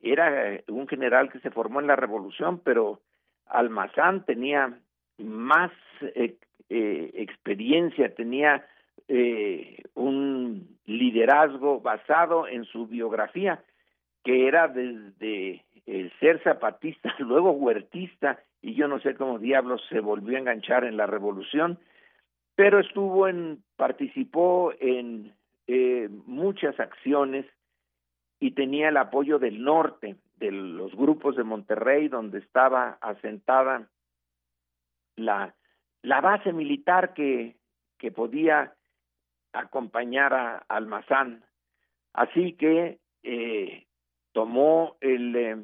era 0.00 0.54
eh, 0.54 0.64
un 0.68 0.88
general 0.88 1.30
que 1.30 1.40
se 1.40 1.50
formó 1.50 1.80
en 1.80 1.88
la 1.88 1.96
revolución, 1.96 2.60
pero 2.64 3.00
Almazán 3.46 4.24
tenía 4.24 4.78
más 5.18 5.72
experiencia, 6.68 8.14
tenía 8.14 8.66
un 9.94 10.78
liderazgo 10.86 11.80
basado 11.80 12.48
en 12.48 12.64
su 12.64 12.86
biografía 12.86 13.62
que 14.24 14.48
era 14.48 14.66
desde 14.66 15.62
el 15.86 16.10
ser 16.18 16.42
zapatista, 16.42 17.14
luego 17.18 17.52
huertista, 17.52 18.40
y 18.62 18.74
yo 18.74 18.88
no 18.88 18.98
sé 19.00 19.14
cómo 19.14 19.38
diablos 19.38 19.82
se 19.90 20.00
volvió 20.00 20.36
a 20.36 20.40
enganchar 20.40 20.84
en 20.84 20.96
la 20.96 21.06
revolución, 21.06 21.78
pero 22.56 22.80
estuvo 22.80 23.28
en, 23.28 23.62
participó 23.76 24.72
en 24.80 25.34
eh, 25.66 26.08
muchas 26.26 26.78
acciones 26.78 27.46
y 28.40 28.52
tenía 28.52 28.88
el 28.88 28.96
apoyo 28.96 29.38
del 29.38 29.62
norte, 29.62 30.16
de 30.36 30.50
los 30.50 30.94
grupos 30.94 31.36
de 31.36 31.44
Monterrey, 31.44 32.08
donde 32.08 32.38
estaba 32.38 32.98
asentada 33.00 33.88
la, 35.16 35.54
base 36.02 36.52
militar 36.52 37.14
que, 37.14 37.56
que 37.98 38.10
podía 38.10 38.74
acompañar 39.52 40.34
a 40.34 40.58
Almazán. 40.68 41.44
Así 42.12 42.52
que 42.54 42.98
eh, 43.22 43.86
tomó 44.32 44.96
el, 45.00 45.36
eh, 45.36 45.56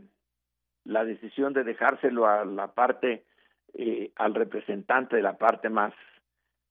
la 0.85 1.05
decisión 1.05 1.53
de 1.53 1.65
dejárselo 1.65 2.27
a 2.27 2.45
la 2.45 2.73
parte, 2.73 3.25
eh, 3.75 4.13
al 4.17 4.35
representante 4.35 5.17
de 5.17 5.23
la 5.23 5.37
parte 5.37 5.69
más 5.69 5.93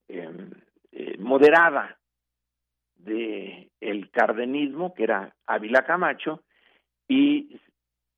eh, 0.09 1.17
moderada 1.19 1.97
de 2.95 3.69
el 3.79 4.09
cardenismo, 4.11 4.93
que 4.93 5.03
era 5.03 5.35
Ávila 5.45 5.83
Camacho, 5.83 6.43
y 7.07 7.59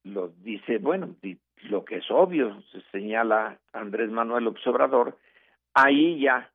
lo 0.04 0.30
dice, 0.30 0.80
bueno, 0.80 1.16
lo 1.64 1.86
que 1.86 1.98
es 1.98 2.10
obvio, 2.10 2.62
se 2.72 2.82
señala 2.92 3.60
Andrés 3.74 4.10
Manuel 4.10 4.48
Obsobrador, 4.48 5.18
ahí 5.74 6.20
ya 6.20 6.52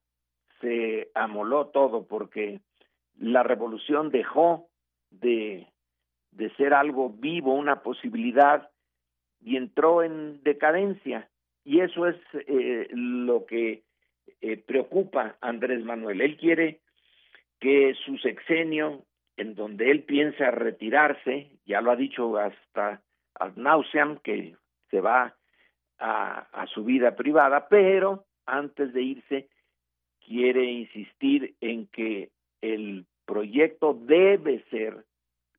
se 0.60 1.10
amoló 1.14 1.68
todo 1.68 2.06
porque 2.06 2.60
la 3.18 3.42
revolución 3.42 4.10
dejó 4.10 4.68
de 5.10 5.68
de 6.36 6.50
ser 6.56 6.74
algo 6.74 7.10
vivo, 7.10 7.54
una 7.54 7.82
posibilidad, 7.82 8.68
y 9.40 9.56
entró 9.56 10.02
en 10.02 10.42
decadencia. 10.42 11.28
Y 11.64 11.80
eso 11.80 12.06
es 12.06 12.16
eh, 12.34 12.88
lo 12.92 13.46
que 13.46 13.82
eh, 14.40 14.56
preocupa 14.56 15.36
a 15.40 15.48
Andrés 15.48 15.84
Manuel. 15.84 16.20
Él 16.20 16.36
quiere 16.36 16.80
que 17.60 17.94
su 18.04 18.18
sexenio, 18.18 19.04
en 19.36 19.54
donde 19.54 19.90
él 19.90 20.04
piensa 20.04 20.50
retirarse, 20.50 21.50
ya 21.64 21.80
lo 21.80 21.90
ha 21.90 21.96
dicho 21.96 22.36
hasta 22.38 23.02
ad 23.34 23.56
nauseam, 23.56 24.18
que 24.18 24.56
se 24.90 25.00
va 25.00 25.34
a, 25.98 26.38
a 26.52 26.66
su 26.68 26.84
vida 26.84 27.16
privada, 27.16 27.68
pero 27.68 28.24
antes 28.46 28.92
de 28.92 29.02
irse 29.02 29.48
quiere 30.24 30.64
insistir 30.64 31.54
en 31.60 31.86
que 31.86 32.30
el 32.60 33.06
proyecto 33.24 33.94
debe 33.94 34.64
ser 34.70 35.04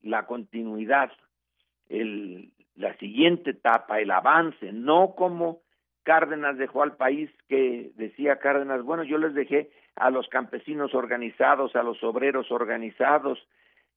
la 0.02 0.26
continuidad, 0.26 1.10
el, 1.88 2.52
la 2.76 2.96
siguiente 2.98 3.50
etapa, 3.50 4.00
el 4.00 4.10
avance, 4.10 4.72
no 4.72 5.14
como 5.14 5.62
Cárdenas 6.08 6.56
dejó 6.56 6.82
al 6.82 6.96
país 6.96 7.28
que 7.50 7.90
decía 7.96 8.38
Cárdenas, 8.38 8.82
bueno, 8.82 9.04
yo 9.04 9.18
les 9.18 9.34
dejé 9.34 9.68
a 9.94 10.08
los 10.08 10.26
campesinos 10.28 10.94
organizados, 10.94 11.76
a 11.76 11.82
los 11.82 12.02
obreros 12.02 12.50
organizados, 12.50 13.46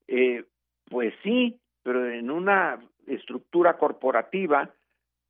eh, 0.09 0.43
pues 0.89 1.13
sí, 1.23 1.57
pero 1.83 2.11
en 2.11 2.29
una 2.29 2.81
estructura 3.07 3.77
corporativa 3.77 4.71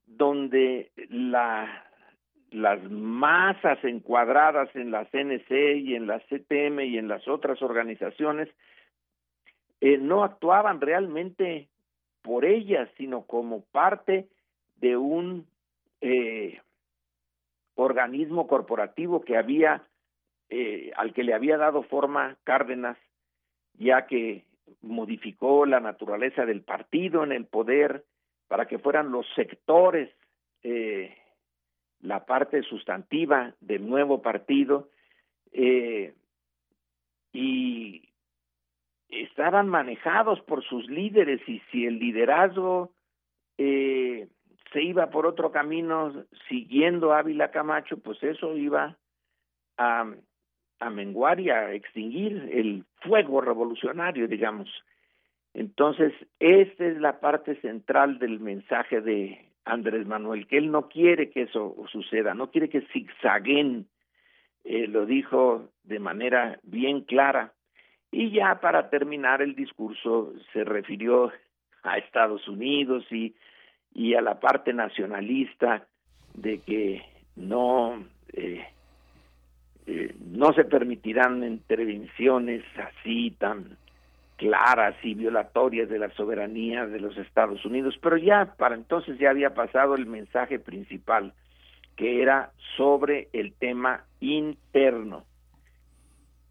donde 0.08 0.90
la, 1.12 1.86
las 2.50 2.82
masas 2.90 3.78
encuadradas 3.84 4.76
en 4.76 4.90
la 4.90 5.06
CNC 5.06 5.52
y 5.76 5.94
en 5.94 6.08
la 6.08 6.20
CTM 6.22 6.80
y 6.80 6.98
en 6.98 7.08
las 7.08 7.28
otras 7.28 7.62
organizaciones 7.62 8.50
eh, 9.82 10.00
no 10.00 10.24
actuaban 10.24 10.82
realmente 10.82 11.68
por 12.24 12.44
ellas, 12.44 12.90
sino 12.98 13.22
como 13.28 13.62
parte 13.66 14.30
de 14.78 14.98
un 14.98 15.46
eh, 16.02 16.60
organismo 17.82 18.48
corporativo 18.48 19.22
que 19.22 19.38
había 19.38 19.84
eh, 20.50 20.92
al 20.98 21.14
que 21.14 21.24
le 21.24 21.34
había 21.34 21.58
dado 21.58 21.84
forma 21.84 22.38
Cárdenas, 22.44 22.98
ya 23.74 24.06
que 24.06 24.46
modificó 24.82 25.66
la 25.66 25.80
naturaleza 25.80 26.46
del 26.46 26.62
partido 26.62 27.24
en 27.24 27.32
el 27.32 27.46
poder 27.46 28.04
para 28.48 28.68
que 28.68 28.80
fueran 28.80 29.12
los 29.12 29.26
sectores 29.36 30.10
eh, 30.64 31.16
la 32.02 32.26
parte 32.26 32.64
sustantiva 32.64 33.56
del 33.62 33.88
nuevo 33.88 34.22
partido 34.22 34.90
eh, 35.54 36.14
y 37.32 38.10
estaban 39.10 39.68
manejados 39.68 40.42
por 40.42 40.64
sus 40.64 40.90
líderes 40.90 41.42
y 41.48 41.62
si 41.72 41.86
el 41.86 42.00
liderazgo 42.00 42.92
eh, 43.58 44.28
se 44.72 44.82
iba 44.82 45.10
por 45.10 45.26
otro 45.26 45.52
camino 45.52 46.14
siguiendo 46.48 47.14
Ávila 47.14 47.52
Camacho, 47.52 47.98
pues 47.98 48.22
eso 48.24 48.56
iba 48.56 48.98
a, 49.78 50.06
a 50.80 50.90
menguar 50.90 51.40
y 51.40 51.50
a 51.50 51.74
extinguir 51.74 52.50
el 52.54 52.86
fuego 53.02 53.42
revolucionario, 53.42 54.28
digamos. 54.28 54.70
Entonces, 55.54 56.14
esta 56.40 56.86
es 56.86 56.98
la 57.00 57.20
parte 57.20 57.60
central 57.60 58.20
del 58.20 58.40
mensaje 58.40 59.02
de 59.02 59.52
Andrés 59.66 60.08
Manuel, 60.08 60.48
que 60.48 60.58
él 60.58 60.72
no 60.72 60.88
quiere 60.88 61.30
que 61.30 61.44
eso 61.44 61.76
suceda, 61.92 62.34
no 62.34 62.50
quiere 62.52 62.70
que 62.70 62.82
zigzaguen, 62.94 63.88
eh, 64.64 64.88
lo 64.88 65.06
dijo 65.06 65.70
de 65.84 66.00
manera 66.00 66.60
bien 66.64 67.02
clara. 67.02 67.54
Y 68.12 68.32
ya 68.32 68.60
para 68.62 68.90
terminar 68.90 69.42
el 69.42 69.56
discurso 69.56 70.34
se 70.54 70.64
refirió 70.64 71.32
a 71.84 71.98
Estados 71.98 72.48
Unidos 72.48 73.06
y, 73.12 73.36
y 73.94 74.16
a 74.16 74.22
la 74.22 74.40
parte 74.40 74.74
nacionalista 74.74 75.86
de 76.34 76.60
que 76.60 77.02
no 77.36 78.04
eh, 78.34 78.66
eh, 79.88 80.16
no 80.20 80.54
se 80.54 80.64
permitirán 80.64 81.44
intervenciones 81.44 82.64
así 82.78 83.32
tan 83.32 83.78
claras 84.38 84.96
y 85.04 85.14
violatorias 85.14 85.90
de 85.90 86.00
la 86.00 86.10
soberanía 86.12 86.88
de 86.88 87.00
los 87.00 87.18
Estados 87.18 87.64
Unidos, 87.66 87.96
pero 88.02 88.18
ya 88.18 88.56
para 88.58 88.76
entonces 88.76 89.20
ya 89.20 89.30
había 89.30 89.54
pasado 89.54 89.96
el 89.96 90.06
mensaje 90.06 90.60
principal, 90.60 91.34
que 91.96 92.22
era 92.22 92.52
sobre 92.78 93.28
el 93.34 93.54
tema 93.54 94.06
interno. 94.20 95.26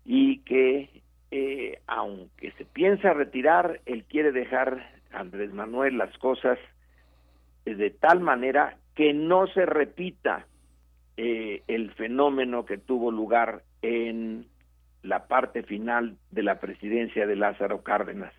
Y 0.05 0.39
que 0.41 0.89
eh, 1.31 1.81
aunque 1.87 2.53
se 2.53 2.65
piensa 2.65 3.13
retirar, 3.13 3.81
él 3.87 4.05
quiere 4.05 4.33
dejar 4.33 4.89
Andrés 5.13 5.53
Manuel 5.53 5.99
las 5.99 6.17
cosas 6.19 6.59
de 7.65 7.91
tal 7.91 8.21
manera 8.21 8.77
que 8.95 9.13
no 9.13 9.47
se 9.49 9.67
repita 9.67 10.47
eh, 11.17 11.63
el 11.69 11.93
fenómeno 11.93 12.65
que 12.65 12.79
tuvo 12.79 13.11
lugar 13.11 13.63
en 13.83 14.47
la 15.03 15.27
parte 15.27 15.63
final 15.63 16.17
de 16.31 16.43
la 16.43 16.61
presidencia 16.61 17.27
de 17.27 17.37
Lázaro 17.37 17.83
Cárdenas. 17.83 18.33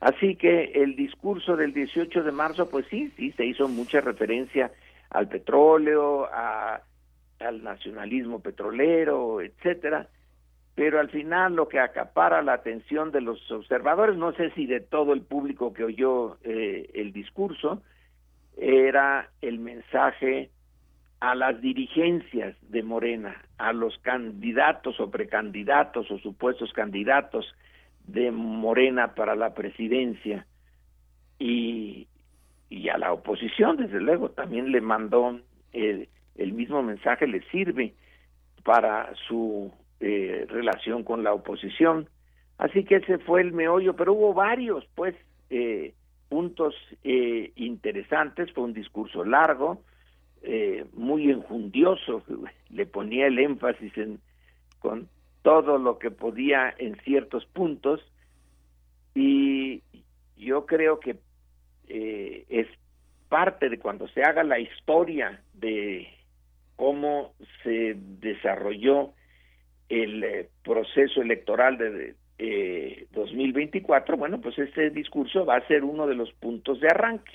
Así 0.00 0.36
que 0.36 0.72
el 0.74 0.94
discurso 0.94 1.56
del 1.56 1.72
18 1.72 2.22
de 2.22 2.32
marzo, 2.32 2.70
pues 2.70 2.86
sí, 2.88 3.12
sí, 3.16 3.32
se 3.32 3.44
hizo 3.44 3.68
mucha 3.68 4.00
referencia 4.00 4.70
al 5.10 5.28
petróleo, 5.28 6.28
al 6.32 7.62
nacionalismo 7.62 8.40
petrolero, 8.40 9.40
etcétera, 9.40 10.08
pero 10.74 11.00
al 11.00 11.10
final 11.10 11.56
lo 11.56 11.68
que 11.68 11.80
acapara 11.80 12.42
la 12.42 12.52
atención 12.52 13.10
de 13.10 13.20
los 13.20 13.50
observadores, 13.50 14.16
no 14.16 14.32
sé 14.34 14.50
si 14.50 14.66
de 14.66 14.80
todo 14.80 15.12
el 15.12 15.22
público 15.22 15.72
que 15.72 15.82
oyó 15.82 16.38
eh, 16.44 16.90
el 16.94 17.12
discurso, 17.12 17.82
era 18.58 19.30
el 19.40 19.58
mensaje 19.58 20.50
a 21.20 21.34
las 21.34 21.60
dirigencias 21.60 22.56
de 22.68 22.82
Morena, 22.82 23.42
a 23.56 23.72
los 23.72 23.98
candidatos 23.98 25.00
o 25.00 25.10
precandidatos 25.10 26.10
o 26.10 26.18
supuestos 26.18 26.72
candidatos 26.72 27.54
de 28.06 28.30
Morena 28.30 29.14
para 29.14 29.34
la 29.34 29.54
presidencia 29.54 30.46
y, 31.38 32.08
y 32.68 32.88
a 32.88 32.98
la 32.98 33.12
oposición, 33.12 33.76
desde 33.76 34.00
luego, 34.00 34.30
también 34.30 34.72
le 34.72 34.80
mandó 34.80 35.40
el, 35.72 36.08
el 36.36 36.52
mismo 36.52 36.82
mensaje, 36.82 37.26
le 37.26 37.42
sirve 37.50 37.94
para 38.64 39.12
su 39.26 39.72
eh, 40.00 40.46
relación 40.48 41.04
con 41.04 41.24
la 41.24 41.32
oposición. 41.32 42.08
Así 42.58 42.84
que 42.84 42.96
ese 42.96 43.18
fue 43.18 43.40
el 43.40 43.52
meollo, 43.52 43.94
pero 43.94 44.14
hubo 44.14 44.34
varios, 44.34 44.84
pues, 44.94 45.14
eh, 45.50 45.94
puntos 46.28 46.74
eh, 47.04 47.52
interesantes, 47.56 48.52
fue 48.52 48.64
un 48.64 48.74
discurso 48.74 49.24
largo, 49.24 49.82
eh, 50.42 50.84
muy 50.92 51.30
enjundioso, 51.30 52.22
le 52.70 52.86
ponía 52.86 53.26
el 53.26 53.38
énfasis 53.38 53.96
en 53.98 54.20
con 54.78 55.08
todo 55.42 55.78
lo 55.78 55.98
que 55.98 56.10
podía 56.10 56.74
en 56.78 56.96
ciertos 57.00 57.44
puntos 57.46 58.00
y 59.14 59.82
yo 60.36 60.66
creo 60.66 61.00
que 61.00 61.16
eh, 61.88 62.44
es 62.48 62.68
parte 63.28 63.68
de 63.68 63.78
cuando 63.78 64.08
se 64.08 64.22
haga 64.22 64.44
la 64.44 64.58
historia 64.58 65.42
de 65.54 66.08
cómo 66.76 67.34
se 67.62 67.96
desarrolló 67.96 69.12
el 69.88 70.22
eh, 70.22 70.48
proceso 70.62 71.22
electoral 71.22 71.78
de 71.78 72.14
eh, 72.38 73.06
2024, 73.12 74.16
bueno, 74.16 74.40
pues 74.40 74.58
este 74.58 74.90
discurso 74.90 75.44
va 75.44 75.56
a 75.56 75.66
ser 75.66 75.84
uno 75.84 76.06
de 76.06 76.14
los 76.14 76.32
puntos 76.32 76.80
de 76.80 76.88
arranque. 76.88 77.32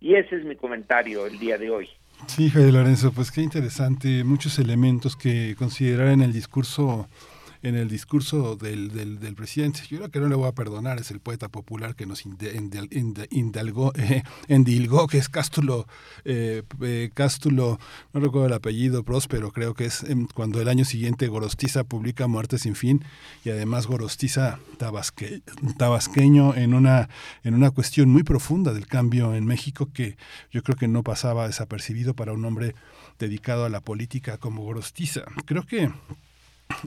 Y 0.00 0.14
ese 0.14 0.36
es 0.36 0.44
mi 0.44 0.56
comentario 0.56 1.26
el 1.26 1.38
día 1.38 1.58
de 1.58 1.70
hoy. 1.70 1.88
Sí, 2.26 2.48
Javier 2.48 2.72
Lorenzo, 2.72 3.12
pues 3.12 3.30
qué 3.30 3.42
interesante, 3.42 4.22
muchos 4.24 4.58
elementos 4.58 5.16
que 5.16 5.54
considerar 5.58 6.08
en 6.08 6.22
el 6.22 6.32
discurso 6.32 7.08
en 7.64 7.76
el 7.76 7.88
discurso 7.88 8.56
del, 8.56 8.90
del, 8.92 9.34
presidente. 9.34 9.80
Yo 9.88 9.96
creo 9.96 10.10
que 10.10 10.20
no 10.20 10.28
le 10.28 10.34
voy 10.34 10.48
a 10.48 10.52
perdonar, 10.52 11.00
es 11.00 11.10
el 11.10 11.18
poeta 11.18 11.48
popular 11.48 11.96
que 11.96 12.04
nos 12.04 12.24
indalgó, 12.26 13.92
eh, 13.96 14.22
endilgó, 14.48 15.06
que 15.08 15.16
es 15.16 15.30
Cástulo, 15.30 15.86
eh, 16.26 16.62
eh, 16.82 17.10
Cástulo, 17.14 17.80
no 18.12 18.20
recuerdo 18.20 18.48
el 18.48 18.52
apellido, 18.52 19.02
Próspero, 19.02 19.50
creo 19.50 19.72
que 19.72 19.86
es 19.86 20.02
em, 20.04 20.26
cuando 20.26 20.60
el 20.60 20.68
año 20.68 20.84
siguiente 20.84 21.26
Gorostiza 21.26 21.84
publica 21.84 22.26
Muerte 22.26 22.58
sin 22.58 22.74
fin 22.76 23.02
y 23.46 23.50
además 23.50 23.86
Gorostiza 23.86 24.58
tabasque, 24.76 25.40
tabasqueño 25.78 26.54
en 26.54 26.74
una, 26.74 27.08
en 27.44 27.54
una 27.54 27.70
cuestión 27.70 28.10
muy 28.10 28.24
profunda 28.24 28.74
del 28.74 28.86
cambio 28.86 29.34
en 29.34 29.46
México 29.46 29.88
que 29.90 30.18
yo 30.52 30.62
creo 30.62 30.76
que 30.76 30.86
no 30.86 31.02
pasaba 31.02 31.46
desapercibido 31.46 32.12
para 32.12 32.34
un 32.34 32.44
hombre 32.44 32.74
dedicado 33.18 33.64
a 33.64 33.70
la 33.70 33.80
política 33.80 34.36
como 34.36 34.64
Gorostiza. 34.64 35.22
Creo 35.46 35.64
que 35.64 35.90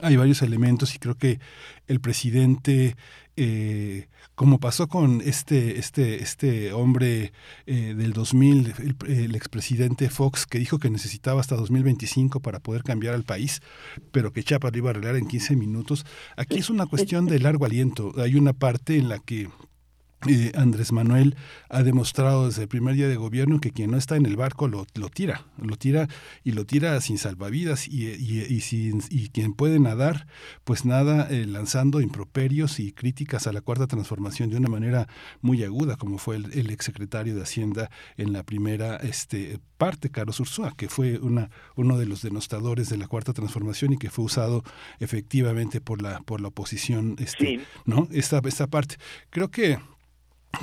hay 0.02 0.16
varios 0.16 0.42
elementos 0.42 0.94
y 0.94 0.98
creo 0.98 1.16
que 1.16 1.40
el 1.86 2.00
presidente 2.00 2.96
eh, 3.36 4.08
como 4.34 4.58
pasó 4.58 4.88
con 4.88 5.20
este 5.20 5.78
este 5.78 6.22
este 6.22 6.72
hombre 6.72 7.32
eh, 7.66 7.94
del 7.96 8.12
2000 8.12 8.74
el, 9.06 9.34
expresidente 9.34 10.10
Fox 10.10 10.46
que 10.46 10.58
dijo 10.58 10.78
que 10.78 10.90
necesitaba 10.90 11.40
hasta 11.40 11.54
2025 11.56 12.40
para 12.40 12.58
poder 12.58 12.82
cambiar 12.82 13.14
al 13.14 13.24
país 13.24 13.60
pero 14.10 14.32
que 14.32 14.42
Chapa 14.42 14.70
lo 14.70 14.78
iba 14.78 14.88
a 14.88 14.92
arreglar 14.92 15.16
en 15.16 15.26
15 15.28 15.56
minutos. 15.56 16.06
Aquí 16.36 16.58
es 16.58 16.70
una 16.70 16.86
cuestión 16.86 17.26
de 17.26 17.38
largo 17.38 17.64
aliento. 17.64 18.12
Hay 18.18 18.34
una 18.34 18.52
parte 18.52 18.96
en 18.96 19.08
la 19.08 19.18
que 19.18 19.48
eh, 20.26 20.50
Andrés 20.56 20.90
Manuel 20.90 21.36
ha 21.68 21.82
demostrado 21.84 22.46
desde 22.46 22.62
el 22.62 22.68
primer 22.68 22.96
día 22.96 23.08
de 23.08 23.16
gobierno 23.16 23.60
que 23.60 23.70
quien 23.70 23.92
no 23.92 23.96
está 23.96 24.16
en 24.16 24.26
el 24.26 24.36
barco 24.36 24.66
lo, 24.66 24.84
lo 24.94 25.08
tira, 25.10 25.46
lo 25.56 25.76
tira 25.76 26.08
y 26.42 26.52
lo 26.52 26.66
tira 26.66 27.00
sin 27.00 27.18
salvavidas 27.18 27.86
y, 27.86 28.08
y, 28.08 28.60
sin, 28.60 29.02
y 29.10 29.28
quien 29.28 29.54
puede 29.54 29.78
nadar, 29.78 30.26
pues 30.64 30.84
nada 30.84 31.28
eh, 31.30 31.46
lanzando 31.46 32.00
improperios 32.00 32.80
y 32.80 32.92
críticas 32.92 33.46
a 33.46 33.52
la 33.52 33.60
cuarta 33.60 33.86
transformación 33.86 34.50
de 34.50 34.56
una 34.56 34.68
manera 34.68 35.08
muy 35.40 35.62
aguda, 35.62 35.96
como 35.96 36.18
fue 36.18 36.36
el, 36.36 36.52
el 36.52 36.70
exsecretario 36.70 37.36
de 37.36 37.42
Hacienda 37.42 37.90
en 38.16 38.32
la 38.32 38.42
primera 38.42 38.96
este, 38.96 39.60
parte, 39.76 40.10
Carlos 40.10 40.40
Ursúa, 40.40 40.74
que 40.76 40.88
fue 40.88 41.18
una, 41.18 41.50
uno 41.76 41.96
de 41.96 42.06
los 42.06 42.22
denostadores 42.22 42.88
de 42.88 42.96
la 42.96 43.06
cuarta 43.06 43.32
transformación 43.32 43.92
y 43.92 43.98
que 43.98 44.10
fue 44.10 44.24
usado 44.24 44.64
efectivamente 44.98 45.80
por 45.80 46.02
la, 46.02 46.20
por 46.20 46.40
la 46.40 46.48
oposición, 46.48 47.14
este, 47.18 47.60
¿no? 47.84 48.08
Esta, 48.10 48.40
esta 48.44 48.66
parte. 48.66 48.96
Creo 49.30 49.50
que 49.50 49.78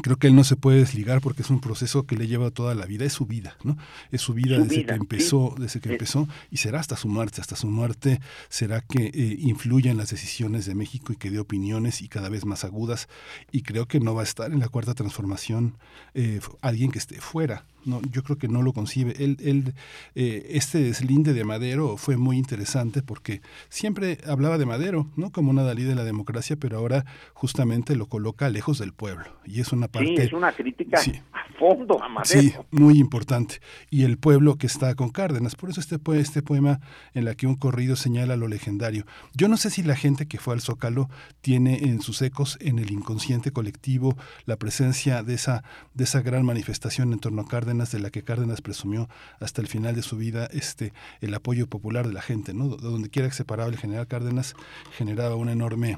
creo 0.02 0.18
que 0.18 0.28
él 0.28 0.36
no 0.36 0.44
se 0.44 0.56
puede 0.56 0.80
desligar 0.80 1.22
porque 1.22 1.42
es 1.42 1.50
un 1.50 1.62
proceso 1.62 2.04
que 2.04 2.16
le 2.16 2.28
lleva 2.28 2.52
toda 2.52 2.76
la 2.76 2.86
vida, 2.86 3.06
es 3.06 3.14
su 3.14 3.26
vida, 3.26 3.56
¿no? 3.64 3.78
Es 4.12 4.22
su 4.22 4.34
vida 4.34 4.58
desde 4.60 4.86
que 4.86 4.94
empezó, 4.94 5.56
desde 5.58 5.80
que 5.80 5.92
empezó 5.92 6.28
y 6.52 6.58
será 6.58 6.80
hasta 6.80 6.98
su 6.98 7.08
muerte, 7.08 7.42
hasta 7.42 7.56
su 7.56 7.68
muerte 7.68 8.20
será 8.50 8.82
que 8.82 9.12
eh, 9.14 9.38
influya 9.40 9.92
en 9.92 9.98
las 9.98 10.10
decisiones 10.10 10.66
de 10.66 10.76
México 10.76 11.14
y 11.14 11.18
que 11.18 11.30
dé 11.30 11.40
opiniones 11.40 12.02
y 12.02 12.08
cada 12.08 12.30
vez 12.30 12.46
más 12.46 12.64
agudas 12.64 13.08
y 13.52 13.62
creo 13.62 13.88
que 13.88 14.00
no 14.00 14.16
va 14.16 14.22
a 14.22 14.26
estar 14.26 14.52
en 14.52 14.60
la 14.60 14.70
cuarta 14.70 14.94
transformación 14.94 15.78
eh, 16.14 16.40
alguien 16.62 16.92
que 16.92 17.00
esté 17.00 17.22
fuera, 17.22 17.66
no, 17.86 18.02
yo 18.12 18.24
creo 18.24 18.38
que 18.38 18.48
no 18.48 18.62
lo 18.62 18.74
concibe. 18.74 19.14
Él, 19.24 19.38
él, 19.42 19.74
eh, 20.16 20.48
este 20.52 20.80
deslinde 20.80 21.34
de 21.34 21.44
Madero 21.44 21.98
fue 21.98 22.18
muy 22.18 22.38
interesante 22.38 23.02
porque 23.02 23.42
siempre 23.70 24.18
hablaba 24.28 24.58
de 24.58 24.66
Madero, 24.66 25.08
¿no? 25.16 25.32
Como 25.32 25.52
una 25.52 25.64
Dalí 25.64 25.84
de 25.84 25.96
la 25.96 26.04
democracia, 26.04 26.56
pero 26.56 26.78
ahora 26.78 27.06
justamente 27.34 27.96
lo 27.96 28.08
coloca 28.08 28.50
lejos 28.50 28.80
del 28.80 28.94
pueblo. 28.94 29.26
Y 29.46 29.62
es 29.62 29.72
una 29.72 29.88
parte... 29.88 30.16
Sí, 30.16 30.22
es 30.22 30.34
una 30.34 30.52
crítica 30.52 31.00
a 31.00 31.60
fondo 31.60 32.04
a 32.04 32.10
Madero. 32.10 32.42
Sí, 32.42 32.54
muy 32.72 33.00
importante. 33.00 33.60
Y 33.90 34.04
el 34.04 34.18
pueblo 34.18 34.58
que 34.58 34.68
está 34.68 34.96
con 34.96 35.10
Cárdenas. 35.10 35.56
Por 35.56 35.70
eso 35.70 35.80
este, 35.80 36.00
este 36.20 36.42
poema 36.42 36.80
en 37.14 37.26
la 37.26 37.36
que 37.36 37.48
un 37.48 37.56
corrido 37.56 37.96
señala 37.96 38.36
lo 38.36 38.48
legendario. 38.48 39.06
Yo 39.34 39.48
no 39.48 39.58
sé 39.58 39.70
si 39.70 39.84
la 39.84 39.96
gente 39.96 40.28
que 40.28 40.40
fue 40.40 40.54
al 40.54 40.62
Zócalo 40.62 41.10
tiene 41.42 41.90
en 41.90 42.02
sus 42.02 42.22
ecos, 42.22 42.58
en 42.62 42.80
el 42.80 42.92
inconsciente 42.92 43.52
colectivo, 43.52 44.18
la 44.46 44.58
presencia 44.58 45.24
de 45.24 45.36
esa, 45.36 45.64
de 45.94 46.04
esa 46.04 46.22
gran 46.22 46.46
manifestación 46.46 47.14
en 47.14 47.20
torno 47.20 47.44
a 47.44 47.48
Cárdenas 47.48 47.75
de 47.76 48.00
la 48.00 48.10
que 48.10 48.24
Cárdenas 48.24 48.62
presumió 48.62 49.10
hasta 49.40 49.62
el 49.62 49.68
final 49.68 49.96
de 49.96 50.02
su 50.02 50.18
vida 50.18 50.48
este 50.52 50.94
el 51.22 51.34
apoyo 51.34 51.68
popular 51.68 52.08
de 52.08 52.14
la 52.14 52.22
gente, 52.22 52.54
¿no? 52.54 52.68
Donde 52.68 53.10
quiera 53.10 53.30
que 53.30 53.36
se 53.36 53.46
paraba 53.46 53.70
el 53.70 53.78
general 53.78 54.08
Cárdenas 54.08 54.56
generaba 54.98 55.36
una 55.36 55.52
enorme 55.52 55.98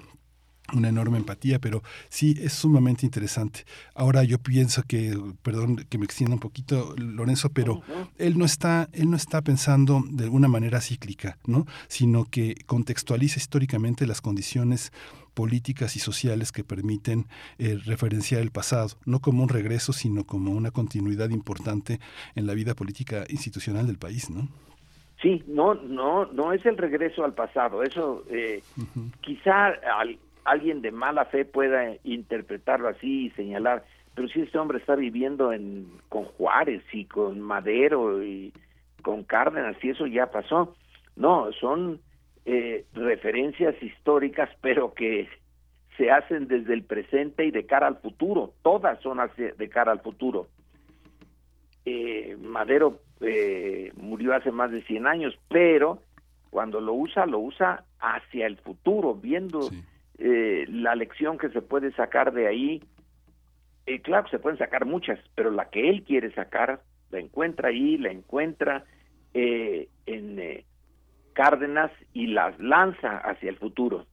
una 0.74 0.90
enorme 0.90 1.18
empatía, 1.18 1.60
pero 1.60 1.82
sí 2.10 2.36
es 2.42 2.54
sumamente 2.54 3.06
interesante. 3.06 3.66
Ahora 3.96 4.24
yo 4.24 4.40
pienso 4.40 4.84
que, 4.84 5.18
perdón 5.42 5.86
que 5.90 5.98
me 5.98 6.06
extienda 6.06 6.36
un 6.36 6.40
poquito, 6.40 6.94
Lorenzo, 6.98 7.50
pero 7.50 7.82
él 8.18 8.38
no 8.38 8.46
está, 8.46 8.90
él 8.92 9.10
no 9.10 9.16
está 9.16 9.42
pensando 9.42 10.04
de 10.10 10.26
alguna 10.26 10.48
manera 10.48 10.82
cíclica, 10.82 11.38
¿no? 11.46 11.66
Sino 11.88 12.26
que 12.26 12.56
contextualiza 12.66 13.40
históricamente 13.40 14.06
las 14.06 14.22
condiciones 14.22 14.92
políticas 15.38 15.96
y 15.96 16.00
sociales 16.00 16.52
que 16.52 16.64
permiten 16.64 17.26
eh, 17.60 17.78
referenciar 17.86 18.42
el 18.42 18.50
pasado, 18.50 18.98
no 19.06 19.20
como 19.20 19.44
un 19.44 19.50
regreso, 19.50 19.94
sino 19.94 20.24
como 20.24 20.50
una 20.50 20.72
continuidad 20.72 21.30
importante 21.30 22.00
en 22.36 22.48
la 22.48 22.56
vida 22.56 22.74
política 22.74 23.24
institucional 23.30 23.86
del 23.86 24.00
país, 24.00 24.32
¿no? 24.32 24.48
Sí, 25.22 25.44
no, 25.46 25.76
no, 25.76 26.26
no 26.26 26.54
es 26.54 26.66
el 26.66 26.76
regreso 26.76 27.24
al 27.24 27.36
pasado. 27.36 27.84
Eso 27.84 28.24
eh, 28.32 28.64
quizá 29.22 29.74
alguien 30.44 30.82
de 30.82 30.92
mala 30.92 31.26
fe 31.26 31.46
pueda 31.46 31.94
interpretarlo 32.04 32.88
así 32.88 33.28
y 33.28 33.30
señalar, 33.32 33.86
pero 34.16 34.28
si 34.30 34.42
este 34.42 34.58
hombre 34.58 34.80
está 34.80 34.96
viviendo 34.96 35.54
en, 35.54 35.88
con 36.10 36.24
Juárez 36.24 36.82
y 36.92 37.06
con 37.06 37.42
Madero 37.42 38.24
y 38.24 38.52
con 39.04 39.24
Cárdenas 39.24 39.78
y 39.84 39.92
eso 39.92 40.08
ya 40.08 40.32
pasó. 40.32 40.76
No, 41.16 41.52
son 41.60 42.00
eh, 42.50 42.86
referencias 42.94 43.76
históricas, 43.84 44.50
pero 44.62 44.94
que 44.94 45.28
se 45.98 46.10
hacen 46.10 46.48
desde 46.48 46.74
el 46.74 46.84
presente 46.84 47.44
y 47.44 47.52
de 47.52 47.66
cara 47.66 47.88
al 47.88 47.98
futuro. 47.98 48.54
Todas 48.62 49.02
son 49.02 49.20
de 49.36 49.68
cara 49.70 49.92
al 49.92 50.00
futuro. 50.00 50.48
Eh, 51.84 52.38
Madero 52.40 53.02
eh, 53.20 53.92
murió 53.98 54.34
hace 54.34 54.54
más 54.54 54.72
de 54.72 54.82
100 54.84 55.08
años, 55.08 55.38
pero 55.50 56.02
cuando 56.50 56.80
lo 56.80 56.94
usa, 56.94 57.26
lo 57.26 57.40
usa 57.40 57.84
hacia 58.00 58.48
el 58.48 58.56
futuro, 58.56 59.14
viendo 59.14 59.70
la 60.18 60.96
lección 60.96 61.38
que 61.38 61.50
se 61.50 61.62
puede 61.62 61.92
sacar 61.92 62.32
de 62.32 62.48
ahí. 62.48 62.82
claro, 64.04 64.30
se 64.30 64.40
pueden 64.40 64.58
sacar 64.58 64.86
muchas, 64.86 65.20
pero 65.36 65.52
la 65.52 65.70
que 65.70 65.90
él 65.90 66.04
quiere 66.04 66.32
sacar, 66.32 66.80
la 67.12 67.20
encuentra 67.20 67.68
ahí, 67.68 67.98
la 67.98 68.12
encuentra 68.12 68.86
en 69.34 70.64
Cárdenas 71.38 71.92
y 72.14 72.26
las 72.26 72.60
lanza 72.60 73.20
hacia 73.20 73.52
el 73.52 73.58
futuro. 73.58 74.08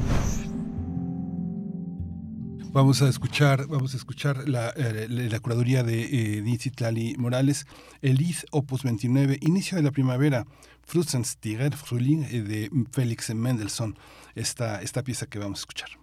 Vamos 2.73 3.03
a 3.03 3.09
escuchar, 3.11 3.67
vamos 3.67 3.93
a 3.93 3.99
escuchar 3.99 4.49
la, 4.49 4.73
eh, 4.75 5.39
curaduría 5.43 5.83
de 5.83 6.39
eh, 6.39 7.15
Morales, 7.19 7.67
Elid 8.01 8.37
Opus 8.51 8.83
29, 8.83 9.37
Inicio 9.43 9.77
de 9.77 9.83
la 9.83 9.91
Primavera, 9.91 10.47
Frühlingsstiger, 10.81 11.77
Frühling, 11.77 12.25
eh, 12.31 12.41
de 12.41 12.71
Félix 12.91 13.35
Mendelssohn, 13.35 13.95
esta, 14.35 14.81
esta 14.81 15.03
pieza 15.03 15.27
que 15.27 15.39
vamos 15.39 15.59
a 15.59 15.63
escuchar. 15.63 16.02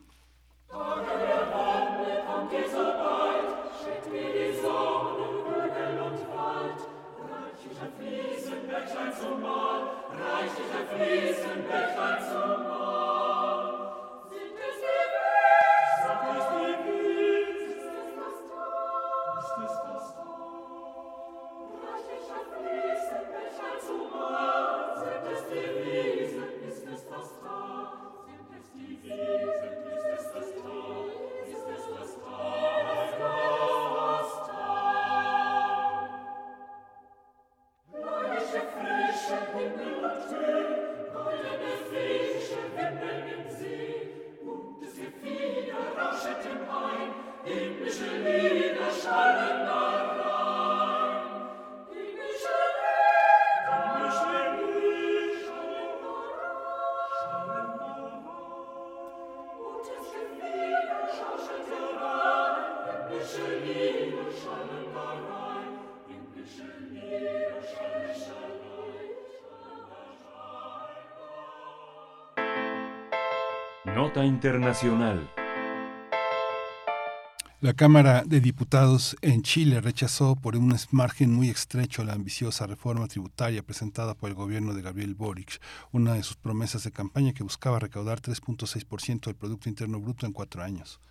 La 77.61 77.74
Cámara 77.74 78.24
de 78.26 78.40
Diputados 78.40 79.18
en 79.22 79.41
Chile 79.41 79.82
rechazó 79.82 80.38
por 80.38 80.56
un 80.56 80.74
margen 80.91 81.34
muy 81.34 81.49
estrecho 81.49 82.06
la 82.06 82.14
ambiciosa 82.14 82.66
reforma 82.66 83.07
tributaria 83.07 83.64
presentada 83.64 84.14
por 84.14 84.30
el 84.30 84.36
gobierno 84.36 84.74
de 84.74 84.82
Gabriel 84.82 85.14
Boric, 85.14 85.60
una 85.91 86.14
de 86.14 86.24
sus 86.24 86.38
promesas 86.38 86.86
de 86.86 86.91
campaña 86.91 87.34
que 87.34 87.44
buscaba 87.44 87.80
recaudar 87.80 88.22
3.6% 88.22 89.26
del 89.26 89.36
Producto 89.36 89.68
Interno 89.68 89.99
Bruto 89.99 90.26
en 90.26 90.32
cuatro 90.32 90.64
años. 90.64 91.02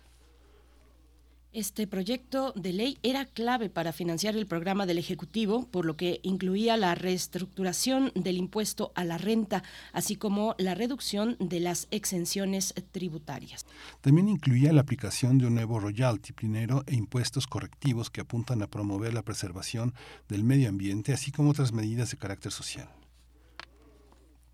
Este 1.51 1.87
proyecto 1.87 2.53
de 2.55 2.73
ley 2.73 2.99
era 3.01 3.25
clave 3.25 3.71
para 3.71 3.91
financiar 3.91 4.35
el 4.35 4.45
programa 4.45 4.85
del 4.85 4.99
Ejecutivo, 4.99 5.65
por 5.71 5.83
lo 5.83 5.97
que 5.97 6.19
incluía 6.21 6.77
la 6.77 6.93
reestructuración 6.93 8.11
del 8.13 8.37
impuesto 8.37 8.91
a 8.93 9.03
la 9.03 9.17
renta, 9.17 9.63
así 9.91 10.15
como 10.15 10.53
la 10.59 10.75
reducción 10.75 11.37
de 11.39 11.59
las 11.59 11.87
exenciones 11.89 12.75
tributarias. 12.91 13.65
También 14.01 14.29
incluía 14.29 14.71
la 14.73 14.81
aplicación 14.81 15.39
de 15.39 15.47
un 15.47 15.55
nuevo 15.55 15.79
royalty 15.79 16.33
plinero 16.33 16.83
e 16.85 16.93
impuestos 16.93 17.47
correctivos 17.47 18.11
que 18.11 18.21
apuntan 18.21 18.61
a 18.61 18.67
promover 18.67 19.15
la 19.15 19.23
preservación 19.23 19.95
del 20.27 20.43
medio 20.43 20.69
ambiente, 20.69 21.13
así 21.13 21.31
como 21.31 21.49
otras 21.49 21.73
medidas 21.73 22.11
de 22.11 22.17
carácter 22.17 22.51
social. 22.51 22.98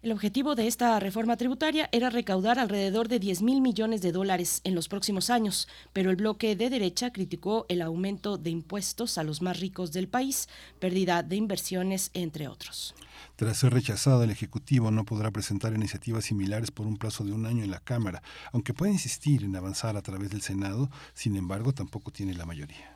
El 0.05 0.11
objetivo 0.11 0.53
de 0.53 0.67
esta 0.67 0.99
reforma 0.99 1.35
tributaria 1.35 1.89
era 1.91 2.11
recaudar 2.11 2.59
alrededor 2.59 3.07
de 3.07 3.17
10 3.17 3.41
mil 3.41 3.59
millones 3.59 4.03
de 4.03 4.11
dólares 4.11 4.61
en 4.63 4.75
los 4.75 4.87
próximos 4.87 5.31
años, 5.31 5.67
pero 5.93 6.11
el 6.11 6.15
bloque 6.15 6.55
de 6.55 6.69
derecha 6.69 7.11
criticó 7.11 7.65
el 7.69 7.81
aumento 7.81 8.37
de 8.37 8.51
impuestos 8.51 9.17
a 9.17 9.23
los 9.23 9.41
más 9.41 9.59
ricos 9.59 9.91
del 9.93 10.07
país, 10.07 10.47
pérdida 10.77 11.23
de 11.23 11.37
inversiones, 11.37 12.11
entre 12.13 12.47
otros. 12.47 12.93
Tras 13.35 13.57
ser 13.57 13.73
rechazado, 13.73 14.21
el 14.21 14.29
Ejecutivo 14.29 14.91
no 14.91 15.05
podrá 15.05 15.31
presentar 15.31 15.73
iniciativas 15.73 16.25
similares 16.25 16.69
por 16.69 16.85
un 16.85 16.97
plazo 16.97 17.23
de 17.23 17.31
un 17.33 17.47
año 17.47 17.63
en 17.63 17.71
la 17.71 17.79
Cámara, 17.79 18.21
aunque 18.51 18.75
puede 18.75 18.91
insistir 18.91 19.43
en 19.43 19.55
avanzar 19.55 19.97
a 19.97 20.03
través 20.03 20.29
del 20.29 20.43
Senado, 20.43 20.91
sin 21.15 21.35
embargo 21.35 21.73
tampoco 21.73 22.11
tiene 22.11 22.35
la 22.35 22.45
mayoría. 22.45 22.94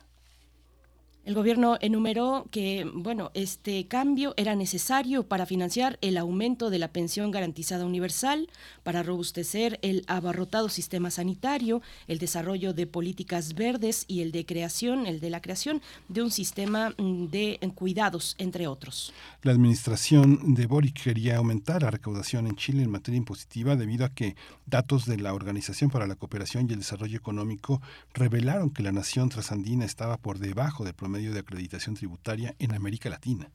El 1.30 1.36
gobierno 1.36 1.78
enumeró 1.80 2.48
que, 2.50 2.84
bueno, 2.92 3.30
este 3.34 3.86
cambio 3.86 4.34
era 4.36 4.56
necesario 4.56 5.28
para 5.28 5.46
financiar 5.46 5.96
el 6.00 6.16
aumento 6.16 6.70
de 6.70 6.80
la 6.80 6.88
pensión 6.88 7.30
garantizada 7.30 7.86
universal, 7.86 8.48
para 8.82 9.04
robustecer 9.04 9.78
el 9.82 10.02
abarrotado 10.08 10.68
sistema 10.68 11.08
sanitario, 11.12 11.82
el 12.08 12.18
desarrollo 12.18 12.74
de 12.74 12.88
políticas 12.88 13.54
verdes 13.54 14.06
y 14.08 14.22
el 14.22 14.32
de 14.32 14.44
creación, 14.44 15.06
el 15.06 15.20
de 15.20 15.30
la 15.30 15.40
creación 15.40 15.82
de 16.08 16.22
un 16.22 16.32
sistema 16.32 16.90
mm, 16.98 17.26
de 17.26 17.60
cuidados, 17.76 18.34
entre 18.38 18.66
otros. 18.66 19.12
La 19.42 19.52
administración 19.52 20.54
de 20.54 20.66
Boric 20.66 21.00
quería 21.00 21.36
aumentar 21.36 21.82
la 21.82 21.92
recaudación 21.92 22.48
en 22.48 22.56
Chile 22.56 22.82
en 22.82 22.90
materia 22.90 23.18
impositiva 23.18 23.76
debido 23.76 24.04
a 24.04 24.08
que 24.08 24.34
datos 24.66 25.06
de 25.06 25.16
la 25.16 25.32
Organización 25.32 25.90
para 25.90 26.08
la 26.08 26.16
Cooperación 26.16 26.66
y 26.68 26.72
el 26.72 26.80
Desarrollo 26.80 27.16
Económico 27.16 27.80
revelaron 28.14 28.70
que 28.70 28.82
la 28.82 28.90
nación 28.90 29.28
trasandina 29.28 29.84
estaba 29.84 30.16
por 30.16 30.40
debajo 30.40 30.84
del 30.84 30.94
promedio 30.94 31.19
medio 31.20 31.34
de 31.34 31.40
acreditación 31.40 31.94
tributaria 31.94 32.54
en 32.58 32.72
América 32.72 33.10
Latina. 33.10 33.50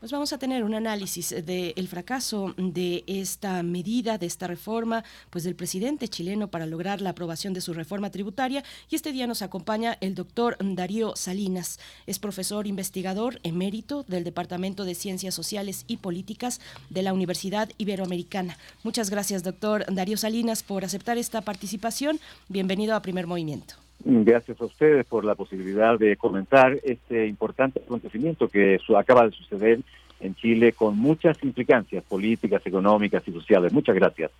Pues 0.00 0.12
vamos 0.12 0.32
a 0.32 0.38
tener 0.38 0.64
un 0.64 0.74
análisis 0.74 1.34
del 1.44 1.88
fracaso 1.88 2.54
de 2.56 3.04
esta 3.06 3.62
medida, 3.62 4.16
de 4.16 4.26
esta 4.26 4.46
reforma, 4.46 5.04
pues 5.30 5.44
del 5.44 5.56
presidente 5.56 6.08
chileno 6.08 6.48
para 6.48 6.66
lograr 6.66 7.02
la 7.02 7.10
aprobación 7.10 7.52
de 7.52 7.60
su 7.60 7.74
reforma 7.74 8.10
tributaria. 8.10 8.64
Y 8.90 8.96
este 8.96 9.12
día 9.12 9.26
nos 9.26 9.42
acompaña 9.42 9.96
el 10.00 10.14
doctor 10.14 10.56
Darío 10.58 11.16
Salinas. 11.16 11.78
Es 12.06 12.18
profesor 12.18 12.66
investigador 12.66 13.40
emérito 13.42 14.04
del 14.04 14.24
Departamento 14.24 14.84
de 14.84 14.94
Ciencias 14.94 15.34
Sociales 15.34 15.84
y 15.86 15.98
Políticas 15.98 16.60
de 16.88 17.02
la 17.02 17.12
Universidad 17.12 17.70
Iberoamericana. 17.76 18.56
Muchas 18.82 19.10
gracias, 19.10 19.42
doctor 19.42 19.84
Darío 19.90 20.16
Salinas, 20.16 20.62
por 20.62 20.84
aceptar 20.84 21.18
esta 21.18 21.42
participación. 21.42 22.20
Bienvenido 22.48 22.94
a 22.94 23.02
Primer 23.02 23.26
Movimiento. 23.26 23.83
Gracias 24.04 24.60
a 24.60 24.64
ustedes 24.66 25.06
por 25.06 25.24
la 25.24 25.34
posibilidad 25.34 25.98
de 25.98 26.16
comentar 26.16 26.78
este 26.84 27.26
importante 27.26 27.80
acontecimiento 27.80 28.48
que 28.48 28.78
acaba 28.96 29.24
de 29.24 29.32
suceder 29.32 29.80
en 30.20 30.34
Chile 30.34 30.72
con 30.72 30.98
muchas 30.98 31.42
implicancias 31.42 32.04
políticas, 32.04 32.66
económicas 32.66 33.26
y 33.26 33.32
sociales. 33.32 33.72
Muchas 33.72 33.94
gracias. 33.94 34.30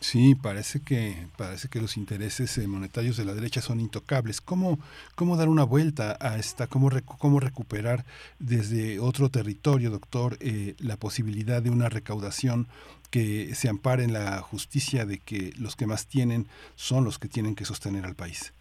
Sí, 0.00 0.34
parece 0.34 0.80
que 0.80 1.26
parece 1.36 1.68
que 1.68 1.80
los 1.80 1.96
intereses 1.96 2.58
eh, 2.58 2.68
monetarios 2.68 3.16
de 3.16 3.24
la 3.24 3.34
derecha 3.34 3.62
son 3.62 3.80
intocables. 3.80 4.40
¿Cómo 4.40 4.78
cómo 5.14 5.36
dar 5.36 5.48
una 5.48 5.64
vuelta 5.64 6.18
a 6.20 6.36
esta 6.36 6.66
cómo 6.66 6.90
cómo 7.18 7.40
recuperar 7.40 8.04
desde 8.38 9.00
otro 9.00 9.30
territorio, 9.30 9.90
doctor, 9.90 10.36
eh, 10.40 10.74
la 10.78 10.98
posibilidad 10.98 11.62
de 11.62 11.70
una 11.70 11.88
recaudación 11.88 12.68
que 13.10 13.54
se 13.54 13.68
ampare 13.68 14.04
en 14.04 14.12
la 14.12 14.42
justicia 14.42 15.06
de 15.06 15.18
que 15.18 15.52
los 15.56 15.76
que 15.76 15.86
más 15.86 16.06
tienen 16.06 16.46
son 16.74 17.04
los 17.04 17.18
que 17.18 17.28
tienen 17.28 17.54
que 17.54 17.64
sostener 17.64 18.04
al 18.04 18.14
país? 18.14 18.52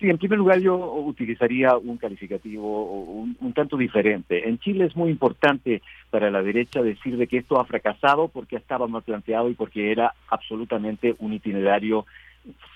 Sí, 0.00 0.08
en 0.08 0.16
primer 0.16 0.38
lugar 0.38 0.58
yo 0.60 0.76
utilizaría 0.94 1.76
un 1.76 1.98
calificativo 1.98 3.02
un, 3.02 3.52
tanto 3.52 3.76
diferente. 3.76 4.48
En 4.48 4.58
Chile 4.58 4.86
es 4.86 4.96
muy 4.96 5.10
importante 5.10 5.82
para 6.08 6.30
la 6.30 6.42
derecha 6.42 6.80
decir 6.80 7.18
de 7.18 7.26
que 7.26 7.36
esto 7.36 7.60
ha 7.60 7.66
fracasado 7.66 8.28
porque 8.28 8.56
estaba 8.56 8.88
mal 8.88 9.02
planteado 9.02 9.50
y 9.50 9.54
porque 9.54 9.92
era 9.92 10.14
absolutamente 10.28 11.14
un 11.18 11.34
itinerario 11.34 12.06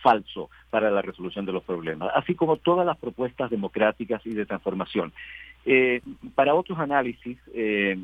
falso 0.03 0.51
para 0.69 0.91
la 0.91 1.01
resolución 1.01 1.47
de 1.47 1.53
los 1.53 1.63
problemas, 1.63 2.11
así 2.15 2.35
como 2.35 2.59
todas 2.59 2.85
las 2.85 2.99
propuestas 2.99 3.51
democráticas 3.51 4.21
y 4.27 4.35
de 4.35 4.45
transformación. 4.45 5.11
Eh, 5.65 6.03
para 6.35 6.55
otros 6.55 6.79
análisis 6.79 7.39
eh, 7.55 7.97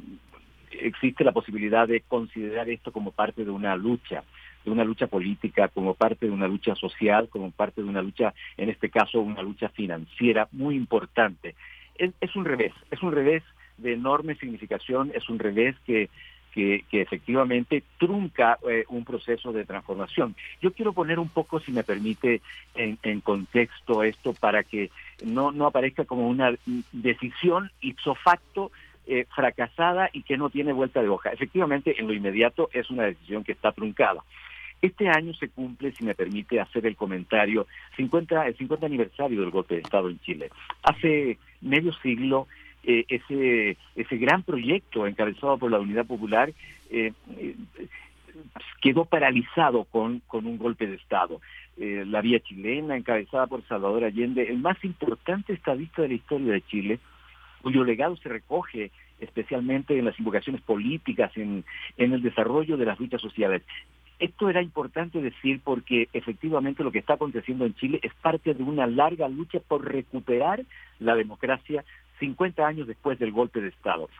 existe 0.71 1.25
la 1.25 1.33
posibilidad 1.33 1.87
de 1.87 2.01
considerar 2.01 2.71
esto 2.71 2.91
como 2.91 3.11
parte 3.11 3.45
de 3.45 3.51
una 3.51 3.77
lucha 3.77 4.25
de 4.65 4.70
una 4.70 4.85
lucha 4.85 5.07
política, 5.07 5.69
como 5.69 5.95
parte 5.95 6.27
de 6.27 6.32
una 6.32 6.49
lucha 6.49 6.74
social, 6.74 7.28
como 7.28 7.51
parte 7.51 7.82
de 7.82 7.89
una 7.89 8.03
lucha, 8.03 8.35
en 8.57 8.69
este 8.69 8.91
caso, 8.91 9.20
una 9.20 9.43
lucha 9.43 9.69
financiera 9.69 10.49
muy 10.53 10.77
importante. 10.77 11.55
Es, 11.97 12.35
un 12.35 12.45
revés, 12.45 12.73
es 12.91 13.03
un 13.03 13.12
revés 13.12 13.43
de 13.77 13.93
enorme 13.93 14.35
significación, 14.37 15.12
es 15.15 15.28
un 15.28 15.39
revés 15.39 15.77
que, 15.85 16.09
que, 16.53 16.85
efectivamente 16.93 17.82
trunca 17.99 18.59
eh, 18.69 18.85
un 18.89 19.05
proceso 19.05 19.53
de 19.53 19.65
transformación. 19.65 20.35
Yo 20.62 20.73
quiero 20.73 20.93
poner 20.93 21.19
un 21.19 21.28
poco, 21.28 21.61
si 21.61 21.73
me 21.73 21.85
permite, 21.85 22.41
en, 22.74 23.20
contexto 23.20 24.03
esto 24.03 24.32
para 24.32 24.62
que 24.62 24.91
no, 25.24 25.53
no 25.53 25.66
aparezca 25.66 26.05
como 26.05 26.28
una 26.28 26.55
decisión 26.93 27.70
ipso 27.81 28.15
facto 28.15 28.70
eh, 29.07 29.27
fracasada 29.35 30.09
y 30.12 30.23
que 30.23 30.37
no 30.37 30.51
tiene 30.51 30.73
vuelta 30.73 31.03
de 31.03 31.09
hoja. 31.09 31.31
Efectivamente, 31.31 31.97
en 31.99 32.07
lo 32.07 32.15
inmediato 32.15 32.70
es 32.73 32.91
una 32.91 33.05
decisión 33.05 33.45
que 33.45 33.53
está 33.53 33.73
truncada. 33.73 34.23
Este 34.82 35.09
año 35.09 35.35
se 35.35 35.48
cumple, 35.48 35.93
si 35.93 36.05
me 36.05 36.15
permite 36.15 36.59
hacer 36.59 36.86
el 36.86 36.97
comentario, 36.97 37.66
50, 37.97 38.47
el 38.47 38.57
50 38.57 38.86
aniversario 38.86 39.40
del 39.40 39.51
golpe 39.51 39.74
de 39.74 39.82
Estado 39.82 40.09
en 40.09 40.19
Chile. 40.20 40.51
Hace 40.82 41.39
medio 41.61 41.93
siglo, 41.94 42.47
eh, 42.82 43.05
ese, 43.09 43.77
ese 43.94 44.16
gran 44.16 44.43
proyecto 44.43 45.07
encabezado 45.07 45.59
por 45.59 45.70
la 45.70 45.78
Unidad 45.78 46.07
Popular 46.07 46.51
eh, 46.90 47.12
eh, 47.36 47.57
quedó 48.81 49.05
paralizado 49.05 49.85
con, 49.85 50.20
con 50.20 50.47
un 50.47 50.57
golpe 50.57 50.86
de 50.86 50.94
Estado. 50.94 51.40
la 51.77 52.23
vía 52.23 52.40
chilena, 52.40 52.97
encabezada 52.97 53.47
por 53.47 53.62
Salvador 53.66 54.05
Allende, 54.05 54.48
el 54.48 54.59
más 54.59 54.82
importante 54.82 55.52
estadista 55.52 56.02
de 56.02 56.09
la 56.09 56.15
historia 56.15 56.52
de 56.55 56.62
Chile, 56.62 56.98
cuyo 57.61 57.85
legado 57.85 58.16
se 58.16 58.31
recoge 58.31 58.90
especialmente 59.19 59.98
en 59.98 60.07
las 60.07 60.19
invocaciones 60.19 60.62
políticas, 60.62 61.31
en, 61.36 61.65
en 61.98 62.12
el 62.15 62.23
desarrollo 62.23 62.78
de 62.78 62.86
las 62.86 62.98
luchas 62.98 63.20
sociales. 63.20 63.62
Esto 64.21 64.51
era 64.51 64.61
importante 64.61 65.23
decir 65.23 65.63
porque 65.65 66.11
efectivamente 66.13 66.85
lo 66.85 66.93
que 66.93 66.99
está 66.99 67.15
aconteciendo 67.15 67.65
en 67.65 67.75
Chile 67.75 68.01
es 68.03 68.13
parte 68.15 68.53
de 68.53 68.63
una 68.63 68.87
larga 68.87 69.29
lucha 69.29 69.61
por 69.67 69.83
recuperar 69.91 70.63
la 70.99 71.15
democracia 71.15 71.85
50 72.19 72.67
años 72.67 72.87
después 72.87 73.19
del 73.19 73.33
golpe 73.33 73.63
de 73.63 73.69
Estado. 73.69 74.11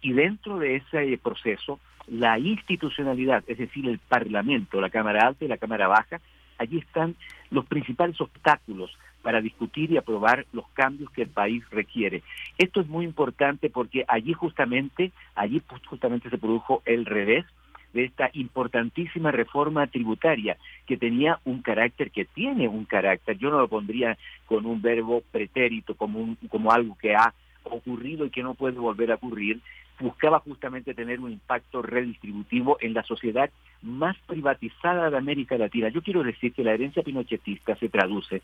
Y 0.00 0.12
dentro 0.12 0.60
de 0.60 0.76
ese 0.76 1.18
proceso, 1.18 1.80
la 2.06 2.38
institucionalidad, 2.38 3.42
es 3.48 3.58
decir, 3.58 3.88
el 3.88 3.98
Parlamento, 3.98 4.80
la 4.80 4.90
Cámara 4.90 5.26
Alta 5.26 5.44
y 5.44 5.48
la 5.48 5.58
Cámara 5.58 5.88
Baja, 5.88 6.20
allí 6.56 6.78
están 6.78 7.16
los 7.50 7.66
principales 7.66 8.20
obstáculos 8.20 8.96
para 9.22 9.40
discutir 9.40 9.90
y 9.90 9.96
aprobar 9.96 10.46
los 10.52 10.68
cambios 10.68 11.10
que 11.10 11.22
el 11.22 11.30
país 11.30 11.68
requiere. 11.70 12.22
Esto 12.58 12.80
es 12.80 12.86
muy 12.86 13.04
importante 13.04 13.70
porque 13.70 14.04
allí 14.06 14.34
justamente, 14.34 15.10
allí 15.34 15.60
justamente 15.86 16.30
se 16.30 16.38
produjo 16.38 16.80
el 16.84 17.04
revés 17.04 17.44
de 17.92 18.04
esta 18.04 18.30
importantísima 18.34 19.30
reforma 19.30 19.86
tributaria 19.86 20.56
que 20.86 20.96
tenía 20.96 21.40
un 21.44 21.62
carácter, 21.62 22.10
que 22.10 22.24
tiene 22.24 22.68
un 22.68 22.84
carácter, 22.84 23.38
yo 23.38 23.50
no 23.50 23.58
lo 23.58 23.68
pondría 23.68 24.18
con 24.46 24.66
un 24.66 24.82
verbo 24.82 25.22
pretérito, 25.30 25.94
como, 25.94 26.20
un, 26.20 26.36
como 26.48 26.72
algo 26.72 26.96
que 27.00 27.14
ha 27.14 27.32
ocurrido 27.64 28.26
y 28.26 28.30
que 28.30 28.42
no 28.42 28.54
puede 28.54 28.78
volver 28.78 29.12
a 29.12 29.16
ocurrir, 29.16 29.60
buscaba 30.00 30.38
justamente 30.40 30.94
tener 30.94 31.20
un 31.20 31.32
impacto 31.32 31.82
redistributivo 31.82 32.78
en 32.80 32.94
la 32.94 33.02
sociedad 33.02 33.50
más 33.82 34.16
privatizada 34.26 35.10
de 35.10 35.16
América 35.16 35.58
Latina. 35.58 35.88
Yo 35.88 36.02
quiero 36.02 36.22
decir 36.22 36.52
que 36.52 36.64
la 36.64 36.72
herencia 36.72 37.02
pinochetista 37.02 37.76
se 37.76 37.88
traduce 37.88 38.42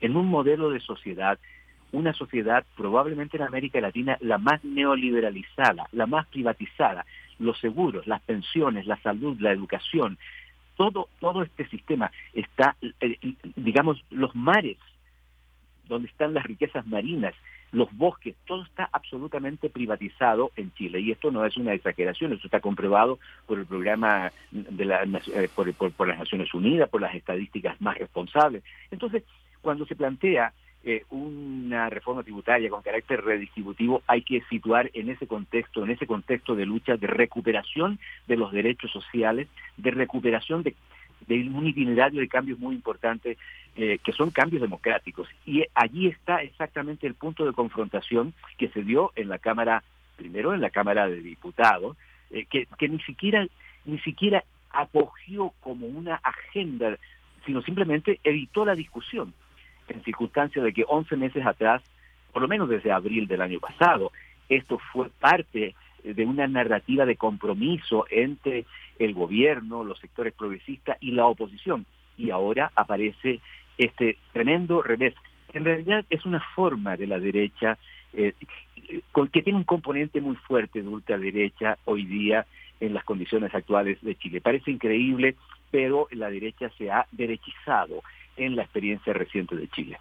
en 0.00 0.16
un 0.16 0.28
modelo 0.28 0.70
de 0.70 0.80
sociedad, 0.80 1.38
una 1.92 2.12
sociedad 2.12 2.64
probablemente 2.76 3.36
en 3.36 3.44
América 3.44 3.80
Latina 3.80 4.16
la 4.20 4.38
más 4.38 4.64
neoliberalizada, 4.64 5.86
la 5.92 6.06
más 6.06 6.26
privatizada, 6.26 7.04
los 7.38 7.58
seguros, 7.58 8.06
las 8.06 8.22
pensiones, 8.22 8.86
la 8.86 8.96
salud, 8.98 9.38
la 9.40 9.52
educación, 9.52 10.18
todo, 10.76 11.08
todo 11.20 11.42
este 11.42 11.66
sistema 11.68 12.10
está, 12.32 12.76
eh, 13.00 13.18
digamos, 13.56 14.04
los 14.10 14.34
mares, 14.34 14.78
donde 15.88 16.08
están 16.08 16.34
las 16.34 16.44
riquezas 16.44 16.86
marinas, 16.86 17.34
los 17.72 17.92
bosques, 17.96 18.36
todo 18.46 18.62
está 18.62 18.88
absolutamente 18.92 19.68
privatizado 19.68 20.52
en 20.56 20.72
Chile. 20.74 21.00
Y 21.00 21.10
esto 21.10 21.30
no 21.30 21.44
es 21.44 21.56
una 21.56 21.74
exageración, 21.74 22.32
eso 22.32 22.46
está 22.46 22.60
comprobado 22.60 23.18
por 23.46 23.58
el 23.58 23.66
programa 23.66 24.32
de 24.50 24.84
la, 24.84 25.02
eh, 25.02 25.48
por, 25.54 25.72
por 25.74 26.08
las 26.08 26.18
Naciones 26.18 26.54
Unidas, 26.54 26.88
por 26.88 27.00
las 27.00 27.14
estadísticas 27.14 27.80
más 27.80 27.98
responsables. 27.98 28.62
Entonces, 28.90 29.24
cuando 29.60 29.86
se 29.86 29.96
plantea 29.96 30.52
eh, 30.86 31.02
una 31.08 31.88
reforma 31.88 32.22
tributaria 32.22 32.68
con 32.68 32.82
carácter 32.82 33.24
redistributivo 33.24 34.02
hay 34.06 34.20
que 34.20 34.42
situar 34.50 34.90
en 34.92 35.08
ese 35.08 35.26
contexto, 35.26 35.82
en 35.82 35.90
ese 35.90 36.06
contexto 36.06 36.54
de 36.54 36.66
lucha, 36.66 36.98
de 36.98 37.06
recuperación 37.06 37.98
de 38.26 38.36
los 38.36 38.52
derechos 38.52 38.90
sociales, 38.90 39.48
de 39.78 39.90
recuperación 39.92 40.62
de, 40.62 40.74
un 41.28 41.66
itinerario 41.66 42.20
de 42.20 42.28
cambios 42.28 42.58
muy 42.58 42.74
importantes, 42.74 43.38
eh, 43.76 43.98
que 44.04 44.12
son 44.12 44.30
cambios 44.30 44.60
democráticos. 44.60 45.26
Y 45.46 45.64
allí 45.74 46.08
está 46.08 46.42
exactamente 46.42 47.06
el 47.06 47.14
punto 47.14 47.46
de 47.46 47.54
confrontación 47.54 48.34
que 48.58 48.68
se 48.68 48.82
dio 48.82 49.10
en 49.16 49.30
la 49.30 49.38
Cámara, 49.38 49.82
primero 50.16 50.52
en 50.52 50.60
la 50.60 50.68
Cámara 50.68 51.08
de 51.08 51.22
Diputados, 51.22 51.96
eh, 52.30 52.44
que, 52.44 52.68
que 52.78 52.90
ni 52.90 53.00
siquiera 53.00 53.46
ni 53.86 53.98
siquiera 54.00 54.44
acogió 54.70 55.54
como 55.60 55.86
una 55.86 56.16
agenda, 56.16 56.98
sino 57.46 57.62
simplemente 57.62 58.20
evitó 58.22 58.66
la 58.66 58.74
discusión 58.74 59.32
en 59.88 60.02
circunstancias 60.02 60.64
de 60.64 60.72
que 60.72 60.84
11 60.86 61.16
meses 61.16 61.44
atrás, 61.46 61.82
por 62.32 62.42
lo 62.42 62.48
menos 62.48 62.68
desde 62.68 62.92
abril 62.92 63.26
del 63.26 63.42
año 63.42 63.60
pasado, 63.60 64.12
esto 64.48 64.78
fue 64.92 65.08
parte 65.20 65.74
de 66.02 66.26
una 66.26 66.46
narrativa 66.46 67.06
de 67.06 67.16
compromiso 67.16 68.06
entre 68.10 68.66
el 68.98 69.14
gobierno, 69.14 69.84
los 69.84 69.98
sectores 69.98 70.34
progresistas 70.34 70.98
y 71.00 71.12
la 71.12 71.26
oposición. 71.26 71.86
Y 72.18 72.30
ahora 72.30 72.70
aparece 72.76 73.40
este 73.78 74.18
tremendo 74.32 74.82
revés. 74.82 75.14
En 75.52 75.64
realidad 75.64 76.04
es 76.10 76.24
una 76.26 76.40
forma 76.54 76.96
de 76.96 77.06
la 77.06 77.18
derecha 77.18 77.78
eh, 78.12 78.34
que 79.32 79.42
tiene 79.42 79.58
un 79.58 79.64
componente 79.64 80.20
muy 80.20 80.36
fuerte 80.36 80.82
de 80.82 80.88
ultraderecha 80.88 81.78
hoy 81.84 82.04
día 82.04 82.46
en 82.80 82.92
las 82.92 83.04
condiciones 83.04 83.54
actuales 83.54 83.98
de 84.02 84.14
Chile. 84.16 84.40
Parece 84.40 84.70
increíble, 84.70 85.36
pero 85.70 86.06
la 86.10 86.30
derecha 86.30 86.70
se 86.76 86.90
ha 86.90 87.06
derechizado 87.12 88.02
en 88.36 88.56
la 88.56 88.62
experiencia 88.62 89.12
reciente 89.12 89.56
de 89.56 89.68
Chile. 89.68 89.98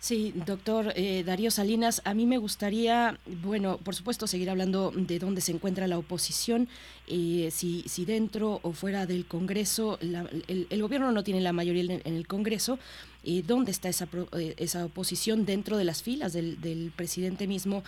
Sí, 0.00 0.32
doctor 0.34 0.94
eh, 0.96 1.22
Darío 1.24 1.50
Salinas, 1.50 2.00
a 2.06 2.14
mí 2.14 2.24
me 2.24 2.38
gustaría, 2.38 3.18
bueno, 3.42 3.76
por 3.76 3.94
supuesto, 3.94 4.26
seguir 4.26 4.48
hablando 4.48 4.92
de 4.96 5.18
dónde 5.18 5.42
se 5.42 5.52
encuentra 5.52 5.86
la 5.88 5.98
oposición, 5.98 6.68
eh, 7.06 7.50
si, 7.52 7.82
si 7.82 8.06
dentro 8.06 8.60
o 8.62 8.72
fuera 8.72 9.04
del 9.04 9.26
Congreso, 9.26 9.98
el, 10.00 10.82
gobierno 10.82 11.12
no 11.12 11.22
tiene 11.22 11.42
la 11.42 11.52
mayoría 11.52 12.00
en, 12.02 12.16
el 12.16 12.26
Congreso, 12.26 12.78
eh, 13.24 13.42
¿dónde 13.46 13.72
está 13.72 13.90
esa, 13.90 14.08
esa 14.56 14.86
oposición 14.86 15.44
dentro 15.44 15.76
de 15.76 15.84
las 15.84 16.02
filas 16.02 16.32
del 16.32 16.92
presidente 16.96 17.46
mismo? 17.46 17.84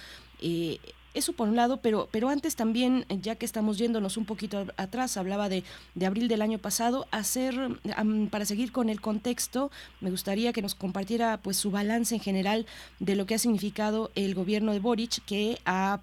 Eso 1.15 1.35
por 1.35 1.49
un 1.49 1.57
lado, 1.57 1.79
pero, 1.79 2.09
pero 2.11 2.31
antes 2.31 2.57
también, 2.57 3.05
ya 3.21 3.37
que 3.37 3.45
estamos 3.45 3.77
yéndonos 3.77 4.17
un 4.17 4.25
poquito 4.25 4.67
atrás, 4.79 5.19
hablaba 5.19 5.51
de, 5.51 5.63
de 5.95 6.07
abril 6.07 6.27
del 6.27 6.41
año 6.41 6.59
pasado, 6.59 7.07
hacer, 7.11 7.55
para 8.31 8.47
seguir 8.47 8.73
con 8.73 8.89
el 8.89 9.03
contexto, 9.03 9.71
me 10.01 10.11
gustaría 10.11 10.55
que 10.55 10.63
nos 10.63 10.75
compartiera 10.75 11.37
pues 11.37 11.59
su 11.59 11.71
balance 11.71 12.15
en 12.15 12.21
general 12.21 12.67
de 12.99 13.15
lo 13.15 13.27
que 13.27 13.35
ha 13.35 13.39
significado 13.39 14.11
el 14.15 14.35
gobierno 14.35 14.73
de 14.73 14.81
Boric, 14.81 15.23
que 15.27 15.59
ha, 15.67 16.01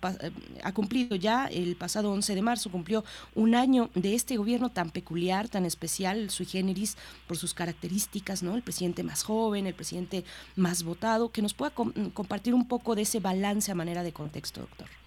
ha 0.64 0.72
cumplido 0.74 1.16
ya 1.16 1.48
el 1.48 1.76
pasado 1.76 2.12
11 2.12 2.36
de 2.36 2.42
marzo, 2.44 2.70
cumplió 2.70 3.04
un 3.34 3.56
año 3.56 3.90
de 3.96 4.14
este 4.14 4.38
gobierno 4.38 4.70
tan 4.70 4.92
peculiar, 4.92 5.50
tan 5.50 5.66
especial, 5.66 6.30
sui 6.30 6.46
generis, 6.46 6.98
por 7.28 7.38
sus 7.38 7.56
características, 7.56 8.44
¿no? 8.44 8.56
El 8.56 8.62
presidente 8.62 9.02
más 9.02 9.24
joven, 9.24 9.66
el 9.66 9.74
presidente 9.74 10.24
más 10.56 10.84
votado, 10.84 11.32
que 11.32 11.42
nos 11.42 11.56
pueda 11.56 11.72
compartir 11.72 12.54
un 12.54 12.68
poco 12.68 12.94
de 12.94 13.02
ese 13.04 13.20
balance 13.20 13.72
a 13.72 13.76
manera 13.76 14.04
de 14.04 14.14
contexto, 14.14 14.62
doctor. 14.62 14.99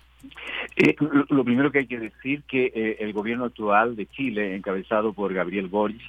Eh, 0.77 0.97
lo, 1.29 1.45
primero 1.45 1.71
que 1.71 1.81
hay 1.81 1.87
que 1.87 1.99
decir 1.99 2.43
que 2.43 2.73
eh, 2.75 2.97
el 3.01 3.13
gobierno 3.13 3.45
actual 3.45 3.97
de 3.97 4.07
Chile, 4.07 4.55
encabezado 4.55 5.13
por 5.13 5.33
Gabriel 5.33 5.69
Boric, 5.69 6.01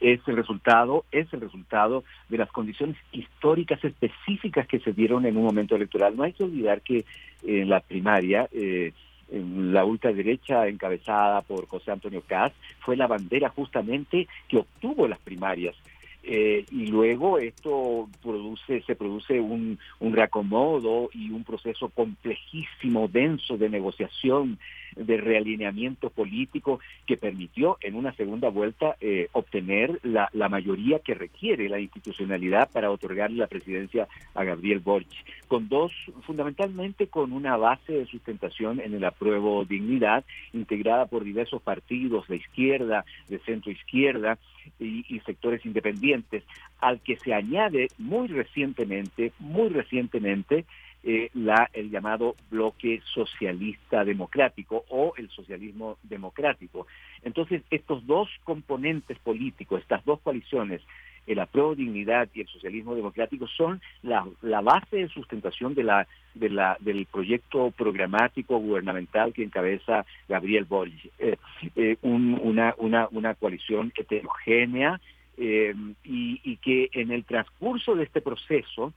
es 0.00 0.20
el 0.26 0.36
resultado, 0.36 1.04
es 1.12 1.32
el 1.32 1.42
resultado 1.42 2.04
de 2.28 2.38
las 2.38 2.50
condiciones 2.50 2.96
históricas 3.12 3.84
específicas 3.84 4.66
que 4.66 4.80
se 4.80 4.92
dieron 4.92 5.26
en 5.26 5.36
un 5.36 5.44
momento 5.44 5.76
electoral. 5.76 6.16
No 6.16 6.22
hay 6.22 6.32
que 6.32 6.44
olvidar 6.44 6.80
que 6.80 7.04
en 7.44 7.68
la 7.68 7.80
primaria 7.80 8.48
eh, 8.52 8.92
la 9.30 9.84
ultraderecha 9.84 10.66
encabezada 10.68 11.42
por 11.42 11.66
José 11.66 11.92
Antonio 11.92 12.22
Caz 12.26 12.52
fue 12.80 12.96
la 12.96 13.06
bandera 13.06 13.50
justamente 13.50 14.26
que 14.48 14.58
obtuvo 14.58 15.06
las 15.06 15.18
primarias 15.20 15.76
eh, 16.22 16.66
y 16.70 16.86
luego 16.86 17.38
esto 17.38 18.08
produce, 18.22 18.82
se 18.82 18.94
produce 18.94 19.40
un, 19.40 19.78
un 20.00 20.12
reacomodo 20.12 21.08
y 21.12 21.30
un 21.30 21.44
proceso 21.44 21.88
complejísimo, 21.88 23.08
denso 23.08 23.56
de 23.56 23.70
negociación, 23.70 24.58
de 24.96 25.16
realineamiento 25.16 26.10
político 26.10 26.80
que 27.06 27.16
permitió 27.16 27.78
en 27.80 27.94
una 27.94 28.12
segunda 28.14 28.48
vuelta 28.48 28.96
eh, 29.00 29.28
obtener 29.32 29.98
la, 30.02 30.28
la, 30.32 30.48
mayoría 30.48 30.98
que 30.98 31.14
requiere 31.14 31.68
la 31.68 31.78
institucionalidad 31.78 32.70
para 32.70 32.90
otorgarle 32.90 33.38
la 33.38 33.46
presidencia 33.46 34.08
a 34.34 34.44
Gabriel 34.44 34.80
Boric, 34.80 35.08
con 35.48 35.68
dos, 35.68 35.92
fundamentalmente 36.22 37.08
con 37.08 37.32
una 37.32 37.56
base 37.56 37.92
de 37.92 38.06
sustentación 38.06 38.80
en 38.80 38.94
el 38.94 39.04
apruebo 39.04 39.64
dignidad, 39.64 40.24
integrada 40.52 41.06
por 41.06 41.24
diversos 41.24 41.62
partidos 41.62 42.26
de 42.28 42.36
izquierda, 42.36 43.04
de 43.28 43.38
centro 43.40 43.70
izquierda, 43.70 44.38
y, 44.78 45.20
sectores 45.26 45.64
independientes, 45.66 46.44
al 46.80 47.00
que 47.00 47.16
se 47.16 47.34
añade 47.34 47.88
muy 47.98 48.28
recientemente, 48.28 49.32
muy 49.38 49.68
recientemente, 49.68 50.64
eh, 51.02 51.30
la, 51.34 51.70
el 51.72 51.90
llamado 51.90 52.36
bloque 52.50 53.00
socialista 53.14 54.04
democrático 54.04 54.84
o 54.88 55.14
el 55.16 55.30
socialismo 55.30 55.96
democrático. 56.02 56.86
Entonces, 57.22 57.62
estos 57.70 58.06
dos 58.06 58.28
componentes 58.44 59.18
políticos, 59.18 59.80
estas 59.80 60.04
dos 60.04 60.20
coaliciones, 60.20 60.82
el 61.26 61.38
apruebo 61.38 61.74
dignidad 61.74 62.28
y 62.34 62.40
el 62.40 62.48
socialismo 62.48 62.94
democrático 62.94 63.46
son 63.46 63.80
la, 64.02 64.26
la 64.42 64.62
base 64.62 64.96
de 64.96 65.08
sustentación 65.08 65.74
de 65.74 65.84
la, 65.84 66.06
de 66.34 66.48
la, 66.48 66.76
del 66.80 67.06
proyecto 67.06 67.70
programático 67.70 68.58
gubernamental 68.58 69.32
que 69.32 69.44
encabeza 69.44 70.04
Gabriel 70.28 70.64
Boric. 70.64 71.12
Eh, 71.18 71.36
eh, 71.76 71.96
una, 72.02 72.74
una, 72.78 73.08
una 73.10 73.34
coalición 73.34 73.92
heterogénea 73.96 75.00
eh, 75.36 75.74
y 76.04 76.56
que 76.56 76.90
en 76.92 77.12
el 77.12 77.24
transcurso 77.24 77.94
de 77.94 78.04
este 78.04 78.20
proceso 78.20 78.92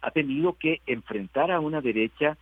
ha 0.00 0.10
tenido 0.10 0.54
que 0.54 0.80
enfrentar 0.86 1.50
a 1.50 1.60
una 1.60 1.80
derecha 1.80 2.36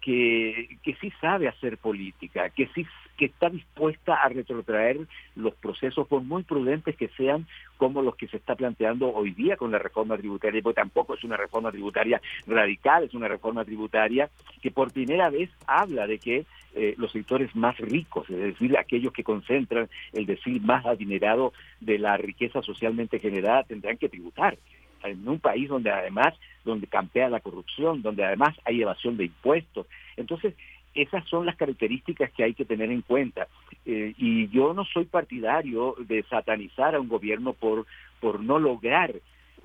que, 0.00 0.78
que 0.82 0.94
sí 1.00 1.12
sabe 1.20 1.48
hacer 1.48 1.78
política, 1.78 2.50
que 2.50 2.68
sí 2.74 2.86
que 3.16 3.26
está 3.26 3.48
dispuesta 3.48 4.14
a 4.14 4.28
retrotraer 4.28 4.98
los 5.34 5.54
procesos, 5.54 6.06
por 6.06 6.22
muy 6.22 6.42
prudentes 6.42 6.96
que 6.96 7.08
sean, 7.16 7.46
como 7.76 8.02
los 8.02 8.14
que 8.16 8.28
se 8.28 8.36
está 8.36 8.54
planteando 8.54 9.12
hoy 9.12 9.32
día 9.32 9.56
con 9.56 9.72
la 9.72 9.78
reforma 9.78 10.16
tributaria, 10.16 10.62
porque 10.62 10.80
tampoco 10.80 11.14
es 11.14 11.24
una 11.24 11.36
reforma 11.36 11.70
tributaria 11.70 12.20
radical, 12.46 13.04
es 13.04 13.14
una 13.14 13.28
reforma 13.28 13.64
tributaria 13.64 14.30
que 14.62 14.70
por 14.70 14.92
primera 14.92 15.30
vez 15.30 15.50
habla 15.66 16.06
de 16.06 16.18
que 16.18 16.44
eh, 16.74 16.94
los 16.98 17.10
sectores 17.10 17.54
más 17.56 17.78
ricos, 17.78 18.28
es 18.28 18.36
decir, 18.36 18.76
aquellos 18.76 19.12
que 19.12 19.24
concentran 19.24 19.88
el 20.12 20.26
decir 20.26 20.60
más 20.60 20.84
adinerado 20.84 21.52
de 21.80 21.98
la 21.98 22.16
riqueza 22.16 22.62
socialmente 22.62 23.18
generada, 23.18 23.64
tendrán 23.64 23.96
que 23.96 24.08
tributar 24.08 24.58
en 25.04 25.28
un 25.28 25.38
país 25.38 25.68
donde 25.68 25.90
además, 25.90 26.34
donde 26.64 26.86
campea 26.86 27.28
la 27.28 27.40
corrupción, 27.40 28.02
donde 28.02 28.24
además 28.24 28.56
hay 28.64 28.82
evasión 28.82 29.16
de 29.16 29.24
impuestos. 29.24 29.86
Entonces, 30.16 30.54
esas 30.94 31.24
son 31.28 31.46
las 31.46 31.56
características 31.56 32.30
que 32.32 32.42
hay 32.42 32.54
que 32.54 32.64
tener 32.64 32.90
en 32.90 33.02
cuenta. 33.02 33.48
Eh, 33.84 34.14
y 34.16 34.48
yo 34.48 34.74
no 34.74 34.84
soy 34.84 35.04
partidario 35.04 35.94
de 35.98 36.22
satanizar 36.24 36.94
a 36.94 37.00
un 37.00 37.08
gobierno 37.08 37.52
por, 37.52 37.86
por 38.20 38.40
no 38.40 38.58
lograr 38.58 39.14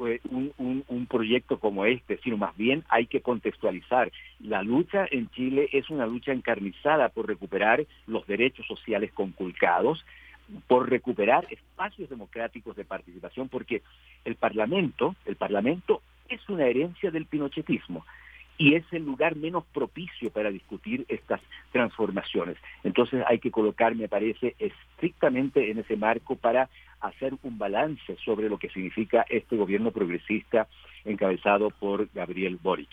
eh, 0.05 0.19
un, 0.29 0.51
un, 0.57 0.83
un, 0.87 1.05
proyecto 1.05 1.59
como 1.59 1.85
este, 1.85 2.17
sino 2.23 2.37
más 2.37 2.55
bien 2.57 2.83
hay 2.89 3.07
que 3.07 3.21
contextualizar. 3.21 4.11
La 4.39 4.61
lucha 4.63 5.05
en 5.09 5.29
Chile 5.29 5.69
es 5.71 5.89
una 5.89 6.05
lucha 6.05 6.31
encarnizada 6.31 7.09
por 7.09 7.27
recuperar 7.27 7.85
los 8.07 8.25
derechos 8.27 8.65
sociales 8.67 9.11
conculcados, 9.13 10.03
por 10.67 10.89
recuperar 10.89 11.47
espacios 11.49 12.09
democráticos 12.09 12.75
de 12.75 12.85
participación, 12.85 13.49
porque 13.49 13.81
el 14.25 14.35
Parlamento, 14.35 15.15
el 15.25 15.35
Parlamento 15.35 16.01
es 16.29 16.47
una 16.49 16.65
herencia 16.65 17.11
del 17.11 17.25
pinochetismo 17.25 18.05
y 18.57 18.75
es 18.75 18.85
el 18.91 19.03
lugar 19.03 19.35
menos 19.35 19.63
propicio 19.73 20.29
para 20.29 20.51
discutir 20.51 21.05
estas 21.07 21.41
transformaciones. 21.71 22.57
Entonces 22.83 23.23
hay 23.27 23.39
que 23.39 23.49
colocar, 23.49 23.95
me 23.95 24.07
parece, 24.07 24.55
estrictamente 24.59 25.71
en 25.71 25.79
ese 25.79 25.95
marco 25.95 26.35
para 26.35 26.69
hacer 26.99 27.33
un 27.41 27.57
balance 27.57 28.15
sobre 28.23 28.49
lo 28.49 28.59
que 28.59 28.69
significa 28.69 29.25
este 29.29 29.55
gobierno 29.55 29.91
progresista 29.91 30.67
encabezado 31.05 31.71
por 31.71 32.07
Gabriel 32.13 32.59
Boric. 32.61 32.91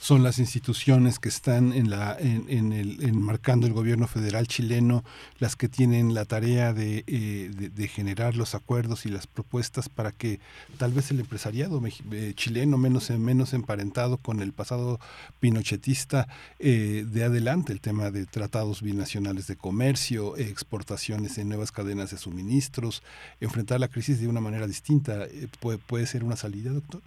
Son 0.00 0.22
las 0.22 0.38
instituciones 0.38 1.18
que 1.18 1.28
están 1.28 1.72
en 1.72 1.90
la, 1.90 2.16
en, 2.18 2.72
el, 2.72 3.02
enmarcando 3.02 3.66
el 3.66 3.72
gobierno 3.72 4.06
federal 4.06 4.46
chileno 4.46 5.04
las 5.38 5.56
que 5.56 5.68
tienen 5.68 6.14
la 6.14 6.24
tarea 6.24 6.72
de, 6.72 7.04
eh, 7.06 7.50
de, 7.52 7.88
generar 7.88 8.34
los 8.36 8.54
acuerdos 8.54 9.04
y 9.04 9.10
las 9.10 9.26
propuestas 9.26 9.88
para 9.88 10.12
que 10.12 10.40
tal 10.78 10.92
vez 10.92 11.10
el 11.10 11.20
empresariado 11.20 11.82
eh, 12.12 12.32
chileno 12.34 12.78
menos, 12.78 13.10
menos 13.10 13.52
emparentado 13.52 14.16
con 14.16 14.40
el 14.40 14.52
pasado 14.52 15.00
pinochetista 15.38 16.28
eh, 16.58 17.04
de 17.06 17.24
adelante 17.24 17.72
el 17.72 17.80
tema 17.80 18.10
de 18.10 18.26
tratados 18.26 18.80
binacionales 18.80 19.48
de 19.48 19.56
comercio, 19.56 20.36
exportaciones 20.36 21.36
en 21.36 21.48
nuevas 21.48 21.72
cadenas 21.72 22.10
de 22.10 22.16
suministros, 22.16 23.02
enfrentar 23.40 23.80
la 23.80 23.88
crisis 23.88 24.20
de 24.20 24.28
una 24.28 24.40
manera 24.40 24.66
distinta. 24.66 25.26
¿Puede, 25.58 25.78
puede 25.78 26.06
ser 26.06 26.24
una 26.24 26.36
salida, 26.36 26.70
doctor? 26.70 27.02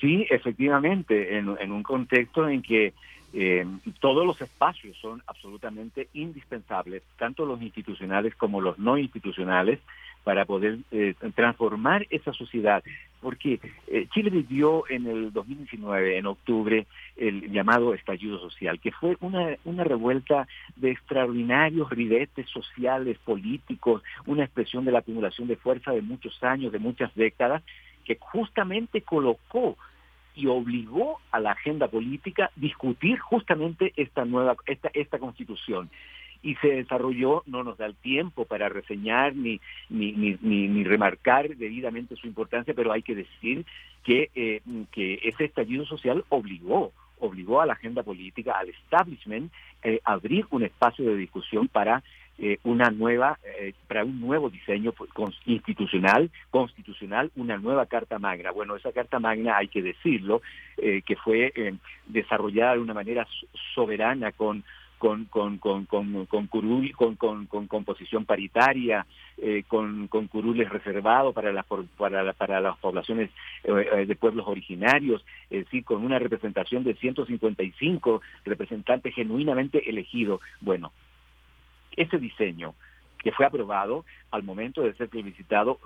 Sí, 0.00 0.26
efectivamente, 0.30 1.38
en, 1.38 1.48
un 1.48 1.82
contexto 1.82 2.48
en 2.48 2.62
que 2.62 2.92
eh, 3.32 3.66
todos 4.00 4.26
los 4.26 4.40
espacios 4.40 4.96
son 4.98 5.22
absolutamente 5.26 6.08
indispensables, 6.12 7.02
tanto 7.18 7.46
los 7.46 7.60
institucionales 7.62 8.34
como 8.34 8.60
los 8.60 8.78
no 8.78 8.98
institucionales, 8.98 9.80
para 10.26 10.44
poder 10.44 10.78
eh, 10.90 11.14
transformar 11.36 12.04
esa 12.10 12.32
sociedad. 12.32 12.82
porque 13.20 13.60
eh, 13.86 14.08
Chile 14.12 14.30
vivió 14.30 14.82
en 14.88 15.06
el 15.06 15.32
2019, 15.32 16.18
en 16.18 16.26
octubre, 16.26 16.86
el 17.16 17.52
llamado 17.52 17.94
estallido 17.94 18.38
social, 18.40 18.80
que 18.80 18.90
fue 18.90 19.16
una, 19.20 19.56
una 19.64 19.84
revuelta 19.84 20.48
de 20.74 20.90
extraordinarios 20.90 21.88
ribetes 21.90 22.48
sociales, 22.50 23.18
políticos, 23.18 24.02
una 24.26 24.42
expresión 24.42 24.84
de 24.84 24.92
la 24.92 24.98
acumulación 24.98 25.46
de 25.46 25.56
fuerza 25.56 25.92
de 25.92 26.02
muchos 26.02 26.42
años, 26.42 26.72
de 26.72 26.80
muchas 26.80 27.14
décadas, 27.14 27.62
que 28.04 28.16
justamente 28.20 29.02
colocó 29.02 29.76
y 30.36 30.46
obligó 30.46 31.18
a 31.32 31.40
la 31.40 31.52
agenda 31.52 31.88
política 31.88 32.50
discutir 32.54 33.18
justamente 33.18 33.92
esta 33.96 34.24
nueva 34.24 34.56
esta 34.66 34.90
esta 34.94 35.18
constitución. 35.18 35.90
Y 36.42 36.54
se 36.56 36.68
desarrolló, 36.68 37.42
no 37.46 37.64
nos 37.64 37.78
da 37.78 37.86
el 37.86 37.96
tiempo 37.96 38.44
para 38.44 38.68
reseñar 38.68 39.34
ni, 39.34 39.58
ni, 39.88 40.12
ni, 40.12 40.36
ni, 40.40 40.84
remarcar 40.84 41.48
debidamente 41.56 42.14
su 42.14 42.28
importancia, 42.28 42.74
pero 42.74 42.92
hay 42.92 43.02
que 43.02 43.16
decir 43.16 43.64
que, 44.04 44.30
eh, 44.34 44.60
que 44.92 45.18
ese 45.24 45.46
estallido 45.46 45.84
social 45.86 46.24
obligó 46.28 46.92
obligó 47.18 47.60
a 47.60 47.66
la 47.66 47.72
agenda 47.72 48.02
política, 48.02 48.58
al 48.58 48.68
establishment, 48.68 49.52
eh, 49.82 50.00
abrir 50.04 50.46
un 50.50 50.62
espacio 50.64 51.04
de 51.04 51.16
discusión 51.16 51.68
para 51.68 52.02
eh, 52.38 52.58
una 52.64 52.90
nueva, 52.90 53.38
eh, 53.44 53.72
para 53.88 54.04
un 54.04 54.20
nuevo 54.20 54.50
diseño 54.50 54.92
institucional, 55.46 56.30
constitucional, 56.50 57.30
una 57.36 57.56
nueva 57.56 57.86
Carta 57.86 58.18
Magna. 58.18 58.50
Bueno, 58.50 58.76
esa 58.76 58.92
Carta 58.92 59.18
Magna, 59.18 59.56
hay 59.56 59.68
que 59.68 59.82
decirlo, 59.82 60.42
que 60.76 61.16
fue 61.24 61.52
desarrollada 62.06 62.74
de 62.74 62.80
una 62.80 62.92
manera 62.92 63.26
soberana 63.74 64.32
con 64.32 64.62
con, 64.98 65.26
con, 65.26 65.58
con, 65.58 65.84
con, 65.84 66.26
con, 66.26 66.46
curul, 66.46 66.92
con, 66.94 67.16
composición 67.66 68.24
paritaria, 68.24 69.06
eh, 69.36 69.64
con, 69.68 70.08
con 70.08 70.26
curules 70.28 70.68
reservados 70.68 71.34
para 71.34 71.52
las, 71.52 71.66
para, 71.96 72.32
para 72.32 72.60
las 72.60 72.76
poblaciones 72.78 73.30
eh, 73.64 73.88
eh, 73.92 74.06
de 74.06 74.16
pueblos 74.16 74.46
originarios, 74.48 75.24
es 75.50 75.64
decir, 75.64 75.84
con 75.84 76.04
una 76.04 76.18
representación 76.18 76.84
de 76.84 76.94
155 76.94 78.22
representantes 78.44 79.14
genuinamente 79.14 79.88
elegidos. 79.88 80.40
Bueno, 80.60 80.92
ese 81.96 82.18
diseño 82.18 82.74
que 83.18 83.32
fue 83.32 83.46
aprobado 83.46 84.04
al 84.30 84.42
momento 84.42 84.82
de 84.82 84.94
ser 84.94 85.08
plebiscitado 85.08 85.80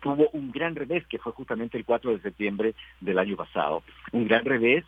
tuvo 0.00 0.28
un 0.32 0.50
gran 0.50 0.74
revés 0.74 1.06
que 1.06 1.18
fue 1.18 1.32
justamente 1.32 1.76
el 1.76 1.84
4 1.84 2.12
de 2.12 2.20
septiembre 2.20 2.74
del 3.00 3.18
año 3.18 3.36
pasado. 3.36 3.82
Un 4.12 4.26
gran 4.26 4.44
revés 4.44 4.84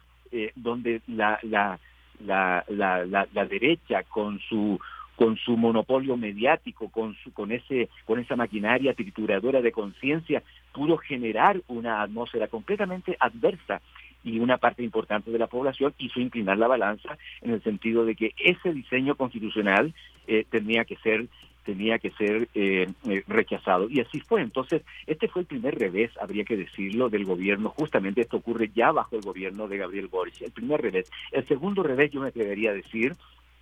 donde 0.54 1.00
la, 1.06 1.38
la, 1.42 1.78
la, 2.24 2.64
la, 2.68 3.04
la, 3.04 3.44
derecha 3.46 4.02
con 4.04 4.38
su 4.40 4.78
con 5.16 5.36
su 5.38 5.56
monopolio 5.56 6.16
mediático, 6.16 6.90
con 6.90 7.14
su, 7.16 7.32
con 7.32 7.50
ese, 7.50 7.88
con 8.04 8.18
esa 8.18 8.36
maquinaria 8.36 8.92
trituradora 8.92 9.62
de 9.62 9.72
conciencia, 9.72 10.42
pudo 10.72 10.98
generar 10.98 11.60
una 11.68 12.02
atmósfera 12.02 12.48
completamente 12.48 13.16
adversa 13.18 13.80
y 14.26 14.40
una 14.40 14.58
parte 14.58 14.82
importante 14.82 15.30
de 15.30 15.38
la 15.38 15.46
población 15.46 15.94
hizo 15.98 16.20
inclinar 16.20 16.58
la 16.58 16.66
balanza 16.66 17.16
en 17.40 17.52
el 17.52 17.62
sentido 17.62 18.04
de 18.04 18.16
que 18.16 18.34
ese 18.38 18.72
diseño 18.72 19.14
constitucional 19.14 19.94
eh, 20.26 20.44
tenía 20.50 20.84
que 20.84 20.96
ser 20.96 21.26
tenía 21.64 21.98
que 21.98 22.12
ser 22.12 22.48
eh, 22.54 22.86
eh, 23.08 23.24
rechazado. 23.26 23.88
Y 23.90 24.00
así 24.00 24.20
fue. 24.20 24.40
Entonces, 24.40 24.82
este 25.08 25.26
fue 25.26 25.42
el 25.42 25.48
primer 25.48 25.76
revés, 25.76 26.12
habría 26.20 26.44
que 26.44 26.56
decirlo, 26.56 27.08
del 27.08 27.24
gobierno. 27.24 27.70
Justamente 27.70 28.20
esto 28.20 28.36
ocurre 28.36 28.70
ya 28.72 28.92
bajo 28.92 29.16
el 29.16 29.22
gobierno 29.22 29.66
de 29.66 29.78
Gabriel 29.78 30.06
Boric. 30.06 30.42
El 30.42 30.52
primer 30.52 30.80
revés. 30.80 31.10
El 31.32 31.44
segundo 31.48 31.82
revés, 31.82 32.12
yo 32.12 32.20
me 32.20 32.28
atrevería 32.28 32.70
a 32.70 32.74
decir, 32.74 33.16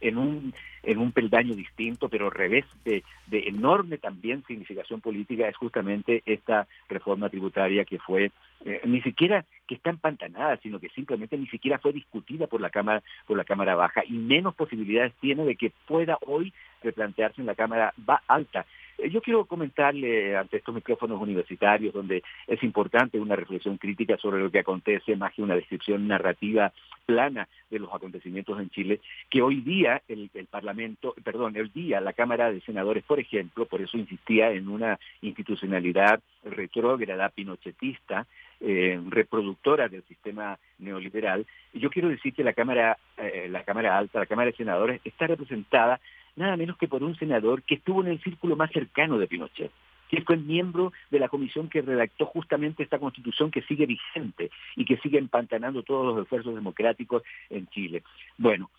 en 0.04 0.18
un, 0.18 0.54
en 0.82 0.98
un 0.98 1.12
peldaño 1.12 1.54
distinto, 1.54 2.08
pero 2.08 2.30
revés 2.30 2.64
de, 2.84 3.02
de 3.26 3.48
enorme 3.48 3.98
también 3.98 4.44
significación 4.46 5.00
política, 5.00 5.48
es 5.48 5.56
justamente 5.56 6.22
esta 6.26 6.66
reforma 6.88 7.30
tributaria 7.30 7.84
que 7.84 7.98
fue 7.98 8.30
eh, 8.66 8.80
ni 8.84 9.00
siquiera 9.00 9.44
que 9.66 9.74
está 9.74 9.90
empantanada, 9.90 10.58
sino 10.58 10.78
que 10.78 10.88
simplemente 10.90 11.38
ni 11.38 11.46
siquiera 11.46 11.78
fue 11.78 11.92
discutida 11.92 12.46
por 12.46 12.60
la 12.60 12.70
Cámara, 12.70 13.02
por 13.26 13.36
la 13.36 13.44
Cámara 13.44 13.74
Baja 13.74 14.02
y 14.06 14.12
menos 14.12 14.54
posibilidades 14.54 15.12
tiene 15.20 15.44
de 15.44 15.56
que 15.56 15.72
pueda 15.86 16.18
hoy 16.26 16.52
replantearse 16.82 17.40
en 17.40 17.46
la 17.46 17.54
Cámara 17.54 17.94
Alta. 18.26 18.66
Eh, 18.98 19.10
yo 19.10 19.20
quiero 19.20 19.44
comentarle 19.44 20.36
ante 20.36 20.58
estos 20.58 20.74
micrófonos 20.74 21.20
universitarios, 21.20 21.94
donde 21.94 22.22
es 22.46 22.62
importante 22.62 23.18
una 23.18 23.36
reflexión 23.36 23.78
crítica 23.78 24.16
sobre 24.16 24.42
lo 24.42 24.50
que 24.50 24.60
acontece, 24.60 25.16
más 25.16 25.32
que 25.34 25.42
una 25.42 25.54
descripción 25.54 26.06
narrativa 26.06 26.72
plana 27.04 27.48
de 27.70 27.78
los 27.78 27.92
acontecimientos 27.92 28.58
en 28.60 28.70
Chile, 28.70 29.00
que 29.28 29.42
hoy 29.42 29.60
día 29.60 30.02
el, 30.08 30.30
Parlamento, 30.50 31.14
perdón, 31.22 31.56
el 31.56 31.72
día 31.72 32.00
la 32.00 32.12
Cámara 32.12 32.50
de 32.50 32.60
Senadores, 32.60 33.04
por 33.04 33.20
ejemplo, 33.20 33.66
por 33.66 33.80
eso 33.80 33.98
insistía 33.98 34.50
en 34.52 34.68
una 34.68 34.98
institucionalidad 35.20 36.20
retrógrada, 36.44 37.28
pinochetista, 37.28 38.26
eh, 38.60 39.00
reproductora 39.08 39.88
del 39.88 40.02
sistema 40.04 40.58
neoliberal. 40.78 41.46
Yo 41.72 41.90
quiero 41.90 42.08
decir 42.08 42.32
que 42.32 42.44
la 42.44 42.52
Cámara, 42.52 42.96
eh, 43.16 43.48
la 43.50 43.64
Cámara 43.64 43.98
Alta, 43.98 44.20
la 44.20 44.26
Cámara 44.26 44.50
de 44.50 44.56
Senadores, 44.56 45.00
está 45.04 45.26
representada 45.26 46.00
nada 46.36 46.56
menos 46.56 46.76
que 46.76 46.88
por 46.88 47.02
un 47.02 47.16
senador 47.16 47.62
que 47.62 47.76
estuvo 47.76 48.02
en 48.02 48.08
el 48.08 48.22
círculo 48.22 48.56
más 48.56 48.70
cercano 48.72 49.18
de 49.18 49.26
Pinochet 49.26 49.70
que 50.08 50.22
fue 50.22 50.36
miembro 50.36 50.92
de 51.10 51.18
la 51.18 51.28
comisión 51.28 51.68
que 51.68 51.82
redactó 51.82 52.26
justamente 52.26 52.82
esta 52.82 52.98
constitución 52.98 53.50
que 53.50 53.62
sigue 53.62 53.86
vigente 53.86 54.50
y 54.76 54.84
que 54.84 54.96
sigue 54.98 55.18
empantanando 55.18 55.82
todos 55.82 56.14
los 56.14 56.22
esfuerzos 56.22 56.54
democráticos 56.54 57.22
en 57.50 57.66
Chile. 57.68 58.02
Bueno, 58.38 58.70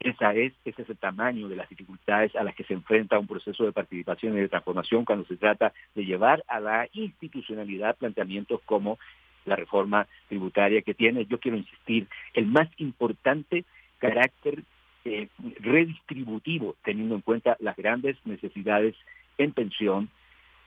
esa 0.00 0.34
es, 0.34 0.52
ese 0.64 0.82
es 0.82 0.90
el 0.90 0.96
tamaño 0.96 1.48
de 1.48 1.56
las 1.56 1.68
dificultades 1.68 2.34
a 2.34 2.42
las 2.42 2.54
que 2.54 2.64
se 2.64 2.74
enfrenta 2.74 3.18
un 3.18 3.26
proceso 3.26 3.64
de 3.64 3.72
participación 3.72 4.36
y 4.36 4.40
de 4.40 4.48
transformación 4.48 5.04
cuando 5.04 5.24
se 5.26 5.36
trata 5.36 5.72
de 5.94 6.04
llevar 6.04 6.42
a 6.48 6.58
la 6.58 6.88
institucionalidad 6.92 7.96
planteamientos 7.96 8.60
como 8.64 8.98
la 9.44 9.56
reforma 9.56 10.06
tributaria 10.28 10.82
que 10.82 10.94
tiene, 10.94 11.26
yo 11.26 11.38
quiero 11.38 11.56
insistir, 11.56 12.06
el 12.34 12.46
más 12.46 12.68
importante 12.78 13.64
carácter 13.98 14.62
eh, 15.04 15.28
redistributivo, 15.60 16.76
teniendo 16.84 17.14
en 17.14 17.20
cuenta 17.20 17.56
las 17.60 17.76
grandes 17.76 18.16
necesidades 18.24 18.94
en 19.38 19.52
pensión, 19.52 20.08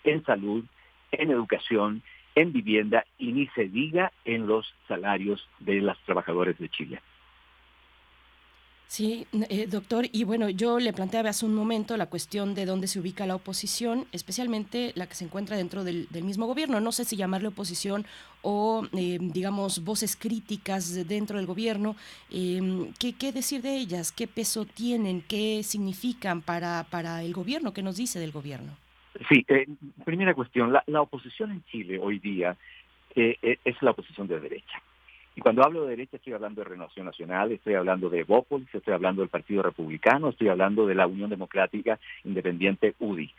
en 0.03 0.23
salud, 0.25 0.65
en 1.11 1.31
educación, 1.31 2.01
en 2.35 2.51
vivienda 2.51 3.05
y 3.17 3.31
ni 3.31 3.47
se 3.47 3.65
diga 3.65 4.11
en 4.25 4.47
los 4.47 4.73
salarios 4.87 5.47
de 5.59 5.81
los 5.81 5.97
trabajadores 6.01 6.57
de 6.57 6.69
Chile. 6.69 7.01
Sí, 8.87 9.25
eh, 9.49 9.67
doctor, 9.67 10.05
y 10.11 10.23
bueno, 10.23 10.49
yo 10.49 10.79
le 10.79 10.93
planteaba 10.93 11.29
hace 11.29 11.45
un 11.45 11.55
momento 11.55 11.97
la 11.97 12.05
cuestión 12.05 12.53
de 12.53 12.65
dónde 12.65 12.87
se 12.87 12.99
ubica 12.99 13.25
la 13.25 13.35
oposición, 13.35 14.05
especialmente 14.11 14.93
la 14.95 15.07
que 15.07 15.15
se 15.15 15.25
encuentra 15.25 15.57
dentro 15.57 15.83
del, 15.83 16.07
mismo 16.23 16.45
gobierno. 16.45 16.79
No 16.79 16.91
sé 16.91 17.03
si 17.03 17.17
llamarle 17.17 17.47
oposición 17.47 18.05
o, 18.41 18.87
eh, 18.93 19.17
digamos, 19.19 19.83
voces 19.83 20.15
críticas 20.15 21.07
dentro 21.07 21.37
del 21.37 21.47
gobierno. 21.47 21.95
Eh, 22.31 22.91
¿qué, 22.99 23.31
decir 23.31 23.61
de 23.63 23.75
ellas? 23.75 24.11
¿Qué 24.11 24.27
peso 24.27 24.65
tienen? 24.65 25.21
¿Qué 25.21 25.63
significan 25.63 26.41
para, 26.41 26.85
para 26.89 27.23
el 27.23 27.33
gobierno? 27.33 27.73
¿Qué 27.73 27.81
nos 27.81 27.97
dice 27.97 28.19
del 28.19 28.31
gobierno? 28.31 28.77
Sí, 29.29 29.45
primera 30.03 30.33
cuestión, 30.33 30.71
la, 30.71 31.01
oposición 31.01 31.51
en 31.51 31.63
Chile 31.65 31.99
hoy 31.99 32.19
día 32.19 32.55
es 33.15 33.81
la 33.81 33.91
oposición 33.91 34.27
de 34.27 34.39
derecha. 34.39 34.81
Y 35.35 35.41
cuando 35.41 35.63
hablo 35.63 35.83
de 35.83 35.89
derecha 35.89 36.17
estoy 36.17 36.33
hablando 36.33 36.61
de 36.61 36.69
Renovación 36.69 37.05
Nacional, 37.05 37.51
estoy 37.51 37.73
hablando 37.73 38.09
de 38.09 38.23
Bópolis, 38.23 38.73
estoy 38.73 38.93
hablando 38.93 39.21
del 39.21 39.29
Partido 39.29 39.61
Republicano, 39.61 40.29
estoy 40.29 40.47
hablando 40.47 40.87
de 40.87 40.95
la 40.95 41.07
Unión 41.07 41.29
Democrática 41.29 41.99
Independiente 42.23 42.95
UDI. 42.99 43.31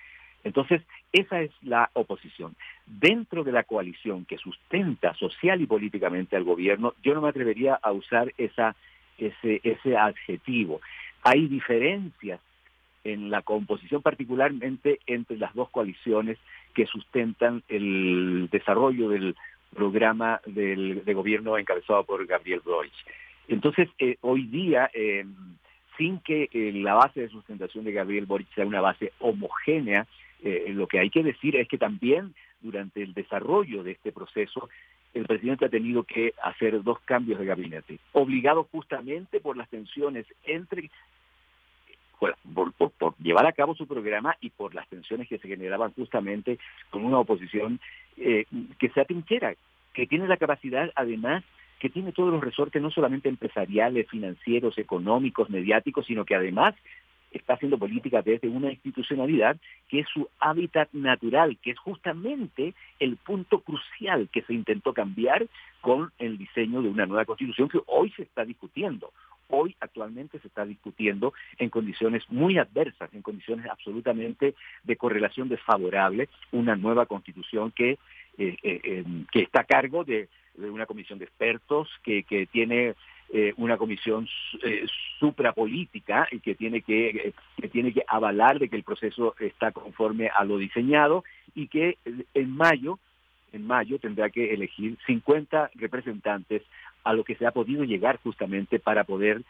Entonces, 0.44 0.82
esa 1.12 1.40
es 1.40 1.50
la 1.62 1.90
oposición. 1.94 2.54
Dentro 2.86 3.42
de 3.42 3.50
la 3.50 3.64
coalición 3.64 4.26
que 4.26 4.36
sustenta 4.36 5.14
social 5.14 5.60
y 5.60 5.66
políticamente 5.66 6.36
al 6.36 6.44
gobierno, 6.44 6.94
yo 7.02 7.14
no 7.14 7.22
me 7.22 7.30
atrevería 7.30 7.78
a 7.82 7.90
usar 7.92 8.32
esa, 8.36 8.76
ese, 9.18 9.60
ese 9.64 9.96
adjetivo. 9.96 10.80
Hay 11.22 11.48
diferencias 11.48 12.40
en 13.02 13.30
la 13.30 13.42
composición 13.42 14.02
particularmente 14.02 15.00
entre 15.06 15.38
las 15.38 15.54
dos 15.54 15.70
coaliciones 15.70 16.38
que 16.74 16.86
sustentan 16.86 17.62
el 17.68 18.48
desarrollo 18.52 19.08
del 19.08 19.34
programa 19.76 20.40
del, 20.46 21.04
de 21.04 21.14
gobierno 21.14 21.58
encabezado 21.58 22.02
por 22.04 22.26
Gabriel 22.26 22.62
Boric. 22.64 22.92
Entonces, 23.48 23.88
eh, 23.98 24.16
hoy 24.22 24.46
día, 24.46 24.90
eh, 24.92 25.24
sin 25.96 26.18
que 26.20 26.48
eh, 26.52 26.72
la 26.74 26.94
base 26.94 27.20
de 27.20 27.28
sustentación 27.28 27.84
de 27.84 27.92
Gabriel 27.92 28.26
Boric 28.26 28.52
sea 28.54 28.66
una 28.66 28.80
base 28.80 29.12
homogénea, 29.20 30.06
lo 30.68 30.86
que 30.86 30.98
hay 31.00 31.08
que 31.10 31.22
decir 31.22 31.56
es 31.56 31.66
que 31.66 31.78
también 31.78 32.34
durante 32.60 33.02
el 33.02 33.14
desarrollo 33.14 33.82
de 33.82 33.92
este 33.92 34.12
proceso, 34.12 34.68
el 35.14 35.24
presidente 35.24 35.64
ha 35.64 35.70
tenido 35.70 36.04
que 36.04 36.34
hacer 36.42 36.82
dos 36.82 37.00
cambios 37.00 37.40
de 37.40 37.46
gabinete, 37.46 37.98
obligado 38.12 38.68
justamente 38.70 39.40
por 39.40 39.56
las 39.56 39.68
tensiones 39.70 40.26
entre 40.44 40.90
por, 42.18 42.36
por, 42.72 43.16
llevar 43.18 43.46
a 43.46 43.52
cabo 43.52 43.74
su 43.74 43.86
programa 43.86 44.36
y 44.40 44.50
por 44.50 44.74
las 44.74 44.88
tensiones 44.88 45.28
que 45.28 45.38
se 45.38 45.48
generaban 45.48 45.92
justamente 45.92 46.58
con 46.90 47.04
una 47.04 47.18
oposición 47.18 47.80
eh, 48.16 48.46
que 48.78 48.88
sea 48.90 49.04
trinchera, 49.04 49.54
que 49.92 50.06
tiene 50.06 50.26
la 50.26 50.36
capacidad 50.36 50.90
además 50.94 51.44
que 51.78 51.90
tiene 51.90 52.12
todos 52.12 52.32
los 52.32 52.42
resortes 52.42 52.80
no 52.80 52.90
solamente 52.90 53.28
empresariales, 53.28 54.08
financieros, 54.08 54.78
económicos, 54.78 55.50
mediáticos, 55.50 56.06
sino 56.06 56.24
que 56.24 56.34
además 56.34 56.74
está 57.30 57.54
haciendo 57.54 57.78
política 57.78 58.22
desde 58.22 58.48
una 58.48 58.70
institucionalidad 58.70 59.56
que 59.88 60.00
es 60.00 60.08
su 60.08 60.28
hábitat 60.38 60.88
natural, 60.92 61.58
que 61.62 61.72
es 61.72 61.78
justamente 61.78 62.74
el 62.98 63.16
punto 63.16 63.60
crucial 63.60 64.28
que 64.32 64.42
se 64.42 64.54
intentó 64.54 64.92
cambiar 64.92 65.46
con 65.80 66.12
el 66.18 66.38
diseño 66.38 66.82
de 66.82 66.88
una 66.88 67.06
nueva 67.06 67.24
constitución 67.24 67.68
que 67.68 67.80
hoy 67.86 68.10
se 68.16 68.22
está 68.22 68.44
discutiendo. 68.44 69.12
Hoy 69.48 69.76
actualmente 69.80 70.38
se 70.40 70.48
está 70.48 70.64
discutiendo 70.64 71.32
en 71.58 71.70
condiciones 71.70 72.24
muy 72.28 72.58
adversas, 72.58 73.12
en 73.14 73.22
condiciones 73.22 73.66
absolutamente 73.66 74.54
de 74.82 74.96
correlación 74.96 75.48
desfavorable, 75.48 76.28
una 76.52 76.74
nueva 76.74 77.06
constitución 77.06 77.70
que, 77.70 77.98
eh, 78.38 78.56
eh, 78.62 78.80
em, 78.82 79.24
que 79.32 79.40
está 79.40 79.60
a 79.60 79.64
cargo 79.64 80.04
de, 80.04 80.28
una 80.58 80.86
comisión 80.86 81.18
de 81.18 81.26
expertos, 81.26 81.88
que, 82.02 82.22
que 82.22 82.46
tiene 82.46 82.94
eh, 83.30 83.52
una 83.58 83.76
comisión 83.76 84.26
suprapolítica 85.18 86.26
y 86.30 86.40
que 86.40 86.54
tiene 86.54 86.80
que, 86.80 87.34
que 87.60 87.68
tiene 87.68 87.92
que 87.92 88.04
avalar 88.08 88.58
de 88.58 88.68
que 88.68 88.76
el 88.76 88.82
proceso 88.82 89.34
está 89.38 89.72
conforme 89.72 90.28
a 90.28 90.44
lo 90.44 90.56
diseñado 90.56 91.24
y 91.54 91.68
que 91.68 91.98
en 92.32 92.56
mayo 92.56 92.98
en 93.52 93.66
mayo 93.66 93.98
tendrá 93.98 94.30
que 94.30 94.52
elegir 94.52 94.96
50 95.06 95.70
representantes 95.74 96.62
a 97.06 97.12
lo 97.12 97.24
que 97.24 97.36
se 97.36 97.46
ha 97.46 97.52
podido 97.52 97.84
llegar 97.84 98.18
justamente 98.22 98.78
para 98.78 99.04
poder 99.04 99.42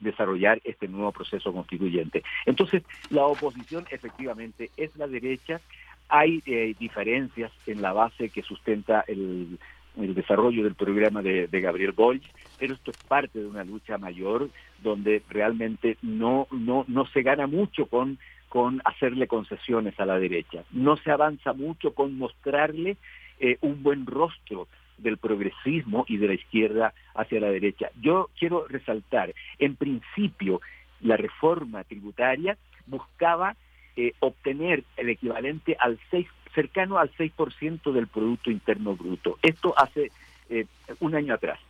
desarrollar 0.00 0.62
este 0.64 0.88
nuevo 0.88 1.12
proceso 1.12 1.52
constituyente. 1.52 2.22
Entonces, 2.46 2.82
la 3.10 3.26
oposición 3.26 3.84
efectivamente 3.90 4.70
es 4.78 4.96
la 4.96 5.06
derecha. 5.06 5.60
Hay 6.08 6.40
diferencias 6.78 7.52
en 7.66 7.82
la 7.82 7.92
base 7.92 8.30
que 8.30 8.42
sustenta 8.42 9.04
el, 9.06 9.58
el 10.04 10.14
desarrollo 10.14 10.64
del 10.64 10.74
programa 10.74 11.22
de, 11.22 11.48
Gabriel 11.60 11.92
Boll, 11.92 12.20
pero 12.58 12.74
esto 12.74 12.90
es 12.90 12.96
parte 12.98 13.40
de 13.40 13.46
una 13.46 13.64
lucha 13.64 13.98
mayor 13.98 14.50
donde 14.82 15.22
realmente 15.28 15.96
no, 16.02 16.46
no, 16.50 16.84
no 16.88 17.06
se 17.06 17.22
gana 17.22 17.46
mucho 17.46 17.86
con, 17.86 18.18
con 18.48 18.80
hacerle 18.84 19.26
concesiones 19.26 19.98
a 19.98 20.06
la 20.06 20.18
derecha, 20.18 20.62
no 20.70 20.96
se 20.96 21.10
avanza 21.10 21.52
mucho 21.52 21.94
con 21.94 22.16
mostrarle 22.16 22.96
eh, 23.40 23.58
un 23.60 23.82
buen 23.82 24.06
rostro 24.06 24.68
del 24.98 25.18
progresismo 25.18 26.04
y 26.08 26.18
de 26.18 26.28
la 26.28 26.34
izquierda 26.34 26.94
hacia 27.14 27.40
la 27.40 27.50
derecha. 27.50 27.90
Yo 28.00 28.30
quiero 28.38 28.66
resaltar, 28.66 29.34
en 29.58 29.76
principio, 29.76 30.60
la 31.00 31.16
reforma 31.16 31.84
tributaria 31.84 32.56
buscaba 32.86 33.56
eh, 33.96 34.12
obtener 34.20 34.84
el 34.96 35.08
equivalente 35.08 35.76
al 35.78 35.98
6 36.10 36.26
cercano 36.54 36.98
al 36.98 37.12
6% 37.12 37.92
del 37.92 38.08
Producto 38.08 38.50
Interno 38.50 38.96
Bruto. 38.96 39.38
Esto 39.42 39.74
hace 39.76 40.10
eh, 40.48 40.66
un 41.00 41.14
año 41.14 41.34
atrás. 41.34 41.60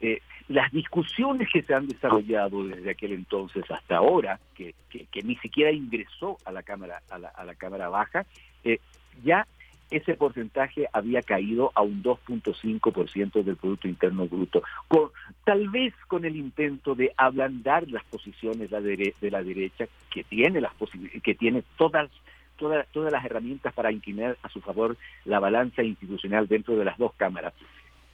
Eh, 0.00 0.20
las 0.48 0.70
discusiones 0.72 1.48
que 1.52 1.62
se 1.62 1.74
han 1.74 1.88
desarrollado 1.88 2.66
desde 2.66 2.90
aquel 2.90 3.12
entonces 3.12 3.64
hasta 3.70 3.96
ahora, 3.96 4.38
que, 4.54 4.74
ni 5.22 5.36
siquiera 5.36 5.72
ingresó 5.72 6.38
a 6.44 6.52
la 6.52 6.62
Cámara, 6.62 7.02
a 7.10 7.18
la, 7.18 7.54
cámara 7.56 7.88
Baja, 7.88 8.24
eh, 8.62 8.78
ya 9.24 9.46
ese 9.90 10.14
porcentaje 10.14 10.86
había 10.92 11.22
caído 11.22 11.70
a 11.74 11.82
un 11.82 12.02
2.5% 12.02 13.42
del 13.42 13.56
Producto 13.56 13.88
Interno 13.88 14.26
Bruto, 14.26 14.62
con, 14.88 15.10
tal 15.44 15.68
vez 15.68 15.94
con 16.08 16.24
el 16.24 16.36
intento 16.36 16.94
de 16.94 17.12
ablandar 17.16 17.88
las 17.88 18.04
posiciones 18.04 18.70
de 18.70 19.30
la, 19.30 19.42
derecha, 19.42 19.86
que 20.10 20.24
tiene, 20.24 20.60
las 20.60 20.72
que 21.22 21.34
tiene 21.34 21.62
todas 21.76 22.10
todas 22.56 23.12
las 23.12 23.24
herramientas 23.24 23.74
para 23.74 23.92
inclinar 23.92 24.38
a 24.42 24.48
su 24.48 24.62
favor 24.62 24.96
la 25.26 25.40
balanza 25.40 25.82
institucional 25.82 26.48
dentro 26.48 26.74
de 26.74 26.86
las 26.86 26.96
dos 26.96 27.12
cámaras. 27.14 27.52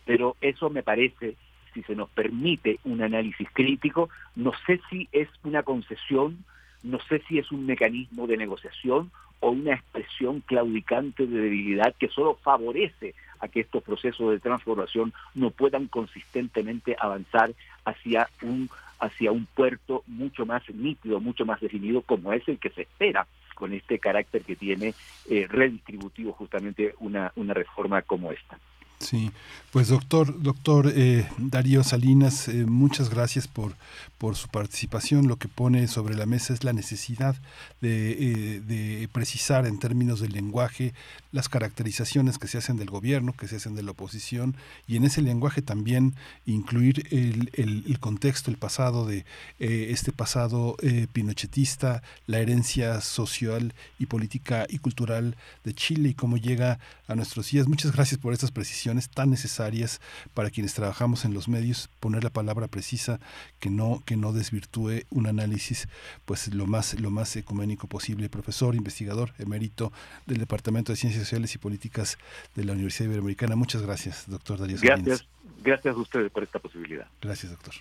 Pero 0.05 0.37
eso 0.41 0.69
me 0.69 0.83
parece, 0.83 1.37
si 1.73 1.83
se 1.85 1.95
nos 1.95 2.11
permite 2.11 2.81
un 2.85 3.03
análisis 3.03 3.49
crítico, 3.53 4.09
no 4.35 4.53
sé 4.67 4.81
si 4.91 5.09
es 5.13 5.29
una 5.45 5.63
concesión, 5.63 6.45
no 6.83 6.99
sé 7.09 7.23
si 7.29 7.39
es 7.39 7.53
un 7.53 7.67
mecanismo 7.67 8.27
de 8.27 8.37
negociación 8.37 9.13
o 9.43 9.51
una 9.51 9.75
expresión 9.75 10.41
claudicante 10.41 11.27
de 11.27 11.41
debilidad 11.41 11.95
que 11.99 12.09
solo 12.09 12.39
favorece 12.43 13.15
a 13.41 13.49
que 13.49 13.61
estos 13.61 13.83
procesos 13.83 14.31
de 14.31 14.39
transformación 14.39 15.13
no 15.35 15.51
puedan 15.51 15.89
consistentemente 15.89 16.97
avanzar 16.99 17.53
hacia 17.85 18.29
un 18.41 18.71
hacia 19.01 19.33
un 19.33 19.47
puerto 19.47 20.05
mucho 20.07 20.47
más 20.47 20.63
nítido, 20.73 21.19
mucho 21.19 21.45
más 21.45 21.61
definido 21.61 22.03
como 22.03 22.33
es 22.33 22.47
el 22.47 22.59
que 22.59 22.71
se 22.71 22.83
espera 22.83 23.27
con 23.57 23.73
este 23.73 23.99
carácter 23.99 24.43
que 24.43 24.55
tiene 24.55 24.95
eh, 25.29 25.49
redistributivo 25.49 26.33
justamente 26.33 26.95
una, 27.01 27.33
una 27.35 27.53
reforma 27.53 28.03
como 28.03 28.31
esta. 28.31 28.61
Sí, 29.03 29.33
pues 29.73 29.89
doctor, 29.89 30.41
doctor 30.43 30.93
eh, 30.95 31.27
Darío 31.39 31.83
Salinas, 31.83 32.47
eh, 32.47 32.67
muchas 32.67 33.11
gracias 33.11 33.49
por, 33.49 33.75
por 34.19 34.37
su 34.37 34.49
participación. 34.49 35.27
Lo 35.27 35.37
que 35.37 35.49
pone 35.49 35.89
sobre 35.89 36.15
la 36.15 36.25
mesa 36.25 36.53
es 36.53 36.63
la 36.63 36.73
necesidad 36.73 37.35
de, 37.81 38.13
eh, 38.13 38.61
de, 38.61 39.09
precisar 39.09 39.67
en 39.67 39.81
términos 39.81 40.21
del 40.21 40.33
lenguaje 40.33 40.95
las 41.33 41.49
caracterizaciones 41.49 42.39
que 42.39 42.47
se 42.47 42.59
hacen 42.59 42.77
del 42.77 42.91
gobierno, 42.91 43.33
que 43.33 43.49
se 43.49 43.57
hacen 43.57 43.75
de 43.75 43.83
la 43.83 43.91
oposición, 43.93 44.55
y 44.87 44.97
en 44.97 45.05
ese 45.05 45.23
lenguaje 45.23 45.63
también 45.63 46.15
incluir 46.47 47.09
el, 47.11 47.51
el, 47.55 47.85
el 47.89 47.99
contexto, 47.99 48.51
el 48.51 48.59
pasado 48.59 49.07
de 49.07 49.25
este 49.59 50.13
pasado 50.13 50.77
pinochetista, 51.15 52.03
la 52.27 52.41
herencia 52.41 53.01
social 53.01 53.75
y 53.99 54.07
política 54.07 54.67
y 54.69 54.79
cultural 54.79 55.37
de 55.65 55.75
Chile 55.75 56.11
y 56.11 56.15
cómo 56.15 56.37
llega 56.37 56.79
a 57.09 57.15
nuestros 57.15 57.51
días. 57.51 57.67
Muchas 57.67 57.93
gracias 57.93 58.21
por 58.21 58.35
estas 58.35 58.51
precisiones 58.51 58.92
tan 59.11 59.31
necesarias 59.31 60.01
para 60.35 60.51
quienes 60.51 60.75
trabajamos 60.75 61.25
en 61.25 61.35
los 61.35 61.49
medios, 61.49 61.89
poner 62.01 62.25
la 62.25 62.31
palabra 62.31 62.69
precisa 62.69 63.21
que 63.61 63.71
no, 63.71 64.03
que 64.05 64.17
no 64.17 64.33
desvirtúe 64.33 65.05
un 65.11 65.27
análisis 65.27 65.89
pues 66.25 66.53
lo 66.55 66.67
más, 66.67 66.99
lo 67.01 67.11
más 67.11 67.35
ecuménico 67.37 67.87
posible. 67.87 68.29
Profesor, 68.29 68.75
investigador, 68.75 69.33
emérito 69.39 69.93
del 70.27 70.39
Departamento 70.39 70.93
de 70.93 70.97
Ciencias 70.97 71.25
Sociales 71.25 71.55
y 71.55 71.59
Políticas 71.59 72.19
de 72.55 72.65
la 72.65 72.73
Universidad 72.73 73.09
Iberoamericana. 73.09 73.57
Muchas 73.57 73.83
gracias, 73.83 74.25
doctor 74.29 74.59
Darío 74.59 74.77
Gracias, 74.81 75.27
gracias 75.63 75.95
a 75.95 75.99
ustedes 75.99 76.31
por 76.31 76.43
esta 76.43 76.59
posibilidad. 76.59 77.07
Gracias, 77.21 77.53
doctor. 77.53 77.75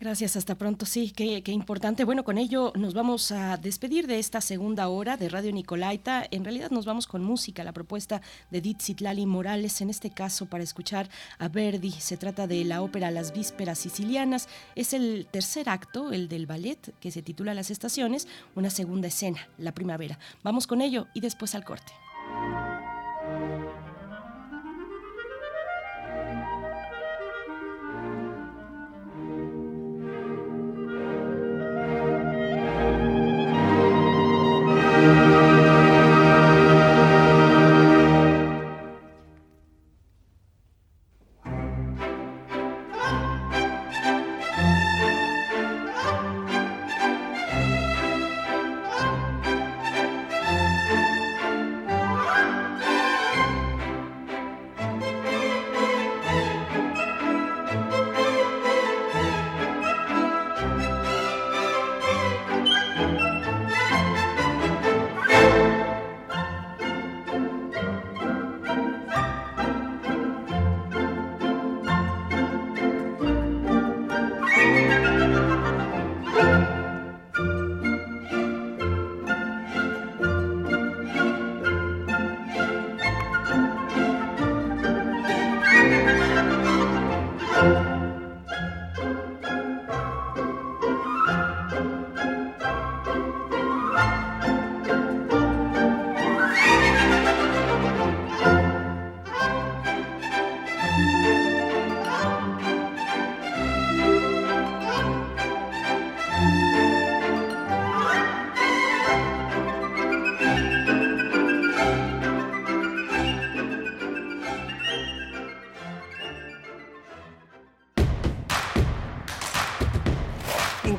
Gracias, 0.00 0.36
hasta 0.36 0.56
pronto. 0.56 0.86
Sí, 0.86 1.12
qué, 1.12 1.42
importante. 1.46 2.04
Bueno, 2.04 2.24
con 2.24 2.36
ello 2.36 2.72
nos 2.76 2.94
vamos 2.94 3.30
a 3.30 3.56
despedir 3.56 4.06
de 4.06 4.18
esta 4.18 4.40
segunda 4.40 4.88
hora 4.88 5.16
de 5.16 5.28
Radio 5.28 5.52
Nicolaita. 5.52 6.26
En 6.30 6.44
realidad 6.44 6.70
nos 6.70 6.84
vamos 6.84 7.06
con 7.06 7.22
música, 7.22 7.64
la 7.64 7.72
propuesta 7.72 8.20
de 8.50 8.76
Lali 8.98 9.24
Morales, 9.24 9.80
en 9.80 9.90
este 9.90 10.10
caso 10.10 10.46
para 10.46 10.64
escuchar 10.64 11.08
a 11.38 11.48
Verdi. 11.48 11.92
Se 11.92 12.16
trata 12.16 12.46
de 12.46 12.64
la 12.64 12.82
ópera 12.82 13.10
Las 13.10 13.32
Vísperas 13.32 13.78
Sicilianas. 13.78 14.48
Es 14.74 14.92
el 14.92 15.26
tercer 15.30 15.68
acto, 15.68 16.12
el 16.12 16.28
del 16.28 16.46
ballet, 16.46 16.92
que 16.98 17.12
se 17.12 17.22
titula 17.22 17.54
Las 17.54 17.70
Estaciones, 17.70 18.26
una 18.56 18.70
segunda 18.70 19.08
escena, 19.08 19.48
la 19.58 19.72
primavera. 19.72 20.18
Vamos 20.42 20.66
con 20.66 20.82
ello 20.82 21.06
y 21.14 21.20
después 21.20 21.54
al 21.54 21.64
corte. 21.64 21.92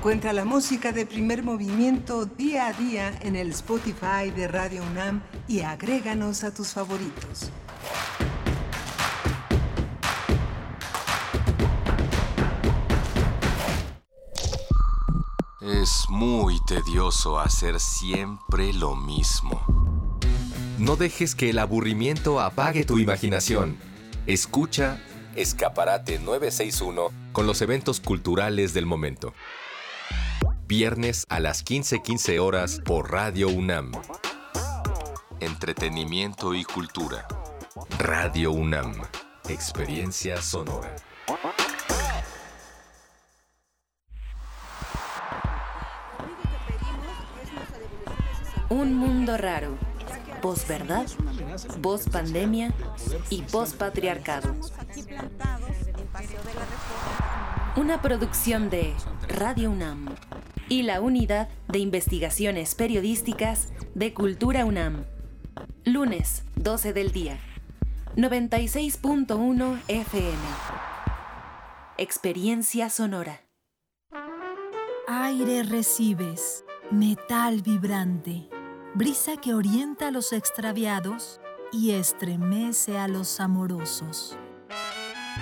Encuentra 0.06 0.34
la 0.34 0.46
música 0.46 0.92
de 0.92 1.08
primer 1.08 1.42
movimiento 1.42 2.28
día 2.28 2.68
a 2.68 2.74
día 2.74 3.12
en 3.22 3.36
el 3.36 3.50
Spotify 3.50 4.30
de 4.30 4.48
Radio 4.48 4.84
UNAM 4.84 5.24
y 5.48 5.62
agréganos 5.62 6.44
a 6.44 6.54
tus 6.54 6.74
favoritos. 6.74 7.50
Es 15.62 16.06
muy 16.10 16.60
tedioso 16.68 17.40
hacer 17.40 17.80
siempre 17.80 18.74
lo 18.74 18.96
mismo. 18.96 19.66
No 20.78 20.98
dejes 20.98 21.34
que 21.34 21.50
el 21.50 21.58
aburrimiento 21.58 22.42
apague 22.42 22.86
tu 22.86 23.00
imaginación. 23.00 23.76
Escucha 24.28 25.02
Escaparate 25.36 26.20
961 26.20 27.10
con 27.32 27.48
los 27.48 27.60
eventos 27.64 28.00
culturales 28.00 28.76
del 28.76 28.86
momento. 28.86 29.34
Viernes 30.68 31.28
a 31.30 31.40
las 31.40 31.64
15:15 31.64 32.40
horas 32.40 32.82
por 32.84 33.12
Radio 33.12 33.50
UNAM. 33.50 33.92
Entretenimiento 35.40 36.56
y 36.56 36.64
cultura. 36.64 37.28
Radio 38.00 38.52
UNAM. 38.52 38.96
Experiencia 39.48 40.42
sonora. 40.42 40.96
Un 48.70 48.96
mundo 48.96 49.38
raro. 49.38 49.78
Posverdad, 50.42 51.06
post-pandemia 51.84 52.74
y 53.30 53.44
post-patriarcado. 53.44 54.56
Una 57.76 58.02
producción 58.02 58.72
de 58.72 58.96
Radio 59.28 59.70
UNAM 59.70 60.16
y 60.70 60.84
la 60.84 61.02
Unidad 61.02 61.50
de 61.68 61.80
Investigaciones 61.80 62.76
Periodísticas 62.76 63.74
de 63.94 64.14
Cultura 64.14 64.66
UNAM. 64.66 65.06
Lunes, 65.84 66.44
12 66.56 66.94
del 66.94 67.12
día. 67.12 67.38
96.1 68.16 69.82
FM. 69.88 70.38
Experiencia 71.98 72.90
sonora. 72.90 73.42
Aire 75.08 75.64
recibes, 75.64 76.66
metal 76.92 77.62
vibrante, 77.62 78.50
brisa 78.96 79.38
que 79.38 79.54
orienta 79.54 80.08
a 80.08 80.12
los 80.12 80.34
extraviados 80.34 81.40
y 81.72 81.92
estremece 81.92 82.98
a 82.98 83.08
los 83.08 83.40
amorosos. 83.40 84.38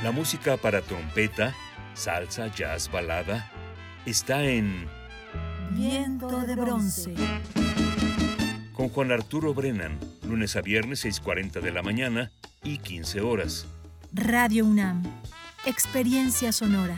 La 0.03 0.11
música 0.11 0.57
para 0.57 0.81
trompeta, 0.81 1.53
salsa, 1.93 2.47
jazz, 2.47 2.91
balada, 2.91 3.49
está 4.05 4.43
en 4.43 4.89
Viento 5.71 6.41
de 6.41 6.55
bronce. 6.55 7.13
Con 8.73 8.89
Juan 8.89 9.11
Arturo 9.11 9.53
Brennan, 9.53 9.97
lunes 10.27 10.55
a 10.55 10.61
viernes 10.61 11.05
6.40 11.05 11.61
de 11.61 11.71
la 11.71 11.81
mañana 11.81 12.31
y 12.63 12.77
15 12.77 13.21
horas. 13.21 13.65
Radio 14.13 14.65
UNAM. 14.65 15.03
Experiencia 15.65 16.51
sonora. 16.51 16.97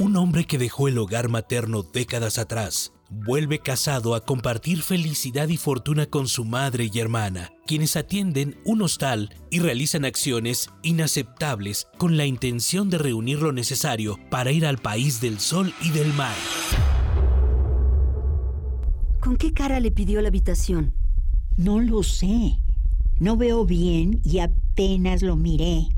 Un 0.00 0.16
hombre 0.16 0.44
que 0.44 0.58
dejó 0.58 0.88
el 0.88 0.98
hogar 0.98 1.28
materno 1.28 1.82
décadas 1.82 2.38
atrás 2.38 2.94
vuelve 3.10 3.58
casado 3.60 4.14
a 4.14 4.24
compartir 4.24 4.82
felicidad 4.82 5.48
y 5.48 5.56
fortuna 5.56 6.06
con 6.06 6.26
su 6.26 6.44
madre 6.44 6.90
y 6.92 6.98
hermana, 6.98 7.52
quienes 7.66 7.96
atienden 7.96 8.58
un 8.64 8.82
hostal 8.82 9.30
y 9.50 9.60
realizan 9.60 10.04
acciones 10.04 10.70
inaceptables 10.82 11.88
con 11.98 12.16
la 12.16 12.26
intención 12.26 12.90
de 12.90 12.98
reunir 12.98 13.40
lo 13.40 13.52
necesario 13.52 14.18
para 14.30 14.52
ir 14.52 14.66
al 14.66 14.78
país 14.78 15.20
del 15.20 15.38
sol 15.38 15.72
y 15.82 15.90
del 15.90 16.12
mar. 16.14 16.34
¿Con 19.20 19.36
qué 19.36 19.52
cara 19.52 19.80
le 19.80 19.90
pidió 19.90 20.20
la 20.20 20.28
habitación? 20.28 20.94
No 21.56 21.80
lo 21.80 22.02
sé. 22.02 22.58
No 23.20 23.36
veo 23.36 23.64
bien 23.64 24.20
y 24.24 24.40
apenas 24.40 25.22
lo 25.22 25.36
miré. 25.36 25.88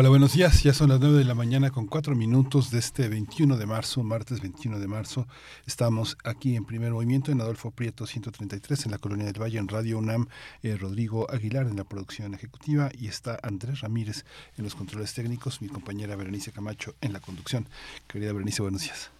Hola, 0.00 0.08
buenos 0.08 0.32
días. 0.32 0.62
Ya 0.62 0.72
son 0.72 0.88
las 0.88 0.98
9 0.98 1.18
de 1.18 1.24
la 1.26 1.34
mañana 1.34 1.70
con 1.70 1.86
cuatro 1.86 2.16
minutos 2.16 2.70
de 2.70 2.78
este 2.78 3.06
21 3.10 3.58
de 3.58 3.66
marzo, 3.66 4.02
martes 4.02 4.40
21 4.40 4.78
de 4.78 4.88
marzo. 4.88 5.26
Estamos 5.66 6.16
aquí 6.24 6.56
en 6.56 6.64
primer 6.64 6.92
movimiento 6.92 7.30
en 7.30 7.40
Adolfo 7.42 7.70
Prieto 7.70 8.06
133 8.06 8.86
en 8.86 8.92
la 8.92 8.96
Colonia 8.96 9.26
del 9.26 9.42
Valle 9.42 9.58
en 9.58 9.68
Radio 9.68 9.98
UNAM, 9.98 10.28
eh, 10.62 10.74
Rodrigo 10.78 11.30
Aguilar 11.30 11.66
en 11.66 11.76
la 11.76 11.84
producción 11.84 12.32
ejecutiva 12.32 12.88
y 12.98 13.08
está 13.08 13.38
Andrés 13.42 13.82
Ramírez 13.82 14.24
en 14.56 14.64
los 14.64 14.74
controles 14.74 15.12
técnicos, 15.12 15.60
mi 15.60 15.68
compañera 15.68 16.16
Berenice 16.16 16.50
Camacho 16.50 16.94
en 17.02 17.12
la 17.12 17.20
conducción. 17.20 17.68
Querida 18.06 18.32
Berenice, 18.32 18.62
buenos 18.62 18.80
días. 18.80 19.19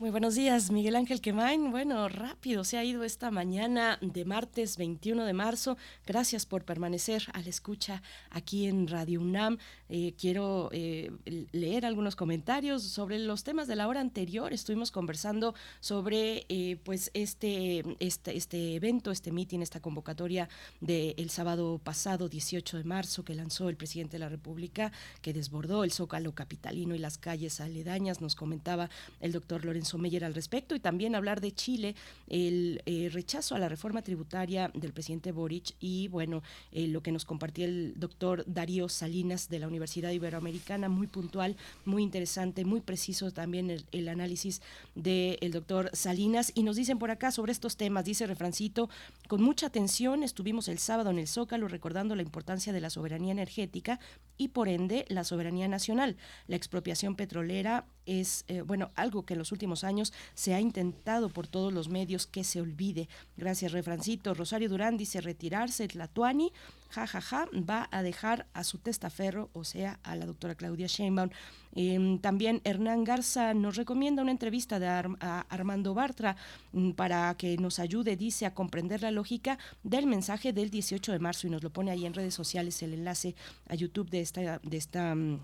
Muy 0.00 0.08
buenos 0.08 0.34
días, 0.34 0.70
Miguel 0.70 0.96
Ángel 0.96 1.20
Quemain. 1.20 1.70
Bueno, 1.70 2.08
rápido 2.08 2.64
se 2.64 2.78
ha 2.78 2.84
ido 2.84 3.04
esta 3.04 3.30
mañana 3.30 3.98
de 4.00 4.24
martes 4.24 4.78
21 4.78 5.26
de 5.26 5.34
marzo. 5.34 5.76
Gracias 6.06 6.46
por 6.46 6.64
permanecer 6.64 7.24
a 7.34 7.42
la 7.42 7.50
escucha 7.50 8.02
aquí 8.30 8.66
en 8.66 8.88
Radio 8.88 9.20
UNAM. 9.20 9.58
Eh, 9.90 10.14
quiero 10.18 10.70
eh, 10.72 11.10
leer 11.52 11.84
algunos 11.84 12.16
comentarios 12.16 12.82
sobre 12.82 13.18
los 13.18 13.44
temas 13.44 13.68
de 13.68 13.76
la 13.76 13.88
hora 13.88 14.00
anterior. 14.00 14.54
Estuvimos 14.54 14.90
conversando 14.90 15.54
sobre 15.80 16.46
eh, 16.48 16.78
pues 16.82 17.10
este, 17.12 17.84
este, 17.98 18.34
este 18.38 18.76
evento, 18.76 19.10
este 19.10 19.32
meeting, 19.32 19.60
esta 19.60 19.80
convocatoria 19.80 20.48
del 20.80 21.28
sábado 21.28 21.76
pasado, 21.76 22.30
18 22.30 22.78
de 22.78 22.84
marzo, 22.84 23.22
que 23.22 23.34
lanzó 23.34 23.68
el 23.68 23.76
presidente 23.76 24.12
de 24.12 24.20
la 24.20 24.30
República, 24.30 24.92
que 25.20 25.34
desbordó 25.34 25.84
el 25.84 25.92
Zócalo 25.92 26.34
Capitalino 26.34 26.94
y 26.94 26.98
las 26.98 27.18
calles 27.18 27.60
aledañas. 27.60 28.22
Nos 28.22 28.34
comentaba 28.34 28.88
el 29.20 29.32
doctor 29.32 29.62
Lorenzo 29.66 29.89
Meyer 29.98 30.24
al 30.24 30.34
respecto 30.34 30.74
y 30.74 30.80
también 30.80 31.14
hablar 31.14 31.40
de 31.40 31.52
Chile, 31.52 31.94
el 32.28 32.82
eh, 32.86 33.08
rechazo 33.12 33.54
a 33.54 33.58
la 33.58 33.68
reforma 33.68 34.02
tributaria 34.02 34.70
del 34.74 34.92
presidente 34.92 35.32
Boric 35.32 35.74
y 35.80 36.08
bueno, 36.08 36.42
eh, 36.72 36.86
lo 36.86 37.02
que 37.02 37.12
nos 37.12 37.24
compartía 37.24 37.66
el 37.66 37.94
doctor 37.96 38.44
Darío 38.46 38.88
Salinas 38.88 39.48
de 39.48 39.58
la 39.58 39.68
Universidad 39.68 40.10
Iberoamericana, 40.10 40.88
muy 40.88 41.06
puntual, 41.06 41.56
muy 41.84 42.02
interesante, 42.02 42.64
muy 42.64 42.80
preciso 42.80 43.30
también 43.30 43.70
el, 43.92 44.08
análisis 44.08 44.60
del 44.94 45.52
doctor 45.52 45.90
Salinas 45.92 46.52
y 46.54 46.62
nos 46.62 46.76
dicen 46.76 46.98
por 46.98 47.10
acá 47.10 47.30
sobre 47.30 47.52
estos 47.52 47.76
temas, 47.76 48.04
dice 48.04 48.26
Refrancito, 48.26 48.88
con 49.28 49.42
mucha 49.42 49.66
atención 49.66 50.22
estuvimos 50.22 50.68
el 50.68 50.78
sábado 50.78 51.10
en 51.10 51.18
el 51.18 51.28
Zócalo 51.28 51.68
recordando 51.68 52.16
la 52.16 52.22
importancia 52.22 52.72
de 52.72 52.80
la 52.80 52.90
soberanía 52.90 53.32
energética 53.32 54.00
y 54.36 54.48
por 54.48 54.68
ende 54.68 55.04
la 55.08 55.24
soberanía 55.24 55.68
nacional. 55.68 56.16
La 56.46 56.56
expropiación 56.56 57.14
petrolera 57.14 57.86
es, 58.06 58.44
eh, 58.48 58.62
bueno, 58.62 58.90
algo 58.96 59.24
que 59.24 59.34
en 59.34 59.38
los 59.38 59.52
últimos 59.52 59.79
años 59.84 60.12
se 60.34 60.54
ha 60.54 60.60
intentado 60.60 61.28
por 61.28 61.46
todos 61.46 61.72
los 61.72 61.88
medios 61.88 62.26
que 62.26 62.44
se 62.44 62.60
olvide. 62.60 63.08
Gracias, 63.36 63.72
Refrancito. 63.72 64.34
Rosario 64.34 64.68
Durán 64.68 64.96
dice 64.96 65.20
retirarse 65.20 65.88
Tlatuani, 65.88 66.52
jajaja, 66.90 67.46
va 67.54 67.88
a 67.90 68.02
dejar 68.02 68.46
a 68.52 68.64
su 68.64 68.78
testaferro, 68.78 69.50
o 69.52 69.64
sea, 69.64 69.98
a 70.02 70.16
la 70.16 70.26
doctora 70.26 70.54
Claudia 70.54 70.86
Sheinbaum. 70.86 71.30
Em, 71.72 72.18
también 72.18 72.60
Hernán 72.64 73.04
Garza 73.04 73.54
nos 73.54 73.76
recomienda 73.76 74.22
una 74.22 74.32
entrevista 74.32 74.80
de 74.80 74.88
a 74.88 75.46
Armando 75.48 75.94
Bartra 75.94 76.36
mm, 76.72 76.92
para 76.92 77.32
que 77.36 77.56
nos 77.58 77.78
ayude, 77.78 78.16
dice, 78.16 78.44
a 78.44 78.54
comprender 78.54 79.02
la 79.02 79.12
lógica 79.12 79.58
del 79.84 80.06
mensaje 80.06 80.52
del 80.52 80.70
18 80.70 81.12
de 81.12 81.18
marzo 81.20 81.46
y 81.46 81.50
nos 81.50 81.62
lo 81.62 81.70
pone 81.70 81.92
ahí 81.92 82.06
en 82.06 82.14
redes 82.14 82.34
sociales 82.34 82.82
el 82.82 82.94
enlace 82.94 83.36
a 83.68 83.76
YouTube 83.76 84.10
de 84.10 84.20
esta, 84.20 84.58
de 84.58 84.76
esta 84.76 85.14
mm, 85.14 85.40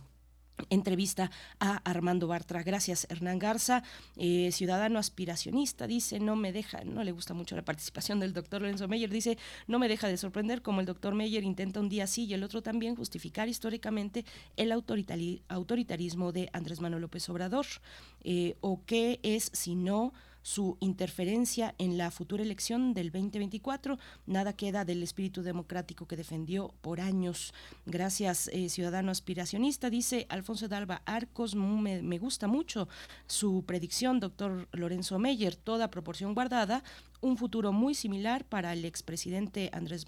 entrevista 0.70 1.31
a 1.61 1.77
Armando 1.78 2.27
Bartra. 2.27 2.62
Gracias, 2.62 3.07
Hernán 3.11 3.39
Garza, 3.39 3.83
eh, 4.16 4.51
ciudadano 4.53 4.99
aspiracionista, 4.99 5.87
dice, 5.87 6.20
no 6.20 6.37
me 6.37 6.53
deja, 6.53 6.85
no 6.85 7.05
le 7.05 7.12
gusta 7.12 7.35
mucho 7.35 7.57
la 7.57 7.65
participación 7.65 8.20
del 8.20 8.33
doctor 8.33 8.62
Lorenzo 8.62 8.89
Meyer, 8.89 9.11
dice, 9.11 9.39
no 9.66 9.78
me 9.78 9.89
deja 9.89 10.09
de 10.09 10.16
sorprender 10.16 10.62
como 10.62 10.81
el 10.81 10.87
doctor 10.87 11.15
Meyer 11.15 11.45
intenta 11.45 11.81
un 11.81 11.89
día 11.89 12.07
sí 12.07 12.24
y 12.24 12.35
el 12.35 12.43
otro 12.43 12.62
también 12.62 12.97
justificar 12.97 13.49
históricamente 13.49 14.24
el 14.57 14.73
autoritarismo 14.73 16.33
de 16.33 16.49
Andrés 16.53 16.81
Manuel 16.81 17.03
López 17.03 17.28
Obrador, 17.28 17.66
eh, 18.24 18.57
o 18.61 18.81
qué 18.87 19.20
es 19.23 19.51
si 19.53 19.74
no 19.74 20.12
su 20.47 20.77
interferencia 20.78 21.74
en 21.77 21.98
la 21.98 22.12
futura 22.12 22.44
elección 22.44 22.94
del 22.94 23.10
2024. 23.10 23.98
Nada 24.27 24.52
queda 24.52 24.85
del 24.85 25.02
espíritu 25.02 25.43
democrático 25.43 26.06
que 26.06 26.16
defendió 26.16 26.73
por 26.82 27.01
años. 27.01 27.52
Gracias, 27.85 28.47
eh, 28.52 28.68
ciudadano 28.68 29.10
aspiracionista. 29.10 29.90
Dice 29.90 30.24
Alfonso 30.28 30.68
Dalba 30.68 31.02
Arcos, 31.05 31.56
me, 31.56 32.01
me 32.01 32.18
gusta 32.18 32.47
mucho 32.47 32.86
su 33.27 33.64
predicción, 33.66 34.20
doctor 34.20 34.68
Lorenzo 34.70 35.18
Meyer, 35.18 35.56
toda 35.56 35.90
proporción 35.90 36.32
guardada, 36.32 36.85
un 37.20 37.36
futuro 37.36 37.73
muy 37.73 37.97
similar 37.97 38.44
para 38.44 38.73
el 38.73 38.85
expresidente 38.85 39.70
Andrés 39.73 40.06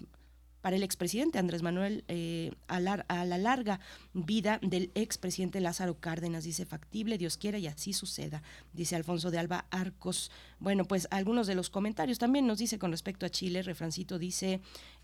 para 0.61 0.75
el 0.75 0.83
expresidente 0.83 1.39
Andrés 1.39 1.61
Manuel 1.61 2.03
eh, 2.07 2.51
a, 2.67 2.79
la 2.79 3.37
larga 3.37 3.79
vida 4.13 4.59
del 4.61 4.91
expresidente 4.95 5.59
Lázaro 5.59 5.99
Cárdenas. 5.99 6.43
Dice 6.43 6.65
factible, 6.65 7.17
Dios 7.17 7.37
quiera 7.37 7.57
y 7.57 7.67
así 7.67 7.93
suceda, 7.93 8.43
dice 8.73 8.95
Alfonso 8.95 9.31
de 9.31 9.39
Alba 9.39 9.65
Arcos. 9.71 10.31
Bueno, 10.59 10.85
pues 10.85 11.07
algunos 11.11 11.47
de 11.47 11.55
los 11.55 11.69
comentarios 11.69 12.19
también 12.19 12.47
nos 12.47 12.59
dice 12.59 12.79
con 12.79 12.91
respecto 12.91 13.25
a 13.25 13.29
Chile, 13.29 13.61
Refrancito 13.61 14.19
dice, 14.19 14.61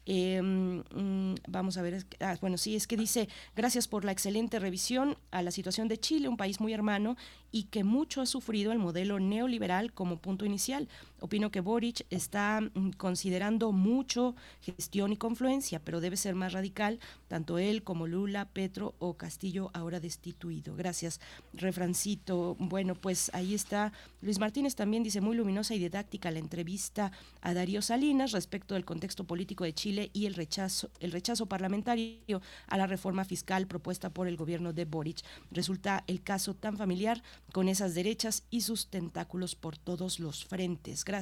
Em, 0.08 0.84
mm, 0.94 1.36
vamos 1.48 1.78
a 1.78 1.82
ver, 1.82 2.06
ah, 2.20 2.38
bueno, 2.40 2.58
sí, 2.58 2.76
es 2.76 2.86
que 2.86 2.96
dice, 2.96 3.28
gracias 3.56 3.88
por 3.88 4.06
la 4.06 4.12
excelente 4.12 4.60
revisión 4.60 5.18
a 5.32 5.42
la 5.42 5.50
situación 5.50 5.88
de 5.88 5.98
Chile, 5.98 6.28
un 6.28 6.38
país 6.38 6.60
muy 6.60 6.74
hermano 6.74 7.18
y 7.52 7.64
que 7.64 7.84
mucho 7.84 8.22
ha 8.22 8.28
sufrido 8.28 8.72
el 8.72 8.78
modelo 8.78 9.20
neoliberal 9.20 9.94
como 9.94 10.18
punto 10.18 10.46
inicial. 10.46 10.88
Opino 11.26 11.50
que 11.50 11.60
Boric 11.60 12.06
está 12.12 12.62
mm, 12.62 12.92
considerando 12.92 13.72
mucho 13.72 14.36
gestión 14.62 15.12
y 15.12 15.18
confluencia, 15.18 15.80
pero 15.80 16.00
debe 16.00 16.18
ser 16.18 16.36
más 16.36 16.54
radical, 16.54 17.00
tanto 17.28 17.58
él 17.58 17.82
como 17.82 18.06
Lula, 18.06 18.46
Petro 18.46 18.94
o 19.00 19.16
Castillo 19.16 19.72
ahora 19.74 20.00
destituido. 20.00 20.76
Gracias, 20.76 21.20
refrancito. 21.52 22.56
Bueno, 22.60 22.94
pues 22.94 23.32
ahí 23.34 23.56
está. 23.56 23.92
Luis 24.22 24.38
Martínez 24.38 24.76
también 24.76 25.02
dice 25.02 25.20
muy 25.20 25.36
luminosa 25.36 25.74
y 25.74 25.80
didáctica 25.80 26.30
la 26.30 26.38
entrevista 26.38 27.12
a 27.42 27.56
Darío 27.56 27.82
Salinas 27.82 28.32
respecto 28.32 28.76
del 28.76 28.86
contexto 28.86 29.24
político 29.24 29.64
de 29.64 29.74
Chile 29.74 30.12
y 30.14 30.28
el 30.28 30.36
rechazo, 30.36 30.92
el 31.00 31.12
rechazo 31.12 31.48
parlamentario 31.48 32.40
a 32.68 32.78
la 32.78 32.86
reforma 32.86 33.26
fiscal 33.26 33.66
propuesta 33.66 34.12
por 34.12 34.28
el 34.28 34.38
gobierno 34.38 34.74
de 34.74 34.86
Boric. 34.86 35.24
Resulta 35.50 36.04
el 36.06 36.22
caso 36.22 36.54
tan 36.54 36.78
familiar 36.78 37.24
con 37.52 37.68
esas 37.68 37.96
derechas 37.96 38.44
y 38.52 38.62
sus 38.62 38.92
tentáculos 38.92 39.56
por 39.56 39.76
todos 39.76 40.20
los 40.20 40.46
frentes. 40.46 41.04
Gracias, 41.04 41.15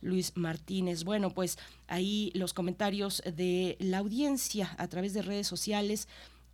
Luis 0.00 0.32
Martínez. 0.36 1.04
Bueno, 1.04 1.30
pues 1.30 1.58
ahí 1.88 2.30
los 2.34 2.54
comentarios 2.54 3.22
de 3.24 3.76
la 3.80 3.98
audiencia 3.98 4.74
a 4.78 4.88
través 4.88 5.14
de 5.14 5.22
redes 5.22 5.46
sociales 5.46 6.08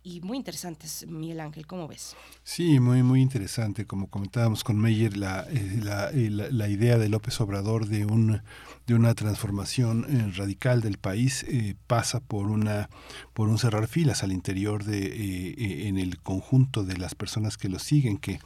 y 0.05 0.19
muy 0.19 0.35
interesantes, 0.35 1.05
Miguel 1.07 1.39
Ángel, 1.39 1.65
¿cómo 1.65 1.87
ves? 1.87 2.15
Sí, 2.43 2.81
muy, 2.81 3.03
muy 3.03 3.21
interesante. 3.21 3.85
Como 3.85 4.09
comentábamos 4.09 4.65
con 4.65 4.77
Meyer, 4.77 5.15
la, 5.15 5.47
eh, 5.49 5.79
eh, 6.13 6.29
la, 6.29 6.49
la, 6.51 6.67
idea 6.67 6.97
de 6.97 7.07
López 7.07 7.39
Obrador 7.39 7.87
de, 7.87 8.05
un, 8.05 8.41
de 8.85 8.95
una 8.95 9.15
transformación 9.15 10.05
eh, 10.09 10.33
radical 10.35 10.81
del 10.81 10.97
país 10.97 11.45
pasa 11.87 12.19
por, 12.19 12.47
una, 12.47 12.89
por 13.33 13.47
un 13.47 13.57
cerrar 13.57 13.87
filas 13.87 14.23
al 14.23 14.33
interior 14.33 14.83
de, 14.83 15.87
en 15.87 15.97
el 15.97 16.19
conjunto 16.19 16.83
de 16.83 16.97
las 16.97 17.15
personas 17.15 17.57
que 17.57 17.69
lo 17.69 17.79
siguen, 17.79 18.17
que 18.17 18.39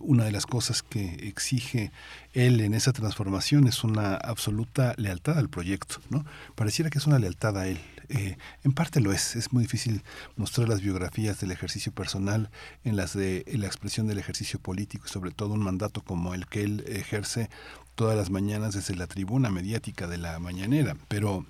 una 0.00 0.24
de 0.24 0.32
las 0.32 0.46
cosas 0.46 0.82
que 0.82 1.28
exige 1.28 1.90
él 2.32 2.60
en 2.60 2.74
esa 2.74 2.92
transformación 2.92 3.66
es 3.66 3.82
una 3.84 4.14
absoluta 4.14 4.94
lealtad 4.96 5.38
al 5.38 5.48
proyecto, 5.48 5.96
¿no? 6.10 6.24
Pareciera 6.54 6.90
que 6.90 6.98
es 6.98 7.06
una 7.06 7.18
lealtad 7.18 7.58
a 7.58 7.66
él, 7.66 7.80
eh, 8.08 8.36
en 8.62 8.72
parte 8.72 9.00
lo 9.00 9.12
es. 9.12 9.36
Es 9.36 9.52
muy 9.52 9.64
difícil 9.64 10.02
mostrar 10.36 10.68
las 10.68 10.80
biografías 10.80 11.40
del 11.40 11.50
ejercicio 11.50 11.92
personal 11.92 12.50
en 12.84 12.96
las 12.96 13.14
de 13.14 13.44
la 13.46 13.66
expresión 13.66 14.06
del 14.06 14.18
ejercicio 14.18 14.58
político 14.58 15.06
y 15.06 15.12
sobre 15.12 15.30
todo 15.30 15.54
un 15.54 15.62
mandato 15.62 16.02
como 16.02 16.34
el 16.34 16.46
que 16.46 16.62
él 16.62 16.84
ejerce 16.86 17.48
todas 17.94 18.16
las 18.16 18.30
mañanas 18.30 18.74
desde 18.74 18.96
la 18.96 19.06
tribuna 19.06 19.50
mediática 19.50 20.06
de 20.06 20.18
la 20.18 20.38
mañanera. 20.38 20.96
Pero 21.08 21.46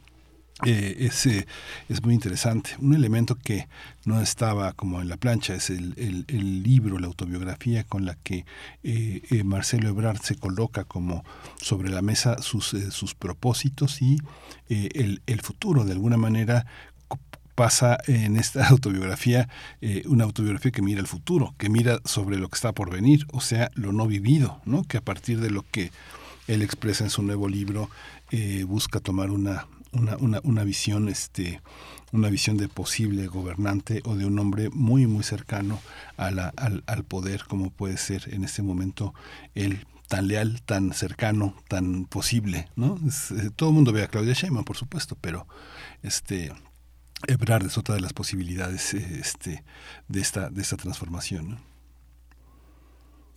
eh, 0.64 1.10
es, 1.88 2.02
muy 2.02 2.14
interesante. 2.14 2.70
Un 2.78 2.94
elemento 2.94 3.34
que 3.34 3.66
no 4.04 4.20
estaba 4.20 4.72
como 4.72 5.00
en 5.00 5.08
la 5.08 5.16
plancha 5.16 5.54
es 5.54 5.68
el, 5.68 6.24
el, 6.28 6.62
libro, 6.62 6.98
la 6.98 7.08
autobiografía 7.08 7.82
con 7.82 8.06
la 8.06 8.14
que 8.14 8.46
eh, 8.84 9.22
eh, 9.30 9.42
Marcelo 9.42 9.88
Ebrard 9.88 10.20
se 10.22 10.36
coloca 10.36 10.84
como 10.84 11.24
sobre 11.60 11.90
la 11.90 12.02
mesa 12.02 12.40
sus, 12.40 12.76
sus 12.90 13.14
propósitos 13.14 14.00
y 14.00 14.18
el, 14.68 15.22
el 15.26 15.40
futuro. 15.40 15.84
De 15.84 15.92
alguna 15.92 16.16
manera 16.16 16.66
pasa 17.56 17.98
en 18.06 18.36
esta 18.36 18.66
autobiografía 18.68 19.48
una 20.06 20.24
autobiografía 20.24 20.70
que 20.70 20.82
mira 20.82 21.00
el 21.00 21.08
futuro, 21.08 21.54
que 21.58 21.68
mira 21.68 21.98
sobre 22.04 22.38
lo 22.38 22.48
que 22.48 22.54
está 22.54 22.72
por 22.72 22.90
venir, 22.90 23.26
o 23.32 23.40
sea, 23.40 23.70
lo 23.74 23.92
no 23.92 24.06
vivido, 24.06 24.60
¿no? 24.66 24.84
que 24.84 24.98
a 24.98 25.00
partir 25.00 25.40
de 25.40 25.50
lo 25.50 25.64
que 25.68 25.90
él 26.46 26.62
expresa 26.62 27.02
en 27.04 27.10
su 27.10 27.22
nuevo 27.22 27.48
libro 27.48 27.90
busca 28.66 29.00
tomar 29.00 29.30
una, 29.30 29.66
una, 29.94 30.16
una, 30.16 30.40
una 30.44 30.64
visión 30.64 31.08
este 31.08 31.60
una 32.12 32.28
visión 32.28 32.56
de 32.56 32.68
posible 32.68 33.26
gobernante 33.26 34.02
o 34.04 34.14
de 34.14 34.26
un 34.26 34.38
hombre 34.38 34.70
muy 34.70 35.06
muy 35.06 35.24
cercano 35.24 35.80
al, 36.16 36.52
al 36.86 37.04
poder 37.04 37.44
como 37.44 37.70
puede 37.70 37.96
ser 37.96 38.32
en 38.32 38.44
este 38.44 38.62
momento 38.62 39.14
él 39.54 39.86
tan 40.08 40.28
leal, 40.28 40.62
tan 40.62 40.92
cercano, 40.92 41.56
tan 41.68 42.04
posible, 42.04 42.68
¿no? 42.76 42.98
Eh, 43.30 43.50
todo 43.56 43.70
el 43.70 43.74
mundo 43.74 43.92
ve 43.92 44.02
a 44.02 44.08
Claudia 44.08 44.34
Sheinbaum, 44.34 44.64
por 44.64 44.76
supuesto, 44.76 45.16
pero 45.20 45.46
este 46.02 46.52
Ebrard 47.26 47.66
es 47.66 47.78
otra 47.78 47.94
de 47.94 48.00
las 48.00 48.12
posibilidades 48.12 48.94
este, 48.94 49.64
de, 50.08 50.20
esta, 50.20 50.50
de 50.50 50.62
esta 50.62 50.76
transformación. 50.76 51.58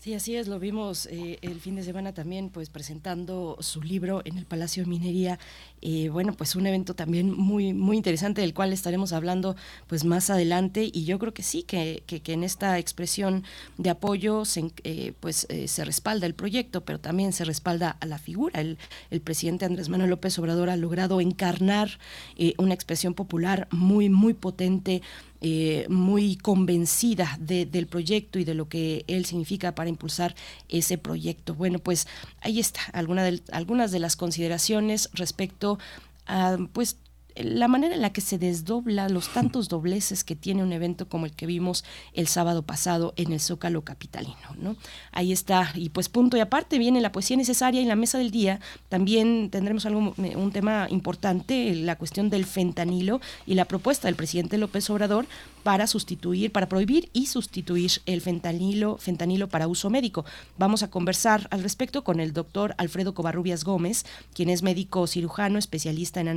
Sí, 0.07 0.13
así 0.13 0.37
es, 0.37 0.47
lo 0.47 0.57
vimos 0.57 1.05
eh, 1.07 1.37
el 1.41 1.59
fin 1.59 1.75
de 1.75 1.83
semana 1.83 2.13
también, 2.13 2.49
pues 2.49 2.69
presentando 2.69 3.57
su 3.59 3.81
libro 3.81 4.21
en 4.23 4.37
el 4.37 4.45
Palacio 4.45 4.83
de 4.83 4.89
Minería. 4.89 5.37
Eh, 5.81 6.07
bueno, 6.07 6.31
pues 6.31 6.55
un 6.55 6.65
evento 6.65 6.95
también 6.95 7.29
muy, 7.33 7.73
muy 7.73 7.97
interesante 7.97 8.39
del 8.39 8.53
cual 8.53 8.71
estaremos 8.71 9.11
hablando 9.11 9.57
pues 9.87 10.05
más 10.05 10.29
adelante. 10.29 10.89
Y 10.93 11.03
yo 11.03 11.19
creo 11.19 11.33
que 11.33 11.43
sí, 11.43 11.63
que, 11.63 12.03
que, 12.07 12.21
en 12.31 12.45
esta 12.45 12.79
expresión 12.79 13.43
de 13.77 13.89
apoyo 13.89 14.45
se, 14.45 14.71
eh, 14.85 15.11
pues 15.19 15.45
se 15.65 15.83
respalda 15.83 16.25
el 16.25 16.35
proyecto, 16.35 16.85
pero 16.85 17.01
también 17.01 17.33
se 17.33 17.43
respalda 17.43 17.97
a 17.99 18.05
la 18.05 18.17
figura. 18.17 18.61
El, 18.61 18.77
el 19.11 19.19
presidente 19.19 19.65
Andrés 19.65 19.89
Manuel 19.89 20.11
López 20.11 20.39
Obrador 20.39 20.69
ha 20.69 20.77
logrado 20.77 21.19
encarnar 21.19 21.99
una 22.57 22.73
expresión 22.73 23.13
popular 23.13 23.67
muy, 23.71 24.07
muy 24.07 24.33
potente 24.33 25.01
eh, 25.41 25.85
muy 25.89 26.35
convencida 26.35 27.37
del 27.39 27.87
proyecto 27.87 28.39
y 28.39 28.43
de 28.43 28.53
lo 28.53 28.67
que 28.67 29.05
él 29.07 29.25
significa 29.25 29.75
para 29.75 29.89
impulsar 29.89 30.35
ese 30.69 30.97
proyecto. 30.97 31.53
Bueno, 31.53 31.79
pues 31.79 32.07
ahí 32.41 32.59
está 32.59 32.81
alguna 32.93 33.23
de, 33.23 33.41
algunas 33.51 33.91
de 33.91 33.99
las 33.99 34.15
consideraciones 34.15 35.09
respecto 35.13 35.77
a 36.25 36.57
pues 36.73 36.97
la 37.43 37.67
manera 37.67 37.95
en 37.95 38.01
la 38.01 38.11
que 38.11 38.21
se 38.21 38.37
desdobla 38.37 39.09
los 39.09 39.29
tantos 39.29 39.69
dobleces 39.69 40.23
que 40.23 40.35
tiene 40.35 40.63
un 40.63 40.73
evento 40.73 41.07
como 41.07 41.25
el 41.25 41.33
que 41.33 41.45
vimos 41.45 41.83
el 42.13 42.27
sábado 42.27 42.63
pasado 42.63 43.13
en 43.17 43.31
el 43.31 43.39
Zócalo 43.39 43.83
Capitalino. 43.83 44.35
¿no? 44.57 44.75
Ahí 45.11 45.31
está, 45.31 45.71
y 45.75 45.89
pues 45.89 46.09
punto 46.09 46.37
y 46.37 46.39
aparte 46.39 46.77
viene 46.77 47.01
la 47.01 47.11
poesía 47.11 47.37
necesaria 47.37 47.81
y 47.81 47.85
la 47.85 47.95
mesa 47.95 48.17
del 48.17 48.31
día. 48.31 48.59
También 48.89 49.49
tendremos 49.49 49.85
algo, 49.85 50.13
un 50.17 50.51
tema 50.51 50.87
importante, 50.89 51.75
la 51.75 51.97
cuestión 51.97 52.29
del 52.29 52.45
fentanilo 52.45 53.21
y 53.45 53.55
la 53.55 53.65
propuesta 53.65 54.07
del 54.07 54.15
presidente 54.15 54.57
López 54.57 54.89
Obrador 54.89 55.25
para 55.67 55.85
sustituir, 55.85 56.53
para 56.53 56.69
prohibir 56.69 57.09
y 57.11 57.25
sustituir 57.25 57.91
el 58.05 58.21
fentanilo, 58.21 58.95
fentanilo 58.95 59.49
para 59.49 59.67
uso 59.67 59.89
médico. 59.89 60.23
Vamos 60.57 60.81
a 60.81 60.89
conversar 60.89 61.49
al 61.51 61.61
respecto 61.61 62.05
con 62.05 62.21
el 62.21 62.31
doctor 62.31 62.73
Alfredo 62.77 63.13
Covarrubias 63.13 63.65
Gómez, 63.65 64.05
quien 64.33 64.47
es 64.47 64.63
médico 64.63 65.05
cirujano, 65.07 65.59
especialista 65.59 66.21
en 66.21 66.29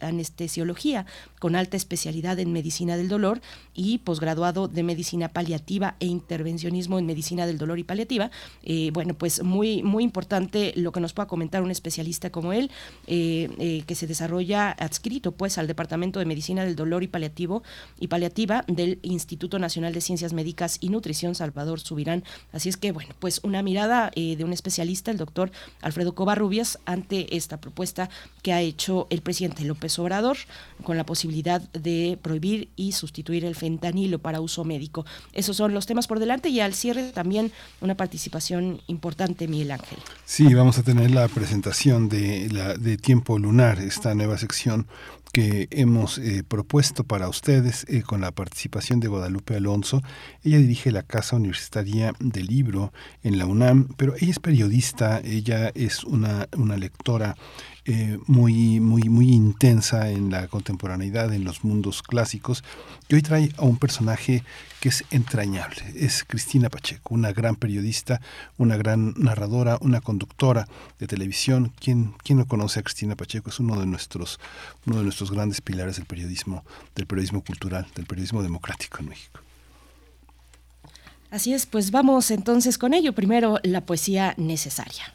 anestesiología 0.00 1.04
con 1.38 1.54
alta 1.54 1.76
especialidad 1.76 2.38
en 2.38 2.50
medicina 2.50 2.96
del 2.96 3.10
dolor 3.10 3.42
y 3.74 3.98
posgraduado 3.98 4.68
de 4.68 4.82
medicina 4.82 5.28
paliativa 5.28 5.96
e 6.00 6.06
intervencionismo 6.06 6.98
en 6.98 7.04
medicina 7.04 7.46
del 7.46 7.58
dolor 7.58 7.78
y 7.78 7.84
paliativa. 7.84 8.30
Eh, 8.62 8.90
bueno, 8.94 9.12
pues 9.12 9.42
muy, 9.42 9.82
muy 9.82 10.02
importante 10.02 10.72
lo 10.76 10.92
que 10.92 11.00
nos 11.00 11.12
pueda 11.12 11.28
comentar 11.28 11.62
un 11.62 11.70
especialista 11.70 12.30
como 12.30 12.54
él, 12.54 12.70
eh, 13.06 13.50
eh, 13.58 13.82
que 13.86 13.94
se 13.94 14.06
desarrolla 14.06 14.70
adscrito 14.70 15.32
pues 15.32 15.58
al 15.58 15.66
Departamento 15.66 16.20
de 16.20 16.24
Medicina 16.24 16.64
del 16.64 16.74
Dolor 16.74 17.02
y 17.02 17.08
Paliativo 17.08 17.62
y 18.00 18.06
Paliativa 18.08 18.64
del 18.78 19.00
Instituto 19.02 19.58
Nacional 19.58 19.92
de 19.92 20.00
Ciencias 20.00 20.32
Médicas 20.32 20.78
y 20.80 20.88
Nutrición 20.88 21.34
Salvador 21.34 21.80
Subirán. 21.80 22.22
Así 22.52 22.68
es 22.68 22.76
que, 22.76 22.92
bueno, 22.92 23.14
pues 23.18 23.40
una 23.42 23.60
mirada 23.62 24.12
de 24.14 24.44
un 24.44 24.52
especialista, 24.52 25.10
el 25.10 25.16
doctor 25.16 25.50
Alfredo 25.82 26.14
Covarrubias, 26.14 26.78
ante 26.86 27.36
esta 27.36 27.60
propuesta 27.60 28.08
que 28.42 28.52
ha 28.52 28.60
hecho 28.60 29.08
el 29.10 29.20
presidente 29.20 29.64
López 29.64 29.98
Obrador 29.98 30.36
con 30.84 30.96
la 30.96 31.04
posibilidad 31.04 31.60
de 31.72 32.18
prohibir 32.22 32.68
y 32.76 32.92
sustituir 32.92 33.44
el 33.44 33.56
fentanilo 33.56 34.20
para 34.20 34.40
uso 34.40 34.64
médico. 34.64 35.04
Esos 35.32 35.56
son 35.56 35.74
los 35.74 35.86
temas 35.86 36.06
por 36.06 36.20
delante 36.20 36.48
y 36.48 36.60
al 36.60 36.74
cierre 36.74 37.10
también 37.10 37.50
una 37.80 37.96
participación 37.96 38.80
importante, 38.86 39.48
Miguel 39.48 39.72
Ángel. 39.72 39.98
Sí, 40.24 40.54
vamos 40.54 40.78
a 40.78 40.84
tener 40.84 41.10
la 41.10 41.26
presentación 41.26 42.08
de, 42.08 42.48
la, 42.50 42.74
de 42.74 42.96
Tiempo 42.96 43.38
Lunar, 43.40 43.80
esta 43.80 44.14
nueva 44.14 44.38
sección 44.38 44.86
hemos 45.38 46.18
eh, 46.18 46.42
propuesto 46.46 47.04
para 47.04 47.28
ustedes 47.28 47.84
eh, 47.88 48.02
con 48.02 48.20
la 48.20 48.32
participación 48.32 49.00
de 49.00 49.08
Guadalupe 49.08 49.54
Alonso. 49.56 50.02
Ella 50.42 50.58
dirige 50.58 50.90
la 50.90 51.02
Casa 51.02 51.36
Universitaria 51.36 52.12
del 52.18 52.46
Libro 52.46 52.92
en 53.22 53.38
la 53.38 53.46
UNAM, 53.46 53.88
pero 53.96 54.14
ella 54.16 54.30
es 54.30 54.40
periodista, 54.40 55.20
ella 55.20 55.70
es 55.74 56.04
una, 56.04 56.48
una 56.56 56.76
lectora 56.76 57.36
eh, 57.90 58.18
muy, 58.26 58.80
muy, 58.80 59.08
muy 59.08 59.32
intensa 59.32 60.10
en 60.10 60.28
la 60.28 60.46
contemporaneidad, 60.46 61.32
en 61.32 61.44
los 61.44 61.64
mundos 61.64 62.02
clásicos, 62.02 62.62
y 63.08 63.14
hoy 63.14 63.22
trae 63.22 63.50
a 63.56 63.62
un 63.62 63.78
personaje 63.78 64.44
que 64.78 64.90
es 64.90 65.06
entrañable. 65.10 65.82
Es 65.96 66.22
Cristina 66.22 66.68
Pacheco, 66.68 67.14
una 67.14 67.32
gran 67.32 67.56
periodista, 67.56 68.20
una 68.58 68.76
gran 68.76 69.14
narradora, 69.16 69.78
una 69.80 70.02
conductora 70.02 70.68
de 70.98 71.06
televisión. 71.06 71.72
¿Quién, 71.80 72.12
quién 72.22 72.36
no 72.36 72.46
conoce 72.46 72.80
a 72.80 72.82
Cristina 72.82 73.16
Pacheco? 73.16 73.48
Es 73.48 73.58
uno 73.58 73.80
de 73.80 73.86
nuestros, 73.86 74.38
uno 74.84 74.98
de 74.98 75.04
nuestros 75.04 75.30
grandes 75.30 75.62
pilares 75.62 75.96
del 75.96 76.04
periodismo, 76.04 76.66
del 76.94 77.06
periodismo 77.06 77.42
cultural, 77.42 77.86
del 77.94 78.04
periodismo 78.04 78.42
democrático 78.42 78.98
en 78.98 79.08
México. 79.08 79.40
Así 81.30 81.54
es, 81.54 81.64
pues 81.64 81.90
vamos 81.90 82.30
entonces 82.30 82.76
con 82.76 82.92
ello. 82.92 83.14
Primero, 83.14 83.60
la 83.62 83.80
poesía 83.86 84.34
necesaria. 84.36 85.14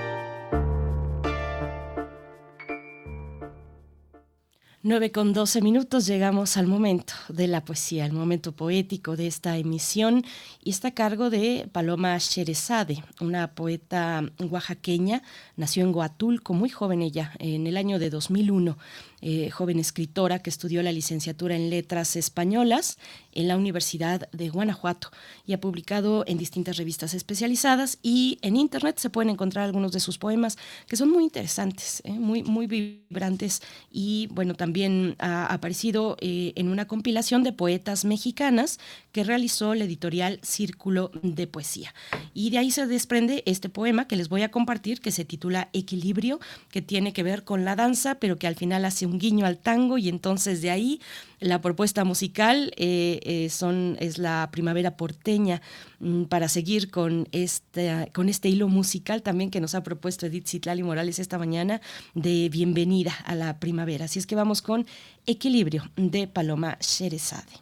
Nueve 4.83 5.11
con 5.11 5.31
doce 5.31 5.61
minutos 5.61 6.07
llegamos 6.07 6.57
al 6.57 6.65
momento 6.65 7.13
de 7.29 7.47
la 7.47 7.63
poesía, 7.63 8.03
el 8.03 8.13
momento 8.13 8.53
poético 8.53 9.15
de 9.15 9.27
esta 9.27 9.55
emisión 9.55 10.23
y 10.63 10.71
está 10.71 10.87
a 10.87 10.95
cargo 10.95 11.29
de 11.29 11.69
Paloma 11.71 12.17
Sherezade, 12.17 13.03
una 13.19 13.53
poeta 13.53 14.23
oaxaqueña, 14.39 15.21
nació 15.55 15.83
en 15.83 15.93
Huatulco, 15.93 16.55
muy 16.55 16.69
joven 16.69 17.03
ella, 17.03 17.31
en 17.37 17.67
el 17.67 17.77
año 17.77 17.99
de 17.99 18.09
2001. 18.09 18.75
Eh, 19.23 19.51
joven 19.51 19.77
escritora 19.77 20.39
que 20.39 20.49
estudió 20.49 20.81
la 20.81 20.91
licenciatura 20.91 21.55
en 21.55 21.69
Letras 21.69 22.15
Españolas 22.15 22.97
en 23.33 23.47
la 23.47 23.55
Universidad 23.55 24.27
de 24.31 24.49
Guanajuato 24.49 25.11
y 25.45 25.53
ha 25.53 25.61
publicado 25.61 26.23
en 26.25 26.39
distintas 26.39 26.77
revistas 26.77 27.13
especializadas 27.13 27.99
y 28.01 28.39
en 28.41 28.55
Internet 28.55 28.97
se 28.97 29.11
pueden 29.11 29.29
encontrar 29.29 29.65
algunos 29.65 29.91
de 29.91 29.99
sus 29.99 30.17
poemas 30.17 30.57
que 30.87 30.95
son 30.95 31.11
muy 31.11 31.23
interesantes, 31.23 32.01
eh, 32.03 32.13
muy, 32.13 32.41
muy 32.41 32.65
vibrantes 32.65 33.61
y 33.91 34.27
bueno, 34.31 34.55
también 34.55 34.70
ha 35.19 35.45
aparecido 35.45 36.17
eh, 36.21 36.53
en 36.55 36.69
una 36.69 36.87
compilación 36.87 37.43
de 37.43 37.53
poetas 37.53 38.05
mexicanas 38.05 38.79
que 39.11 39.23
realizó 39.23 39.75
la 39.75 39.85
editorial 39.85 40.39
Círculo 40.41 41.11
de 41.21 41.47
Poesía. 41.47 41.93
Y 42.33 42.49
de 42.49 42.57
ahí 42.57 42.71
se 42.71 42.87
desprende 42.87 43.43
este 43.45 43.69
poema 43.69 44.07
que 44.07 44.15
les 44.15 44.29
voy 44.29 44.43
a 44.43 44.51
compartir 44.51 45.01
que 45.01 45.11
se 45.11 45.25
titula 45.25 45.69
Equilibrio, 45.73 46.39
que 46.69 46.81
tiene 46.81 47.13
que 47.13 47.23
ver 47.23 47.43
con 47.43 47.65
la 47.65 47.75
danza, 47.75 48.15
pero 48.15 48.37
que 48.37 48.47
al 48.47 48.55
final 48.55 48.85
hace 48.85 49.05
un 49.05 49.19
guiño 49.19 49.45
al 49.45 49.57
tango 49.57 49.97
y 49.97 50.09
entonces 50.09 50.61
de 50.61 50.71
ahí 50.71 51.01
la 51.41 51.59
propuesta 51.59 52.03
musical 52.03 52.71
eh, 52.77 53.19
eh, 53.23 53.49
son, 53.49 53.97
es 53.99 54.19
la 54.19 54.49
primavera 54.51 54.95
porteña 54.95 55.61
mm, 55.99 56.25
para 56.25 56.47
seguir 56.47 56.91
con 56.91 57.27
este, 57.31 58.09
con 58.13 58.29
este 58.29 58.47
hilo 58.47 58.67
musical 58.67 59.23
también 59.23 59.49
que 59.49 59.59
nos 59.59 59.73
ha 59.73 59.81
propuesto 59.81 60.27
Edith 60.27 60.47
Citlali 60.47 60.83
Morales 60.83 61.17
esta 61.17 61.39
mañana 61.39 61.81
de 62.13 62.47
bienvenida 62.49 63.13
a 63.25 63.33
la 63.33 63.59
primavera. 63.59 64.05
Así 64.05 64.19
es 64.19 64.27
que 64.27 64.35
vamos 64.35 64.60
con 64.61 64.85
Equilibrio 65.25 65.91
de 65.95 66.27
Paloma 66.27 66.77
Sherezade. 66.79 67.53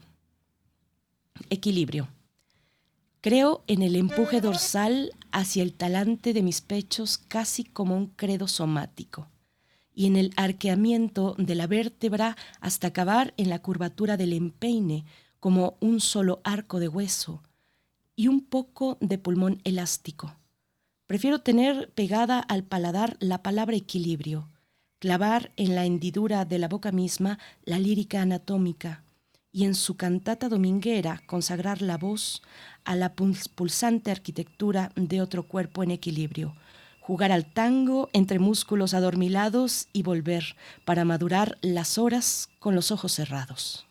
Equilibrio. 1.49 2.09
Creo 3.21 3.63
en 3.67 3.81
el 3.81 3.95
empuje 3.95 4.41
dorsal 4.41 5.11
hacia 5.31 5.63
el 5.63 5.73
talante 5.73 6.33
de 6.33 6.41
mis 6.41 6.61
pechos 6.61 7.17
casi 7.17 7.63
como 7.63 7.97
un 7.97 8.07
credo 8.07 8.47
somático 8.47 9.27
y 9.93 10.05
en 10.07 10.15
el 10.15 10.31
arqueamiento 10.37 11.35
de 11.37 11.55
la 11.55 11.67
vértebra 11.67 12.37
hasta 12.61 12.87
acabar 12.87 13.33
en 13.35 13.49
la 13.49 13.59
curvatura 13.59 14.15
del 14.15 14.31
empeine 14.31 15.03
como 15.39 15.77
un 15.81 15.99
solo 15.99 16.39
arco 16.43 16.79
de 16.79 16.87
hueso 16.87 17.43
y 18.15 18.27
un 18.27 18.41
poco 18.41 18.97
de 19.01 19.17
pulmón 19.17 19.59
elástico. 19.63 20.35
Prefiero 21.07 21.41
tener 21.41 21.91
pegada 21.91 22.39
al 22.39 22.63
paladar 22.63 23.17
la 23.19 23.41
palabra 23.43 23.75
equilibrio, 23.75 24.49
clavar 24.99 25.51
en 25.55 25.75
la 25.75 25.85
hendidura 25.85 26.45
de 26.45 26.59
la 26.59 26.67
boca 26.67 26.91
misma 26.91 27.39
la 27.63 27.79
lírica 27.79 28.21
anatómica 28.21 29.03
y 29.51 29.65
en 29.65 29.73
su 29.73 29.97
cantata 29.97 30.49
dominguera 30.49 31.21
consagrar 31.25 31.81
la 31.81 31.97
voz 31.97 32.43
a 32.83 32.95
la 32.95 33.13
pulsante 33.13 34.11
arquitectura 34.11 34.91
de 34.95 35.21
otro 35.21 35.43
cuerpo 35.43 35.83
en 35.83 35.91
equilibrio, 35.91 36.55
jugar 36.99 37.31
al 37.31 37.51
tango 37.51 38.09
entre 38.13 38.37
músculos 38.37 38.93
adormilados 38.93 39.87
y 39.91 40.03
volver 40.03 40.55
para 40.85 41.05
madurar 41.05 41.57
las 41.61 41.97
horas 41.97 42.49
con 42.59 42.75
los 42.75 42.91
ojos 42.91 43.13
cerrados. 43.13 43.87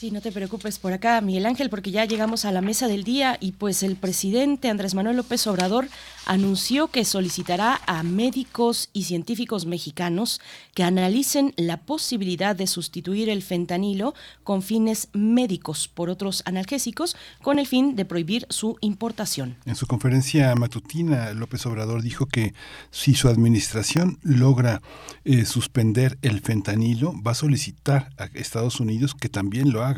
Sí, 0.00 0.10
no 0.10 0.22
te 0.22 0.32
preocupes 0.32 0.78
por 0.78 0.94
acá, 0.94 1.20
Miguel 1.20 1.44
Ángel, 1.44 1.68
porque 1.68 1.90
ya 1.90 2.06
llegamos 2.06 2.46
a 2.46 2.52
la 2.52 2.62
mesa 2.62 2.88
del 2.88 3.04
día 3.04 3.36
y 3.38 3.52
pues 3.52 3.82
el 3.82 3.96
presidente 3.96 4.70
Andrés 4.70 4.94
Manuel 4.94 5.18
López 5.18 5.46
Obrador 5.46 5.88
anunció 6.24 6.88
que 6.88 7.04
solicitará 7.04 7.82
a 7.86 8.02
médicos 8.02 8.88
y 8.94 9.02
científicos 9.02 9.66
mexicanos 9.66 10.40
que 10.72 10.84
analicen 10.84 11.52
la 11.58 11.76
posibilidad 11.76 12.56
de 12.56 12.66
sustituir 12.66 13.28
el 13.28 13.42
fentanilo 13.42 14.14
con 14.42 14.62
fines 14.62 15.08
médicos 15.12 15.88
por 15.88 16.08
otros 16.08 16.42
analgésicos 16.46 17.14
con 17.42 17.58
el 17.58 17.66
fin 17.66 17.94
de 17.94 18.06
prohibir 18.06 18.46
su 18.48 18.78
importación. 18.80 19.58
En 19.66 19.76
su 19.76 19.86
conferencia 19.86 20.54
matutina, 20.54 21.34
López 21.34 21.66
Obrador 21.66 22.00
dijo 22.00 22.24
que 22.24 22.54
si 22.90 23.12
su 23.14 23.28
administración 23.28 24.18
logra 24.22 24.80
eh, 25.24 25.44
suspender 25.44 26.16
el 26.22 26.40
fentanilo, 26.40 27.12
va 27.22 27.32
a 27.32 27.34
solicitar 27.34 28.08
a 28.16 28.30
Estados 28.32 28.80
Unidos 28.80 29.14
que 29.14 29.28
también 29.28 29.72
lo 29.72 29.84
haga. 29.84 29.89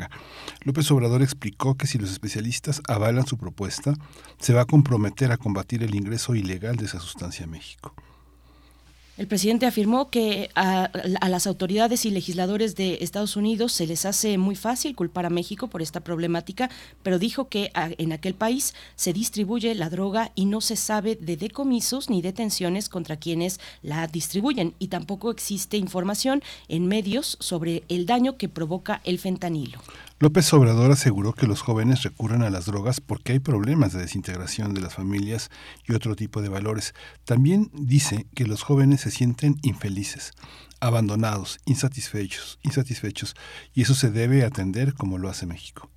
López 0.62 0.90
Obrador 0.90 1.23
explicó 1.23 1.77
que 1.77 1.86
si 1.86 1.98
los 1.98 2.10
especialistas 2.10 2.81
avalan 2.89 3.27
su 3.27 3.36
propuesta, 3.36 3.94
se 4.39 4.52
va 4.52 4.62
a 4.62 4.66
comprometer 4.66 5.32
a 5.32 5.36
combatir 5.36 5.82
el 5.82 5.94
ingreso 5.94 6.35
ilegal 6.35 6.77
de 6.77 6.86
esa 6.86 7.01
sustancia 7.01 7.44
a 7.44 7.48
México. 7.48 7.94
El 9.18 9.26
presidente 9.26 9.66
afirmó 9.66 10.09
que 10.09 10.48
a, 10.55 10.90
las 11.28 11.47
autoridades 11.47 12.06
y 12.06 12.10
legisladores 12.10 12.76
de 12.76 12.98
Estados 13.02 13.36
Unidos 13.36 13.72
se 13.72 13.86
les 13.86 14.06
hace 14.06 14.39
muy 14.39 14.56
fácil 14.56 14.97
culpar 14.97 15.26
a 15.26 15.30
México 15.30 15.68
por 15.68 15.82
esta 15.82 16.01
problemática, 16.01 16.70
pero 17.02 17.18
dijo 17.18 17.48
que 17.48 17.70
en 17.74 18.12
aquel 18.12 18.32
país 18.32 18.74
se 18.97 19.12
distribuye 19.12 19.74
la 19.74 19.90
droga 19.90 20.32
y 20.34 20.47
no 20.47 20.62
se 20.62 20.76
sabe 20.76 21.14
de 21.14 21.36
decomisos 21.36 22.09
ni 22.09 22.22
detenciones 22.22 22.89
contra 22.89 23.18
quienes 23.18 23.60
la 23.82 24.06
distribuyen 24.06 24.74
y 24.78 24.89
tampoco 24.89 25.30
existe 25.30 25.76
información 25.76 26.43
en 26.68 26.86
medios 26.86 27.36
sobre 27.39 27.82
el 27.90 28.06
daño 28.06 28.39
que 28.39 28.48
provoca 28.48 29.02
el 29.05 29.18
fentanilo. 29.18 29.78
López 30.23 30.53
Obrador 30.53 30.93
aseguró 30.93 31.32
que 31.32 31.49
los 31.49 31.62
jóvenes 31.62 32.05
recurren 32.05 32.44
a 32.44 32.51
las 32.51 32.66
drogas 32.66 33.01
porque 33.01 33.32
hay 33.32 33.40
problemas 33.40 33.93
de 33.93 34.03
desintegración 34.03 34.73
de 34.73 34.81
las 34.81 34.94
familias 34.94 35.51
y 35.85 35.94
otro 35.94 36.15
tipo 36.15 36.40
de 36.40 36.49
valores. 36.49 36.94
También 37.24 37.73
dice 37.73 38.28
que 38.32 38.47
los 38.47 38.62
jóvenes 38.62 39.01
se 39.01 39.11
sienten 39.11 39.57
infelices, 39.62 40.31
abandonados, 40.78 41.59
insatisfechos, 41.65 42.61
insatisfechos, 42.62 43.35
y 43.74 43.82
eso 43.82 43.97
se 43.97 44.12
debe 44.12 44.44
atender 44.44 44.94
como 44.94 45.19
lo 45.19 45.28
hace 45.28 45.44
México. 45.44 45.90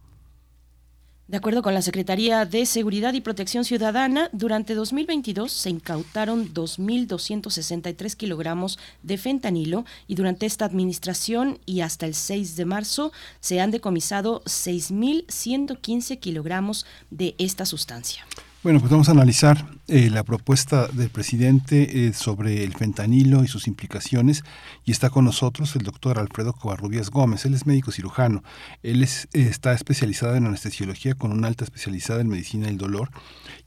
De 1.27 1.37
acuerdo 1.37 1.63
con 1.63 1.73
la 1.73 1.81
Secretaría 1.81 2.45
de 2.45 2.67
Seguridad 2.67 3.13
y 3.13 3.21
Protección 3.21 3.65
Ciudadana, 3.65 4.29
durante 4.31 4.75
2022 4.75 5.51
se 5.51 5.71
incautaron 5.71 6.53
2.263 6.53 8.15
kilogramos 8.15 8.77
de 9.01 9.17
fentanilo 9.17 9.85
y 10.05 10.13
durante 10.13 10.45
esta 10.45 10.65
administración 10.65 11.57
y 11.65 11.81
hasta 11.81 12.05
el 12.05 12.13
6 12.13 12.55
de 12.57 12.65
marzo 12.65 13.11
se 13.39 13.59
han 13.59 13.71
decomisado 13.71 14.43
6.115 14.43 16.19
kilogramos 16.19 16.85
de 17.09 17.33
esta 17.39 17.65
sustancia. 17.65 18.23
Bueno, 18.65 18.79
pues 18.79 18.91
vamos 18.91 19.09
a 19.09 19.11
analizar 19.11 19.63
eh, 19.87 20.09
la 20.09 20.23
propuesta 20.23 20.87
del 20.87 21.11
presidente 21.11 22.07
eh, 22.07 22.13
sobre 22.13 22.63
el 22.63 22.73
fentanilo 22.73 23.43
y 23.43 23.47
sus 23.47 23.67
implicaciones 23.67 24.43
y 24.83 24.91
está 24.91 25.11
con 25.11 25.23
nosotros 25.23 25.75
el 25.75 25.83
doctor 25.83 26.17
Alfredo 26.17 26.51
Covarrubias 26.51 27.11
Gómez. 27.11 27.45
Él 27.45 27.53
es 27.53 27.67
médico 27.67 27.91
cirujano. 27.91 28.43
Él 28.81 29.03
es, 29.03 29.25
eh, 29.33 29.45
está 29.47 29.71
especializado 29.73 30.33
en 30.33 30.47
anestesiología 30.47 31.13
con 31.13 31.31
una 31.31 31.47
alta 31.47 31.63
especializada 31.63 32.21
en 32.21 32.29
medicina 32.29 32.65
del 32.65 32.79
dolor 32.79 33.11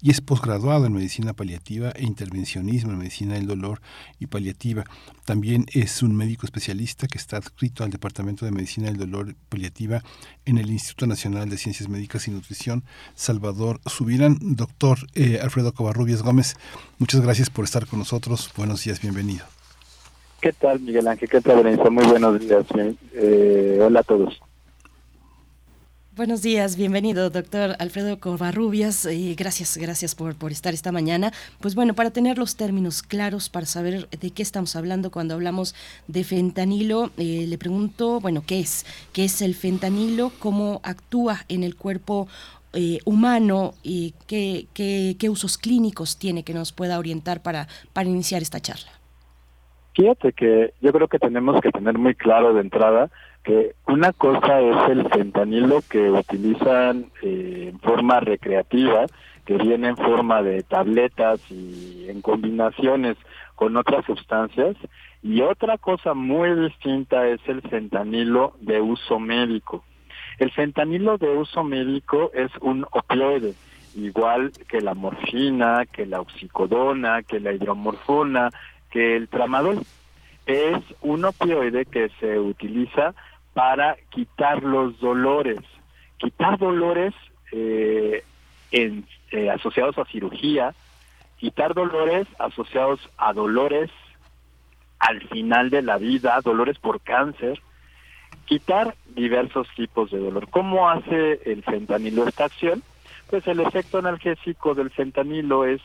y 0.01 0.11
es 0.11 0.21
posgraduado 0.21 0.87
en 0.87 0.93
medicina 0.93 1.33
paliativa 1.33 1.91
e 1.91 2.05
intervencionismo 2.05 2.93
en 2.93 2.99
medicina 2.99 3.35
del 3.35 3.47
dolor 3.47 3.81
y 4.19 4.27
paliativa. 4.27 4.85
También 5.25 5.67
es 5.73 6.03
un 6.03 6.15
médico 6.17 6.47
especialista 6.47 7.07
que 7.07 7.19
está 7.19 7.37
adscrito 7.37 7.85
al 7.85 7.91
Departamento 7.91 8.45
de 8.45 8.53
Medicina 8.53 8.89
del 8.89 8.99
Dolor 8.99 9.31
y 9.31 9.35
Paliativa 9.49 10.03
en 10.45 10.59
el 10.59 10.71
Instituto 10.71 11.07
Nacional 11.07 11.49
de 11.51 11.59
Ciencias 11.59 11.89
Médicas 11.89 12.29
y 12.29 12.31
Nutrición, 12.31 12.85
Salvador 13.15 13.81
Subirán. 13.87 14.39
Doctor 14.41 14.99
eh, 15.15 15.41
Alfredo 15.43 15.73
Covarrubias 15.73 16.23
Gómez, 16.23 16.57
muchas 16.99 17.21
gracias 17.21 17.51
por 17.51 17.65
estar 17.65 17.87
con 17.87 17.99
nosotros. 17.99 18.51
Buenos 18.57 18.85
días, 18.85 19.01
bienvenido. 19.01 19.45
¿Qué 20.41 20.53
tal, 20.53 20.81
Miguel 20.81 21.09
Ángel? 21.09 21.29
¿Qué 21.29 21.41
tal, 21.41 21.65
Benito? 21.65 21.91
Muy 21.91 22.07
buenos 22.07 22.39
días. 22.39 22.65
Eh, 23.13 23.79
hola 23.83 24.01
a 24.01 24.03
todos. 24.05 24.41
Buenos 26.19 26.43
días, 26.43 26.77
bienvenido, 26.77 27.31
doctor 27.31 27.77
Alfredo 27.79 28.19
Covarrubias. 28.19 29.07
Y 29.07 29.37
gracias, 29.37 29.77
gracias 29.77 30.17
por, 30.17 30.37
por 30.37 30.51
estar 30.51 30.75
esta 30.75 30.91
mañana. 30.91 31.31
Pues 31.61 31.77
bueno, 31.77 31.95
para 31.95 32.11
tener 32.11 32.39
los 32.39 32.57
términos 32.57 33.05
claros, 33.05 33.49
para 33.49 33.67
saber 33.67 34.09
de 34.09 34.33
qué 34.33 34.43
estamos 34.43 34.75
hablando 34.75 35.13
cuando 35.13 35.35
hablamos 35.35 35.77
de 36.09 36.25
fentanilo, 36.25 37.13
eh, 37.19 37.47
le 37.47 37.57
pregunto, 37.57 38.19
bueno, 38.19 38.43
¿qué 38.45 38.59
es? 38.59 38.85
¿Qué 39.13 39.27
es 39.27 39.41
el 39.43 39.55
fentanilo? 39.55 40.33
¿Cómo 40.41 40.81
actúa 40.83 41.45
en 41.49 41.63
el 41.63 41.77
cuerpo 41.77 42.27
eh, 42.73 42.99
humano 43.05 43.75
y 43.85 44.13
qué, 44.27 44.67
qué, 44.75 45.15
qué, 45.21 45.31
usos 45.31 45.57
clínicos 45.57 46.19
tiene 46.19 46.43
que 46.43 46.53
nos 46.53 46.73
pueda 46.73 46.99
orientar 46.99 47.45
para, 47.45 47.69
para 47.93 48.09
iniciar 48.09 48.43
esta 48.43 48.59
charla. 48.59 48.91
Fíjate 49.95 50.33
que 50.33 50.75
yo 50.81 50.93
creo 50.93 51.07
que 51.07 51.21
tenemos 51.21 51.61
que 51.61 51.71
tener 51.71 51.97
muy 51.97 52.17
claro 52.17 52.55
de 52.55 52.63
entrada 52.63 53.09
que 53.45 53.75
una 53.87 54.13
cosa 54.13 54.61
es 54.61 54.91
el 54.91 55.09
fentanilo 55.09 55.81
que 55.89 56.11
utilizan 56.11 57.11
eh, 57.23 57.71
en 57.73 57.81
forma 57.81 58.21
recreativa, 58.21 59.07
que 59.47 59.57
viene 59.57 59.89
en 59.89 59.97
forma 59.97 60.43
de 60.43 60.63
tabletas 60.63 61.41
y 61.51 62.07
en 62.09 62.21
combinaciones 62.21 63.17
con 63.55 63.77
otras 63.77 64.05
sustancias, 64.05 64.77
y 65.23 65.41
otra 65.41 65.79
cosa 65.79 66.15
muy 66.15 66.55
distinta 66.55 67.27
es 67.27 67.41
el 67.47 67.63
fentanilo 67.63 68.55
de 68.61 68.81
uso 68.81 69.19
médico. 69.19 69.85
El 70.39 70.53
fentanilo 70.53 71.19
de 71.19 71.31
uso 71.31 71.65
médico 71.65 72.31
es 72.33 72.51
un 72.61 72.87
opioide, 72.93 73.55
igual 73.97 74.53
que 74.69 74.81
la 74.81 74.95
morfina, 74.95 75.87
que 75.87 76.07
la 76.07 76.21
oxicodona, 76.21 77.23
que 77.23 77.41
la 77.41 77.53
hidromorfona, 77.53 78.51
que 78.91 79.17
el 79.17 79.29
tramadol. 79.29 79.81
Es 80.47 80.79
un 81.03 81.25
opioide 81.25 81.85
que 81.85 82.09
se 82.21 82.39
utiliza 82.39 83.15
para 83.59 83.97
quitar 84.11 84.63
los 84.63 85.01
dolores. 85.01 85.59
Quitar 86.19 86.59
dolores 86.59 87.13
eh, 87.51 88.23
en, 88.71 89.05
eh, 89.33 89.51
asociados 89.51 89.99
a 89.99 90.05
cirugía, 90.05 90.77
quitar 91.39 91.75
dolores 91.75 92.29
asociados 92.39 93.01
a 93.17 93.33
dolores 93.33 93.91
al 95.01 95.23
final 95.27 95.71
de 95.71 95.83
la 95.83 95.99
vida, 95.99 96.41
dolores 96.45 96.79
por 96.79 97.01
cáncer, 97.01 97.61
quitar 98.45 98.95
diversos 99.17 99.67
tipos 99.75 100.13
de 100.13 100.21
dolor. 100.21 100.49
¿Cómo 100.51 100.89
hace 100.89 101.41
el 101.45 101.65
fentanilo 101.65 102.29
esta 102.29 102.45
acción? 102.45 102.85
Pues 103.29 103.45
el 103.49 103.59
efecto 103.59 103.99
analgésico 103.99 104.77
del 104.77 104.91
fentanilo 104.91 105.65
es 105.65 105.83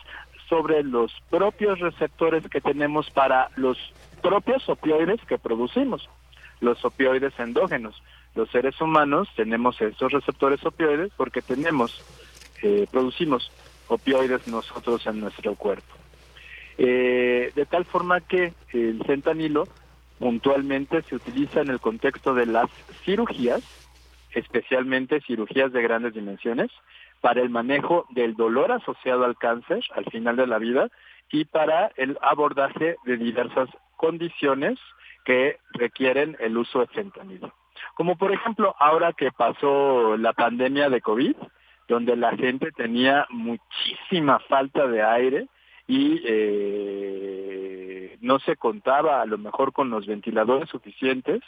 sobre 0.48 0.84
los 0.84 1.12
propios 1.28 1.80
receptores 1.80 2.48
que 2.48 2.60
tenemos 2.60 3.10
para 3.10 3.50
los 3.56 3.76
propios 4.22 4.68
opioides 4.68 5.20
que 5.26 5.38
producimos, 5.38 6.08
los 6.64 6.84
opioides 6.84 7.38
endógenos. 7.38 8.02
Los 8.34 8.50
seres 8.50 8.80
humanos 8.80 9.28
tenemos 9.36 9.80
estos 9.80 10.12
receptores 10.12 10.64
opioides 10.64 11.12
porque 11.16 11.42
tenemos, 11.42 12.02
eh, 12.62 12.86
producimos 12.90 13.52
opioides 13.88 14.48
nosotros 14.48 15.06
en 15.06 15.20
nuestro 15.20 15.54
cuerpo. 15.54 15.94
Eh, 16.76 17.52
de 17.54 17.66
tal 17.66 17.84
forma 17.84 18.20
que 18.20 18.52
el 18.72 19.02
fentanilo 19.06 19.68
puntualmente 20.18 21.02
se 21.02 21.14
utiliza 21.14 21.60
en 21.60 21.70
el 21.70 21.80
contexto 21.80 22.34
de 22.34 22.46
las 22.46 22.70
cirugías, 23.04 23.62
especialmente 24.32 25.20
cirugías 25.20 25.72
de 25.72 25.82
grandes 25.82 26.14
dimensiones, 26.14 26.70
para 27.20 27.40
el 27.40 27.50
manejo 27.50 28.06
del 28.10 28.34
dolor 28.34 28.72
asociado 28.72 29.24
al 29.24 29.36
cáncer 29.38 29.82
al 29.94 30.04
final 30.06 30.36
de 30.36 30.46
la 30.46 30.58
vida 30.58 30.88
y 31.30 31.44
para 31.44 31.90
el 31.96 32.18
abordaje 32.20 32.96
de 33.04 33.16
diversas 33.16 33.68
condiciones 33.96 34.78
que 35.24 35.58
requieren 35.72 36.36
el 36.40 36.56
uso 36.56 36.80
de 36.80 36.86
fentanilo. 36.88 37.52
Como 37.94 38.16
por 38.16 38.32
ejemplo 38.32 38.74
ahora 38.78 39.12
que 39.12 39.30
pasó 39.32 40.16
la 40.16 40.32
pandemia 40.32 40.88
de 40.90 41.00
COVID, 41.00 41.36
donde 41.88 42.16
la 42.16 42.36
gente 42.36 42.72
tenía 42.72 43.26
muchísima 43.30 44.38
falta 44.40 44.86
de 44.86 45.02
aire 45.02 45.48
y 45.86 46.20
eh, 46.24 48.16
no 48.20 48.38
se 48.40 48.56
contaba 48.56 49.20
a 49.20 49.26
lo 49.26 49.38
mejor 49.38 49.72
con 49.72 49.90
los 49.90 50.06
ventiladores 50.06 50.70
suficientes, 50.70 51.42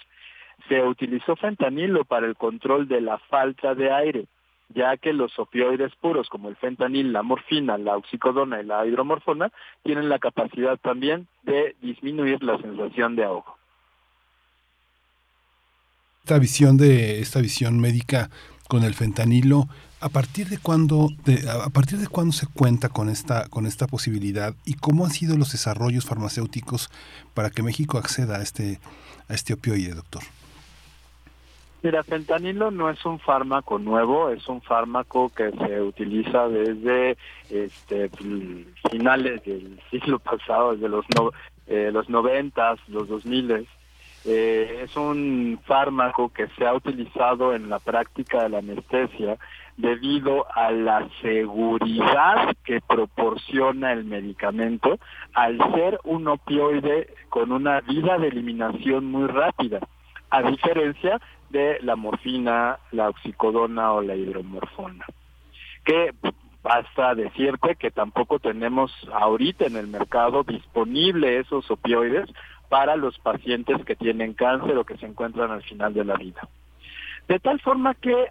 se 0.69 0.83
utilizó 0.83 1.37
fentanilo 1.37 2.05
para 2.05 2.27
el 2.27 2.37
control 2.37 2.87
de 2.89 3.01
la 3.01 3.19
falta 3.19 3.75
de 3.75 3.91
aire, 3.91 4.27
ya 4.71 4.97
que 4.97 5.13
los 5.13 5.39
opioides 5.39 5.95
puros 5.97 6.29
como 6.29 6.49
el 6.49 6.57
fentanil, 6.57 7.13
la 7.13 7.23
morfina, 7.23 7.79
la 7.79 7.97
oxicodona 7.97 8.61
y 8.61 8.65
la 8.65 8.85
hidromorfona 8.87 9.53
tienen 9.83 10.09
la 10.09 10.19
capacidad 10.19 10.77
también 10.79 11.29
de 11.45 11.77
disminuir 11.81 12.43
la 12.43 12.59
sensación 12.59 13.17
de 13.17 13.25
ahogo. 13.25 13.56
Esta 16.27 16.41
visión 16.41 16.77
de 16.77 17.21
esta 17.21 17.41
visión 17.41 17.79
médica 17.79 18.31
con 18.67 18.83
el 18.83 18.95
fentanilo, 18.95 19.69
¿a 20.01 20.09
partir 20.09 20.49
de 20.49 20.59
cuándo 20.59 21.11
a 21.65 21.71
partir 21.71 22.01
de 22.01 22.09
cuándo 22.09 22.33
se 22.33 22.49
cuenta 22.49 22.89
con 22.89 23.09
esta 23.09 23.49
con 23.49 23.65
esta 23.65 23.87
posibilidad 23.87 24.53
y 24.65 24.75
cómo 24.75 25.05
han 25.05 25.13
sido 25.13 25.37
los 25.37 25.53
desarrollos 25.53 26.05
farmacéuticos 26.05 26.91
para 27.33 27.51
que 27.51 27.63
México 27.63 27.97
acceda 27.97 28.39
a 28.39 28.43
este 28.43 28.81
a 29.29 29.35
este 29.35 29.53
opioide, 29.53 29.95
doctor? 29.95 30.25
Mira, 31.85 32.03
fentanilo 32.03 32.73
no 32.73 32.91
es 32.91 33.07
un 33.07 33.21
fármaco 33.21 33.79
nuevo, 33.79 34.31
es 34.31 34.49
un 34.49 34.61
fármaco 34.63 35.29
que 35.29 35.53
se 35.53 35.81
utiliza 35.81 36.49
desde 36.49 37.17
este, 37.51 38.11
finales 38.91 39.45
del 39.45 39.81
siglo 39.93 40.19
pasado, 40.19 40.73
desde 40.73 40.89
los 40.89 41.07
no, 41.17 41.31
eh, 41.69 41.91
los 41.93 42.09
noventas, 42.09 42.81
los 42.89 43.07
dos 43.07 43.25
miles. 43.25 43.69
Eh, 44.29 44.81
es 44.83 44.97
un 44.97 45.61
fármaco 45.67 46.31
que 46.31 46.49
se 46.59 46.67
ha 46.67 46.75
utilizado 46.75 47.55
en 47.55 47.71
la 47.71 47.79
práctica 47.79 48.43
de 48.43 48.49
la 48.49 48.59
anestesia 48.59 49.39
debido 49.77 50.47
a 50.53 50.73
la 50.73 51.09
seguridad 51.23 52.57
que 52.65 52.81
proporciona 52.81 53.93
el 53.93 54.05
medicamento 54.05 54.99
al 55.33 55.59
ser 55.75 56.01
un 56.03 56.27
opioide 56.27 57.15
con 57.29 57.53
una 57.53 57.81
vida 57.83 58.19
de 58.19 58.27
eliminación 58.27 59.05
muy 59.05 59.29
rápida, 59.29 59.79
a 60.31 60.43
diferencia 60.43 61.21
de 61.51 61.79
la 61.83 61.95
morfina, 61.95 62.79
la 62.91 63.11
oxicodona 63.11 63.93
o 63.93 64.03
la 64.03 64.17
hidromorfona. 64.17 65.05
Que 65.85 66.13
basta 66.65 67.15
decirte 67.15 67.77
que 67.77 67.93
tampoco 67.93 68.41
tenemos 68.41 68.93
ahorita 69.13 69.67
en 69.67 69.77
el 69.77 69.87
mercado 69.87 70.43
disponible 70.43 71.39
esos 71.39 71.71
opioides 71.71 72.29
para 72.69 72.97
los 72.97 73.19
pacientes 73.19 73.85
que 73.85 73.97
tienen 73.97 74.35
cáncer 74.35 74.77
o 74.77 74.85
que 74.85 74.97
se 74.97 75.07
encuentran 75.07 75.51
al 75.51 75.63
final 75.63 75.95
de 75.95 76.05
la 76.05 76.17
vida. 76.17 76.49
De 77.29 77.39
tal 77.39 77.61
forma 77.61 77.95
que 77.95 78.31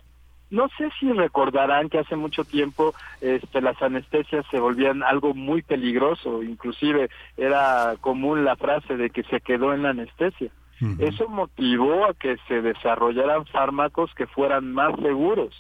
no 0.50 0.70
sé 0.78 0.90
si 1.00 1.12
recordarán 1.12 1.90
que 1.90 2.00
hace 2.00 2.16
mucho 2.16 2.44
tiempo 2.44 2.94
este, 3.20 3.62
las 3.62 3.82
anestesias 3.82 4.46
se 4.52 4.60
volvían 4.60 5.04
algo 5.04 5.34
muy 5.34 5.62
peligroso, 5.62 6.44
inclusive 6.44 7.10
era 7.36 7.96
común 8.00 8.46
la 8.46 8.56
frase 8.56 8.96
de 8.96 9.10
que 9.10 9.24
se 9.24 9.42
quedó 9.42 9.74
en 9.74 9.84
la 9.84 9.90
anestesia. 9.90 10.52
Eso 11.00 11.30
motivó 11.30 12.06
a 12.06 12.14
que 12.14 12.36
se 12.50 12.62
desarrollaran 12.62 13.46
fármacos 13.46 14.14
que 14.14 14.28
fueran 14.28 14.74
más 14.74 14.94
seguros, 15.02 15.56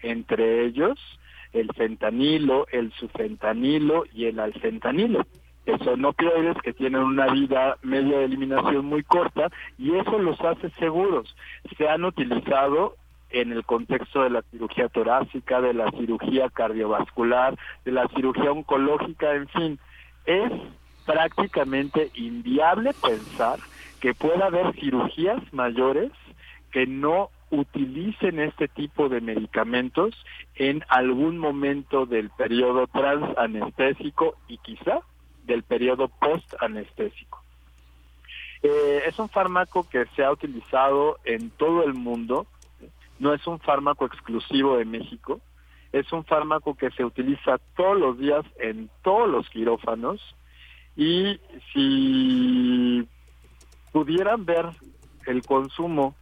entre 0.00 0.64
ellos 0.64 0.98
el 1.52 1.68
fentanilo, 1.74 2.68
el 2.70 2.92
sufentanilo 2.92 4.04
y 4.14 4.26
el 4.26 4.38
alfentanilo 4.38 5.26
son 5.84 6.04
opioides 6.04 6.56
que 6.62 6.72
tienen 6.72 7.02
una 7.02 7.28
vida 7.28 7.76
media 7.82 8.18
de 8.18 8.24
eliminación 8.24 8.86
muy 8.86 9.02
corta 9.02 9.50
y 9.78 9.94
eso 9.96 10.18
los 10.18 10.40
hace 10.40 10.70
seguros. 10.78 11.34
Se 11.76 11.88
han 11.88 12.04
utilizado 12.04 12.96
en 13.30 13.52
el 13.52 13.64
contexto 13.64 14.22
de 14.22 14.30
la 14.30 14.42
cirugía 14.50 14.88
torácica, 14.88 15.60
de 15.60 15.74
la 15.74 15.90
cirugía 15.92 16.48
cardiovascular, 16.48 17.56
de 17.84 17.92
la 17.92 18.08
cirugía 18.08 18.50
oncológica, 18.50 19.34
en 19.34 19.48
fin, 19.48 19.78
es 20.26 20.50
prácticamente 21.06 22.10
inviable 22.14 22.92
pensar 23.00 23.58
que 24.00 24.14
pueda 24.14 24.46
haber 24.46 24.74
cirugías 24.74 25.40
mayores 25.52 26.10
que 26.72 26.86
no 26.86 27.30
utilicen 27.50 28.38
este 28.38 28.68
tipo 28.68 29.08
de 29.08 29.20
medicamentos 29.20 30.14
en 30.54 30.84
algún 30.88 31.38
momento 31.38 32.06
del 32.06 32.30
periodo 32.30 32.86
transanestésico 32.86 34.36
y 34.46 34.58
quizá 34.58 35.00
del 35.50 35.64
periodo 35.64 36.08
post-anestésico. 36.08 37.42
Eh, 38.62 39.02
es 39.06 39.18
un 39.18 39.28
fármaco 39.28 39.88
que 39.88 40.06
se 40.14 40.22
ha 40.22 40.30
utilizado 40.30 41.18
en 41.24 41.50
todo 41.50 41.82
el 41.82 41.94
mundo, 41.94 42.46
no 43.18 43.34
es 43.34 43.44
un 43.46 43.58
fármaco 43.58 44.06
exclusivo 44.06 44.76
de 44.76 44.84
México, 44.84 45.40
es 45.92 46.10
un 46.12 46.24
fármaco 46.24 46.76
que 46.76 46.90
se 46.92 47.04
utiliza 47.04 47.58
todos 47.76 47.98
los 47.98 48.18
días 48.18 48.44
en 48.60 48.88
todos 49.02 49.28
los 49.28 49.48
quirófanos. 49.50 50.20
Y 50.96 51.40
si 51.72 53.06
pudieran 53.92 54.44
ver 54.44 54.66
el 55.26 55.42
consumo 55.42 56.14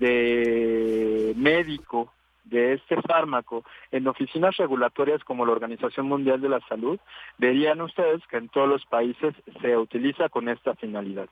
de 0.00 1.32
médico 1.36 2.12
de 2.44 2.74
este 2.74 3.00
fármaco 3.02 3.64
en 3.90 4.06
oficinas 4.06 4.56
regulatorias 4.56 5.24
como 5.24 5.46
la 5.46 5.52
Organización 5.52 6.06
Mundial 6.06 6.40
de 6.40 6.48
la 6.48 6.60
Salud, 6.68 6.98
verían 7.38 7.80
ustedes 7.80 8.24
que 8.28 8.36
en 8.36 8.48
todos 8.48 8.68
los 8.68 8.84
países 8.86 9.34
se 9.60 9.76
utiliza 9.76 10.28
con 10.28 10.48
esta 10.48 10.74
finalidad. 10.74 11.28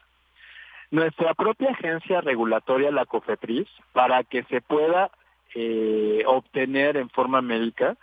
Nuestra 0.91 1.34
propia 1.34 1.70
agencia 1.70 2.20
regulatoria, 2.20 2.91
la 2.91 3.07
COFEPRIS, 3.07 3.68
para 3.92 4.24
que 4.24 4.42
se 4.44 4.60
pueda 4.60 5.10
eh, 5.55 6.23
obtener 6.26 6.97
en 6.97 7.08
forma 7.08 7.41
médica, 7.41 7.97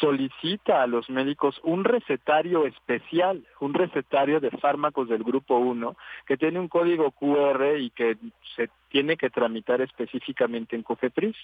solicita 0.00 0.82
a 0.82 0.86
los 0.86 1.08
médicos 1.08 1.60
un 1.62 1.84
recetario 1.84 2.66
especial, 2.66 3.44
un 3.60 3.74
recetario 3.74 4.40
de 4.40 4.50
fármacos 4.50 5.08
del 5.08 5.24
grupo 5.24 5.56
1, 5.58 5.96
que 6.26 6.36
tiene 6.36 6.60
un 6.60 6.68
código 6.68 7.10
QR 7.12 7.78
y 7.78 7.90
que 7.90 8.16
se 8.54 8.68
tiene 8.90 9.16
que 9.16 9.30
tramitar 9.30 9.80
específicamente 9.80 10.76
en 10.76 10.82
COFEPRIS. 10.82 11.36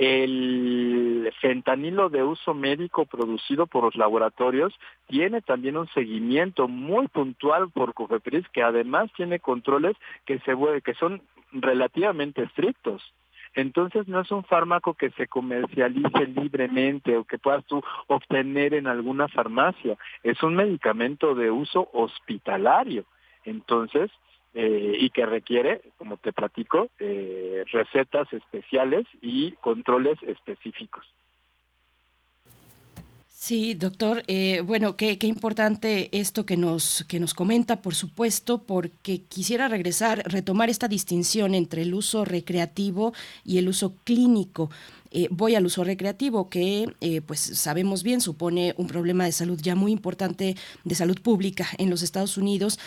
El 0.00 1.30
fentanilo 1.42 2.08
de 2.08 2.22
uso 2.22 2.54
médico 2.54 3.04
producido 3.04 3.66
por 3.66 3.84
los 3.84 3.96
laboratorios 3.96 4.72
tiene 5.06 5.42
también 5.42 5.76
un 5.76 5.88
seguimiento 5.88 6.68
muy 6.68 7.06
puntual 7.08 7.68
por 7.68 7.92
COFEPRIS, 7.92 8.48
que 8.48 8.62
además 8.62 9.10
tiene 9.14 9.40
controles 9.40 9.94
que, 10.24 10.38
se, 10.38 10.56
que 10.82 10.94
son 10.94 11.20
relativamente 11.52 12.44
estrictos. 12.44 13.12
Entonces 13.54 14.08
no 14.08 14.20
es 14.20 14.30
un 14.30 14.42
fármaco 14.44 14.94
que 14.94 15.10
se 15.10 15.26
comercialice 15.26 16.28
libremente 16.28 17.18
o 17.18 17.24
que 17.24 17.36
puedas 17.36 17.66
tú 17.66 17.82
obtener 18.06 18.72
en 18.72 18.86
alguna 18.86 19.28
farmacia, 19.28 19.98
es 20.22 20.42
un 20.42 20.56
medicamento 20.56 21.34
de 21.34 21.50
uso 21.50 21.90
hospitalario. 21.92 23.04
Entonces, 23.44 24.10
eh, 24.54 24.96
y 24.98 25.10
que 25.10 25.26
requiere, 25.26 25.80
como 25.96 26.16
te 26.16 26.32
platico, 26.32 26.88
eh, 26.98 27.64
recetas 27.70 28.32
especiales 28.32 29.06
y 29.20 29.52
controles 29.52 30.18
específicos. 30.22 31.06
Sí, 33.42 33.72
doctor. 33.72 34.22
Eh, 34.26 34.60
bueno, 34.66 34.96
qué, 34.98 35.16
importante 35.22 36.10
esto 36.12 36.44
que 36.44 36.58
nos, 36.58 37.06
que 37.08 37.18
nos 37.18 37.32
comenta, 37.32 37.80
por 37.80 37.94
supuesto, 37.94 38.64
porque 38.64 39.22
quisiera 39.22 39.66
regresar, 39.66 40.22
retomar 40.30 40.68
esta 40.68 40.88
distinción 40.88 41.54
entre 41.54 41.80
el 41.82 41.94
uso 41.94 42.26
recreativo 42.26 43.14
y 43.42 43.56
el 43.56 43.68
uso 43.68 43.94
clínico. 44.04 44.70
Eh, 45.10 45.28
voy 45.30 45.54
al 45.54 45.64
uso 45.64 45.84
recreativo, 45.84 46.50
que 46.50 46.94
eh, 47.00 47.22
pues 47.22 47.40
sabemos 47.40 48.02
bien 48.02 48.20
supone 48.20 48.74
un 48.76 48.88
problema 48.88 49.24
de 49.24 49.32
salud 49.32 49.58
ya 49.58 49.74
muy 49.74 49.90
importante, 49.90 50.54
de 50.84 50.94
salud 50.94 51.18
pública 51.22 51.66
en 51.78 51.88
los 51.88 52.02
Estados 52.02 52.36
Unidos. 52.36 52.78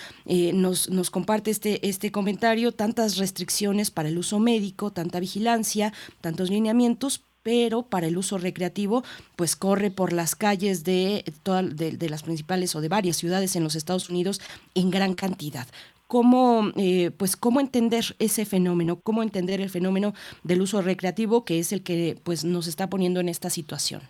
nos, 0.53 0.87
nos 0.87 1.09
comparte 1.09 1.49
este, 1.49 1.87
este 1.89 2.11
comentario, 2.11 2.71
tantas 2.71 3.17
restricciones 3.17 3.89
para 3.89 4.09
el 4.09 4.19
uso 4.19 4.37
médico, 4.37 4.91
tanta 4.91 5.19
vigilancia, 5.19 5.93
tantos 6.21 6.51
lineamientos, 6.51 7.23
pero 7.43 7.83
para 7.83 8.07
el 8.07 8.17
uso 8.17 8.37
recreativo, 8.37 9.03
pues 9.35 9.55
corre 9.55 9.91
por 9.91 10.13
las 10.13 10.35
calles 10.35 10.83
de, 10.83 11.23
todas 11.43 11.75
de, 11.75 12.09
las 12.09 12.23
principales 12.23 12.75
o 12.75 12.81
de 12.81 12.89
varias 12.89 13.17
ciudades 13.17 13.55
en 13.55 13.63
los 13.63 13.75
Estados 13.75 14.09
Unidos 14.09 14.41
en 14.73 14.89
gran 14.89 15.13
cantidad. 15.13 15.67
¿Cómo, 16.07 16.71
eh, 16.77 17.11
pues, 17.17 17.35
¿Cómo 17.35 17.59
entender 17.59 18.03
ese 18.19 18.45
fenómeno? 18.45 18.99
¿Cómo 19.01 19.23
entender 19.23 19.61
el 19.61 19.69
fenómeno 19.69 20.13
del 20.43 20.61
uso 20.61 20.81
recreativo 20.81 21.43
que 21.43 21.59
es 21.59 21.73
el 21.73 21.83
que 21.83 22.17
pues, 22.23 22.45
nos 22.45 22.67
está 22.67 22.89
poniendo 22.89 23.19
en 23.19 23.29
esta 23.29 23.49
situación? 23.49 24.01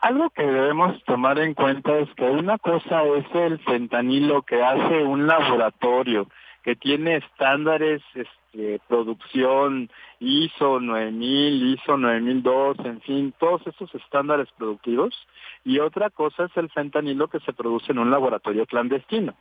Algo 0.00 0.30
que 0.30 0.42
debemos 0.42 1.02
tomar 1.04 1.38
en 1.38 1.54
cuenta 1.54 1.98
es 1.98 2.08
que 2.14 2.24
una 2.24 2.58
cosa 2.58 3.02
es 3.16 3.24
el 3.34 3.58
fentanilo 3.60 4.42
que 4.42 4.62
hace 4.62 5.02
un 5.02 5.26
laboratorio, 5.26 6.28
que 6.62 6.76
tiene 6.76 7.16
estándares 7.16 8.02
este, 8.56 8.80
producción 8.88 9.90
ISO 10.18 10.80
9000, 10.80 11.74
ISO 11.74 11.96
9002, 11.98 12.78
en 12.86 13.00
fin, 13.02 13.34
todos 13.38 13.66
esos 13.66 13.94
estándares 13.94 14.48
productivos. 14.56 15.14
Y 15.64 15.78
otra 15.78 16.08
cosa 16.10 16.44
es 16.44 16.56
el 16.56 16.70
fentanilo 16.70 17.28
que 17.28 17.40
se 17.40 17.52
produce 17.52 17.92
en 17.92 17.98
un 17.98 18.10
laboratorio 18.10 18.64
clandestino. 18.64 19.34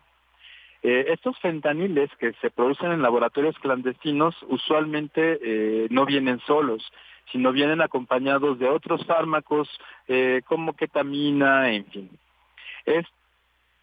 Eh, 0.84 1.06
estos 1.14 1.40
fentaniles 1.40 2.10
que 2.20 2.34
se 2.42 2.52
producen 2.52 2.92
en 2.92 3.02
laboratorios 3.02 3.58
clandestinos 3.60 4.36
usualmente 4.50 5.40
eh, 5.42 5.88
no 5.90 6.06
vienen 6.06 6.40
solos, 6.42 6.84
sino 7.32 7.54
vienen 7.54 7.82
acompañados 7.82 8.60
de 8.60 8.68
otros 8.68 9.06
fármacos 9.06 9.70
eh, 10.08 10.42
como 10.46 10.74
ketamina, 10.74 11.72
en 11.72 11.86
fin. 11.86 12.10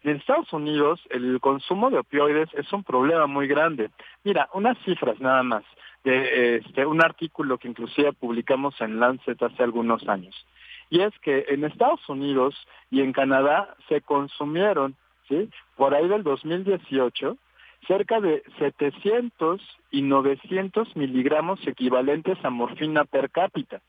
En 0.03 0.17
Estados 0.17 0.51
Unidos 0.51 0.99
el 1.09 1.39
consumo 1.39 1.89
de 1.89 1.99
opioides 1.99 2.49
es 2.53 2.71
un 2.73 2.83
problema 2.83 3.25
muy 3.25 3.47
grande. 3.47 3.89
Mira, 4.23 4.49
unas 4.53 4.77
cifras 4.83 5.19
nada 5.19 5.43
más 5.43 5.63
de 6.03 6.57
este, 6.57 6.85
un 6.85 7.01
artículo 7.01 7.57
que 7.57 7.69
inclusive 7.69 8.11
publicamos 8.11 8.79
en 8.81 8.99
Lancet 8.99 9.41
hace 9.41 9.63
algunos 9.63 10.07
años. 10.09 10.35
Y 10.89 11.01
es 11.01 11.17
que 11.19 11.45
en 11.47 11.63
Estados 11.63 12.07
Unidos 12.09 12.55
y 12.91 13.01
en 13.01 13.13
Canadá 13.13 13.75
se 13.87 14.01
consumieron, 14.01 14.95
¿sí? 15.29 15.49
por 15.77 15.95
ahí 15.95 16.07
del 16.09 16.23
2018, 16.23 17.37
cerca 17.87 18.19
de 18.19 18.43
700 18.59 19.61
y 19.91 20.01
900 20.01 20.95
miligramos 20.97 21.65
equivalentes 21.65 22.37
a 22.43 22.49
morfina 22.49 23.05
per 23.05 23.29
cápita, 23.29 23.81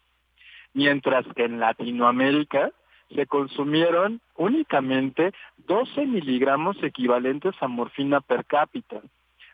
mientras 0.72 1.26
que 1.34 1.44
en 1.44 1.58
Latinoamérica 1.58 2.70
se 3.14 3.26
consumieron 3.26 4.20
únicamente 4.36 5.32
12 5.66 6.06
miligramos 6.06 6.76
equivalentes 6.82 7.54
a 7.60 7.68
morfina 7.68 8.20
per 8.20 8.44
cápita. 8.44 9.00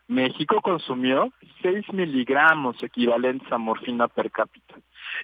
México 0.07 0.61
consumió 0.61 1.31
6 1.61 1.93
miligramos 1.93 2.81
equivalentes 2.83 3.49
a 3.51 3.57
morfina 3.57 4.07
per 4.07 4.29
cápita. 4.31 4.75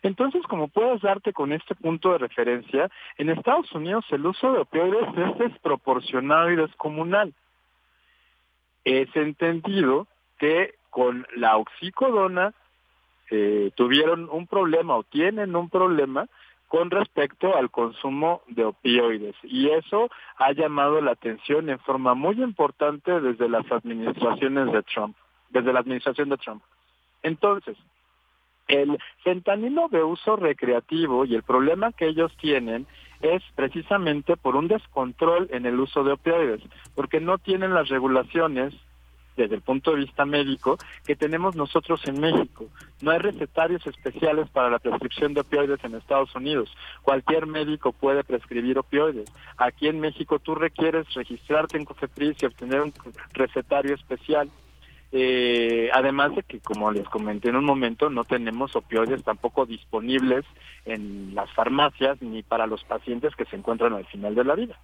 Entonces, 0.02 0.44
como 0.44 0.68
puedes 0.70 1.02
darte 1.02 1.34
con 1.34 1.52
este 1.52 1.76
punto 1.76 2.12
de 2.12 2.20
referencia, 2.20 2.90
en 3.18 3.30
Estados 3.30 3.72
Unidos 3.74 4.06
el 4.12 4.26
uso 4.26 4.54
de 4.54 4.60
opioides 4.60 5.10
es 5.18 5.38
desproporcionado 5.40 6.52
y 6.52 6.56
descomunal. 6.56 7.34
Es 8.86 9.14
entendido 9.16 10.08
que 10.38 10.76
con 10.90 11.28
la 11.36 11.58
oxicodona 11.58 12.54
eh, 13.30 13.72
tuvieron 13.76 14.30
un 14.32 14.48
problema 14.48 14.96
o 14.96 15.04
tienen 15.04 15.56
un 15.56 15.70
problema 15.70 16.28
con 16.68 16.92
respecto 16.92 17.56
al 17.56 17.72
consumo 17.72 18.42
de 18.48 18.66
opioides. 18.66 19.36
Y 19.44 19.70
eso 19.70 20.10
ha 20.38 20.52
llamado 20.52 21.02
la 21.02 21.12
atención 21.12 21.70
en 21.70 21.80
forma 21.80 22.14
muy 22.14 22.42
importante 22.42 23.20
desde 23.22 23.48
las 23.50 23.70
administraciones 23.72 24.72
de 24.72 24.84
Trump, 24.84 25.16
desde 25.50 25.74
la 25.74 25.80
administración 25.80 26.30
de 26.30 26.38
Trump. 26.38 26.62
Entonces, 27.24 27.78
el 28.68 28.98
fentanilo 29.24 29.88
de 29.88 30.04
uso 30.04 30.36
recreativo 30.36 31.26
y 31.26 31.36
el 31.36 31.44
problema 31.44 31.94
que 31.94 32.08
ellos 32.08 32.36
tienen 32.38 32.86
es 33.22 33.42
precisamente 33.56 34.36
por 34.36 34.56
un 34.56 34.68
descontrol 34.68 35.48
en 35.52 35.66
el 35.66 35.80
uso 35.80 36.04
de 36.04 36.14
opioides, 36.14 36.62
porque 36.96 37.20
no 37.20 37.38
tienen 37.38 37.74
las 37.74 37.88
regulaciones 37.90 38.74
desde 39.38 39.56
el 39.56 39.62
punto 39.62 39.92
de 39.92 40.02
vista 40.02 40.26
médico 40.26 40.78
que 41.06 41.16
tenemos 41.16 41.56
nosotros 41.56 42.02
en 42.08 42.20
México. 42.20 42.66
No 43.02 43.12
hay 43.12 43.20
recetarios 43.20 43.86
especiales 43.86 44.50
para 44.50 44.70
la 44.70 44.80
prescripción 44.80 45.34
de 45.34 45.42
opioides 45.42 45.82
en 45.84 45.96
Estados 45.96 46.36
Unidos. 46.36 46.76
Cualquier 47.04 47.46
médico 47.46 47.94
puede 47.94 48.24
prescribir 48.24 48.80
opioides. 48.80 49.32
Aquí 49.58 49.88
en 49.88 50.00
México 50.00 50.40
tú 50.40 50.56
requieres 50.56 51.14
registrarte 51.14 51.78
en 51.78 51.86
COFEPRIS 51.86 52.42
y 52.42 52.46
obtener 52.48 52.82
un 52.82 52.94
recetario 53.34 53.96
especial. 53.96 54.50
Eh, 55.14 55.90
además 55.94 56.36
de 56.36 56.44
que, 56.44 56.60
como 56.60 56.92
les 56.92 57.08
comenté 57.08 57.48
en 57.48 57.56
un 57.56 57.64
momento, 57.64 58.10
no 58.10 58.26
tenemos 58.26 58.76
opioides 58.76 59.24
tampoco 59.24 59.66
disponibles 59.66 60.44
en 60.84 61.34
las 61.34 61.50
farmacias 61.54 62.22
ni 62.22 62.44
para 62.44 62.68
los 62.68 62.84
pacientes 62.84 63.34
que 63.36 63.46
se 63.46 63.56
encuentran 63.56 63.94
al 63.94 64.06
final 64.08 64.36
de 64.36 64.44
la 64.44 64.56
vida. 64.56 64.78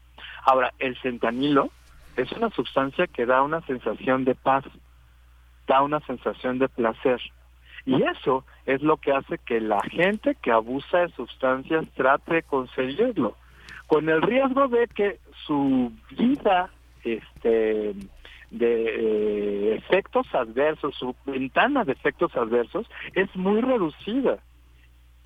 Ahora, 0.46 0.74
el 0.80 0.96
centanilo 1.02 1.72
es 2.18 2.32
una 2.34 2.50
sustancia 2.52 3.08
que 3.08 3.26
da 3.26 3.42
una 3.42 3.62
sensación 3.62 4.26
de 4.26 4.36
paz, 4.36 4.66
da 5.68 5.82
una 5.82 6.00
sensación 6.02 6.60
de 6.60 6.70
placer. 6.70 7.22
Y 7.86 8.02
eso 8.04 8.46
es 8.66 8.82
lo 8.82 8.98
que 8.98 9.12
hace 9.12 9.38
que 9.40 9.60
la 9.60 9.82
gente 9.82 10.36
que 10.42 10.52
abusa 10.52 11.00
de 11.00 11.10
sustancias 11.10 11.86
trate 11.96 12.36
de 12.36 12.44
conseguirlo, 12.44 13.36
con 13.88 14.08
el 14.10 14.22
riesgo 14.22 14.68
de 14.68 14.88
que 14.88 15.20
su 15.46 15.92
vida 16.12 16.70
este, 17.04 17.94
de 18.52 18.86
eh, 18.86 19.76
efectos 19.76 20.28
adversos, 20.34 20.96
su 20.96 21.16
ventana 21.26 21.84
de 21.84 21.92
efectos 21.92 22.36
adversos 22.36 22.88
es 23.14 23.36
muy 23.36 23.60
reducida 23.60 24.38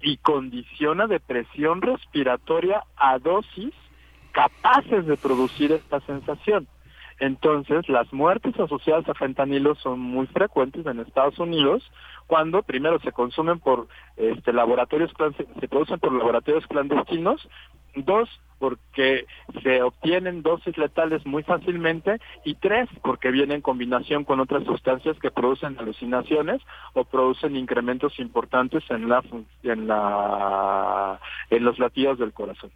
y 0.02 0.18
condiciona 0.18 1.08
depresión 1.08 1.82
respiratoria 1.82 2.84
a 2.96 3.20
dosis 3.20 3.74
capaces 4.32 5.06
de 5.06 5.18
producir 5.18 5.72
esta 5.72 6.00
sensación. 6.02 6.68
Entonces, 7.20 7.88
las 7.90 8.12
muertes 8.14 8.60
asociadas 8.60 9.08
a 9.10 9.14
fentanilo 9.14 9.76
son 9.76 10.00
muy 10.00 10.28
frecuentes 10.28 10.86
en 10.86 11.00
Estados 11.00 11.40
Unidos 11.40 11.84
cuando 12.28 12.62
primero 12.62 13.00
se 13.00 13.12
consumen 13.12 13.60
por 13.60 13.88
este, 14.18 14.54
laboratorios 14.54 15.12
se 15.60 15.68
producen 15.68 16.00
por 16.00 16.14
laboratorios 16.14 16.68
clandestinos, 16.68 17.48
dos 17.96 18.30
porque 18.60 19.26
se 19.64 19.82
obtienen 19.82 20.42
dosis 20.42 20.78
letales 20.78 21.26
muy 21.26 21.44
fácilmente 21.44 22.20
y 22.44 22.56
tres 22.56 22.90
porque 23.04 23.32
viene 23.32 23.56
en 23.56 23.62
combinación 23.62 24.24
con 24.24 24.40
otras 24.40 24.64
sustancias 24.66 25.18
que 25.20 25.32
producen 25.32 25.78
alucinaciones 25.80 26.62
o 26.94 27.06
producen 27.06 27.56
incrementos 27.56 28.20
importantes 28.20 28.84
en 28.90 29.10
la 29.10 29.24
en 29.64 29.88
la 29.88 31.20
en 31.50 31.64
los 31.64 31.78
latidos 31.78 32.18
del 32.18 32.34
corazón 32.34 32.72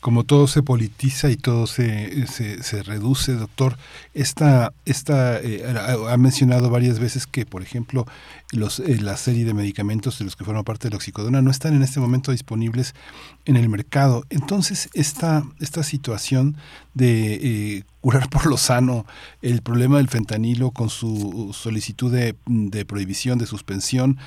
como 0.00 0.24
todo 0.24 0.46
se 0.46 0.62
politiza 0.62 1.30
y 1.30 1.36
todo 1.36 1.66
se, 1.66 2.26
se, 2.26 2.82
reduce, 2.82 3.34
doctor, 3.34 3.76
esta, 4.14 4.72
esta 4.86 5.38
eh, 5.38 5.62
ha 6.08 6.16
mencionado 6.16 6.70
varias 6.70 6.98
veces 6.98 7.26
que, 7.26 7.44
por 7.44 7.62
ejemplo, 7.62 8.06
los, 8.50 8.80
eh, 8.80 8.98
la 9.00 9.18
serie 9.18 9.44
de 9.44 9.52
medicamentos 9.52 10.18
de 10.18 10.24
los 10.24 10.36
que 10.36 10.44
forman 10.44 10.64
parte 10.64 10.88
de 10.88 10.90
la 10.90 10.96
oxicodona 10.96 11.42
no 11.42 11.50
están 11.50 11.74
en 11.74 11.82
este 11.82 12.00
momento 12.00 12.32
disponibles 12.32 12.94
en 13.44 13.56
el 13.56 13.68
mercado. 13.68 14.24
Entonces, 14.30 14.88
esta, 14.94 15.44
esta 15.60 15.82
situación 15.82 16.56
de 16.94 17.34
eh, 17.34 17.84
curar 18.00 18.30
por 18.30 18.46
lo 18.46 18.56
sano 18.56 19.04
el 19.42 19.60
problema 19.60 19.98
del 19.98 20.08
fentanilo 20.08 20.70
con 20.70 20.88
su 20.88 21.50
solicitud 21.52 22.10
de, 22.10 22.34
prohibición, 22.86 23.38
de 23.38 23.46
suspensión, 23.46 24.18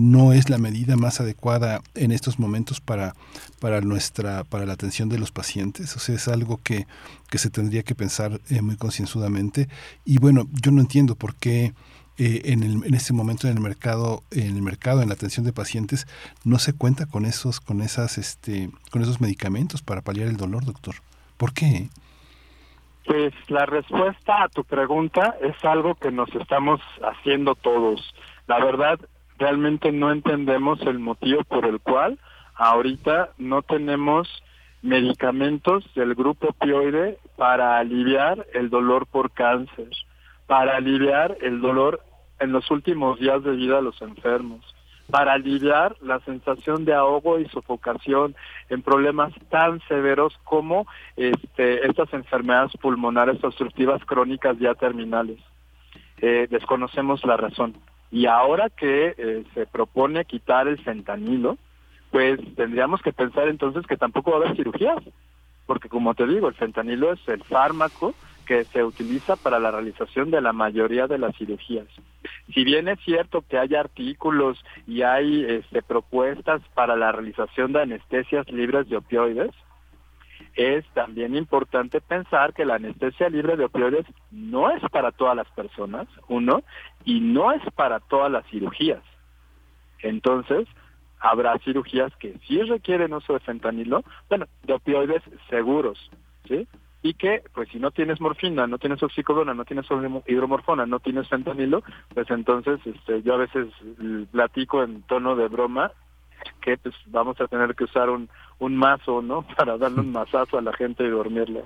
no 0.00 0.32
es 0.32 0.48
la 0.48 0.58
medida 0.58 0.96
más 0.96 1.20
adecuada 1.20 1.82
en 1.94 2.12
estos 2.12 2.38
momentos 2.38 2.80
para, 2.80 3.14
para, 3.58 3.80
nuestra, 3.80 4.44
para 4.44 4.64
la 4.64 4.74
atención 4.74 5.08
de 5.08 5.15
los 5.18 5.32
pacientes. 5.32 5.96
O 5.96 5.98
sea, 5.98 6.14
es 6.14 6.28
algo 6.28 6.60
que, 6.62 6.86
que 7.30 7.38
se 7.38 7.50
tendría 7.50 7.82
que 7.82 7.94
pensar 7.94 8.40
muy 8.62 8.76
concienzudamente. 8.76 9.68
Y 10.04 10.18
bueno, 10.18 10.46
yo 10.62 10.70
no 10.70 10.80
entiendo 10.80 11.14
por 11.14 11.34
qué 11.34 11.74
eh, 12.18 12.42
en, 12.46 12.62
el, 12.62 12.82
en 12.84 12.94
este 12.94 13.12
momento 13.12 13.46
en 13.46 13.56
el 13.56 13.62
mercado, 13.62 14.22
en 14.30 14.56
el 14.56 14.62
mercado, 14.62 15.02
en 15.02 15.08
la 15.08 15.14
atención 15.14 15.44
de 15.44 15.52
pacientes, 15.52 16.06
no 16.44 16.58
se 16.58 16.72
cuenta 16.72 17.04
con 17.04 17.26
esos, 17.26 17.60
con 17.60 17.82
esas, 17.82 18.16
este, 18.16 18.70
con 18.90 19.02
esos 19.02 19.20
medicamentos 19.20 19.82
para 19.82 20.00
paliar 20.00 20.28
el 20.28 20.38
dolor, 20.38 20.64
doctor. 20.64 20.94
¿Por 21.36 21.52
qué? 21.52 21.88
Pues 23.04 23.34
la 23.48 23.66
respuesta 23.66 24.44
a 24.44 24.48
tu 24.48 24.64
pregunta 24.64 25.36
es 25.42 25.62
algo 25.62 25.94
que 25.94 26.10
nos 26.10 26.34
estamos 26.34 26.80
haciendo 27.02 27.54
todos. 27.54 28.14
La 28.46 28.64
verdad, 28.64 28.98
realmente 29.38 29.92
no 29.92 30.10
entendemos 30.10 30.80
el 30.82 30.98
motivo 30.98 31.44
por 31.44 31.66
el 31.66 31.80
cual 31.80 32.18
ahorita 32.54 33.30
no 33.36 33.60
tenemos 33.60 34.26
medicamentos 34.82 35.84
del 35.94 36.14
grupo 36.14 36.48
opioide 36.48 37.18
para 37.36 37.78
aliviar 37.78 38.46
el 38.54 38.70
dolor 38.70 39.06
por 39.06 39.30
cáncer, 39.32 39.90
para 40.46 40.76
aliviar 40.76 41.36
el 41.40 41.60
dolor 41.60 42.00
en 42.38 42.52
los 42.52 42.70
últimos 42.70 43.18
días 43.18 43.42
de 43.42 43.52
vida 43.52 43.76
de 43.76 43.82
los 43.82 44.00
enfermos, 44.02 44.62
para 45.10 45.32
aliviar 45.32 45.96
la 46.02 46.20
sensación 46.20 46.84
de 46.84 46.94
ahogo 46.94 47.38
y 47.38 47.48
sofocación 47.48 48.34
en 48.68 48.82
problemas 48.82 49.32
tan 49.50 49.80
severos 49.88 50.36
como 50.44 50.86
este, 51.16 51.86
estas 51.86 52.12
enfermedades 52.12 52.72
pulmonares 52.80 53.42
obstructivas 53.42 54.04
crónicas 54.04 54.58
ya 54.58 54.74
terminales. 54.74 55.38
Eh, 56.18 56.46
desconocemos 56.50 57.24
la 57.24 57.36
razón. 57.36 57.74
Y 58.10 58.26
ahora 58.26 58.70
que 58.70 59.14
eh, 59.16 59.44
se 59.54 59.66
propone 59.66 60.24
quitar 60.24 60.68
el 60.68 60.78
fentanilo, 60.78 61.58
pues 62.10 62.38
tendríamos 62.54 63.02
que 63.02 63.12
pensar 63.12 63.48
entonces 63.48 63.86
que 63.86 63.96
tampoco 63.96 64.30
va 64.30 64.38
a 64.38 64.40
haber 64.40 64.56
cirugías, 64.56 65.02
porque 65.66 65.88
como 65.88 66.14
te 66.14 66.26
digo, 66.26 66.48
el 66.48 66.54
fentanilo 66.54 67.12
es 67.12 67.28
el 67.28 67.42
fármaco 67.44 68.14
que 68.46 68.64
se 68.66 68.84
utiliza 68.84 69.36
para 69.36 69.58
la 69.58 69.72
realización 69.72 70.30
de 70.30 70.40
la 70.40 70.52
mayoría 70.52 71.08
de 71.08 71.18
las 71.18 71.36
cirugías. 71.36 71.86
Si 72.54 72.64
bien 72.64 72.88
es 72.88 72.98
cierto 73.00 73.42
que 73.42 73.58
hay 73.58 73.74
artículos 73.74 74.64
y 74.86 75.02
hay 75.02 75.44
este, 75.44 75.82
propuestas 75.82 76.62
para 76.74 76.96
la 76.96 77.12
realización 77.12 77.72
de 77.72 77.82
anestesias 77.82 78.48
libres 78.50 78.88
de 78.88 78.96
opioides, 78.96 79.50
es 80.54 80.86
también 80.94 81.36
importante 81.36 82.00
pensar 82.00 82.54
que 82.54 82.64
la 82.64 82.76
anestesia 82.76 83.28
libre 83.28 83.56
de 83.56 83.66
opioides 83.66 84.06
no 84.30 84.70
es 84.70 84.82
para 84.90 85.12
todas 85.12 85.36
las 85.36 85.48
personas, 85.50 86.06
uno, 86.28 86.62
y 87.04 87.20
no 87.20 87.52
es 87.52 87.62
para 87.74 88.00
todas 88.00 88.32
las 88.32 88.46
cirugías. 88.46 89.02
Entonces, 90.00 90.66
habrá 91.30 91.58
cirugías 91.58 92.14
que 92.16 92.38
sí 92.46 92.62
requieren 92.62 93.12
uso 93.12 93.34
de 93.34 93.40
fentanilo, 93.40 94.04
bueno, 94.28 94.46
de 94.64 94.74
opioides 94.74 95.22
seguros, 95.48 96.10
¿sí? 96.46 96.66
y 97.02 97.14
que 97.14 97.42
pues 97.54 97.68
si 97.68 97.78
no 97.78 97.90
tienes 97.92 98.20
morfina, 98.20 98.66
no 98.66 98.78
tienes 98.78 99.02
oxicodona, 99.02 99.54
no 99.54 99.64
tienes 99.64 99.86
hidromorfona, 100.26 100.86
no 100.86 100.98
tienes 100.98 101.28
fentanilo, 101.28 101.82
pues 102.12 102.28
entonces 102.30 102.80
este, 102.84 103.22
yo 103.22 103.34
a 103.34 103.38
veces 103.38 103.68
platico 104.32 104.82
en 104.82 105.02
tono 105.02 105.36
de 105.36 105.46
broma 105.48 105.92
que 106.60 106.76
pues 106.78 106.94
vamos 107.06 107.40
a 107.40 107.46
tener 107.46 107.74
que 107.74 107.84
usar 107.84 108.10
un, 108.10 108.28
un 108.58 108.76
mazo, 108.76 109.22
¿no? 109.22 109.42
Para 109.56 109.78
darle 109.78 110.00
un 110.00 110.12
mazazo 110.12 110.58
a 110.58 110.62
la 110.62 110.72
gente 110.72 111.04
y 111.04 111.08
dormirle. 111.08 111.64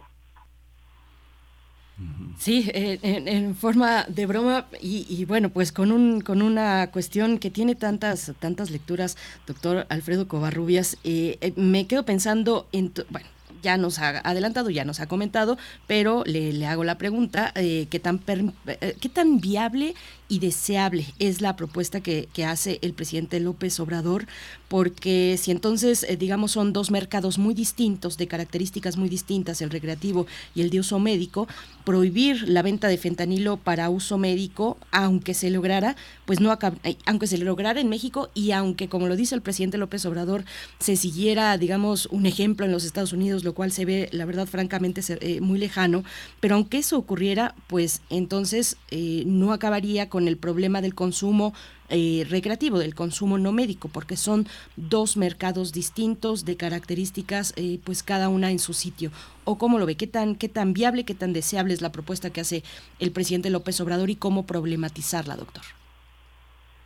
Sí, 2.38 2.70
eh, 2.72 2.98
en, 3.02 3.54
forma 3.54 4.04
de 4.08 4.24
broma 4.24 4.66
y, 4.80 5.24
bueno, 5.26 5.50
pues 5.50 5.72
con 5.72 5.92
un 5.92 6.22
con 6.22 6.40
una 6.40 6.90
cuestión 6.90 7.38
que 7.38 7.50
tiene 7.50 7.74
tantas 7.74 8.32
tantas 8.38 8.70
lecturas, 8.70 9.18
doctor 9.46 9.86
Alfredo 9.90 10.26
Covarrubias, 10.26 10.96
eh, 11.04 11.36
eh, 11.42 11.52
me 11.56 11.86
quedo 11.86 12.04
pensando 12.06 12.66
en, 12.72 12.92
bueno, 13.10 13.28
ya 13.62 13.76
nos 13.76 13.98
ha 13.98 14.20
adelantado, 14.24 14.70
ya 14.70 14.84
nos 14.84 15.00
ha 15.00 15.06
comentado, 15.06 15.58
pero 15.86 16.24
le, 16.26 16.66
hago 16.66 16.84
la 16.84 16.98
pregunta, 16.98 17.52
eh, 17.54 17.86
¿qué, 17.90 18.00
tan 18.00 18.20
eh, 18.66 18.96
¿qué 19.00 19.08
tan 19.08 19.40
viable 19.40 19.94
y 20.30 20.38
deseable 20.38 21.04
es 21.18 21.42
la 21.42 21.56
propuesta 21.56 22.00
que, 22.00 22.28
hace 22.46 22.78
el 22.80 22.94
presidente 22.94 23.38
López 23.38 23.78
Obrador? 23.80 24.26
Porque 24.68 25.36
si 25.38 25.50
entonces, 25.50 26.06
eh, 26.08 26.16
digamos, 26.16 26.52
son 26.52 26.72
dos 26.72 26.90
mercados 26.90 27.36
muy 27.36 27.52
distintos, 27.52 28.16
de 28.16 28.28
características 28.28 28.96
muy 28.96 29.10
distintas, 29.10 29.60
el 29.60 29.68
recreativo 29.68 30.26
y 30.54 30.62
el 30.62 30.70
de 30.70 30.80
uso 30.80 30.98
médico, 30.98 31.48
prohibir 31.84 32.48
la 32.48 32.62
venta 32.62 32.88
de 32.88 32.96
fentanilo 32.96 33.58
para 33.58 33.90
uso 33.90 34.16
médico, 34.16 34.78
aunque 34.90 35.34
se 35.34 35.50
lograra, 35.50 35.96
pues 36.24 36.40
no 36.40 36.56
aunque 37.04 37.26
se 37.26 37.36
lograra 37.36 37.80
en 37.80 37.88
México 37.88 38.30
y 38.34 38.52
aunque, 38.52 38.88
como 38.88 39.08
lo 39.08 39.16
dice 39.16 39.34
el 39.34 39.42
presidente 39.42 39.76
López 39.76 40.06
Obrador, 40.06 40.44
se 40.78 40.96
siguiera, 40.96 41.58
digamos, 41.58 42.06
un 42.06 42.26
ejemplo 42.26 42.64
en 42.64 42.72
los 42.72 42.84
Estados 42.84 43.12
Unidos, 43.12 43.44
lo 43.44 43.54
cual 43.54 43.72
se 43.72 43.84
ve, 43.84 44.08
la 44.12 44.24
verdad, 44.24 44.46
francamente, 44.46 45.02
eh, 45.20 45.40
muy 45.40 45.58
lejano. 45.58 46.04
Pero 46.38 46.54
aunque 46.54 46.78
eso 46.78 46.96
ocurriera, 46.96 47.54
pues 47.66 48.02
entonces 48.08 48.76
eh, 48.90 49.24
no 49.26 49.52
acabaría 49.52 50.08
con 50.08 50.19
el 50.28 50.36
problema 50.36 50.80
del 50.80 50.94
consumo 50.94 51.54
eh, 51.88 52.26
recreativo, 52.28 52.78
del 52.78 52.94
consumo 52.94 53.38
no 53.38 53.52
médico, 53.52 53.88
porque 53.92 54.16
son 54.16 54.46
dos 54.76 55.16
mercados 55.16 55.72
distintos 55.72 56.44
de 56.44 56.56
características, 56.56 57.54
pues 57.84 58.02
cada 58.02 58.28
una 58.28 58.50
en 58.50 58.58
su 58.58 58.72
sitio. 58.72 59.10
¿O 59.44 59.58
cómo 59.58 59.78
lo 59.78 59.86
ve? 59.86 59.96
¿Qué 59.96 60.06
tan, 60.06 60.36
¿Qué 60.36 60.48
tan 60.48 60.72
viable, 60.72 61.04
qué 61.04 61.14
tan 61.14 61.32
deseable 61.32 61.74
es 61.74 61.82
la 61.82 61.92
propuesta 61.92 62.30
que 62.30 62.40
hace 62.40 62.62
el 62.98 63.10
presidente 63.10 63.50
López 63.50 63.80
Obrador 63.80 64.10
y 64.10 64.16
cómo 64.16 64.46
problematizarla, 64.46 65.36
doctor? 65.36 65.64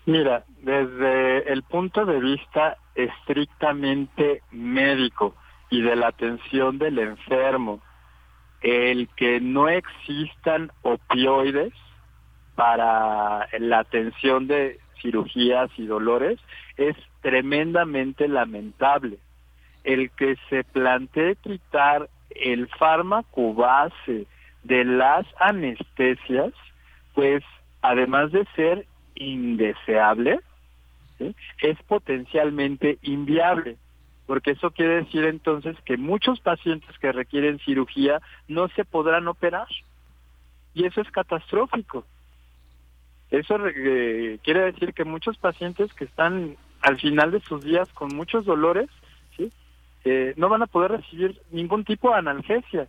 Mira, 0.06 0.44
desde 0.62 1.52
el 1.52 1.62
punto 1.62 2.04
de 2.04 2.20
vista 2.20 2.78
estrictamente 2.94 4.42
médico, 4.50 5.34
y 5.74 5.82
de 5.82 5.96
la 5.96 6.08
atención 6.08 6.78
del 6.78 6.98
enfermo. 7.00 7.80
El 8.60 9.08
que 9.16 9.40
no 9.40 9.68
existan 9.68 10.70
opioides 10.82 11.72
para 12.54 13.48
la 13.58 13.78
atención 13.78 14.46
de 14.46 14.78
cirugías 15.00 15.70
y 15.76 15.86
dolores 15.86 16.38
es 16.76 16.96
tremendamente 17.20 18.28
lamentable. 18.28 19.18
El 19.82 20.10
que 20.10 20.36
se 20.48 20.64
plantee 20.64 21.36
quitar 21.36 22.08
el 22.30 22.68
fármaco 22.68 23.54
base 23.54 24.26
de 24.62 24.84
las 24.84 25.26
anestesias, 25.38 26.52
pues 27.14 27.44
además 27.82 28.32
de 28.32 28.46
ser 28.56 28.86
indeseable, 29.14 30.40
es 31.60 31.78
potencialmente 31.86 32.98
inviable 33.02 33.76
porque 34.26 34.52
eso 34.52 34.70
quiere 34.70 35.04
decir 35.04 35.24
entonces 35.24 35.76
que 35.84 35.96
muchos 35.96 36.40
pacientes 36.40 36.96
que 36.98 37.12
requieren 37.12 37.58
cirugía 37.60 38.20
no 38.48 38.68
se 38.68 38.84
podrán 38.84 39.28
operar. 39.28 39.68
Y 40.72 40.86
eso 40.86 41.00
es 41.00 41.10
catastrófico. 41.10 42.04
Eso 43.30 43.56
eh, 43.66 44.38
quiere 44.42 44.72
decir 44.72 44.94
que 44.94 45.04
muchos 45.04 45.36
pacientes 45.38 45.92
que 45.94 46.04
están 46.04 46.56
al 46.80 47.00
final 47.00 47.30
de 47.30 47.40
sus 47.40 47.64
días 47.64 47.88
con 47.94 48.14
muchos 48.14 48.44
dolores, 48.44 48.88
¿sí? 49.36 49.50
Eh, 50.04 50.34
no 50.36 50.48
van 50.48 50.62
a 50.62 50.66
poder 50.66 50.92
recibir 50.92 51.40
ningún 51.50 51.84
tipo 51.84 52.10
de 52.10 52.18
analgesia. 52.18 52.88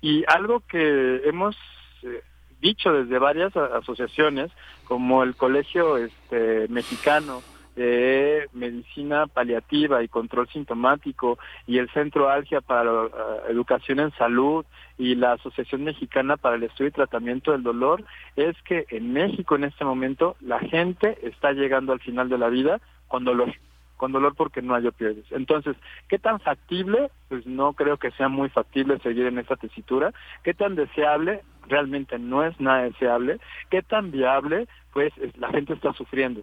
Y 0.00 0.24
algo 0.28 0.60
que 0.60 1.22
hemos 1.24 1.56
eh, 2.02 2.22
dicho 2.60 2.92
desde 2.92 3.18
varias 3.18 3.56
asociaciones, 3.56 4.52
como 4.84 5.22
el 5.22 5.34
Colegio 5.34 5.96
este, 5.96 6.66
Mexicano 6.68 7.42
de 7.78 8.48
Medicina 8.52 9.28
Paliativa 9.28 10.02
y 10.02 10.08
Control 10.08 10.48
Sintomático 10.48 11.38
y 11.64 11.78
el 11.78 11.88
Centro 11.90 12.28
Algia 12.28 12.60
para 12.60 12.90
eh, 12.90 13.08
Educación 13.50 14.00
en 14.00 14.10
Salud 14.16 14.66
y 14.98 15.14
la 15.14 15.34
Asociación 15.34 15.84
Mexicana 15.84 16.36
para 16.36 16.56
el 16.56 16.64
Estudio 16.64 16.88
y 16.88 16.92
Tratamiento 16.92 17.52
del 17.52 17.62
Dolor 17.62 18.02
es 18.34 18.60
que 18.62 18.84
en 18.90 19.12
México 19.12 19.54
en 19.54 19.62
este 19.62 19.84
momento 19.84 20.34
la 20.40 20.58
gente 20.58 21.18
está 21.22 21.52
llegando 21.52 21.92
al 21.92 22.00
final 22.00 22.28
de 22.28 22.38
la 22.38 22.48
vida 22.48 22.80
con 23.06 23.24
dolor 23.24 23.54
con 23.96 24.12
dolor 24.12 24.36
porque 24.36 24.62
no 24.62 24.76
hay 24.76 24.86
opioides. 24.86 25.24
Entonces, 25.32 25.76
¿qué 26.08 26.20
tan 26.20 26.38
factible? 26.38 27.10
Pues 27.28 27.44
no 27.46 27.72
creo 27.72 27.96
que 27.96 28.12
sea 28.12 28.28
muy 28.28 28.48
factible 28.48 29.00
seguir 29.00 29.26
en 29.26 29.40
esta 29.40 29.56
tesitura. 29.56 30.12
¿Qué 30.44 30.54
tan 30.54 30.76
deseable? 30.76 31.42
Realmente 31.66 32.16
no 32.16 32.44
es 32.44 32.60
nada 32.60 32.82
deseable. 32.82 33.40
¿Qué 33.70 33.82
tan 33.82 34.12
viable? 34.12 34.68
Pues 34.92 35.12
la 35.36 35.48
gente 35.48 35.72
está 35.72 35.92
sufriendo 35.94 36.42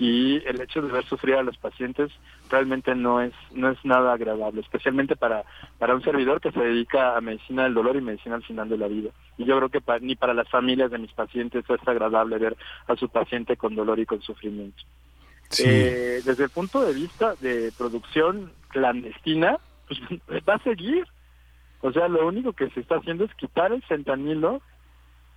y 0.00 0.42
el 0.46 0.58
hecho 0.62 0.80
de 0.80 0.90
ver 0.90 1.04
sufrir 1.04 1.34
a 1.34 1.42
los 1.42 1.58
pacientes 1.58 2.10
realmente 2.48 2.94
no 2.94 3.20
es 3.20 3.34
no 3.52 3.68
es 3.68 3.78
nada 3.84 4.14
agradable, 4.14 4.62
especialmente 4.62 5.14
para 5.14 5.44
para 5.78 5.94
un 5.94 6.02
servidor 6.02 6.40
que 6.40 6.50
se 6.50 6.58
dedica 6.58 7.18
a 7.18 7.20
medicina 7.20 7.64
del 7.64 7.74
dolor 7.74 7.96
y 7.96 8.00
medicina 8.00 8.36
al 8.36 8.42
final 8.42 8.70
de 8.70 8.78
la 8.78 8.88
vida. 8.88 9.10
Y 9.36 9.44
yo 9.44 9.58
creo 9.58 9.68
que 9.68 9.82
ni 10.00 10.16
para 10.16 10.32
las 10.32 10.48
familias 10.48 10.90
de 10.90 10.98
mis 10.98 11.12
pacientes 11.12 11.68
es 11.68 11.88
agradable 11.88 12.38
ver 12.38 12.56
a 12.88 12.96
su 12.96 13.10
paciente 13.10 13.58
con 13.58 13.74
dolor 13.74 13.98
y 13.98 14.06
con 14.06 14.22
sufrimiento. 14.22 14.82
Eh, 15.58 16.22
desde 16.24 16.44
el 16.44 16.50
punto 16.50 16.80
de 16.80 16.94
vista 16.94 17.34
de 17.40 17.70
producción 17.76 18.52
clandestina, 18.68 19.58
pues 20.26 20.42
va 20.48 20.54
a 20.54 20.62
seguir. 20.62 21.04
O 21.82 21.92
sea, 21.92 22.08
lo 22.08 22.26
único 22.26 22.54
que 22.54 22.70
se 22.70 22.80
está 22.80 22.96
haciendo 22.96 23.24
es 23.24 23.34
quitar 23.34 23.70
el 23.72 23.82
fentanilo 23.82 24.62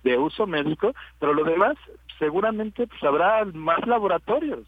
de 0.04 0.16
uso 0.18 0.46
médico, 0.46 0.94
pero 1.18 1.34
lo 1.34 1.44
demás 1.44 1.76
seguramente 2.18 2.86
pues 2.86 3.02
habrá 3.02 3.44
más 3.44 3.86
laboratorios 3.86 4.66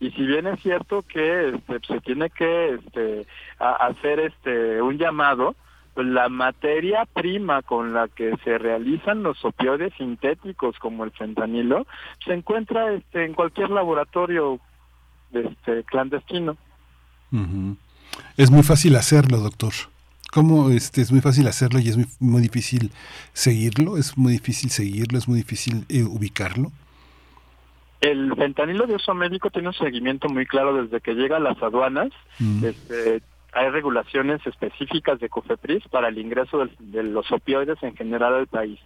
y 0.00 0.10
si 0.10 0.26
bien 0.26 0.46
es 0.46 0.60
cierto 0.60 1.02
que 1.02 1.50
este, 1.50 1.80
se 1.86 2.00
tiene 2.00 2.30
que 2.30 2.74
este, 2.74 3.26
hacer 3.58 4.20
este 4.20 4.82
un 4.82 4.98
llamado 4.98 5.54
pues 5.94 6.06
la 6.08 6.28
materia 6.28 7.06
prima 7.06 7.62
con 7.62 7.94
la 7.94 8.08
que 8.08 8.36
se 8.42 8.58
realizan 8.58 9.22
los 9.22 9.44
opioides 9.44 9.92
sintéticos 9.96 10.76
como 10.78 11.04
el 11.04 11.12
fentanilo 11.12 11.86
se 12.24 12.34
encuentra 12.34 12.92
este, 12.92 13.24
en 13.24 13.34
cualquier 13.34 13.70
laboratorio 13.70 14.58
este, 15.32 15.84
clandestino. 15.84 16.56
Es 18.36 18.50
muy 18.50 18.62
fácil 18.62 18.96
hacerlo, 18.96 19.38
doctor. 19.38 19.72
¿Cómo 20.32 20.70
este, 20.70 21.00
es 21.00 21.12
muy 21.12 21.20
fácil 21.20 21.46
hacerlo 21.46 21.78
y 21.78 21.88
es 21.88 21.96
muy, 21.96 22.06
muy 22.18 22.42
difícil 22.42 22.90
seguirlo? 23.32 23.96
¿Es 23.96 24.18
muy 24.18 24.32
difícil 24.32 24.70
seguirlo? 24.70 25.16
¿Es 25.16 25.28
muy 25.28 25.38
difícil 25.38 25.84
eh, 25.88 26.02
ubicarlo? 26.02 26.72
El 28.04 28.34
fentanilo 28.36 28.86
de 28.86 28.96
uso 28.96 29.14
médico 29.14 29.48
tiene 29.48 29.68
un 29.68 29.74
seguimiento 29.74 30.28
muy 30.28 30.44
claro 30.44 30.74
desde 30.82 31.00
que 31.00 31.14
llega 31.14 31.38
a 31.38 31.40
las 31.40 31.60
aduanas. 31.62 32.10
Mm. 32.38 32.64
Este, 32.64 33.22
hay 33.52 33.70
regulaciones 33.70 34.46
específicas 34.46 35.18
de 35.20 35.30
COFEPRIS 35.30 35.88
para 35.88 36.08
el 36.08 36.18
ingreso 36.18 36.68
de 36.78 37.02
los 37.02 37.32
opioides 37.32 37.82
en 37.82 37.96
general 37.96 38.34
al 38.34 38.46
país. 38.46 38.78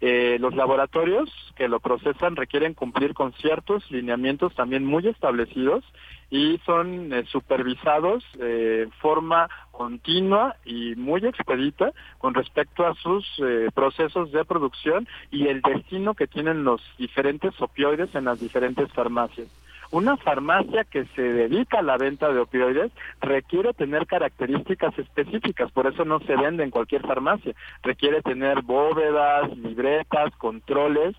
Eh, 0.00 0.36
los 0.38 0.54
laboratorios 0.54 1.28
que 1.56 1.68
lo 1.68 1.80
procesan 1.80 2.36
requieren 2.36 2.74
cumplir 2.74 3.14
con 3.14 3.32
ciertos 3.32 3.90
lineamientos 3.90 4.54
también 4.54 4.84
muy 4.84 5.08
establecidos 5.08 5.82
y 6.30 6.58
son 6.64 7.12
eh, 7.12 7.24
supervisados 7.26 8.24
de 8.34 8.82
eh, 8.82 8.88
forma 9.00 9.48
continua 9.70 10.56
y 10.64 10.94
muy 10.96 11.24
expedita 11.24 11.92
con 12.18 12.34
respecto 12.34 12.86
a 12.86 12.94
sus 12.94 13.26
procesos 13.74 14.32
de 14.32 14.44
producción 14.44 15.06
y 15.30 15.48
el 15.48 15.60
destino 15.60 16.14
que 16.14 16.26
tienen 16.26 16.64
los 16.64 16.80
diferentes 16.96 17.52
opioides 17.60 18.14
en 18.14 18.24
las 18.24 18.40
diferentes 18.40 18.90
farmacias. 18.92 19.48
Una 19.90 20.16
farmacia 20.16 20.84
que 20.84 21.04
se 21.14 21.22
dedica 21.22 21.78
a 21.78 21.82
la 21.82 21.96
venta 21.96 22.32
de 22.32 22.40
opioides 22.40 22.90
requiere 23.20 23.72
tener 23.72 24.06
características 24.06 24.98
específicas, 24.98 25.70
por 25.70 25.86
eso 25.86 26.04
no 26.04 26.18
se 26.20 26.36
vende 26.36 26.64
en 26.64 26.70
cualquier 26.70 27.02
farmacia. 27.02 27.54
Requiere 27.82 28.22
tener 28.22 28.62
bóvedas, 28.62 29.56
libretas, 29.56 30.34
controles 30.38 31.14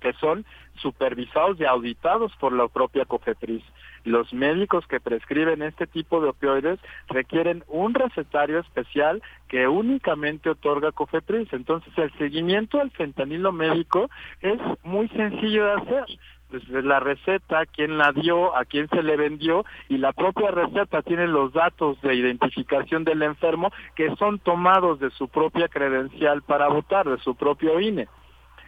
que 0.00 0.12
son 0.14 0.44
supervisados 0.76 1.58
y 1.60 1.64
auditados 1.64 2.32
por 2.38 2.52
la 2.52 2.68
propia 2.68 3.04
COFEPRIS. 3.04 3.62
Los 4.06 4.32
médicos 4.32 4.86
que 4.86 5.00
prescriben 5.00 5.62
este 5.62 5.88
tipo 5.88 6.20
de 6.20 6.28
opioides 6.28 6.78
requieren 7.08 7.64
un 7.66 7.92
recetario 7.92 8.60
especial 8.60 9.20
que 9.48 9.66
únicamente 9.66 10.48
otorga 10.48 10.92
COFEPRIS. 10.92 11.52
Entonces, 11.52 11.92
el 11.98 12.12
seguimiento 12.16 12.80
al 12.80 12.92
fentanilo 12.92 13.50
médico 13.50 14.08
es 14.42 14.60
muy 14.84 15.08
sencillo 15.08 15.64
de 15.64 15.72
hacer 15.72 16.04
desde 16.50 16.82
la 16.82 17.00
receta, 17.00 17.66
quién 17.66 17.98
la 17.98 18.12
dio, 18.12 18.56
a 18.56 18.64
quién 18.64 18.88
se 18.90 19.02
le 19.02 19.16
vendió 19.16 19.64
y 19.88 19.98
la 19.98 20.12
propia 20.12 20.52
receta 20.52 21.02
tiene 21.02 21.26
los 21.26 21.52
datos 21.52 22.00
de 22.00 22.14
identificación 22.14 23.02
del 23.02 23.22
enfermo 23.22 23.72
que 23.96 24.14
son 24.14 24.38
tomados 24.38 25.00
de 25.00 25.10
su 25.10 25.26
propia 25.26 25.66
credencial 25.66 26.42
para 26.42 26.68
votar, 26.68 27.08
de 27.08 27.18
su 27.18 27.34
propio 27.34 27.80
INE. 27.80 28.06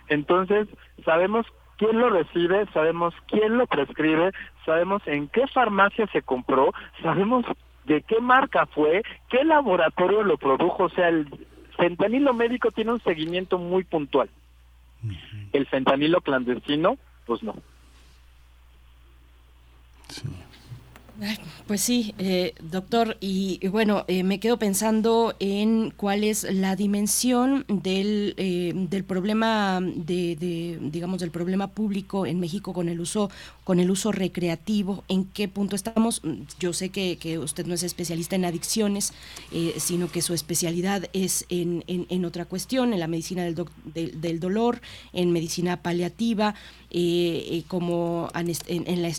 Entonces, 0.09 0.67
sabemos 1.05 1.47
quién 1.79 1.99
lo 1.99 2.11
recibe, 2.11 2.67
sabemos 2.75 3.15
quién 3.29 3.57
lo 3.57 3.67
prescribe, 3.67 4.33
sabemos 4.67 5.01
en 5.07 5.29
qué 5.29 5.47
farmacia 5.47 6.07
se 6.09 6.23
compró, 6.23 6.75
sabemos 7.03 7.47
de 7.85 8.03
qué 8.03 8.21
marca 8.21 8.67
fue, 8.67 9.03
qué 9.31 9.45
laboratorio 9.45 10.23
lo 10.23 10.37
produjo, 10.37 10.85
o 10.85 10.91
sea, 10.91 11.09
el 11.09 11.27
fentanilo 11.77 12.35
médico 12.35 12.71
tiene 12.71 12.93
un 12.93 13.01
seguimiento 13.01 13.59
muy 13.59 13.85
puntual. 13.85 14.29
El 15.53 15.67
fentanilo 15.67 16.21
clandestino, 16.21 16.99
pues 17.25 17.43
no. 17.43 17.55
Pues 21.67 21.81
sí, 21.81 22.15
eh, 22.19 22.55
doctor, 22.63 23.17
y, 23.21 23.67
bueno, 23.69 24.05
eh, 24.07 24.23
me 24.23 24.39
quedo 24.39 24.57
pensando 24.59 25.35
en 25.41 25.91
cuál 25.91 26.23
es 26.23 26.45
la 26.45 26.77
dimensión 26.77 27.65
del, 27.69 28.35
eh, 28.37 28.73
del 28.75 29.05
problema 29.05 29.81
de, 29.83 30.79
digamos, 30.81 31.21
del 31.21 31.31
problema 31.31 31.69
público 31.69 32.25
en 32.25 32.39
México 32.39 32.73
con 32.73 32.89
el 32.89 33.01
uso, 33.01 33.31
con 33.69 33.81
el 33.81 33.91
uso 33.91 34.13
recreativo. 34.13 35.05
¿En 35.09 35.27
qué 35.27 35.47
punto 35.47 35.77
estamos? 35.77 36.23
Yo 36.59 36.73
sé 36.73 36.89
que, 36.89 37.19
que 37.19 37.39
usted 37.39 37.67
no 37.67 37.75
es 37.75 37.83
especialista 37.83 38.35
en 38.35 38.47
adicciones, 38.47 39.13
sino 39.77 40.11
que 40.11 40.23
su 40.23 40.33
especialidad 40.33 41.05
es 41.13 41.45
en, 41.51 41.85
en, 41.87 42.25
otra 42.25 42.47
cuestión, 42.47 42.95
en 42.95 43.01
la 43.01 43.09
medicina 43.09 43.45
del, 43.45 43.67
del 44.23 44.41
dolor, 44.41 44.81
en 45.13 45.33
medicina 45.33 45.83
paliativa. 45.83 46.55
Eh, 46.91 47.45
eh, 47.51 47.65
como 47.69 48.31
en, 48.35 49.03
la 49.03 49.13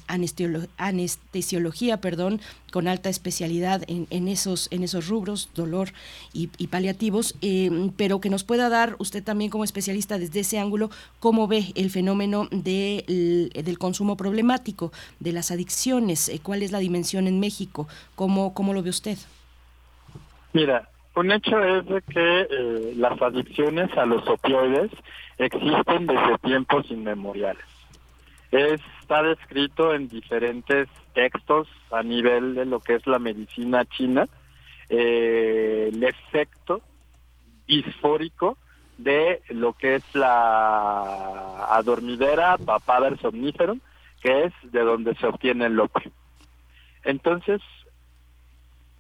anestesiología, 0.78 2.02
perdón, 2.02 2.42
con 2.72 2.88
alta 2.88 3.10
especialidad 3.10 3.84
en, 3.88 4.28
esos, 4.28 4.68
en 4.72 4.84
esos 4.84 5.08
rubros, 5.08 5.50
dolor 5.56 5.90
y, 6.34 6.48
paliativos, 6.68 7.36
eh, 7.42 7.92
pero 7.98 8.20
que 8.20 8.30
nos 8.30 8.44
pueda 8.44 8.70
dar 8.70 8.96
usted 9.00 9.24
también 9.24 9.50
como 9.50 9.64
especialista 9.64 10.18
desde 10.18 10.42
ese 10.42 10.60
ángulo 10.60 10.90
cómo 11.20 11.48
ve 11.48 11.72
el 11.76 11.90
fenómeno 11.90 12.48
de, 12.52 13.50
del 13.54 13.78
consumo 13.78 14.18
problemático, 14.18 14.92
de 15.20 15.34
las 15.34 15.52
adicciones, 15.52 16.32
cuál 16.44 16.64
es 16.64 16.72
la 16.72 16.80
dimensión 16.80 17.28
en 17.28 17.40
México, 17.40 17.88
cómo, 18.16 18.54
cómo 18.54 18.74
lo 18.74 18.84
ve 18.84 18.90
usted. 18.90 19.18
Mira, 20.54 20.90
un 21.16 21.32
hecho 21.32 21.64
es 21.64 21.86
de 21.86 22.02
que 22.02 22.94
las 22.96 23.22
adicciones 23.22 23.90
a 23.98 24.06
los 24.06 24.28
opioides 24.28 24.92
existen 25.38 26.08
desde 26.08 26.38
tiempos 26.40 26.90
inmemoriales. 26.90 27.66
Está 29.10 29.24
descrito 29.24 29.96
en 29.96 30.08
diferentes 30.08 30.88
textos 31.16 31.68
a 31.90 32.04
nivel 32.04 32.54
de 32.54 32.66
lo 32.66 32.80
que 32.80 32.94
es 32.94 33.08
la 33.08 33.18
medicina 33.18 33.84
china, 33.86 34.28
eh, 34.88 35.90
el 35.92 36.04
efecto 36.04 36.82
disfórico 37.66 38.56
de 39.00 39.42
lo 39.50 39.74
que 39.74 39.96
es 39.96 40.04
la 40.14 41.74
adormidera 41.74 42.60
papada 42.60 43.10
somnífero, 43.18 43.78
que 44.22 44.44
es 44.44 44.54
de 44.72 44.82
donde 44.82 45.16
se 45.16 45.26
obtiene 45.26 45.66
el 45.66 45.80
opio. 45.80 46.12
Entonces, 47.04 47.62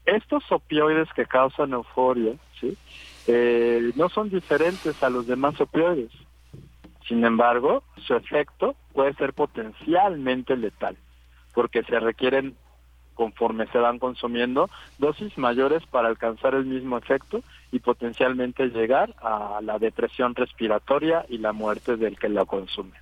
estos 0.07 0.43
opioides 0.51 1.13
que 1.13 1.27
causan 1.27 1.73
euforia, 1.73 2.33
¿sí? 2.59 2.75
Eh, 3.27 3.91
no 3.95 4.09
son 4.09 4.31
diferentes 4.31 5.03
a 5.03 5.11
los 5.11 5.27
demás 5.27 5.61
opioides. 5.61 6.09
Sin 7.07 7.23
embargo, 7.23 7.83
su 8.07 8.15
efecto 8.15 8.75
puede 8.99 9.13
ser 9.13 9.31
potencialmente 9.31 10.57
letal, 10.57 10.97
porque 11.53 11.83
se 11.83 12.01
requieren, 12.01 12.57
conforme 13.13 13.65
se 13.67 13.77
van 13.77 13.97
consumiendo, 13.97 14.69
dosis 14.97 15.37
mayores 15.37 15.85
para 15.85 16.09
alcanzar 16.09 16.53
el 16.53 16.65
mismo 16.65 16.97
efecto 16.97 17.41
y 17.71 17.79
potencialmente 17.79 18.67
llegar 18.67 19.15
a 19.21 19.61
la 19.63 19.79
depresión 19.79 20.35
respiratoria 20.35 21.25
y 21.29 21.37
la 21.37 21.53
muerte 21.53 21.95
del 21.95 22.19
que 22.19 22.27
lo 22.27 22.45
consume. 22.45 22.97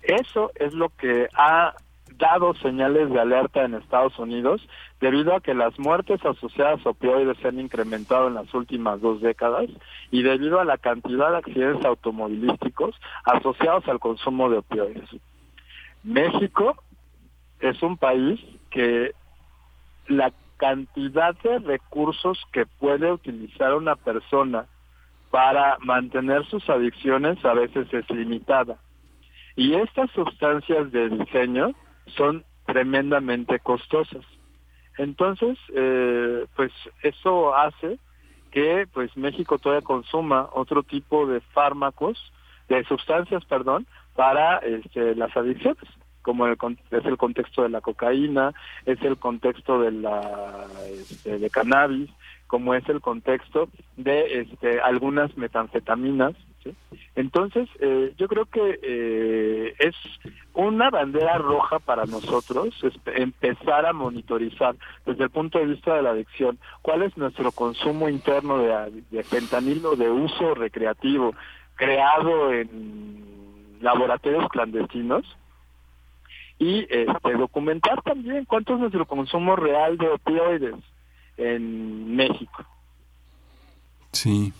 Eso 0.00 0.50
es 0.54 0.72
lo 0.72 0.88
que 0.88 1.28
ha 1.34 1.74
dado 2.18 2.54
señales 2.54 3.10
de 3.10 3.20
alerta 3.20 3.64
en 3.64 3.74
Estados 3.74 4.18
Unidos 4.18 4.60
debido 5.00 5.34
a 5.34 5.40
que 5.40 5.54
las 5.54 5.78
muertes 5.78 6.24
asociadas 6.24 6.84
a 6.84 6.90
opioides 6.90 7.38
se 7.38 7.48
han 7.48 7.60
incrementado 7.60 8.28
en 8.28 8.34
las 8.34 8.52
últimas 8.52 9.00
dos 9.00 9.20
décadas 9.20 9.66
y 10.10 10.22
debido 10.22 10.60
a 10.60 10.64
la 10.64 10.78
cantidad 10.78 11.30
de 11.30 11.38
accidentes 11.38 11.84
automovilísticos 11.84 12.94
asociados 13.24 13.86
al 13.88 14.00
consumo 14.00 14.50
de 14.50 14.58
opioides. 14.58 15.08
México 16.02 16.76
es 17.60 17.82
un 17.82 17.96
país 17.96 18.40
que 18.70 19.12
la 20.08 20.32
cantidad 20.56 21.36
de 21.42 21.60
recursos 21.60 22.38
que 22.52 22.66
puede 22.66 23.12
utilizar 23.12 23.74
una 23.74 23.94
persona 23.94 24.66
para 25.30 25.76
mantener 25.80 26.44
sus 26.46 26.68
adicciones 26.68 27.42
a 27.44 27.54
veces 27.54 27.92
es 27.92 28.10
limitada. 28.10 28.76
Y 29.56 29.74
estas 29.74 30.10
sustancias 30.12 30.90
de 30.92 31.10
diseño 31.10 31.74
son 32.16 32.44
tremendamente 32.66 33.58
costosas. 33.60 34.24
Entonces, 34.98 35.56
eh, 35.74 36.46
pues 36.56 36.72
eso 37.02 37.54
hace 37.54 37.98
que 38.50 38.86
pues 38.92 39.16
México 39.16 39.58
todavía 39.58 39.84
consuma 39.84 40.48
otro 40.52 40.82
tipo 40.82 41.26
de 41.26 41.40
fármacos, 41.40 42.18
de 42.68 42.84
sustancias, 42.84 43.44
perdón, 43.44 43.86
para 44.14 44.58
este, 44.58 45.14
las 45.14 45.34
adicciones, 45.36 45.84
como 46.22 46.46
el, 46.46 46.56
es 46.90 47.04
el 47.04 47.16
contexto 47.16 47.62
de 47.62 47.68
la 47.68 47.80
cocaína, 47.80 48.52
es 48.84 49.00
el 49.02 49.16
contexto 49.16 49.80
de 49.80 49.92
la 49.92 50.66
este, 50.90 51.38
de 51.38 51.50
cannabis, 51.50 52.10
como 52.46 52.74
es 52.74 52.86
el 52.88 53.00
contexto 53.00 53.68
de 53.96 54.40
este, 54.40 54.80
algunas 54.80 55.36
metanfetaminas. 55.36 56.34
Entonces, 57.14 57.68
eh, 57.80 58.12
yo 58.16 58.28
creo 58.28 58.46
que 58.46 58.78
eh, 58.82 59.74
es 59.78 59.94
una 60.54 60.90
bandera 60.90 61.38
roja 61.38 61.78
para 61.78 62.04
nosotros 62.04 62.74
empezar 63.06 63.86
a 63.86 63.92
monitorizar 63.92 64.76
desde 65.06 65.24
el 65.24 65.30
punto 65.30 65.58
de 65.58 65.66
vista 65.66 65.94
de 65.94 66.02
la 66.02 66.10
adicción 66.10 66.58
cuál 66.82 67.02
es 67.02 67.16
nuestro 67.16 67.52
consumo 67.52 68.08
interno 68.08 68.58
de, 68.58 69.02
de 69.10 69.22
fentanilo 69.24 69.96
de 69.96 70.10
uso 70.10 70.54
recreativo 70.54 71.34
creado 71.76 72.52
en 72.52 73.78
laboratorios 73.80 74.48
clandestinos 74.48 75.24
y 76.58 76.80
este, 76.90 77.34
documentar 77.38 78.02
también 78.02 78.44
cuánto 78.44 78.74
es 78.74 78.80
nuestro 78.80 79.06
consumo 79.06 79.56
real 79.56 79.96
de 79.96 80.08
opioides 80.08 80.74
en 81.36 82.16
México. 82.16 82.64
Sí. 84.12 84.52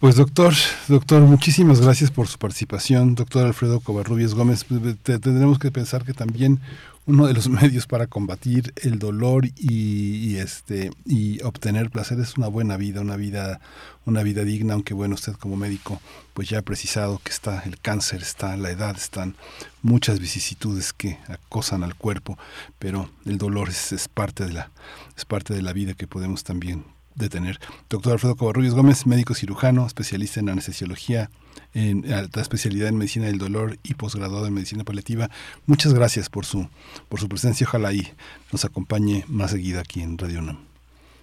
Pues 0.00 0.14
doctor, 0.14 0.54
doctor, 0.86 1.22
muchísimas 1.22 1.80
gracias 1.80 2.12
por 2.12 2.28
su 2.28 2.38
participación. 2.38 3.16
Doctor 3.16 3.44
Alfredo 3.44 3.80
Covarrubias 3.80 4.32
Gómez, 4.32 4.64
tendremos 5.02 5.58
que 5.58 5.72
pensar 5.72 6.04
que 6.04 6.12
también 6.12 6.60
uno 7.06 7.26
de 7.26 7.34
los 7.34 7.48
medios 7.48 7.88
para 7.88 8.06
combatir 8.06 8.72
el 8.76 9.00
dolor 9.00 9.48
y, 9.56 10.36
este 10.36 10.92
y 11.04 11.42
obtener 11.42 11.90
placer 11.90 12.20
es 12.20 12.36
una 12.38 12.46
buena 12.46 12.76
vida, 12.76 13.00
una 13.00 13.16
vida, 13.16 13.60
una 14.06 14.22
vida 14.22 14.44
digna, 14.44 14.74
aunque 14.74 14.94
bueno, 14.94 15.16
usted 15.16 15.32
como 15.32 15.56
médico 15.56 16.00
pues 16.32 16.48
ya 16.48 16.60
ha 16.60 16.62
precisado 16.62 17.20
que 17.24 17.32
está 17.32 17.64
el 17.64 17.80
cáncer, 17.80 18.22
está 18.22 18.56
la 18.56 18.70
edad, 18.70 18.96
están 18.96 19.34
muchas 19.82 20.20
vicisitudes 20.20 20.92
que 20.92 21.18
acosan 21.26 21.82
al 21.82 21.96
cuerpo, 21.96 22.38
pero 22.78 23.10
el 23.26 23.36
dolor 23.36 23.68
es, 23.68 23.90
es 23.90 24.06
parte 24.06 24.46
de 24.46 24.52
la 24.52 24.70
es 25.16 25.24
parte 25.24 25.54
de 25.54 25.62
la 25.62 25.72
vida 25.72 25.94
que 25.94 26.06
podemos 26.06 26.44
también 26.44 26.84
detener. 27.18 27.58
Doctor 27.90 28.14
Alfredo 28.14 28.36
Covarrubias 28.36 28.74
Gómez, 28.74 29.06
médico 29.06 29.34
cirujano, 29.34 29.86
especialista 29.86 30.40
en 30.40 30.48
anestesiología, 30.48 31.30
en 31.74 32.10
alta 32.12 32.40
especialidad 32.40 32.88
en 32.88 32.96
medicina 32.96 33.26
del 33.26 33.38
dolor 33.38 33.76
y 33.82 33.94
posgraduado 33.94 34.46
en 34.46 34.54
medicina 34.54 34.84
paliativa. 34.84 35.28
Muchas 35.66 35.92
gracias 35.92 36.30
por 36.30 36.46
su 36.46 36.68
por 37.08 37.20
su 37.20 37.28
presencia. 37.28 37.66
Ojalá 37.66 37.92
y 37.92 38.08
nos 38.52 38.64
acompañe 38.64 39.24
más 39.28 39.50
seguida 39.50 39.80
aquí 39.80 40.00
en 40.00 40.16
Radio 40.16 40.38
UNAM. 40.38 40.58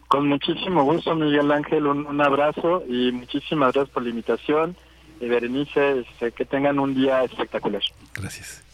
Con 0.08 0.28
muchísimo 0.28 0.84
gusto, 0.84 1.16
Miguel 1.16 1.52
Ángel, 1.52 1.88
un, 1.88 2.22
abrazo 2.22 2.84
y 2.88 3.12
muchísimas 3.12 3.74
gracias 3.74 3.94
por 3.94 4.04
la 4.04 4.10
invitación. 4.10 4.76
Y 5.20 5.28
Berenice, 5.28 6.02
este, 6.02 6.32
que 6.34 6.46
tengan 6.46 6.78
un 6.78 6.94
día 6.94 7.24
espectacular. 7.24 7.82
Gracias. 8.14 8.65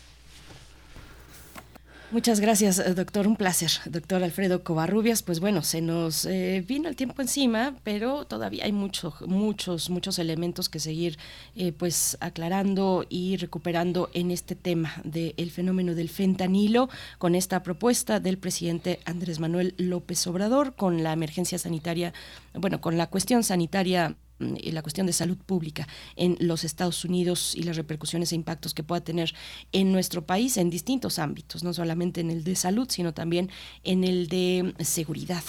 Muchas 2.12 2.42
gracias, 2.42 2.78
eh, 2.78 2.94
doctor. 2.94 3.26
Un 3.26 3.38
placer, 3.38 3.72
doctor 3.86 4.22
Alfredo 4.22 4.66
Covarrubias. 4.66 5.24
Pues 5.24 5.40
bueno, 5.40 5.62
se 5.62 5.80
nos 5.80 6.26
eh, 6.26 6.62
vino 6.68 6.90
el 6.90 6.98
tiempo 6.98 7.22
encima, 7.22 7.78
pero 7.86 8.26
todavía 8.26 8.66
hay 8.66 8.74
muchos, 8.74 9.22
muchos, 9.22 9.90
muchos 9.90 10.20
elementos 10.20 10.68
que 10.68 10.82
seguir 10.82 11.18
eh, 11.56 11.72
pues 11.72 12.18
aclarando 12.20 13.06
y 13.08 13.38
recuperando 13.38 14.10
en 14.14 14.30
este 14.30 14.56
tema 14.56 14.94
del 15.06 15.52
fenómeno 15.52 15.96
del 15.96 16.10
fentanilo, 16.10 16.90
con 17.18 17.34
esta 17.34 17.64
propuesta 17.64 18.20
del 18.20 18.38
presidente 18.38 19.00
Andrés 19.06 19.40
Manuel 19.40 19.74
López 19.78 20.28
Obrador, 20.28 20.76
con 20.76 21.04
la 21.04 21.14
emergencia 21.14 21.58
sanitaria, 21.60 22.12
bueno, 22.54 22.82
con 22.82 22.98
la 22.98 23.08
cuestión 23.08 23.42
sanitaria 23.42 24.18
la 24.42 24.82
cuestión 24.82 25.08
de 25.08 25.14
salud 25.14 25.38
pública 25.38 25.88
en 26.16 26.38
los 26.40 26.64
Estados 26.64 27.06
Unidos 27.06 27.56
y 27.56 27.64
las 27.64 27.78
repercusiones 27.78 28.32
e 28.32 28.36
impactos 28.36 28.74
que 28.74 28.84
pueda 28.84 29.02
tener 29.02 29.34
en 29.72 29.92
nuestro 29.92 30.26
país 30.26 30.58
en 30.58 30.70
distintos 30.70 31.20
ámbitos, 31.20 31.64
no 31.64 31.74
solamente 31.74 32.22
en 32.22 32.32
el 32.32 32.44
de 32.44 32.56
salud, 32.56 32.88
sino 32.90 33.14
también 33.14 33.50
en 33.84 34.04
el 34.04 34.28
de 34.28 34.74
seguridad 34.80 35.44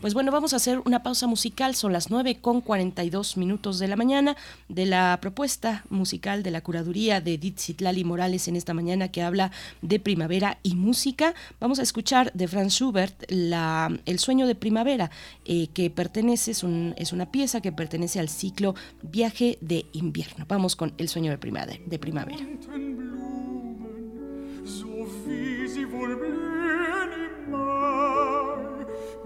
Pues 0.00 0.14
bueno, 0.14 0.30
vamos 0.32 0.52
a 0.52 0.56
hacer 0.56 0.80
una 0.84 1.02
pausa 1.02 1.26
musical, 1.26 1.74
son 1.74 1.92
las 1.92 2.10
9 2.10 2.38
con 2.40 2.60
42 2.60 3.36
minutos 3.36 3.78
de 3.78 3.88
la 3.88 3.96
mañana, 3.96 4.36
de 4.68 4.86
la 4.86 5.18
propuesta 5.20 5.84
musical 5.88 6.42
de 6.42 6.50
la 6.50 6.60
curaduría 6.60 7.20
de 7.20 7.34
Edith 7.34 7.58
Citlali 7.58 8.04
Morales 8.04 8.48
en 8.48 8.56
esta 8.56 8.74
mañana 8.74 9.08
que 9.08 9.22
habla 9.22 9.50
de 9.82 9.98
primavera 10.00 10.58
y 10.62 10.74
música. 10.74 11.34
Vamos 11.60 11.78
a 11.78 11.82
escuchar 11.82 12.32
de 12.34 12.48
Franz 12.48 12.74
Schubert 12.74 13.24
la, 13.28 13.90
El 14.04 14.18
sueño 14.18 14.46
de 14.46 14.54
primavera, 14.54 15.10
eh, 15.44 15.68
que 15.68 15.90
pertenece, 15.90 16.50
es, 16.50 16.62
un, 16.62 16.94
es 16.96 17.12
una 17.12 17.30
pieza 17.30 17.60
que 17.60 17.72
pertenece 17.72 18.20
al 18.20 18.28
ciclo 18.28 18.74
Viaje 19.02 19.58
de 19.60 19.86
invierno. 19.92 20.44
Vamos 20.48 20.76
con 20.76 20.92
El 20.98 21.08
sueño 21.08 21.30
de 21.30 21.38
primavera. 21.38 21.80
De 21.86 21.98
primavera. 21.98 22.44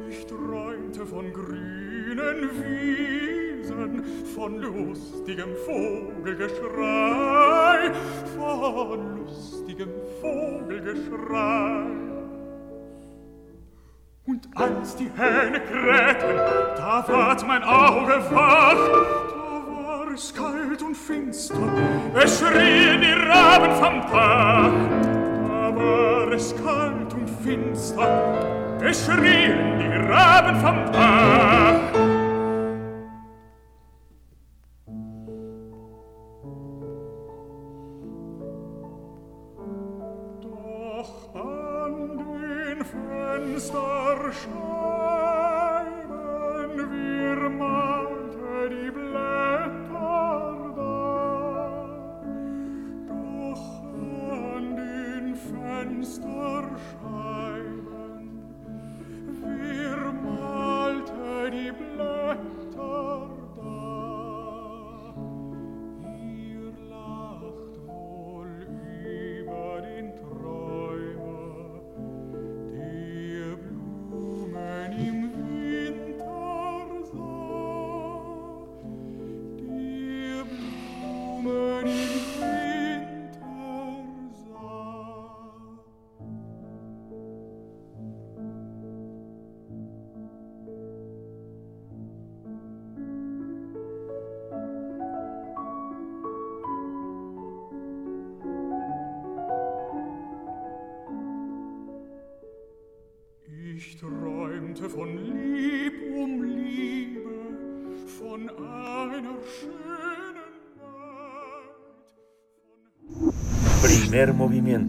Ich 0.08 0.24
träumte 0.26 1.04
von 1.06 1.32
grünen 1.32 2.50
Wiesen, 2.62 4.04
von 4.34 4.58
lustigem 4.58 5.54
Vogelgeschrei, 5.66 7.92
von 8.36 9.18
lustigem 9.18 9.90
Vogelgeschrei. 10.20 11.86
Und 14.26 14.48
als 14.54 14.96
die 14.96 15.10
Hähne 15.16 15.60
krähten, 15.60 16.36
da 16.76 17.02
ward 17.08 17.46
mein 17.46 17.62
Auge 17.64 18.22
wach, 18.30 18.76
da 19.28 19.62
war 19.66 20.10
es 20.14 20.34
kalt 20.34 20.82
und 20.82 20.96
finster, 20.96 21.56
es 22.14 22.38
schrien 22.38 23.00
die 23.00 23.12
Raben 23.12 23.74
vom 23.76 24.02
Dach. 24.02 24.72
Da 25.48 25.74
war 25.74 26.30
es 26.32 26.54
kalt 26.64 27.14
und 27.14 27.30
finster, 27.42 28.59
es 28.82 29.04
schrien 29.04 29.78
die 29.78 29.96
Raben 30.10 30.60
vom 30.60 30.92
Dach. 30.92 31.89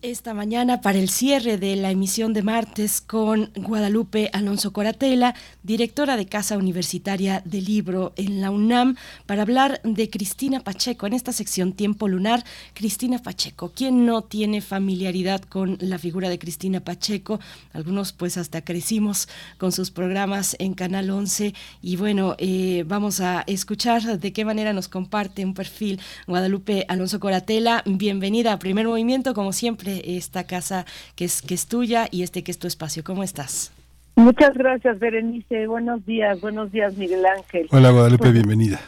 esta 0.00 0.32
mañana 0.32 0.80
para 0.80 0.98
el 0.98 1.10
cierre 1.10 1.58
de 1.58 1.76
la 1.76 1.90
emisión 1.90 2.32
de 2.32 2.42
martes 2.42 3.02
con 3.02 3.50
Guadalupe 3.54 4.30
Alonso 4.32 4.72
Coratela, 4.72 5.34
directora 5.62 6.16
de 6.16 6.24
Casa 6.24 6.56
Universitaria 6.56 7.42
del 7.44 7.66
Libro 7.66 8.14
en 8.16 8.40
la 8.40 8.50
UNAM, 8.50 8.96
para 9.26 9.42
hablar 9.42 9.82
de 9.84 10.08
Cristina 10.08 10.60
Pacheco. 10.60 11.06
En 11.06 11.12
esta 11.12 11.32
sección 11.32 11.74
Tiempo 11.74 12.08
Lunar, 12.08 12.44
Cristina 12.72 13.18
Pacheco. 13.18 13.70
¿Quién 13.74 14.06
no 14.06 14.22
tiene 14.22 14.62
familiaridad 14.62 15.42
con 15.42 15.76
la 15.80 15.98
figura 15.98 16.30
de 16.30 16.38
Cristina 16.38 16.80
Pacheco? 16.80 17.38
Algunos 17.74 18.12
pues 18.12 18.38
hasta 18.38 18.62
crecimos 18.62 19.28
con 19.58 19.72
sus 19.72 19.90
programas 19.90 20.56
en 20.60 20.72
Canal 20.72 21.10
11 21.10 21.52
y 21.82 21.96
bueno, 21.96 22.36
eh, 22.38 22.84
vamos 22.86 23.20
a 23.20 23.44
escuchar 23.46 24.18
de 24.18 24.32
qué 24.32 24.46
manera 24.46 24.72
nos 24.72 24.88
comparte 24.88 25.44
un 25.44 25.52
perfil 25.52 26.00
Guadalupe 26.26 26.86
Alonso 26.88 27.20
Coratela. 27.20 27.82
Bienvenida 27.84 28.54
a 28.54 28.58
Primer 28.58 28.86
Movimiento, 28.86 29.34
como 29.34 29.52
siempre, 29.58 30.16
esta 30.16 30.44
casa 30.46 30.86
que 31.16 31.24
es, 31.26 31.42
que 31.42 31.54
es 31.54 31.66
tuya 31.66 32.08
y 32.10 32.22
este 32.22 32.42
que 32.42 32.50
es 32.50 32.58
tu 32.58 32.66
espacio. 32.66 33.02
¿Cómo 33.04 33.22
estás? 33.22 33.72
Muchas 34.16 34.54
gracias, 34.54 34.98
Berenice. 34.98 35.66
Buenos 35.66 36.04
días, 36.04 36.40
buenos 36.40 36.72
días, 36.72 36.96
Miguel 36.96 37.24
Ángel. 37.26 37.68
Hola 37.70 37.90
Guadalupe, 37.90 38.24
Pues, 38.24 38.32
bienvenida. 38.32 38.80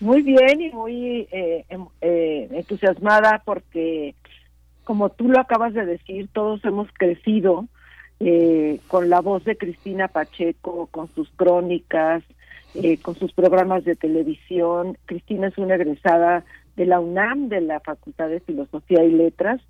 Muy 0.00 0.22
bien 0.22 0.60
y 0.60 0.70
muy 0.70 1.28
eh, 1.32 1.64
em- 1.68 1.86
eh, 2.00 2.48
entusiasmada 2.50 3.42
porque, 3.44 4.14
como 4.84 5.08
tú 5.10 5.28
lo 5.28 5.38
acabas 5.40 5.74
de 5.74 5.84
decir, 5.86 6.28
todos 6.32 6.64
hemos 6.64 6.88
crecido 6.92 7.66
eh, 8.20 8.80
con 8.88 9.10
la 9.10 9.20
voz 9.20 9.44
de 9.44 9.56
Cristina 9.56 10.08
Pacheco, 10.08 10.88
con 10.90 11.08
sus 11.14 11.28
crónicas, 11.36 12.22
eh, 12.74 12.96
con 12.98 13.14
sus 13.16 13.32
programas 13.32 13.84
de 13.84 13.96
televisión. 13.96 14.96
Cristina 15.06 15.48
es 15.48 15.58
una 15.58 15.74
egresada 15.74 16.44
de 16.76 16.86
la 16.86 17.00
UNAM, 17.00 17.48
de 17.48 17.60
la 17.60 17.80
Facultad 17.80 18.28
de 18.28 18.40
Filosofía 18.40 19.04
y 19.04 19.10
Letras, 19.12 19.60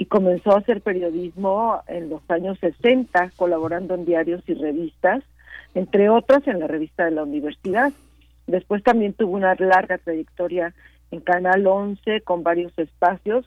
y 0.00 0.06
comenzó 0.06 0.52
a 0.52 0.60
hacer 0.60 0.80
periodismo 0.80 1.82
en 1.86 2.08
los 2.08 2.22
años 2.30 2.58
60, 2.60 3.32
colaborando 3.36 3.94
en 3.94 4.06
diarios 4.06 4.42
y 4.46 4.54
revistas, 4.54 5.22
entre 5.74 6.08
otras 6.08 6.46
en 6.48 6.58
la 6.58 6.66
revista 6.66 7.04
de 7.04 7.10
la 7.10 7.22
universidad. 7.22 7.92
Después 8.46 8.82
también 8.82 9.12
tuvo 9.12 9.32
una 9.36 9.54
larga 9.58 9.98
trayectoria 9.98 10.72
en 11.10 11.20
Canal 11.20 11.66
11 11.66 12.22
con 12.22 12.42
varios 12.42 12.72
espacios 12.78 13.44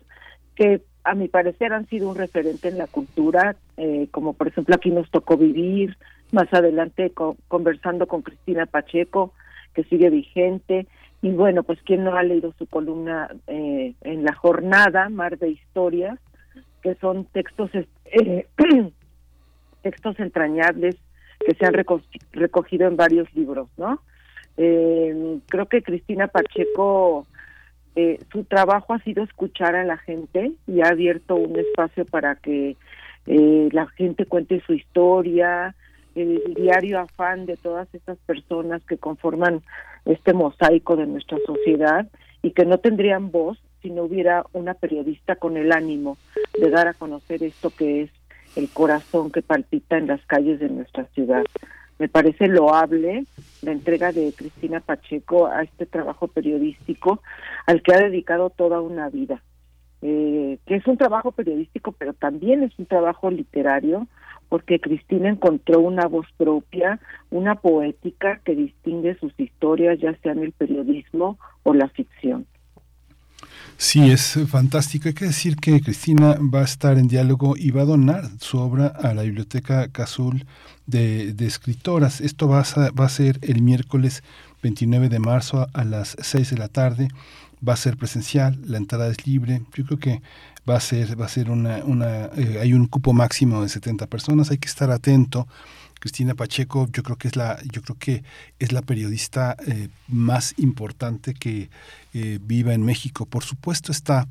que 0.53 0.81
a 1.03 1.15
mi 1.15 1.27
parecer 1.27 1.73
han 1.73 1.87
sido 1.87 2.07
un 2.07 2.15
referente 2.17 2.67
en 2.67 2.77
la 2.77 2.85
cultura, 2.85 3.55
eh, 3.77 4.07
como 4.11 4.33
por 4.33 4.47
ejemplo 4.49 4.75
aquí 4.75 4.91
nos 4.91 5.09
tocó 5.09 5.37
vivir, 5.37 5.97
más 6.31 6.53
adelante 6.53 7.09
co- 7.09 7.35
conversando 7.47 8.05
con 8.05 8.21
Cristina 8.21 8.67
Pacheco, 8.67 9.33
que 9.73 9.85
sigue 9.85 10.11
vigente, 10.11 10.85
y 11.23 11.31
bueno, 11.31 11.63
pues 11.63 11.81
quien 11.81 12.03
no 12.03 12.15
ha 12.15 12.21
leído 12.21 12.53
su 12.59 12.67
columna 12.67 13.29
eh, 13.47 13.95
en 14.01 14.23
la 14.23 14.33
jornada, 14.35 15.09
Mar 15.09 15.39
de 15.39 15.49
Historias, 15.49 16.19
que 16.83 16.95
son 16.95 17.25
textos 17.25 17.71
eh, 17.73 18.45
textos 19.81 20.19
entrañables 20.19 20.95
que 21.45 21.55
se 21.55 21.65
han 21.65 21.73
reco- 21.73 22.03
recogido 22.31 22.87
en 22.87 22.95
varios 22.95 23.33
libros, 23.33 23.69
¿no? 23.77 24.01
Eh, 24.57 25.39
creo 25.47 25.65
que 25.67 25.81
Cristina 25.81 26.27
Pacheco, 26.27 27.25
eh, 27.95 28.19
su 28.31 28.43
trabajo 28.43 28.93
ha 28.93 28.99
sido 28.99 29.23
escuchar 29.23 29.75
a 29.75 29.83
la 29.83 29.97
gente 29.97 30.51
y 30.67 30.81
ha 30.81 30.89
abierto 30.89 31.35
un 31.35 31.57
espacio 31.57 32.05
para 32.05 32.35
que 32.35 32.75
eh, 33.25 33.69
la 33.71 33.87
gente 33.87 34.25
cuente 34.25 34.61
su 34.65 34.73
historia, 34.73 35.75
el 36.15 36.53
diario 36.55 36.99
afán 36.99 37.45
de 37.45 37.57
todas 37.57 37.87
estas 37.93 38.17
personas 38.19 38.83
que 38.85 38.97
conforman 38.97 39.61
este 40.05 40.33
mosaico 40.33 40.95
de 40.95 41.07
nuestra 41.07 41.39
sociedad 41.45 42.07
y 42.41 42.51
que 42.51 42.65
no 42.65 42.77
tendrían 42.77 43.31
voz 43.31 43.57
si 43.83 43.91
no 43.91 44.03
hubiera 44.03 44.45
una 44.53 44.73
periodista 44.73 45.35
con 45.35 45.57
el 45.57 45.71
ánimo 45.71 46.17
de 46.59 46.71
dar 46.71 46.87
a 46.87 46.93
conocer 46.93 47.43
esto 47.43 47.69
que 47.69 48.03
es 48.03 48.09
el 48.55 48.69
corazón 48.69 49.29
que 49.29 49.41
palpita 49.41 49.97
en 49.97 50.07
las 50.07 50.25
calles 50.25 50.59
de 50.59 50.69
nuestra 50.69 51.05
ciudad. 51.07 51.43
Me 51.99 52.07
parece 52.07 52.47
loable 52.47 53.25
la 53.61 53.71
entrega 53.71 54.11
de 54.11 54.33
Cristina 54.35 54.79
Pacheco 54.79 55.47
a 55.47 55.63
este 55.63 55.85
trabajo 55.85 56.27
periodístico 56.27 57.21
al 57.67 57.83
que 57.83 57.93
ha 57.93 57.99
dedicado 57.99 58.49
toda 58.49 58.81
una 58.81 59.09
vida. 59.09 59.43
Eh, 60.01 60.57
que 60.65 60.75
es 60.75 60.87
un 60.87 60.97
trabajo 60.97 61.31
periodístico, 61.31 61.93
pero 61.93 62.13
también 62.13 62.63
es 62.63 62.77
un 62.77 62.85
trabajo 62.85 63.31
literario, 63.31 64.07
porque 64.49 64.79
Cristina 64.79 65.29
encontró 65.29 65.79
una 65.79 66.07
voz 66.07 66.27
propia, 66.35 66.99
una 67.31 67.55
poética 67.55 68.41
que 68.43 68.53
distingue 68.53 69.15
sus 69.15 69.33
historias, 69.39 69.99
ya 69.99 70.13
sea 70.17 70.33
en 70.33 70.43
el 70.43 70.51
periodismo 70.51 71.37
o 71.63 71.73
la 71.73 71.87
ficción. 71.87 72.45
Sí, 73.77 74.09
es 74.11 74.39
fantástico. 74.47 75.07
Hay 75.07 75.13
que 75.13 75.25
decir 75.25 75.57
que 75.57 75.81
Cristina 75.81 76.37
va 76.39 76.61
a 76.61 76.65
estar 76.65 76.97
en 76.97 77.07
diálogo 77.07 77.55
y 77.57 77.71
va 77.71 77.81
a 77.81 77.85
donar 77.85 78.29
su 78.39 78.57
obra 78.57 78.87
a 78.87 79.13
la 79.13 79.23
Biblioteca 79.23 79.87
Cazul 79.89 80.45
de, 80.85 81.35
escritoras. 81.39 82.21
Esto 82.21 82.47
va 82.47 82.59
a, 82.61 83.09
ser 83.09 83.39
el 83.41 83.61
miércoles 83.61 84.23
29 84.61 85.09
de 85.09 85.19
marzo 85.19 85.67
a 85.73 85.83
las 85.83 86.15
6 86.21 86.51
de 86.51 86.57
la 86.57 86.67
tarde. 86.69 87.07
Va 87.67 87.73
a 87.73 87.77
ser 87.77 87.97
presencial, 87.97 88.59
la 88.65 88.77
entrada 88.77 89.07
es 89.07 89.25
libre. 89.25 89.61
Yo 89.75 89.85
creo 89.85 89.99
que 89.99 90.21
va 90.69 90.77
a 90.77 90.79
ser, 90.79 91.19
va 91.19 91.25
a 91.25 91.29
ser 91.29 91.49
una 91.49 91.79
eh, 92.37 92.59
hay 92.61 92.73
un 92.73 92.87
cupo 92.87 93.13
máximo 93.13 93.61
de 93.61 93.69
70 93.69 94.07
personas. 94.07 94.51
Hay 94.51 94.57
que 94.57 94.67
estar 94.67 94.91
atento 94.91 95.47
Cristina 96.03 96.35
Pacheco, 96.35 96.89
yo 96.91 97.01
creo 97.01 97.17
que 97.17 97.29
es 97.29 97.37
la, 97.37 97.57
yo 97.71 97.81
creo 97.81 97.97
que 97.97 98.23
es 98.59 98.73
la 98.73 98.81
periodista 98.81 99.55
eh, 99.65 99.87
más 100.09 100.53
importante 100.57 101.33
que 101.33 101.69
eh, 102.13 102.39
viva 102.41 102.73
en 102.73 102.83
México. 102.83 103.25
Por 103.25 103.43
supuesto 103.43 103.91
está 103.91 104.27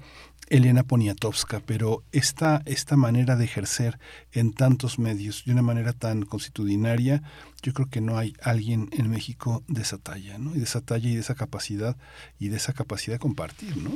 Elena 0.49 0.83
Poniatowska, 0.83 1.63
pero 1.65 2.03
esta, 2.13 2.63
esta 2.67 2.97
manera 2.97 3.37
de 3.37 3.45
ejercer 3.45 3.99
en 4.33 4.53
tantos 4.53 4.99
medios 4.99 5.45
de 5.47 5.53
una 5.53 5.63
manera 5.63 5.93
tan 5.93 6.23
constitucionaria, 6.23 7.23
yo 7.63 7.73
creo 7.73 7.89
que 7.89 8.01
no 8.01 8.19
hay 8.19 8.35
alguien 8.43 8.89
en 8.93 9.11
México 9.11 9.63
de 9.69 9.83
esa 9.83 9.99
talla, 9.99 10.39
¿no? 10.39 10.55
Y 10.55 10.59
de 10.59 10.65
esa 10.65 10.81
talla 10.81 11.09
y 11.09 11.15
de 11.15 11.21
esa 11.21 11.35
capacidad 11.35 11.97
y 12.39 12.49
de 12.49 12.57
esa 12.57 12.73
capacidad 12.73 13.15
de 13.15 13.21
compartir, 13.21 13.77
¿no? 13.79 13.93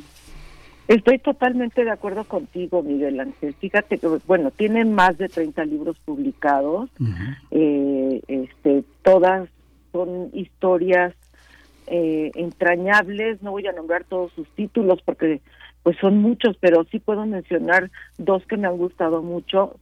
Estoy 0.89 1.19
totalmente 1.19 1.85
de 1.85 1.91
acuerdo 1.91 2.25
contigo, 2.25 2.83
Miguel 2.83 3.19
Ángel. 3.19 3.55
Fíjate 3.55 3.99
que, 3.99 4.07
bueno, 4.27 4.53
tiene 4.53 4.85
más 4.85 5.19
de 5.19 5.29
30 5.29 5.65
libros 5.65 5.99
publicados. 6.05 6.91
eh, 7.51 8.23
este, 8.29 8.85
todas 9.03 9.49
son 9.93 10.31
historias 10.33 11.15
eh, 11.87 12.31
entrañables. 12.35 13.43
No 13.43 13.53
voy 13.53 13.67
a 13.67 13.73
nombrar 13.73 14.05
todos 14.05 14.33
sus 14.33 14.49
títulos 14.51 15.01
porque 15.05 15.41
pues 15.83 15.97
son 15.99 16.19
muchos, 16.19 16.57
pero 16.59 16.85
sí 16.91 16.99
puedo 16.99 17.25
mencionar 17.27 17.91
dos 18.19 18.45
que 18.47 18.57
me 18.57 18.67
han 18.67 18.77
gustado 18.77 19.23
mucho. 19.23 19.77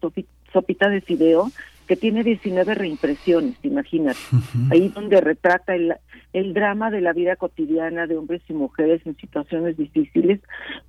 Sopita 0.52 0.88
de 0.88 1.00
Fideo 1.00 1.50
que 1.86 1.96
tiene 1.96 2.22
19 2.22 2.74
reimpresiones, 2.74 3.56
imagínate. 3.62 4.18
Ahí 4.70 4.88
donde 4.88 5.20
retrata 5.20 5.74
el, 5.74 5.94
el 6.32 6.54
drama 6.54 6.90
de 6.90 7.00
la 7.00 7.12
vida 7.12 7.36
cotidiana 7.36 8.06
de 8.06 8.16
hombres 8.16 8.42
y 8.48 8.54
mujeres 8.54 9.02
en 9.04 9.16
situaciones 9.16 9.76
difíciles, 9.76 10.40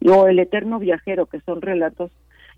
o 0.06 0.28
El 0.28 0.40
Eterno 0.40 0.80
Viajero, 0.80 1.26
que 1.26 1.42
son 1.42 1.62
relatos 1.62 2.12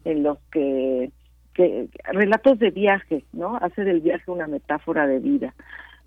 en 0.05 0.23
los 0.23 0.37
que, 0.51 1.11
que 1.53 1.87
relatos 2.11 2.59
de 2.59 2.69
viaje, 2.69 3.23
¿no? 3.33 3.57
Hace 3.57 3.83
del 3.83 4.01
viaje 4.01 4.29
una 4.29 4.47
metáfora 4.47 5.07
de 5.07 5.19
vida. 5.19 5.53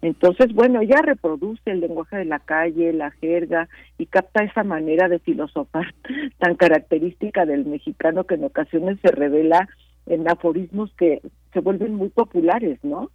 Entonces, 0.03 0.55
bueno, 0.55 0.81
ella 0.81 1.03
reproduce 1.03 1.70
el 1.70 1.81
lenguaje 1.81 2.17
de 2.17 2.25
la 2.25 2.39
calle, 2.39 2.93
la 2.93 3.11
jerga 3.11 3.69
y 3.99 4.07
capta 4.07 4.45
esa 4.45 4.65
manera 4.65 5.09
de 5.09 5.19
filosofar 5.19 5.95
tan 6.39 6.55
característica 6.57 7.45
del 7.45 7.67
mexicano 7.67 8.25
que 8.25 8.37
en 8.37 8.45
ocasiones 8.45 8.99
se 9.03 9.11
revela 9.11 9.69
en 10.07 10.29
aforismos 10.29 10.93
que 10.97 11.20
se 11.53 11.61
vuelven 11.61 11.95
muy 11.95 12.09
populares, 12.09 12.79
¿no? 12.83 13.11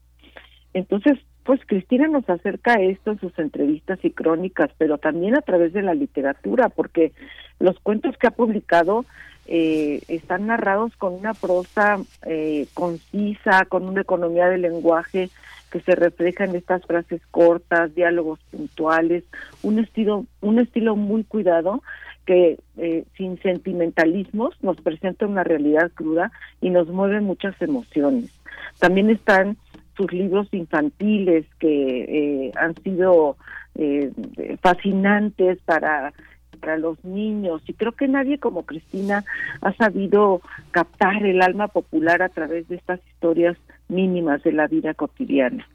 Entonces, 0.73 1.17
pues 1.43 1.59
Cristina 1.65 2.07
nos 2.07 2.29
acerca 2.29 2.73
a 2.73 2.81
esto 2.81 3.11
en 3.11 3.19
sus 3.19 3.37
entrevistas 3.39 3.99
y 4.03 4.11
crónicas, 4.11 4.71
pero 4.77 4.97
también 4.97 5.35
a 5.35 5.41
través 5.41 5.73
de 5.73 5.81
la 5.81 5.93
literatura, 5.93 6.69
porque 6.69 7.13
los 7.59 7.79
cuentos 7.79 8.17
que 8.17 8.27
ha 8.27 8.31
publicado 8.31 9.05
eh, 9.47 10.01
están 10.07 10.47
narrados 10.47 10.95
con 10.97 11.13
una 11.13 11.33
prosa 11.33 11.97
eh, 12.25 12.67
concisa, 12.73 13.65
con 13.65 13.87
una 13.87 14.01
economía 14.01 14.47
del 14.47 14.63
lenguaje 14.63 15.29
que 15.75 15.81
se 15.81 15.95
refleja 15.95 16.45
en 16.45 16.55
estas 16.55 16.85
frases 16.85 17.21
cortas, 17.31 17.93
diálogos 17.93 18.39
puntuales, 18.49 19.25
un 19.61 19.77
estilo, 19.79 20.25
un 20.39 20.59
estilo 20.59 20.95
muy 20.95 21.25
cuidado 21.25 21.83
que 22.25 22.59
eh, 22.77 23.03
sin 23.17 23.37
sentimentalismos 23.41 24.55
nos 24.63 24.79
presenta 24.79 25.25
una 25.25 25.43
realidad 25.43 25.91
cruda 25.93 26.31
y 26.61 26.69
nos 26.69 26.87
mueve 26.87 27.19
muchas 27.19 27.61
emociones. 27.61 28.31
También 28.79 29.09
están 29.09 29.57
sus 29.97 30.13
libros 30.13 30.47
infantiles 30.53 31.45
que 31.59 32.45
eh, 32.47 32.51
han 32.55 32.73
sido 32.81 33.35
eh, 33.75 34.13
fascinantes 34.61 35.59
para 35.65 36.13
para 36.61 36.77
los 36.77 37.03
niños 37.03 37.61
y 37.67 37.73
creo 37.73 37.91
que 37.91 38.07
nadie 38.07 38.39
como 38.39 38.65
Cristina 38.65 39.25
ha 39.59 39.73
sabido 39.73 40.41
captar 40.71 41.25
el 41.25 41.41
alma 41.41 41.67
popular 41.67 42.21
a 42.21 42.29
través 42.29 42.69
de 42.69 42.77
estas 42.77 43.01
historias 43.07 43.57
mínimas 43.87 44.43
de 44.43 44.51
la 44.51 44.67
vida 44.67 44.93
cotidiana. 44.93 45.67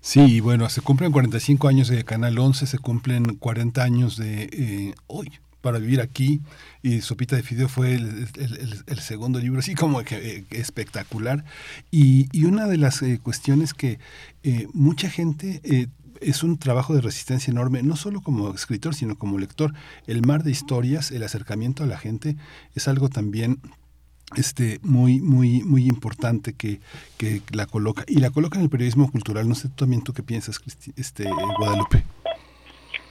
Sí, 0.00 0.40
bueno, 0.40 0.68
se 0.68 0.80
cumplen 0.80 1.12
45 1.12 1.68
años 1.68 1.88
de 1.88 2.04
Canal 2.04 2.38
11, 2.38 2.66
se 2.66 2.78
cumplen 2.78 3.36
40 3.36 3.82
años 3.82 4.16
de 4.16 4.94
hoy, 5.06 5.30
para 5.60 5.78
vivir 5.78 6.00
aquí 6.00 6.40
y 6.82 7.00
Sopita 7.00 7.36
de 7.36 7.42
Fideo 7.42 7.68
fue 7.68 7.94
el, 7.94 8.98
segundo 8.98 9.38
libro, 9.38 9.60
así 9.60 9.74
como 9.74 10.02
que 10.02 10.16
eh, 10.16 10.44
espectacular. 10.50 11.44
Y, 11.90 12.28
una 12.44 12.66
de 12.66 12.78
las 12.78 13.02
eh, 13.02 13.20
cuestiones 13.22 13.74
que 13.74 13.98
eh, 14.42 14.66
mucha 14.72 15.08
gente 15.08 15.60
es 16.20 16.42
un 16.42 16.58
trabajo 16.58 16.94
de 16.94 17.00
resistencia 17.00 17.50
enorme, 17.50 17.82
no 17.82 17.96
solo 17.96 18.22
como 18.22 18.52
escritor, 18.54 18.94
sino 18.94 19.16
como 19.16 19.38
lector. 19.38 19.72
El 20.06 20.26
mar 20.26 20.42
de 20.42 20.50
historias, 20.50 21.10
el 21.10 21.22
acercamiento 21.22 21.84
a 21.84 21.86
la 21.86 21.98
gente, 21.98 22.36
es 22.74 22.88
algo 22.88 23.08
también 23.08 23.60
este 24.36 24.78
muy 24.82 25.20
muy 25.20 25.62
muy 25.62 25.86
importante 25.86 26.54
que, 26.54 26.80
que 27.18 27.42
la 27.52 27.66
coloca 27.66 28.04
y 28.06 28.20
la 28.20 28.30
coloca 28.30 28.58
en 28.58 28.64
el 28.64 28.70
periodismo 28.70 29.10
cultural 29.10 29.48
no 29.48 29.54
sé 29.54 29.68
también 29.68 30.02
tú 30.02 30.12
qué 30.12 30.22
piensas 30.22 30.60
este 30.96 31.24
Guadalupe 31.58 32.04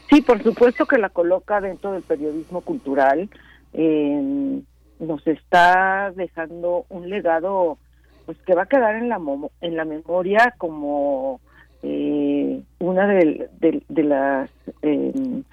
Sí, 0.09 0.21
por 0.21 0.41
supuesto 0.41 0.87
que 0.87 0.97
la 0.97 1.09
coloca 1.09 1.61
dentro 1.61 1.91
del 1.91 2.01
periodismo 2.01 2.61
cultural. 2.61 3.29
Eh, 3.73 4.61
nos 4.99 5.25
está 5.27 6.11
dejando 6.15 6.85
un 6.89 7.09
legado 7.09 7.77
pues 8.25 8.37
que 8.39 8.55
va 8.55 8.63
a 8.63 8.67
quedar 8.67 8.95
en 8.95 9.09
la 9.09 9.19
en 9.61 9.77
la 9.77 9.85
memoria 9.85 10.53
como 10.57 11.39
eh, 11.83 12.61
una 12.79 13.07
de, 13.07 13.49
las 13.89 14.49
em, 14.81 15.43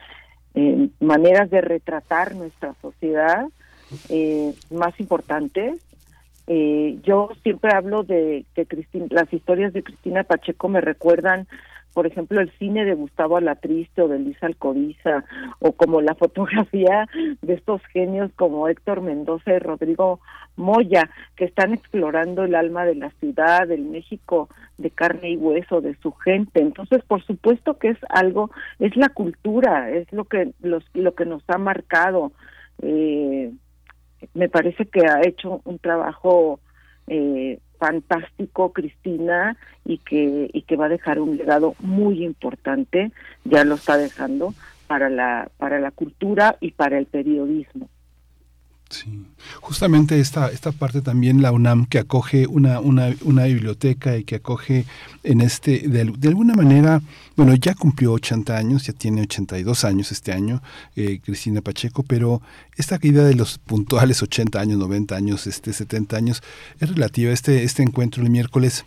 em, 0.55 0.91
maneras 1.01 1.49
de 1.51 1.61
retratar 1.61 2.35
nuestra 2.35 2.75
sociedad 2.83 3.47
eh, 4.08 4.55
más 4.70 4.98
importantes 5.00 5.82
yo 7.02 7.31
siempre 7.42 7.73
hablo 7.74 8.05
de 8.05 8.44
que 8.55 8.65
las 9.10 9.32
historias 9.32 9.73
de 9.73 9.82
Cristina 9.82 10.23
Pacheco 10.23 10.68
me 10.68 10.81
recuerdan 10.81 11.48
por 11.97 12.06
ejemplo, 12.06 12.42
el 12.42 12.50
cine 12.58 12.84
de 12.84 12.92
Gustavo 12.92 13.39
Alatriste 13.39 14.02
o 14.02 14.08
de 14.08 14.18
Luis 14.18 14.36
Alcoriza, 14.42 15.24
o 15.60 15.73
como 15.73 16.02
la 16.02 16.15
fotografía 16.23 17.08
de 17.40 17.55
estos 17.55 17.81
genios 17.86 18.31
como 18.36 18.68
Héctor 18.68 19.00
Mendoza 19.00 19.55
y 19.55 19.58
Rodrigo 19.60 20.20
Moya, 20.56 21.08
que 21.36 21.47
están 21.47 21.73
explorando 21.73 22.44
el 22.44 22.55
alma 22.55 22.84
de 22.84 22.97
la 22.97 23.08
ciudad, 23.12 23.66
del 23.66 23.81
México 23.86 24.50
de 24.76 24.90
carne 24.90 25.31
y 25.31 25.36
hueso, 25.39 25.81
de 25.81 25.97
su 26.02 26.12
gente. 26.12 26.60
Entonces, 26.60 27.02
por 27.02 27.24
supuesto 27.24 27.78
que 27.78 27.89
es 27.89 27.98
algo, 28.10 28.50
es 28.78 28.94
la 28.94 29.08
cultura, 29.08 29.90
es 29.90 30.12
lo 30.12 30.26
que, 30.26 30.52
los, 30.60 30.84
lo 30.92 31.15
que 31.15 31.24
nos 31.24 31.42
ha 31.48 31.56
marcado. 31.56 32.32
Eh, 32.82 33.52
me 34.35 34.49
parece 34.49 34.86
que 34.86 35.07
ha 35.07 35.20
hecho 35.27 35.61
un 35.65 35.78
trabajo 35.78 36.61
eh, 37.07 37.59
fantástico 37.78 38.73
Cristina 38.73 39.57
y 39.85 39.99
que 39.99 40.51
y 40.53 40.62
que 40.62 40.77
va 40.77 40.86
a 40.86 40.91
dejar 40.91 41.20
un 41.20 41.36
legado 41.36 41.75
muy 41.81 42.25
importante 42.25 43.12
ya 43.45 43.65
lo 43.65 43.75
está 43.75 43.97
dejando 43.97 44.55
para 44.86 45.11
la 45.11 45.51
para 45.59 45.78
la 45.78 45.91
cultura 45.91 46.57
y 46.61 46.73
para 46.73 46.99
el 46.99 47.07
periodismo 47.07 47.89
Sí, 48.97 49.26
justamente 49.60 50.18
esta, 50.20 50.49
esta 50.49 50.73
parte 50.73 51.02
también 51.02 51.42
la 51.42 51.52
UNAM 51.52 51.84
que 51.84 51.99
acoge 51.99 52.47
una, 52.47 52.81
una, 52.81 53.44
biblioteca 53.44 54.16
y 54.16 54.25
que 54.25 54.36
acoge 54.36 54.86
en 55.23 55.42
este, 55.42 55.89
de, 55.89 56.28
alguna 56.28 56.55
manera, 56.55 57.02
bueno, 57.36 57.55
ya 57.55 57.75
cumplió 57.75 58.12
80 58.12 58.57
años, 58.57 58.86
ya 58.86 58.94
tiene 58.94 59.23
82 59.23 59.84
años 59.84 60.12
este 60.12 60.33
año, 60.33 60.62
eh, 60.94 61.20
Cristina 61.23 61.60
Pacheco, 61.60 62.05
pero 62.05 62.41
esta 62.76 62.99
idea 63.02 63.25
de 63.25 63.34
los 63.34 63.58
puntuales 63.58 64.23
80 64.23 64.58
años, 64.58 64.78
90 64.78 65.15
años, 65.15 65.47
este 65.47 65.73
70 65.73 66.16
años, 66.16 66.42
es 66.81 66.89
relativa. 66.89 67.33
Este, 67.33 67.65
este 67.65 67.83
encuentro 67.83 68.23
el 68.23 68.31
miércoles 68.31 68.86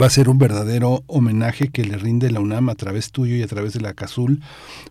va 0.00 0.06
a 0.06 0.10
ser 0.10 0.28
un 0.28 0.38
verdadero 0.38 1.02
homenaje 1.06 1.68
que 1.68 1.84
le 1.84 1.96
rinde 1.96 2.30
la 2.30 2.40
UNAM 2.40 2.68
a 2.68 2.74
través 2.74 3.10
tuyo 3.10 3.36
y 3.36 3.42
a 3.42 3.46
través 3.46 3.72
de 3.72 3.80
la 3.80 3.94
Cazul, 3.94 4.40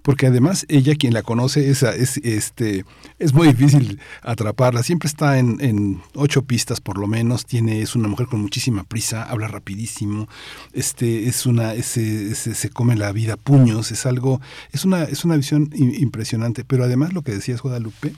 porque 0.01 0.27
además 0.27 0.65
ella 0.69 0.95
quien 0.95 1.13
la 1.13 1.23
conoce 1.23 1.69
es, 1.69 1.83
es 1.83 2.17
este 2.17 2.85
es 3.19 3.33
muy 3.33 3.47
difícil 3.53 3.99
atraparla, 4.21 4.83
siempre 4.83 5.07
está 5.07 5.39
en, 5.39 5.57
en, 5.61 6.01
ocho 6.15 6.43
pistas 6.43 6.81
por 6.81 6.97
lo 6.97 7.07
menos, 7.07 7.45
tiene 7.45 7.81
es 7.81 7.95
una 7.95 8.07
mujer 8.07 8.27
con 8.27 8.41
muchísima 8.41 8.83
prisa, 8.83 9.23
habla 9.23 9.47
rapidísimo, 9.47 10.27
este 10.73 11.27
es 11.27 11.45
una 11.45 11.73
ese, 11.73 12.35
se 12.35 12.69
come 12.69 12.95
la 12.95 13.11
vida 13.11 13.33
a 13.33 13.37
puños, 13.37 13.91
es 13.91 14.05
algo 14.05 14.41
es 14.71 14.85
una 14.85 15.03
es 15.03 15.25
una 15.25 15.37
visión 15.37 15.69
impresionante, 15.73 16.63
pero 16.63 16.83
además 16.83 17.13
lo 17.13 17.21
que 17.21 17.33
decías 17.33 17.61
Guadalupe 17.61 18.13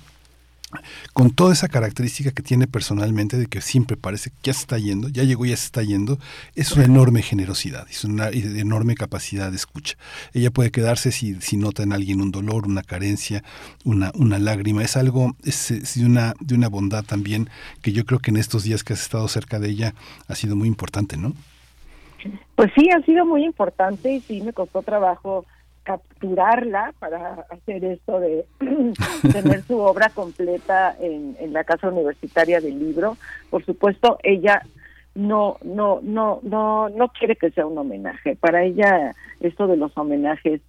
con 1.13 1.31
toda 1.31 1.53
esa 1.53 1.67
característica 1.67 2.31
que 2.31 2.43
tiene 2.43 2.67
personalmente 2.67 3.37
de 3.37 3.47
que 3.47 3.61
siempre 3.61 3.97
parece 3.97 4.29
que 4.29 4.35
ya 4.43 4.53
se 4.53 4.61
está 4.61 4.77
yendo, 4.77 5.09
ya 5.09 5.23
llegó 5.23 5.45
y 5.45 5.49
ya 5.49 5.57
se 5.57 5.65
está 5.65 5.83
yendo, 5.83 6.19
es 6.55 6.71
una 6.71 6.85
enorme 6.85 7.21
generosidad, 7.21 7.87
es 7.89 8.03
una 8.03 8.29
enorme 8.29 8.95
capacidad 8.95 9.49
de 9.49 9.55
escucha. 9.55 9.95
Ella 10.33 10.51
puede 10.51 10.71
quedarse 10.71 11.11
si, 11.11 11.35
si 11.41 11.57
nota 11.57 11.83
en 11.83 11.93
alguien 11.93 12.21
un 12.21 12.31
dolor, 12.31 12.67
una 12.67 12.83
carencia, 12.83 13.43
una, 13.83 14.11
una 14.15 14.39
lágrima, 14.39 14.83
es 14.83 14.97
algo 14.97 15.35
es, 15.43 15.95
de, 15.95 16.05
una, 16.05 16.33
de 16.39 16.55
una 16.55 16.69
bondad 16.69 17.03
también 17.03 17.49
que 17.81 17.91
yo 17.91 18.05
creo 18.05 18.19
que 18.19 18.31
en 18.31 18.37
estos 18.37 18.63
días 18.63 18.83
que 18.83 18.93
has 18.93 19.01
estado 19.01 19.27
cerca 19.27 19.59
de 19.59 19.69
ella 19.69 19.93
ha 20.27 20.35
sido 20.35 20.55
muy 20.55 20.67
importante, 20.67 21.17
¿no? 21.17 21.33
Pues 22.55 22.71
sí, 22.75 22.89
ha 22.89 23.01
sido 23.01 23.25
muy 23.25 23.43
importante 23.43 24.13
y 24.13 24.21
sí 24.21 24.41
me 24.41 24.53
costó 24.53 24.81
trabajo 24.81 25.45
capturarla 25.83 26.93
para 26.99 27.45
hacer 27.49 27.83
esto 27.83 28.19
de 28.19 28.45
tener 29.31 29.63
su 29.63 29.79
obra 29.79 30.09
completa 30.09 30.95
en, 30.99 31.35
en 31.39 31.53
la 31.53 31.63
casa 31.63 31.89
universitaria 31.89 32.59
del 32.61 32.79
libro. 32.79 33.17
Por 33.49 33.63
supuesto, 33.65 34.17
ella 34.23 34.61
no 35.15 35.57
no 35.63 35.99
no 36.01 36.39
no 36.41 36.89
no 36.89 37.07
quiere 37.09 37.35
que 37.35 37.51
sea 37.51 37.67
un 37.67 37.77
homenaje. 37.77 38.35
Para 38.35 38.63
ella 38.63 39.13
esto 39.39 39.67
de 39.67 39.77
los 39.77 39.95
homenajes 39.97 40.61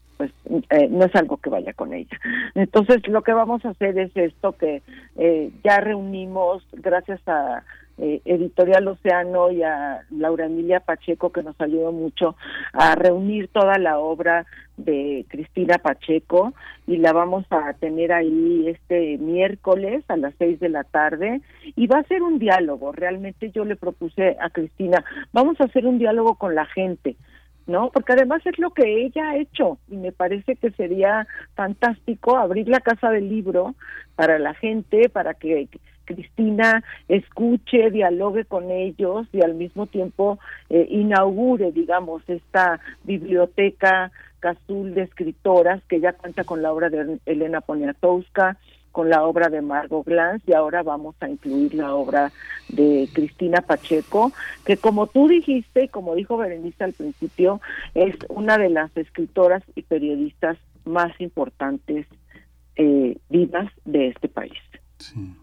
pues 0.44 0.64
eh, 0.70 0.88
no 0.90 1.04
es 1.04 1.14
algo 1.14 1.36
que 1.38 1.50
vaya 1.50 1.72
con 1.72 1.92
ella. 1.92 2.18
Entonces 2.54 3.06
lo 3.08 3.22
que 3.22 3.32
vamos 3.32 3.64
a 3.64 3.70
hacer 3.70 3.98
es 3.98 4.10
esto 4.16 4.52
que 4.52 4.82
eh, 5.16 5.50
ya 5.62 5.80
reunimos 5.80 6.66
gracias 6.72 7.20
a 7.26 7.62
eh, 7.96 8.20
Editorial 8.24 8.88
Océano 8.88 9.52
y 9.52 9.62
a 9.62 10.02
Laura 10.10 10.46
Emilia 10.46 10.80
Pacheco 10.80 11.30
que 11.30 11.44
nos 11.44 11.60
ayudó 11.60 11.92
mucho 11.92 12.34
a 12.72 12.96
reunir 12.96 13.48
toda 13.48 13.78
la 13.78 14.00
obra 14.00 14.46
de 14.76 15.24
Cristina 15.28 15.78
Pacheco 15.78 16.54
y 16.88 16.96
la 16.96 17.12
vamos 17.12 17.46
a 17.50 17.72
tener 17.74 18.12
ahí 18.12 18.66
este 18.66 19.16
miércoles 19.18 20.02
a 20.08 20.16
las 20.16 20.34
seis 20.38 20.58
de 20.58 20.70
la 20.70 20.82
tarde 20.82 21.40
y 21.76 21.86
va 21.86 21.98
a 22.00 22.04
ser 22.04 22.22
un 22.22 22.40
diálogo. 22.40 22.90
Realmente 22.90 23.52
yo 23.52 23.64
le 23.64 23.76
propuse 23.76 24.36
a 24.40 24.50
Cristina, 24.50 25.04
vamos 25.32 25.60
a 25.60 25.64
hacer 25.64 25.86
un 25.86 25.98
diálogo 25.98 26.34
con 26.34 26.56
la 26.56 26.66
gente. 26.66 27.14
¿No? 27.66 27.90
Porque 27.90 28.12
además 28.12 28.42
es 28.46 28.58
lo 28.58 28.70
que 28.70 29.04
ella 29.04 29.30
ha 29.30 29.36
hecho 29.36 29.78
y 29.88 29.96
me 29.96 30.12
parece 30.12 30.56
que 30.56 30.70
sería 30.72 31.26
fantástico 31.54 32.36
abrir 32.36 32.68
la 32.68 32.80
casa 32.80 33.10
del 33.10 33.28
libro 33.28 33.74
para 34.16 34.38
la 34.38 34.54
gente, 34.54 35.08
para 35.08 35.34
que 35.34 35.68
Cristina 36.04 36.84
escuche, 37.08 37.90
dialogue 37.90 38.44
con 38.44 38.70
ellos 38.70 39.26
y 39.32 39.42
al 39.42 39.54
mismo 39.54 39.86
tiempo 39.86 40.38
eh, 40.68 40.86
inaugure, 40.90 41.72
digamos, 41.72 42.22
esta 42.28 42.80
biblioteca 43.04 44.12
Cazul 44.40 44.94
de 44.94 45.02
escritoras 45.02 45.82
que 45.88 46.00
ya 46.00 46.12
cuenta 46.12 46.44
con 46.44 46.60
la 46.60 46.72
obra 46.72 46.90
de 46.90 47.18
Elena 47.24 47.62
Poniatowska, 47.62 48.58
con 48.94 49.10
la 49.10 49.24
obra 49.24 49.48
de 49.48 49.60
Margot 49.60 50.06
Glantz 50.06 50.48
y 50.48 50.52
ahora 50.52 50.84
vamos 50.84 51.16
a 51.18 51.28
incluir 51.28 51.74
la 51.74 51.96
obra 51.96 52.30
de 52.68 53.08
Cristina 53.12 53.60
Pacheco, 53.60 54.30
que 54.64 54.76
como 54.76 55.08
tú 55.08 55.26
dijiste 55.26 55.82
y 55.82 55.88
como 55.88 56.14
dijo 56.14 56.36
Berenice 56.36 56.84
al 56.84 56.92
principio, 56.92 57.60
es 57.94 58.14
una 58.28 58.56
de 58.56 58.70
las 58.70 58.96
escritoras 58.96 59.64
y 59.74 59.82
periodistas 59.82 60.58
más 60.84 61.10
importantes 61.20 62.06
eh, 62.76 63.18
vivas 63.28 63.68
de 63.84 64.10
este 64.10 64.28
país. 64.28 64.62
Sí. 64.98 65.34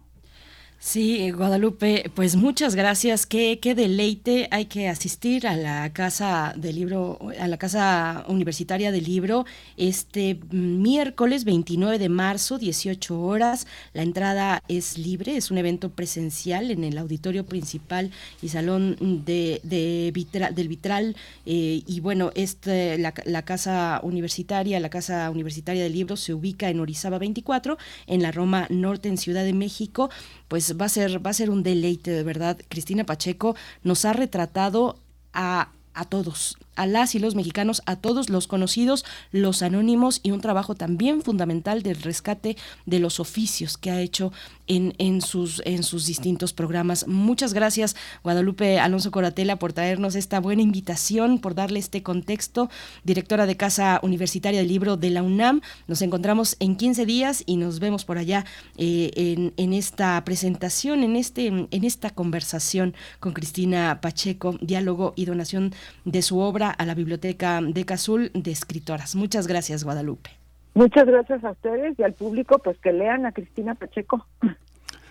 Sí, 0.84 1.30
Guadalupe, 1.30 2.10
pues 2.16 2.36
muchas 2.36 2.74
gracias. 2.74 3.28
Qué, 3.28 3.60
qué 3.62 3.76
deleite. 3.76 4.48
Hay 4.50 4.66
que 4.66 4.88
asistir 4.90 5.46
a 5.46 5.56
la 5.56 5.94
casa 5.94 6.56
del 6.58 6.76
libro, 6.76 7.20
a 7.40 7.48
la 7.48 7.58
casa 7.58 8.26
universitaria 8.28 8.92
del 8.92 9.04
libro, 9.04 9.46
este 9.78 10.40
miércoles 10.50 11.46
29 11.46 12.00
de 12.00 12.10
marzo, 12.10 12.58
18 12.58 13.22
horas. 13.22 13.68
La 13.94 14.02
entrada 14.02 14.64
es 14.68 14.98
libre, 14.98 15.38
es 15.38 15.52
un 15.52 15.60
evento 15.60 15.92
presencial 15.92 16.72
en 16.72 16.84
el 16.84 16.98
auditorio 16.98 17.46
principal 17.46 18.10
y 18.42 18.50
salón 18.50 18.98
de, 19.24 19.62
de 19.62 20.12
del 20.56 20.68
Vitral. 20.68 21.16
Eh, 21.46 21.84
y 21.86 22.00
bueno, 22.00 22.32
este, 22.34 22.98
la, 22.98 23.14
la 23.26 23.44
casa 23.44 24.00
universitaria, 24.02 24.80
la 24.80 24.90
casa 24.90 25.30
universitaria 25.30 25.84
del 25.84 25.94
libro 25.94 26.18
se 26.18 26.34
ubica 26.34 26.70
en 26.70 26.80
Orizaba 26.80 27.20
24, 27.20 27.78
en 28.08 28.24
la 28.24 28.32
Roma 28.32 28.66
Norte, 28.72 29.10
en 29.10 29.20
Ciudad 29.20 29.44
de 29.44 29.54
México 29.54 30.10
pues 30.52 30.71
va 30.74 30.86
a 30.86 30.90
ser, 30.90 31.26
va 31.26 31.32
a 31.32 31.34
ser 31.34 31.50
un 31.50 31.64
deleite 31.64 32.12
de 32.12 32.24
verdad. 32.24 32.58
Cristina 32.68 33.06
Pacheco 33.06 33.56
nos 33.84 34.06
ha 34.06 34.14
retratado 34.14 34.98
a, 35.34 35.70
a 35.94 36.06
todos, 36.06 36.58
a 36.76 36.86
las 36.88 37.16
y 37.16 37.20
los 37.20 37.36
mexicanos, 37.36 37.82
a 37.86 37.96
todos 37.96 38.30
los 38.30 38.48
conocidos, 38.48 39.06
los 39.32 39.62
anónimos 39.62 40.20
y 40.24 40.32
un 40.32 40.42
trabajo 40.42 40.76
también 40.76 41.22
fundamental 41.22 41.84
del 41.84 42.02
rescate 42.02 42.58
de 42.86 43.00
los 43.00 43.20
oficios 43.20 43.78
que 43.78 43.92
ha 43.92 44.02
hecho 44.02 44.32
en, 44.68 44.94
en, 45.00 45.22
sus, 45.22 45.62
en 45.66 45.84
sus 45.84 46.06
distintos 46.06 46.54
programas. 46.54 47.08
Muchas 47.08 47.54
gracias, 47.54 47.96
Guadalupe 48.24 48.80
Alonso 48.80 49.12
Coratela, 49.12 49.58
por 49.58 49.74
traernos 49.74 50.16
esta 50.16 50.40
buena 50.40 50.62
invitación, 50.62 51.40
por 51.40 51.56
darle 51.56 51.80
este 51.80 52.04
contexto. 52.04 52.70
Directora 53.04 53.46
de 53.46 53.58
Casa 53.58 54.00
Universitaria 54.02 54.60
del 54.60 54.70
Libro 54.70 54.96
de 54.96 55.10
la 55.10 55.24
UNAM. 55.24 55.62
Nos 55.88 56.02
encontramos 56.02 56.56
en 56.60 56.78
15 56.78 57.06
días 57.06 57.44
y 57.46 57.58
nos 57.58 57.80
vemos 57.80 58.06
por 58.06 58.18
allá 58.18 58.46
eh, 58.78 59.12
en, 59.16 59.54
en, 59.58 59.74
esta 59.74 60.24
presentación, 60.24 61.04
en, 61.04 61.16
este, 61.16 61.48
en 61.48 61.84
esta 61.84 62.12
conversación 62.12 62.94
con 63.20 63.34
Cristina 63.34 64.00
Pacheco, 64.02 64.58
diálogo 64.62 65.14
y 65.16 65.26
donación 65.26 65.74
de 66.06 66.22
su 66.22 66.40
obra 66.40 66.61
a 66.70 66.86
la 66.86 66.94
Biblioteca 66.94 67.60
de 67.62 67.86
Cazul 67.86 68.32
de 68.34 68.52
Escritoras. 68.52 69.16
Muchas 69.16 69.48
gracias, 69.48 69.84
Guadalupe. 69.84 70.30
Muchas 70.74 71.06
gracias 71.06 71.44
a 71.44 71.52
ustedes 71.52 72.00
y 72.00 72.04
al 72.04 72.14
público, 72.14 72.60
pues 72.60 72.78
que 72.78 72.94
lean 72.94 73.26
a 73.26 73.32
Cristina 73.32 73.76
Pacheco. 73.76 74.26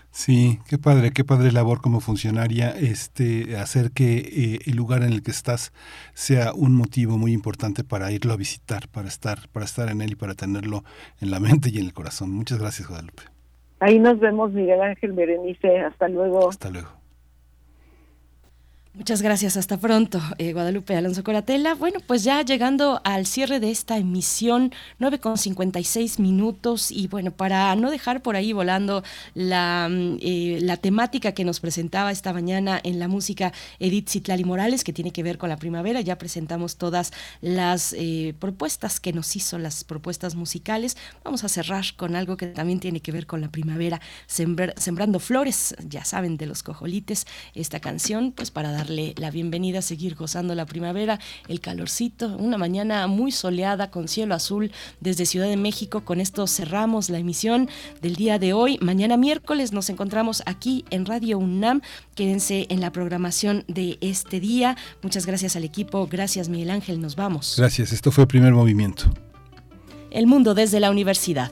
Sí, 0.09 0.59
qué 0.67 0.77
padre, 0.77 1.11
qué 1.11 1.23
padre 1.23 1.53
labor 1.53 1.79
como 1.79 2.01
funcionaria, 2.01 2.71
este, 2.71 3.55
hacer 3.55 3.91
que 3.91 4.17
eh, 4.17 4.59
el 4.65 4.75
lugar 4.75 5.03
en 5.03 5.13
el 5.13 5.23
que 5.23 5.31
estás 5.31 5.71
sea 6.13 6.53
un 6.53 6.75
motivo 6.75 7.17
muy 7.17 7.31
importante 7.31 7.85
para 7.85 8.11
irlo 8.11 8.33
a 8.33 8.37
visitar, 8.37 8.89
para 8.89 9.07
estar, 9.07 9.47
para 9.53 9.65
estar 9.65 9.89
en 9.89 10.01
él 10.01 10.11
y 10.11 10.15
para 10.15 10.33
tenerlo 10.33 10.83
en 11.21 11.31
la 11.31 11.39
mente 11.41 11.69
y 11.71 11.77
en 11.77 11.85
el 11.85 11.93
corazón. 11.93 12.31
Muchas 12.31 12.59
gracias, 12.59 12.89
Guadalupe. 12.89 13.23
Ahí 13.79 13.99
nos 13.99 14.19
vemos, 14.19 14.51
Miguel 14.51 14.81
Ángel 14.81 15.13
Berenice. 15.13 15.79
Hasta 15.79 16.09
luego. 16.09 16.49
Hasta 16.49 16.69
luego. 16.69 17.00
Muchas 18.93 19.21
gracias, 19.21 19.55
hasta 19.55 19.77
pronto, 19.77 20.21
eh, 20.37 20.51
Guadalupe 20.51 20.97
Alonso 20.97 21.23
Coratela. 21.23 21.75
Bueno, 21.75 21.99
pues 22.05 22.25
ya 22.25 22.41
llegando 22.43 22.99
al 23.05 23.25
cierre 23.25 23.61
de 23.61 23.71
esta 23.71 23.97
emisión, 23.97 24.73
9 24.99 25.17
con 25.19 25.37
56 25.37 26.19
minutos, 26.19 26.91
y 26.91 27.07
bueno, 27.07 27.31
para 27.31 27.73
no 27.77 27.89
dejar 27.89 28.21
por 28.21 28.35
ahí 28.35 28.51
volando 28.51 29.01
la, 29.33 29.87
mm, 29.89 30.17
eh, 30.19 30.59
la 30.61 30.75
temática 30.75 31.31
que 31.31 31.45
nos 31.45 31.61
presentaba 31.61 32.11
esta 32.11 32.33
mañana 32.33 32.81
en 32.83 32.99
la 32.99 33.07
música 33.07 33.53
Edith 33.79 34.09
Citlali 34.09 34.43
Morales, 34.43 34.83
que 34.83 34.91
tiene 34.91 35.11
que 35.11 35.23
ver 35.23 35.37
con 35.37 35.47
la 35.47 35.55
primavera, 35.55 36.01
ya 36.01 36.17
presentamos 36.17 36.75
todas 36.75 37.13
las 37.39 37.95
eh, 37.97 38.35
propuestas 38.39 38.99
que 38.99 39.13
nos 39.13 39.37
hizo, 39.37 39.57
las 39.57 39.85
propuestas 39.85 40.35
musicales. 40.35 40.97
Vamos 41.23 41.45
a 41.45 41.47
cerrar 41.47 41.85
con 41.95 42.17
algo 42.17 42.35
que 42.35 42.47
también 42.47 42.81
tiene 42.81 42.99
que 42.99 43.13
ver 43.13 43.25
con 43.25 43.39
la 43.39 43.49
primavera, 43.49 44.01
Sembrando 44.27 45.19
Flores, 45.19 45.75
ya 45.87 46.03
saben, 46.03 46.35
de 46.35 46.45
los 46.45 46.61
cojolites, 46.61 47.25
esta 47.55 47.79
canción, 47.79 48.33
pues 48.33 48.51
para 48.51 48.73
dar 48.73 48.80
darle 48.81 49.13
la 49.17 49.29
bienvenida 49.29 49.79
a 49.79 49.81
seguir 49.83 50.15
gozando 50.15 50.55
la 50.55 50.65
primavera, 50.65 51.19
el 51.47 51.59
calorcito, 51.59 52.35
una 52.37 52.57
mañana 52.57 53.05
muy 53.05 53.31
soleada 53.31 53.91
con 53.91 54.07
cielo 54.07 54.33
azul 54.33 54.71
desde 54.99 55.27
Ciudad 55.27 55.47
de 55.47 55.55
México. 55.55 56.01
Con 56.01 56.19
esto 56.19 56.47
cerramos 56.47 57.11
la 57.11 57.19
emisión 57.19 57.69
del 58.01 58.15
día 58.15 58.39
de 58.39 58.53
hoy. 58.53 58.79
Mañana 58.81 59.17
miércoles 59.17 59.71
nos 59.71 59.91
encontramos 59.91 60.41
aquí 60.47 60.83
en 60.89 61.05
Radio 61.05 61.37
UNAM. 61.37 61.81
Quédense 62.15 62.65
en 62.69 62.81
la 62.81 62.91
programación 62.91 63.65
de 63.67 63.99
este 64.01 64.39
día. 64.39 64.75
Muchas 65.03 65.27
gracias 65.27 65.55
al 65.55 65.63
equipo. 65.63 66.07
Gracias 66.07 66.49
Miguel 66.49 66.71
Ángel. 66.71 66.99
Nos 66.99 67.15
vamos. 67.15 67.55
Gracias. 67.59 67.91
Esto 67.91 68.11
fue 68.11 68.23
el 68.23 68.27
primer 68.29 68.51
movimiento. 68.51 69.13
El 70.09 70.25
mundo 70.25 70.55
desde 70.55 70.79
la 70.79 70.89
universidad. 70.89 71.51